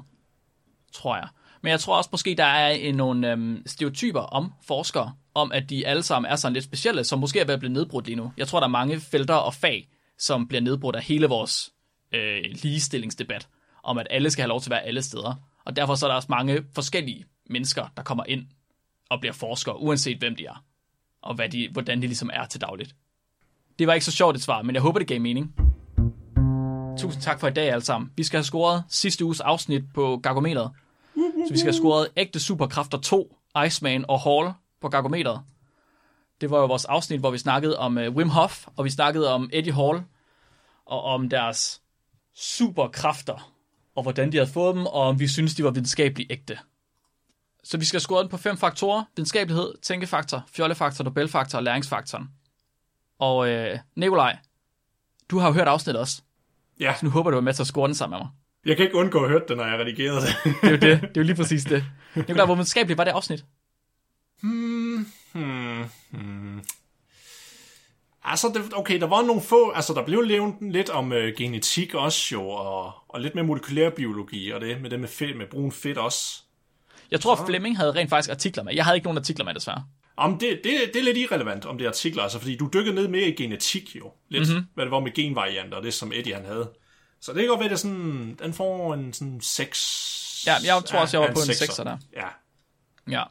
Tror 0.93 1.17
jeg. 1.17 1.29
Men 1.63 1.71
jeg 1.71 1.81
tror 1.81 1.97
også 1.97 2.09
måske, 2.13 2.35
der 2.35 2.45
er 2.45 2.69
en, 2.71 2.95
nogle 2.95 3.33
øhm, 3.33 3.63
stereotyper 3.67 4.21
om 4.21 4.53
forskere, 4.67 5.13
om 5.35 5.53
at 5.53 5.71
de 5.71 5.87
alle 5.87 6.03
sammen 6.03 6.33
er 6.33 6.37
sådan 6.37 6.53
lidt 6.53 6.65
specielle, 6.65 7.05
som 7.05 7.19
måske 7.19 7.41
er 7.41 7.45
ved 7.45 7.55
at 7.55 7.61
blive 7.61 7.73
nedbrudt 7.73 8.07
lige 8.07 8.17
nu. 8.17 8.33
Jeg 8.37 8.49
tror, 8.49 8.61
der 8.61 8.67
er 8.67 8.71
mange 8.71 9.01
felter 9.01 9.35
og 9.35 9.55
fag, 9.55 9.89
som 10.19 10.49
bliver 10.49 10.61
nedbrudt 10.61 10.97
af 10.97 11.03
hele 11.03 11.27
vores 11.27 11.71
øh, 12.15 12.39
ligestillingsdebat, 12.63 13.49
om 13.83 13.99
at 13.99 14.07
alle 14.11 14.31
skal 14.31 14.43
have 14.43 14.49
lov 14.49 14.61
til 14.61 14.71
at 14.71 14.75
være 14.75 14.83
alle 14.83 15.03
steder. 15.03 15.35
Og 15.65 15.77
derfor 15.77 15.95
så 15.95 16.07
er 16.07 16.11
der 16.11 16.17
også 16.17 16.29
mange 16.31 16.65
forskellige 16.75 17.25
mennesker, 17.51 17.87
der 17.97 18.03
kommer 18.03 18.25
ind 18.29 18.47
og 19.11 19.21
bliver 19.21 19.33
forskere, 19.33 19.81
uanset 19.81 20.19
hvem 20.19 20.37
de 20.37 20.47
er, 20.47 20.65
og 21.23 21.35
hvad 21.35 21.49
de, 21.49 21.69
hvordan 21.73 22.03
de 22.03 22.07
ligesom 22.07 22.31
er 22.33 22.47
til 22.47 22.61
dagligt. 22.61 22.95
Det 23.79 23.87
var 23.87 23.95
ikke 23.95 24.07
så 24.07 24.13
sjovt 24.13 24.37
et 24.37 24.43
svar, 24.43 24.63
men 24.63 24.75
jeg 24.75 24.83
håber, 24.83 24.99
det 24.99 25.09
gav 25.09 25.21
mening. 25.21 25.55
Tusind 26.99 27.23
tak 27.23 27.41
for 27.41 27.49
i 27.49 27.53
dag 27.53 27.71
alle 27.71 27.85
sammen. 27.85 28.13
Vi 28.17 28.23
skal 28.23 28.39
have 28.39 28.45
scoret 28.45 28.85
sidste 28.89 29.25
uges 29.25 29.41
afsnit 29.41 29.85
på 29.95 30.21
Gargometeret. 30.23 30.71
Så 31.15 31.49
vi 31.51 31.59
skal 31.59 31.73
have 31.73 31.79
scoret 31.79 32.09
ægte 32.17 32.41
superkræfter 32.41 32.99
2, 32.99 33.37
Iceman 33.67 34.05
og 34.09 34.21
Hall 34.21 34.53
på 34.81 34.89
Gargometeret. 34.89 35.41
Det 36.41 36.51
var 36.51 36.59
jo 36.59 36.67
vores 36.67 36.85
afsnit, 36.85 37.21
hvor 37.21 37.31
vi 37.31 37.39
snakkede 37.39 37.79
om 37.79 37.97
uh, 37.97 38.03
Wim 38.03 38.29
Hof, 38.29 38.67
og 38.77 38.85
vi 38.85 38.91
snakkede 38.91 39.33
om 39.33 39.51
Eddie 39.53 39.73
Hall, 39.73 40.03
og 40.87 41.03
om 41.03 41.29
deres 41.29 41.83
superkræfter, 42.35 43.54
og 43.95 44.03
hvordan 44.03 44.33
de 44.33 44.37
havde 44.37 44.51
fået 44.51 44.75
dem, 44.77 44.87
og 44.87 44.93
om 45.03 45.21
vi 45.21 45.29
synes, 45.29 45.55
de 45.55 45.65
var 45.65 45.71
videnskabeligt 45.71 46.33
ægte. 46.33 46.59
Så 47.65 47.79
vi 47.79 47.85
skal 47.85 48.01
score 48.01 48.21
den 48.23 48.29
på 48.31 48.37
fem 48.37 48.57
faktorer. 48.57 49.05
Videnskabelighed, 49.17 49.75
tænkefaktor, 49.83 50.45
fjollefaktor, 50.53 51.05
nobelfaktor 51.05 51.59
og 51.59 51.65
læringsfaktoren. 51.65 52.29
Og 53.19 53.49
øh, 53.49 53.79
Nikolaj, 53.97 54.37
du 55.31 55.39
har 55.39 55.47
jo 55.49 55.55
hørt 55.55 55.69
afsnittet 55.69 56.01
også. 56.01 56.23
Ja, 56.81 56.95
Så 57.01 57.05
nu 57.07 57.11
håber 57.11 57.31
du 57.31 57.37
er 57.37 57.41
med 57.41 57.53
til 57.55 57.63
at 57.63 57.67
score 57.67 57.87
den 57.87 57.95
sammen 57.95 58.17
med 58.19 58.25
mig. 58.25 58.31
jeg 58.67 58.77
kan 58.77 58.85
ikke 58.87 58.97
undgå 58.99 59.23
at 59.25 59.29
høre 59.31 59.43
det, 59.49 59.57
når 59.57 59.65
jeg 59.67 59.79
redigerede 59.79 60.21
det. 60.21 60.35
Det 60.63 60.67
er 60.67 60.71
jo 60.71 60.77
det. 60.77 61.01
Det 61.01 61.09
er 61.17 61.21
jo 61.21 61.23
lige 61.23 61.37
præcis 61.37 61.65
det. 61.65 61.85
Nikolaj, 62.15 62.45
hvor 62.47 62.55
videnskabeligt 62.55 62.99
var 62.99 63.05
det 63.05 63.11
afsnit? 63.11 63.45
Hmm, 64.41 65.07
hmm, 65.33 65.85
hmm. 66.11 66.63
Altså, 68.25 68.49
det, 68.55 68.75
okay, 68.75 69.01
der 69.01 69.07
var 69.07 69.23
nogle 69.23 69.43
få, 69.43 69.71
altså 69.71 69.95
der 69.95 70.05
blev 70.05 70.21
levet 70.21 70.55
lidt 70.61 70.91
om 70.91 71.13
øh, 71.13 71.35
genetik 71.37 71.95
også 71.95 72.29
jo, 72.33 72.49
og, 72.49 72.93
og 73.09 73.21
lidt 73.21 73.35
med 73.35 73.43
molekylær 73.43 73.91
biologi, 73.91 74.51
og 74.51 74.61
det 74.61 74.81
med 74.81 74.91
det 74.91 75.01
med, 75.01 75.09
fedt, 75.09 75.37
med 75.37 75.47
brun 75.47 75.73
fedt 75.73 75.99
også. 75.99 76.43
Jeg 77.11 77.21
tror, 77.21 77.47
Fleming 77.47 77.77
havde 77.77 77.93
rent 77.93 78.11
faktisk 78.11 78.31
artikler 78.31 78.63
med. 78.63 78.75
Jeg 78.75 78.85
havde 78.85 78.97
ikke 78.97 79.05
nogen 79.05 79.19
artikler 79.19 79.45
med, 79.45 79.55
desværre. 79.55 79.85
Om 80.17 80.39
det, 80.39 80.61
det, 80.65 80.73
det 80.95 81.01
er 81.01 81.05
lidt 81.05 81.17
irrelevant, 81.17 81.65
om 81.65 81.79
det 81.79 81.85
er 81.85 81.89
artikler, 81.89 82.23
altså, 82.23 82.39
fordi 82.39 82.57
du 82.57 82.71
dykkede 82.73 82.95
ned 82.95 83.09
mere 83.09 83.29
i 83.29 83.33
genetik 83.33 83.97
jo, 83.97 84.13
lidt, 84.29 84.49
mm-hmm. 84.49 84.67
hvad 84.75 84.85
det 84.85 84.91
var 84.91 85.01
med 85.01 85.15
genvarianter, 85.15 85.77
og 85.77 85.83
det 85.83 85.95
som 85.95 86.13
Eddie 86.13 86.35
han 86.35 86.45
havde. 86.45 86.71
Så 87.21 87.33
det 87.33 87.41
kan 87.41 87.49
godt 87.49 87.61
være, 87.61 87.69
det 87.69 87.81
sådan, 87.81 88.39
den 88.43 88.53
får 88.53 88.95
en 88.95 89.13
sådan 89.13 89.41
6... 89.41 90.45
Ja, 90.47 90.55
jeg 90.65 90.85
tror 90.85 90.99
også, 90.99 91.17
jeg 91.17 91.29
var 91.29 91.35
på 91.35 91.41
en 91.41 91.51
6'er 91.51 91.85
der. 91.85 91.99
Ja. 92.13 92.27
Ja. 93.11 93.23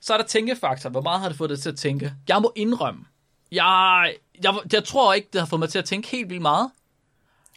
Så 0.00 0.12
er 0.12 0.18
der 0.18 0.24
tænkefaktor. 0.24 0.90
Hvor 0.90 1.00
meget 1.00 1.20
har 1.20 1.28
det 1.28 1.38
fået 1.38 1.50
det 1.50 1.60
til 1.60 1.68
at 1.68 1.76
tænke? 1.76 2.12
Jeg 2.28 2.42
må 2.42 2.52
indrømme, 2.56 3.04
jeg, 3.52 4.14
jeg, 4.42 4.54
jeg 4.72 4.84
tror 4.84 5.14
ikke, 5.14 5.28
det 5.32 5.40
har 5.40 5.46
fået 5.46 5.60
mig 5.60 5.68
til 5.68 5.78
at 5.78 5.84
tænke 5.84 6.08
helt 6.08 6.28
vildt 6.28 6.42
meget. 6.42 6.70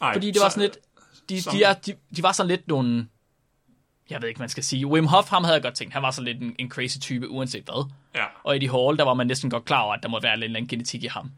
Ej, 0.01 0.13
Fordi 0.13 0.31
det 0.31 0.41
var 0.41 0.49
sådan 0.49 0.61
lidt, 0.61 0.77
de, 1.29 1.51
de, 1.51 1.63
er, 1.63 1.73
de, 1.73 1.95
de 2.15 2.23
var 2.23 2.31
sådan 2.31 2.47
lidt 2.47 2.67
nogle, 2.67 3.07
jeg 4.09 4.21
ved 4.21 4.29
ikke, 4.29 4.39
man 4.39 4.49
skal 4.49 4.63
sige. 4.63 4.87
Wim 4.87 5.05
Hof, 5.05 5.29
ham 5.29 5.43
havde 5.43 5.55
jeg 5.55 5.63
godt 5.63 5.75
tænkt, 5.75 5.93
han 5.93 6.03
var 6.03 6.11
sådan 6.11 6.25
lidt 6.25 6.41
en, 6.43 6.55
en 6.59 6.69
crazy 6.69 6.97
type, 6.97 7.29
uanset 7.29 7.63
hvad. 7.63 7.89
Ja. 8.15 8.25
Og 8.43 8.55
Eddie 8.55 8.71
Hall, 8.71 8.97
der 8.97 9.03
var 9.03 9.13
man 9.13 9.27
næsten 9.27 9.49
godt 9.49 9.65
klar 9.65 9.81
over, 9.81 9.93
at 9.93 10.03
der 10.03 10.09
må 10.09 10.19
være 10.21 10.37
lidt 10.39 10.57
en 10.57 10.67
genetik 10.67 11.03
i 11.03 11.07
ham. 11.07 11.31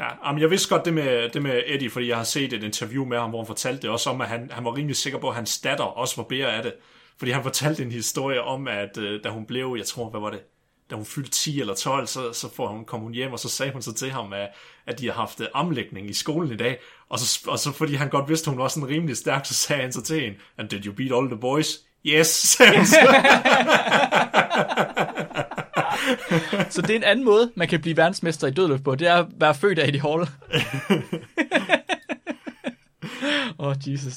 Ja, 0.00 0.26
jamen 0.26 0.42
jeg 0.42 0.50
vidste 0.50 0.68
godt 0.68 0.84
det 0.84 0.94
med, 0.94 1.28
det 1.28 1.42
med 1.42 1.62
Eddie, 1.66 1.90
fordi 1.90 2.08
jeg 2.08 2.16
har 2.16 2.24
set 2.24 2.52
et 2.52 2.62
interview 2.62 3.04
med 3.04 3.18
ham, 3.18 3.30
hvor 3.30 3.38
han 3.38 3.46
fortalte 3.46 3.82
det 3.82 3.90
også 3.90 4.10
om, 4.10 4.20
at 4.20 4.28
han, 4.28 4.50
han 4.52 4.64
var 4.64 4.76
rimelig 4.76 4.96
sikker 4.96 5.18
på, 5.18 5.28
at 5.28 5.34
hans 5.34 5.60
datter 5.60 5.84
også 5.84 6.16
var 6.16 6.24
bedre 6.24 6.52
af 6.52 6.62
det. 6.62 6.74
Fordi 7.18 7.30
han 7.30 7.42
fortalte 7.42 7.82
en 7.82 7.92
historie 7.92 8.42
om, 8.42 8.68
at 8.68 8.98
øh, 8.98 9.24
da 9.24 9.28
hun 9.28 9.46
blev, 9.46 9.74
jeg 9.78 9.86
tror, 9.86 10.10
hvad 10.10 10.20
var 10.20 10.30
det, 10.30 10.40
da 10.90 10.96
hun 10.96 11.04
fyldte 11.04 11.30
10 11.30 11.60
eller 11.60 11.74
12, 11.74 12.06
så, 12.06 12.32
så 12.32 12.54
får 12.54 12.68
hun, 12.68 12.84
kom 12.84 13.00
hun 13.00 13.12
hjem, 13.12 13.32
og 13.32 13.38
så 13.38 13.48
sagde 13.48 13.72
hun 13.72 13.82
så 13.82 13.94
til 13.94 14.10
ham, 14.10 14.32
at, 14.32 14.48
at 14.86 14.98
de 14.98 15.06
har 15.06 15.12
haft 15.12 15.40
omlægning 15.54 16.04
øh, 16.06 16.10
i 16.10 16.14
skolen 16.14 16.52
i 16.52 16.56
dag. 16.56 16.78
Og 17.08 17.18
så, 17.18 17.40
og 17.46 17.58
så 17.58 17.72
fordi 17.72 17.94
han 17.94 18.08
godt 18.08 18.28
vidste, 18.28 18.48
at 18.48 18.52
hun 18.54 18.62
var 18.62 18.68
sådan 18.68 18.88
rimelig 18.88 19.16
stærk, 19.16 19.46
så 19.46 19.54
sagde 19.54 19.82
han 19.82 19.92
så 19.92 20.02
til 20.02 20.20
hende, 20.20 20.38
and 20.58 20.68
did 20.68 20.86
you 20.86 20.92
beat 20.92 21.12
all 21.12 21.28
the 21.28 21.38
boys? 21.40 21.78
Yes, 22.06 22.26
sagde 22.26 22.76
han 22.76 22.86
så. 22.86 22.96
Så 26.70 26.82
det 26.82 26.90
er 26.90 26.96
en 26.96 27.04
anden 27.04 27.24
måde, 27.24 27.52
man 27.54 27.68
kan 27.68 27.80
blive 27.80 27.96
verdensmester 27.96 28.46
i 28.46 28.50
dødløft 28.50 28.84
på. 28.84 28.94
Det 28.94 29.08
er 29.08 29.14
at 29.14 29.26
være 29.40 29.54
født 29.54 29.78
af 29.78 29.88
Eddie 29.88 30.00
Hall. 30.00 30.20
Åh, 33.58 33.68
oh, 33.68 33.76
Jesus. 33.86 34.14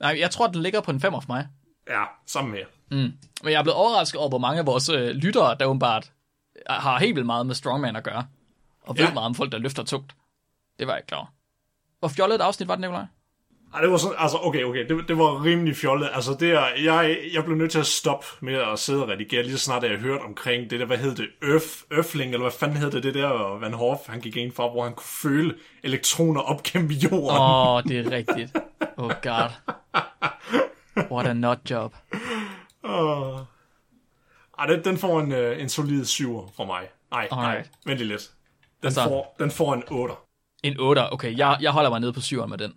Nej, 0.00 0.16
jeg 0.20 0.30
tror, 0.30 0.46
den 0.46 0.62
ligger 0.62 0.80
på 0.80 0.90
en 0.90 1.00
5 1.00 1.12
for 1.12 1.24
mig. 1.28 1.46
Ja, 1.90 2.02
sammen 2.26 2.52
med. 2.52 2.60
Mm. 2.90 3.12
Men 3.42 3.52
jeg 3.52 3.58
er 3.58 3.62
blevet 3.62 3.76
overrasket 3.76 4.20
over, 4.20 4.28
hvor 4.28 4.38
mange 4.38 4.60
af 4.60 4.66
vores 4.66 4.88
øh, 4.88 5.08
lyttere, 5.08 5.56
der 5.60 5.66
åbenbart 5.66 6.12
har 6.70 6.98
helt 6.98 7.14
vildt 7.14 7.26
meget 7.26 7.46
med 7.46 7.54
strongman 7.54 7.96
at 7.96 8.04
gøre. 8.04 8.26
Og 8.82 8.98
ved 8.98 9.04
Ja. 9.04 9.12
meget 9.14 9.26
om 9.26 9.34
folk, 9.34 9.52
der 9.52 9.58
løfter 9.58 9.82
tungt. 9.82 10.12
Det 10.78 10.86
var 10.86 10.92
jeg 10.92 10.98
ikke 10.98 11.06
klar 11.06 11.18
over. 11.18 11.26
Hvor 11.98 12.08
fjollet 12.08 12.34
et 12.34 12.40
afsnit 12.40 12.68
var 12.68 12.74
det, 12.74 12.80
Nicolaj? 12.80 13.04
Ej, 13.74 13.80
det 13.80 13.90
var 13.90 13.96
sådan, 13.96 14.16
altså 14.18 14.38
okay, 14.42 14.64
okay, 14.64 14.88
det, 14.88 15.08
det 15.08 15.18
var 15.18 15.44
rimelig 15.44 15.76
fjollet. 15.76 16.10
Altså 16.12 16.36
det 16.40 16.50
er, 16.50 16.66
jeg, 16.84 17.18
jeg 17.32 17.44
blev 17.44 17.56
nødt 17.56 17.70
til 17.70 17.78
at 17.78 17.86
stoppe 17.86 18.26
med 18.40 18.54
at 18.54 18.78
sidde 18.78 19.02
og 19.02 19.08
redigere, 19.08 19.42
lige 19.42 19.58
så 19.58 19.64
snart 19.64 19.82
jeg 19.82 19.98
hørte 19.98 20.22
omkring 20.22 20.70
det 20.70 20.80
der, 20.80 20.86
hvad 20.86 20.96
hed 20.98 21.14
det, 21.14 21.28
Earth, 21.42 21.66
Earthling, 21.90 22.30
eller 22.32 22.44
hvad 22.44 22.52
fanden 22.52 22.76
hed 22.76 22.90
det, 22.90 23.02
det 23.02 23.14
der, 23.14 23.58
Van 23.58 23.72
Hoff, 23.72 24.00
han 24.08 24.20
gik 24.20 24.36
ind 24.36 24.52
for, 24.52 24.70
hvor 24.70 24.84
han 24.84 24.94
kunne 24.94 25.04
føle 25.22 25.54
elektroner 25.82 26.40
op 26.40 26.62
gennem 26.62 26.90
jorden. 26.90 27.36
Åh, 27.40 27.68
oh, 27.74 27.82
det 27.82 28.06
er 28.06 28.10
rigtigt. 28.10 28.56
Oh 28.96 29.10
god. 29.22 29.50
What 30.96 31.26
a 31.26 31.32
nut 31.32 31.58
job. 31.70 31.94
Oh. 32.82 33.40
Ej, 34.58 34.66
den, 34.66 34.84
den 34.84 34.98
får 34.98 35.20
en, 35.20 35.32
øh, 35.32 35.62
en 35.62 35.68
solid 35.68 36.04
7 36.04 36.50
fra 36.56 36.64
mig. 36.64 36.88
Nej, 37.10 37.28
nej, 37.30 37.64
vent 37.86 37.98
lige 37.98 38.08
lidt. 38.08 38.30
Den, 38.82 38.92
så? 38.92 39.02
får, 39.02 39.36
den 39.38 39.50
får 39.50 39.74
en 39.74 39.82
8. 39.90 40.14
En 40.62 40.80
8. 40.80 41.12
Okay, 41.12 41.38
jeg, 41.38 41.58
jeg 41.60 41.72
holder 41.72 41.90
mig 41.90 42.00
nede 42.00 42.12
på 42.12 42.20
7'eren 42.20 42.46
med 42.46 42.58
den. 42.58 42.74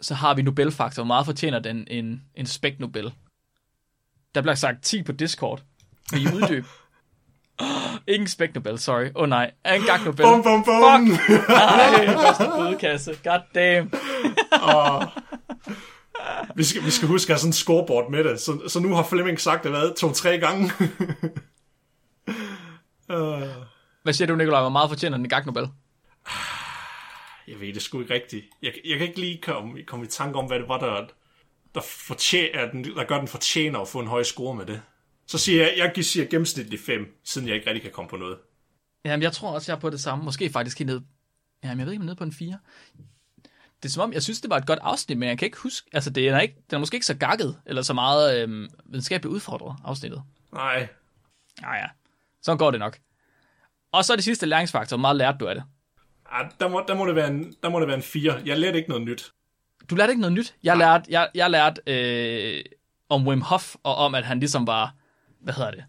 Så 0.00 0.14
har 0.14 0.34
vi 0.34 0.42
Nobelfaktor. 0.42 1.02
Hvor 1.02 1.06
meget 1.06 1.26
fortjener 1.26 1.58
den 1.58 1.86
en, 1.90 2.22
en 2.34 2.46
spæk 2.46 2.80
Nobel? 2.80 3.12
Der 4.34 4.40
bliver 4.40 4.54
sagt 4.54 4.82
10 4.82 5.02
på 5.02 5.12
Discord. 5.12 5.62
Vil 6.12 6.22
I 6.22 6.26
uddybe? 6.26 6.66
Ingen 8.14 8.28
spæk 8.28 8.54
Nobel, 8.54 8.78
sorry. 8.78 9.06
Åh 9.14 9.22
oh, 9.22 9.28
nej, 9.28 9.50
en 9.66 9.82
gang 9.82 10.04
Nobel. 10.04 10.22
Bum, 10.22 10.42
bum, 10.42 10.64
bum. 10.64 11.00
Nej, 11.48 12.06
første 12.06 12.44
bødekasse. 12.58 13.16
God 13.24 13.40
damn. 13.54 13.92
Vi 16.56 16.64
skal, 16.64 16.84
vi 16.84 16.90
skal 16.90 17.08
huske 17.08 17.30
at 17.30 17.34
have 17.34 17.38
sådan 17.38 17.48
en 17.48 17.52
scoreboard 17.52 18.10
med 18.10 18.24
det. 18.24 18.40
Så, 18.40 18.68
så 18.68 18.80
nu 18.80 18.94
har 18.94 19.02
Flemming 19.02 19.40
sagt 19.40 19.62
det, 19.62 19.70
hvad, 19.70 19.96
to-tre 19.96 20.38
gange. 20.38 20.64
uh, 23.08 23.42
Hvad 24.02 24.12
siger 24.12 24.28
du, 24.28 24.36
Nikolaj? 24.36 24.60
Hvor 24.60 24.68
meget 24.68 24.90
fortjener 24.90 25.16
den 25.16 25.26
en 25.26 25.28
gang 25.28 25.46
Nobel? 25.46 25.68
jeg 27.48 27.60
ved 27.60 27.74
det 27.74 27.82
sgu 27.82 28.00
ikke 28.00 28.14
rigtigt. 28.14 28.44
Jeg, 28.62 28.72
jeg 28.84 28.98
kan 28.98 29.08
ikke 29.08 29.20
lige 29.20 29.42
komme, 29.42 29.82
komme 29.82 30.04
i 30.04 30.08
tanke 30.08 30.38
om, 30.38 30.46
hvad 30.46 30.58
det 30.58 30.68
var, 30.68 30.78
der, 30.78 31.06
der, 31.74 31.80
fortjener, 31.80 32.70
den, 32.70 32.84
der 32.84 33.04
gør 33.04 33.18
den 33.18 33.28
fortjener 33.28 33.78
at 33.78 33.88
få 33.88 34.00
en 34.00 34.06
høj 34.06 34.22
score 34.22 34.54
med 34.54 34.66
det. 34.66 34.82
Så 35.26 35.38
siger 35.38 35.62
jeg, 35.62 35.92
jeg 35.96 36.04
siger 36.04 36.26
gennemsnitligt 36.26 36.82
5, 36.82 37.20
siden 37.24 37.48
jeg 37.48 37.56
ikke 37.56 37.66
rigtig 37.66 37.82
kan 37.82 37.92
komme 37.92 38.08
på 38.08 38.16
noget. 38.16 38.38
Jamen, 39.04 39.22
jeg 39.22 39.32
tror 39.32 39.50
også, 39.54 39.72
jeg 39.72 39.76
er 39.76 39.80
på 39.80 39.90
det 39.90 40.00
samme. 40.00 40.24
Måske 40.24 40.50
faktisk 40.50 40.78
helt 40.78 40.90
ned... 40.90 41.00
Jamen, 41.64 41.78
jeg 41.78 41.86
ved 41.86 41.92
ikke, 41.92 42.00
om 42.00 42.06
jeg 42.06 42.10
er 42.10 42.14
nede 42.14 42.18
på 42.18 42.24
en 42.24 42.32
4. 42.32 42.58
Det 43.84 43.90
er 43.90 43.92
som 43.92 44.02
om, 44.02 44.12
jeg 44.12 44.22
synes, 44.22 44.40
det 44.40 44.50
var 44.50 44.56
et 44.56 44.66
godt 44.66 44.78
afsnit, 44.82 45.18
men 45.18 45.28
jeg 45.28 45.38
kan 45.38 45.46
ikke 45.46 45.58
huske... 45.58 45.90
Altså, 45.92 46.10
det 46.10 46.28
er, 46.28 46.40
ikke, 46.40 46.54
den 46.70 46.74
er 46.74 46.78
måske 46.78 46.94
ikke 46.94 47.06
så 47.06 47.14
gakket, 47.14 47.56
eller 47.66 47.82
så 47.82 47.92
meget 47.94 48.42
øhm, 48.42 48.68
videnskabeligt 48.84 49.34
udfordret, 49.34 49.76
afsnittet. 49.84 50.22
Nej, 50.52 50.88
Ja, 51.62 51.74
ja. 51.74 51.86
Så 52.42 52.56
går 52.56 52.70
det 52.70 52.80
nok. 52.80 52.98
Og 53.92 54.04
så 54.04 54.16
det 54.16 54.24
sidste 54.24 54.46
læringsfaktor. 54.46 54.96
Meget 54.96 55.16
lærte 55.16 55.38
du 55.38 55.46
af 55.46 55.54
det? 55.54 55.64
ah, 56.30 56.50
der, 56.60 56.68
må, 56.68 56.84
der, 56.88 56.94
må 56.94 57.06
det 57.06 57.14
være 57.14 57.28
en, 57.28 57.54
der 57.62 57.68
må 57.68 57.80
det 57.80 57.88
være 57.88 57.96
en 57.96 58.02
4. 58.02 58.40
Jeg 58.44 58.58
lærte 58.58 58.78
ikke 58.78 58.90
noget 58.90 59.04
nyt. 59.04 59.32
Du 59.90 59.94
lærte 59.94 60.10
ikke 60.10 60.20
noget 60.20 60.32
nyt. 60.32 60.54
Jeg 60.62 60.76
lærte, 60.76 61.04
jeg, 61.08 61.28
jeg 61.34 61.50
lærte 61.50 61.80
øh, 61.86 62.64
om 63.08 63.26
Wim 63.26 63.40
Hof, 63.40 63.74
og 63.82 63.96
om, 63.96 64.14
at 64.14 64.24
han 64.24 64.40
ligesom 64.40 64.66
var... 64.66 64.94
Hvad 65.40 65.54
hedder 65.54 65.70
det? 65.70 65.84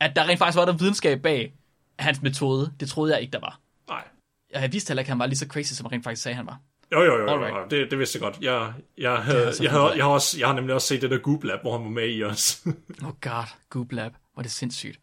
At 0.00 0.16
der 0.16 0.28
rent 0.28 0.38
faktisk 0.38 0.58
var 0.58 0.64
der 0.64 0.72
videnskab 0.72 1.22
bag 1.22 1.54
hans 1.98 2.22
metode. 2.22 2.72
Det 2.80 2.88
troede 2.88 3.12
jeg 3.12 3.20
ikke, 3.22 3.32
der 3.32 3.40
var. 3.40 3.60
Nej. 3.88 4.04
Jeg 4.52 4.72
vidste 4.72 4.90
heller 4.90 5.00
ikke, 5.00 5.08
at 5.08 5.12
han 5.12 5.18
var 5.18 5.26
lige 5.26 5.38
så 5.38 5.46
crazy, 5.46 5.72
som 5.72 5.86
han 5.86 5.92
rent 5.92 6.04
faktisk 6.04 6.22
sagde, 6.22 6.36
han 6.36 6.46
var. 6.46 6.60
Jo, 6.92 7.02
jo, 7.02 7.16
jo, 7.18 7.46
jo. 7.46 7.66
Det, 7.70 7.90
det 7.90 7.98
vidste 7.98 8.16
jeg 8.16 8.20
godt. 8.20 8.38
Jeg, 8.40 8.72
jeg, 8.98 9.16
havde, 9.16 9.54
så 9.54 9.62
jeg, 9.62 9.72
havde, 9.72 9.84
jeg, 9.84 10.04
har 10.04 10.10
også, 10.10 10.38
jeg 10.38 10.48
har 10.48 10.54
nemlig 10.54 10.74
også 10.74 10.88
set 10.88 11.02
det 11.02 11.10
der 11.10 11.18
Goop 11.18 11.44
Lab, 11.44 11.60
hvor 11.62 11.76
han 11.76 11.84
var 11.84 11.90
med 11.90 12.16
i 12.16 12.24
os. 12.24 12.62
Oh 13.04 13.12
god, 13.20 13.46
Goob 13.70 13.92
Lab. 13.92 14.12
Hvor 14.34 14.42
det 14.42 14.52
sindssygt. 14.52 15.00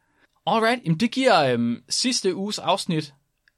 Alright, 0.48 0.84
jamen 0.84 1.00
det 1.00 1.12
giver 1.12 1.54
øhm, 1.54 1.84
sidste 1.90 2.36
uges 2.36 2.60
afsnit 2.60 3.14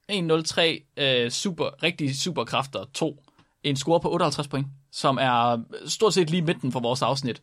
103 0.09 0.83
øh, 0.97 1.31
super, 1.31 1.83
rigtig 1.83 2.19
superkræfter 2.19 2.85
2. 2.93 3.23
En 3.63 3.75
score 3.75 3.99
på 3.99 4.11
58 4.11 4.47
point, 4.47 4.67
som 4.91 5.17
er 5.21 5.63
stort 5.85 6.13
set 6.13 6.29
lige 6.29 6.41
midten 6.41 6.71
for 6.71 6.79
vores 6.79 7.01
afsnit. 7.01 7.41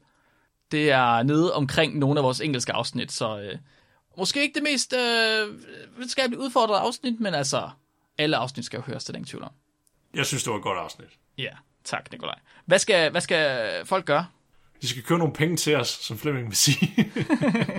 Det 0.73 0.91
er 0.91 1.23
nede 1.23 1.55
omkring 1.55 1.99
nogle 1.99 2.21
af 2.21 2.25
vores 2.25 2.41
engelske 2.41 2.73
afsnit, 2.73 3.13
så 3.13 3.39
øh, 3.39 3.59
måske 4.19 4.43
ikke 4.43 4.55
det 4.55 4.63
mest 4.63 4.93
øh, 4.93 5.49
videnskabeligt 5.97 6.43
udfordrede 6.43 6.79
afsnit, 6.79 7.21
men 7.21 7.35
altså, 7.35 7.71
alle 8.19 8.37
afsnit 8.37 8.65
skal 8.67 8.77
jo 8.77 8.83
høres, 8.83 9.05
det 9.05 9.13
er 9.13 9.17
ingen 9.17 9.29
tvivl 9.29 9.45
om. 9.45 9.53
Jeg 10.15 10.27
synes, 10.27 10.43
det 10.45 10.51
var 10.51 10.57
et 10.57 10.63
godt 10.63 10.79
afsnit. 10.79 11.09
Ja, 11.39 11.51
tak 11.85 12.13
Nikolaj. 12.13 12.39
Hvad 12.67 12.79
skal, 12.79 13.11
hvad 13.11 13.21
skal 13.21 13.71
folk 13.87 14.05
gøre? 14.05 14.27
De 14.83 14.89
skal 14.89 15.03
købe 15.03 15.19
nogle 15.19 15.35
penge 15.35 15.57
til 15.57 15.77
os, 15.77 15.89
som 15.89 16.19
Flemming 16.19 16.49
vil 16.49 16.57
sige. 16.57 17.13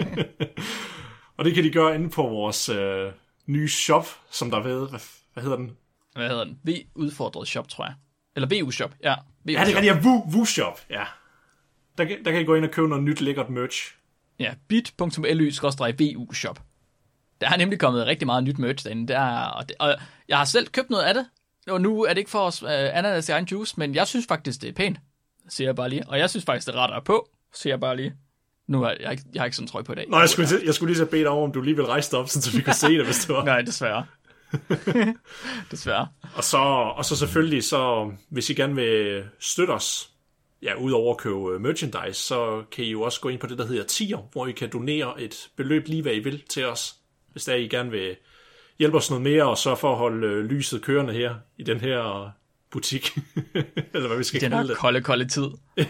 og 1.37 1.45
det 1.45 1.55
kan 1.55 1.63
de 1.63 1.71
gøre 1.71 1.95
inde 1.95 2.09
på 2.09 2.21
vores 2.21 2.69
øh, 2.69 3.11
nye 3.47 3.67
shop, 3.69 4.05
som 4.31 4.51
der 4.51 4.59
ved, 4.59 4.89
hvad, 4.89 4.99
hvad 5.33 5.43
hedder 5.43 5.57
den? 5.57 5.71
Hvad 6.15 6.29
hedder 6.29 6.43
den? 6.43 6.59
V-udfordret 6.63 7.47
shop, 7.47 7.67
tror 7.69 7.85
jeg. 7.85 7.93
Eller 8.35 8.61
VU-shop, 8.63 8.91
ja. 9.03 9.15
VU 9.45 9.51
Ja, 9.51 9.65
det 9.65 9.73
er 9.73 9.77
rigtigt, 9.77 9.85
ja, 10.05 10.35
Wu 10.35 10.45
Shop, 10.45 10.79
ja. 10.89 11.03
Der, 11.97 12.05
kan- 12.05 12.25
der 12.25 12.31
kan 12.31 12.41
I 12.41 12.43
gå 12.43 12.55
ind 12.55 12.65
og 12.65 12.71
købe 12.71 12.87
noget 12.87 13.03
nyt 13.03 13.21
lækkert 13.21 13.49
merch. 13.49 13.95
Ja, 14.39 14.53
bit.ly-vu 14.67 16.33
shop. 16.33 16.61
Der 17.41 17.49
er 17.49 17.57
nemlig 17.57 17.79
kommet 17.79 18.05
rigtig 18.05 18.25
meget 18.25 18.43
nyt 18.43 18.57
merch 18.59 18.85
derinde. 18.85 19.07
Der 19.13 19.19
er, 19.19 19.45
og, 19.45 19.69
det, 19.69 19.75
og 19.79 19.95
jeg 20.27 20.37
har 20.37 20.45
selv 20.45 20.67
købt 20.67 20.89
noget 20.89 21.03
af 21.03 21.13
det. 21.13 21.25
Og 21.69 21.81
nu 21.81 22.03
er 22.03 22.09
det 22.09 22.17
ikke 22.17 22.31
for 22.31 22.39
os 22.39 22.63
uh, 22.63 22.69
ananas 22.69 23.29
i 23.29 23.31
egen 23.31 23.45
juice, 23.45 23.73
men 23.77 23.95
jeg 23.95 24.07
synes 24.07 24.25
faktisk, 24.27 24.61
det 24.61 24.69
er 24.69 24.73
pænt, 24.73 24.97
siger 25.49 25.67
jeg 25.67 25.75
bare 25.75 25.89
lige. 25.89 26.03
Og 26.07 26.19
jeg 26.19 26.29
synes 26.29 26.45
faktisk, 26.45 26.67
det 26.67 26.75
er 26.75 26.79
ret 26.79 26.97
at 26.97 27.03
på, 27.03 27.29
siger 27.53 27.73
jeg 27.73 27.79
bare 27.79 27.95
lige. 27.95 28.13
Nu 28.67 28.81
har 28.81 28.89
jeg, 28.99 29.19
jeg 29.33 29.41
har 29.41 29.45
ikke 29.45 29.55
sådan 29.55 29.63
en 29.63 29.71
trøje 29.71 29.83
på 29.83 29.91
i 29.91 29.95
dag. 29.95 30.09
Nå, 30.09 30.19
jeg 30.19 30.29
skulle, 30.29 30.47
jeg 30.65 30.73
skulle 30.73 30.93
lige 30.93 30.97
så 30.97 31.05
bede 31.05 31.21
dig 31.21 31.29
om, 31.29 31.37
om 31.37 31.51
du 31.51 31.61
lige 31.61 31.75
vil 31.75 31.85
rejse 31.85 32.11
dig 32.11 32.19
op, 32.19 32.29
så 32.29 32.51
vi 32.55 32.61
kan 32.61 32.73
se 32.73 32.87
det, 32.87 33.05
hvis 33.05 33.25
det 33.25 33.35
var. 33.35 33.43
Nej, 33.53 33.61
desværre. 33.61 34.05
desværre. 35.71 36.07
Og 36.35 36.43
så, 36.43 36.57
og 36.97 37.05
så 37.05 37.15
selvfølgelig, 37.15 37.63
så 37.63 38.11
hvis 38.29 38.49
I 38.49 38.53
gerne 38.53 38.75
vil 38.75 39.23
støtte 39.39 39.71
os, 39.71 40.09
ja, 40.61 40.75
udover 40.75 41.13
at 41.13 41.17
købe 41.17 41.53
øh, 41.53 41.61
merchandise, 41.61 42.21
så 42.21 42.63
kan 42.71 42.85
I 42.85 42.91
jo 42.91 43.01
også 43.01 43.21
gå 43.21 43.29
ind 43.29 43.39
på 43.39 43.47
det, 43.47 43.57
der 43.57 43.65
hedder 43.65 43.83
tier, 43.83 44.17
hvor 44.31 44.47
I 44.47 44.51
kan 44.51 44.69
donere 44.69 45.21
et 45.21 45.49
beløb 45.55 45.87
lige, 45.87 46.01
hvad 46.01 46.13
I 46.13 46.19
vil 46.19 46.43
til 46.49 46.65
os, 46.65 46.95
hvis 47.31 47.43
der 47.43 47.55
I 47.55 47.67
gerne 47.67 47.91
vil 47.91 48.15
hjælpe 48.79 48.97
os 48.97 49.09
noget 49.09 49.21
mere, 49.23 49.43
og 49.43 49.57
så 49.57 49.75
for 49.75 49.91
at 49.91 49.97
holde 49.97 50.27
øh, 50.27 50.45
lyset 50.45 50.81
kørende 50.81 51.13
her, 51.13 51.35
i 51.57 51.63
den 51.63 51.79
her 51.79 52.29
butik, 52.71 53.17
eller 53.93 54.07
hvad 54.07 54.17
vi 54.17 54.23
skal 54.23 54.41
Den 54.41 54.51
kalde 54.51 54.67
det. 54.69 54.77
kolde, 54.77 55.01
kolde 55.01 55.25
tid. 55.25 55.43
Og 55.77 55.81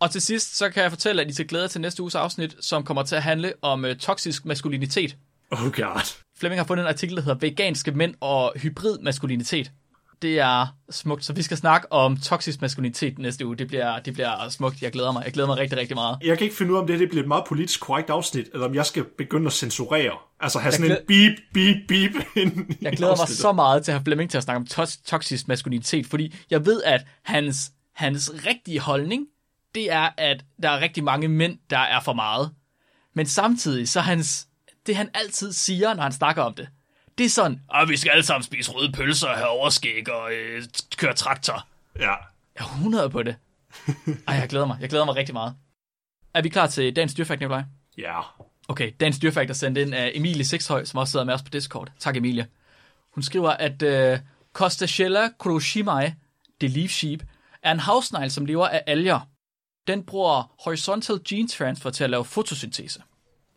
Og 0.00 0.10
til 0.10 0.22
sidst, 0.22 0.56
så 0.56 0.70
kan 0.70 0.82
jeg 0.82 0.90
fortælle, 0.90 1.22
at 1.22 1.30
I 1.30 1.34
skal 1.34 1.46
glæde 1.46 1.62
jer 1.62 1.68
til 1.68 1.80
næste 1.80 2.02
uges 2.02 2.14
afsnit, 2.14 2.56
som 2.60 2.84
kommer 2.84 3.02
til 3.02 3.16
at 3.16 3.22
handle 3.22 3.52
om 3.62 3.84
øh, 3.84 3.96
toksisk 3.96 4.44
maskulinitet. 4.44 5.16
Oh 5.50 5.58
god. 5.72 6.22
Flemming 6.38 6.60
har 6.60 6.66
fundet 6.66 6.82
en 6.82 6.88
artikel, 6.88 7.16
der 7.16 7.22
hedder 7.22 7.38
Veganske 7.38 7.90
mænd 7.92 8.14
og 8.20 8.52
hybrid 8.56 8.98
maskulinitet. 8.98 9.72
Det 10.24 10.38
er 10.38 10.66
smukt, 10.90 11.24
så 11.24 11.32
vi 11.32 11.42
skal 11.42 11.56
snakke 11.56 11.92
om 11.92 12.16
toksisk 12.16 12.60
maskulinitet 12.60 13.18
næste 13.18 13.46
uge. 13.46 13.56
Det 13.56 13.66
bliver, 13.68 13.98
det 13.98 14.12
bliver 14.14 14.48
smukt. 14.48 14.82
Jeg 14.82 14.92
glæder 14.92 15.12
mig. 15.12 15.24
Jeg 15.24 15.32
glæder 15.32 15.46
mig 15.46 15.56
rigtig, 15.56 15.78
rigtig 15.78 15.94
meget. 15.96 16.18
Jeg 16.24 16.38
kan 16.38 16.44
ikke 16.44 16.56
finde 16.56 16.72
ud 16.72 16.76
af, 16.76 16.80
om 16.80 16.86
det, 16.86 16.94
her, 16.96 17.00
det 17.00 17.08
bliver 17.08 17.22
et 17.22 17.28
meget 17.28 17.44
politisk 17.48 17.80
korrekt 17.80 18.10
afsnit, 18.10 18.46
eller 18.52 18.66
om 18.66 18.74
jeg 18.74 18.86
skal 18.86 19.04
begynde 19.18 19.46
at 19.46 19.52
censurere. 19.52 20.12
Altså 20.40 20.58
have 20.58 20.72
sådan 20.72 20.90
Jeg 20.90 20.98
en 21.00 21.06
beep, 21.06 21.38
beep, 21.54 21.76
beep 21.88 22.24
ind 22.46 22.76
Jeg 22.82 22.92
glæder 22.92 23.16
mig 23.16 23.28
så 23.28 23.52
meget 23.52 23.84
til 23.84 23.92
at 23.92 23.98
have 23.98 24.04
Flemming 24.04 24.30
til 24.30 24.38
at 24.38 24.44
snakke 24.44 24.58
om 24.58 24.66
tos- 24.84 25.02
toksisk 25.06 25.48
maskulinitet, 25.48 26.06
fordi 26.06 26.34
jeg 26.50 26.66
ved, 26.66 26.82
at 26.82 27.06
hans, 27.22 27.72
hans 27.94 28.32
rigtige 28.46 28.80
holdning, 28.80 29.26
det 29.74 29.92
er, 29.92 30.08
at 30.18 30.44
der 30.62 30.70
er 30.70 30.80
rigtig 30.80 31.04
mange 31.04 31.28
mænd, 31.28 31.58
der 31.70 31.78
er 31.78 32.00
for 32.00 32.12
meget. 32.12 32.50
Men 33.14 33.26
samtidig, 33.26 33.88
så 33.88 34.00
hans, 34.00 34.46
det 34.86 34.96
han 34.96 35.08
altid 35.14 35.52
siger, 35.52 35.94
når 35.94 36.02
han 36.02 36.12
snakker 36.12 36.42
om 36.42 36.54
det, 36.54 36.68
det 37.18 37.26
er 37.26 37.30
sådan, 37.30 37.60
at 37.74 37.88
vi 37.88 37.96
skal 37.96 38.10
alle 38.10 38.22
sammen 38.22 38.42
spise 38.42 38.70
røde 38.72 38.92
pølser, 38.92 39.28
have 39.28 39.48
overskæg 39.48 40.10
og 40.12 40.32
øh, 40.32 40.62
køre 40.96 41.14
traktor. 41.14 41.66
Ja. 41.98 42.10
Jeg 42.10 42.16
er 42.54 42.64
100 42.64 43.10
på 43.10 43.22
det. 43.22 43.36
Ej, 44.28 44.34
jeg 44.34 44.48
glæder 44.48 44.66
mig. 44.66 44.78
Jeg 44.80 44.88
glæder 44.88 45.04
mig 45.04 45.16
rigtig 45.16 45.32
meget. 45.32 45.54
Er 46.34 46.42
vi 46.42 46.48
klar 46.48 46.66
til 46.66 46.96
dagens 46.96 47.14
dyrfakt, 47.14 47.40
Nikolaj? 47.40 47.62
Ja. 47.98 48.20
Okay, 48.68 48.92
dagens 49.00 49.18
dyrfakt 49.18 49.50
er 49.50 49.54
sendt 49.54 49.78
ind 49.78 49.94
af 49.94 50.12
Emilie 50.14 50.44
Sexhøj, 50.44 50.84
som 50.84 50.98
også 50.98 51.10
sidder 51.10 51.24
med 51.24 51.34
os 51.34 51.42
på 51.42 51.48
Discord. 51.48 51.92
Tak, 51.98 52.16
Emilie. 52.16 52.46
Hun 53.14 53.22
skriver, 53.22 53.50
at 53.50 53.82
uh, 53.82 54.18
Costachella 54.52 55.28
crocimai, 55.38 56.12
det 56.60 56.70
leaf 56.70 56.90
sheep, 56.90 57.22
er 57.62 57.72
en 57.72 57.80
havsnegl, 57.80 58.30
som 58.30 58.46
lever 58.46 58.68
af 58.68 58.82
alger. 58.86 59.20
Den 59.86 60.02
bruger 60.02 60.54
horizontal 60.64 61.20
gene 61.28 61.48
transfer 61.48 61.90
til 61.90 62.04
at 62.04 62.10
lave 62.10 62.24
fotosyntese. 62.24 63.02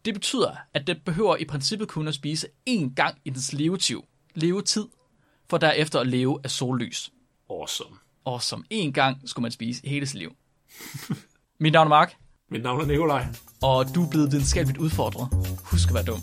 Det 0.07 0.13
betyder, 0.15 0.51
at 0.73 0.87
den 0.87 0.97
behøver 1.05 1.37
i 1.37 1.45
princippet 1.45 1.87
kun 1.87 2.07
at 2.07 2.13
spise 2.13 2.47
én 2.69 2.93
gang 2.95 3.17
i 3.25 3.29
dens 3.29 3.53
levetid, 3.53 3.97
levetid 4.35 4.87
for 5.49 5.57
derefter 5.57 5.99
at 5.99 6.07
leve 6.07 6.39
af 6.43 6.51
sollys. 6.51 7.11
Awesome. 7.49 7.95
Og 8.25 8.41
som 8.41 8.65
én 8.73 8.91
gang 8.91 9.29
skulle 9.29 9.43
man 9.43 9.51
spise 9.51 9.87
hele 9.87 10.05
sit 10.05 10.19
liv. 10.19 10.31
Mit 11.59 11.73
navn 11.73 11.87
er 11.87 11.89
Mark, 11.89 12.13
Mit 12.51 12.63
navn 12.63 12.81
er 12.81 12.85
Nikolaj. 12.85 13.25
og 13.61 13.85
du 13.95 14.05
er 14.05 14.09
blevet 14.09 14.31
videnskabeligt 14.31 14.77
udfordret. 14.79 15.29
Husk 15.63 15.87
at 15.89 15.93
være 15.93 16.03
dum. 16.03 16.19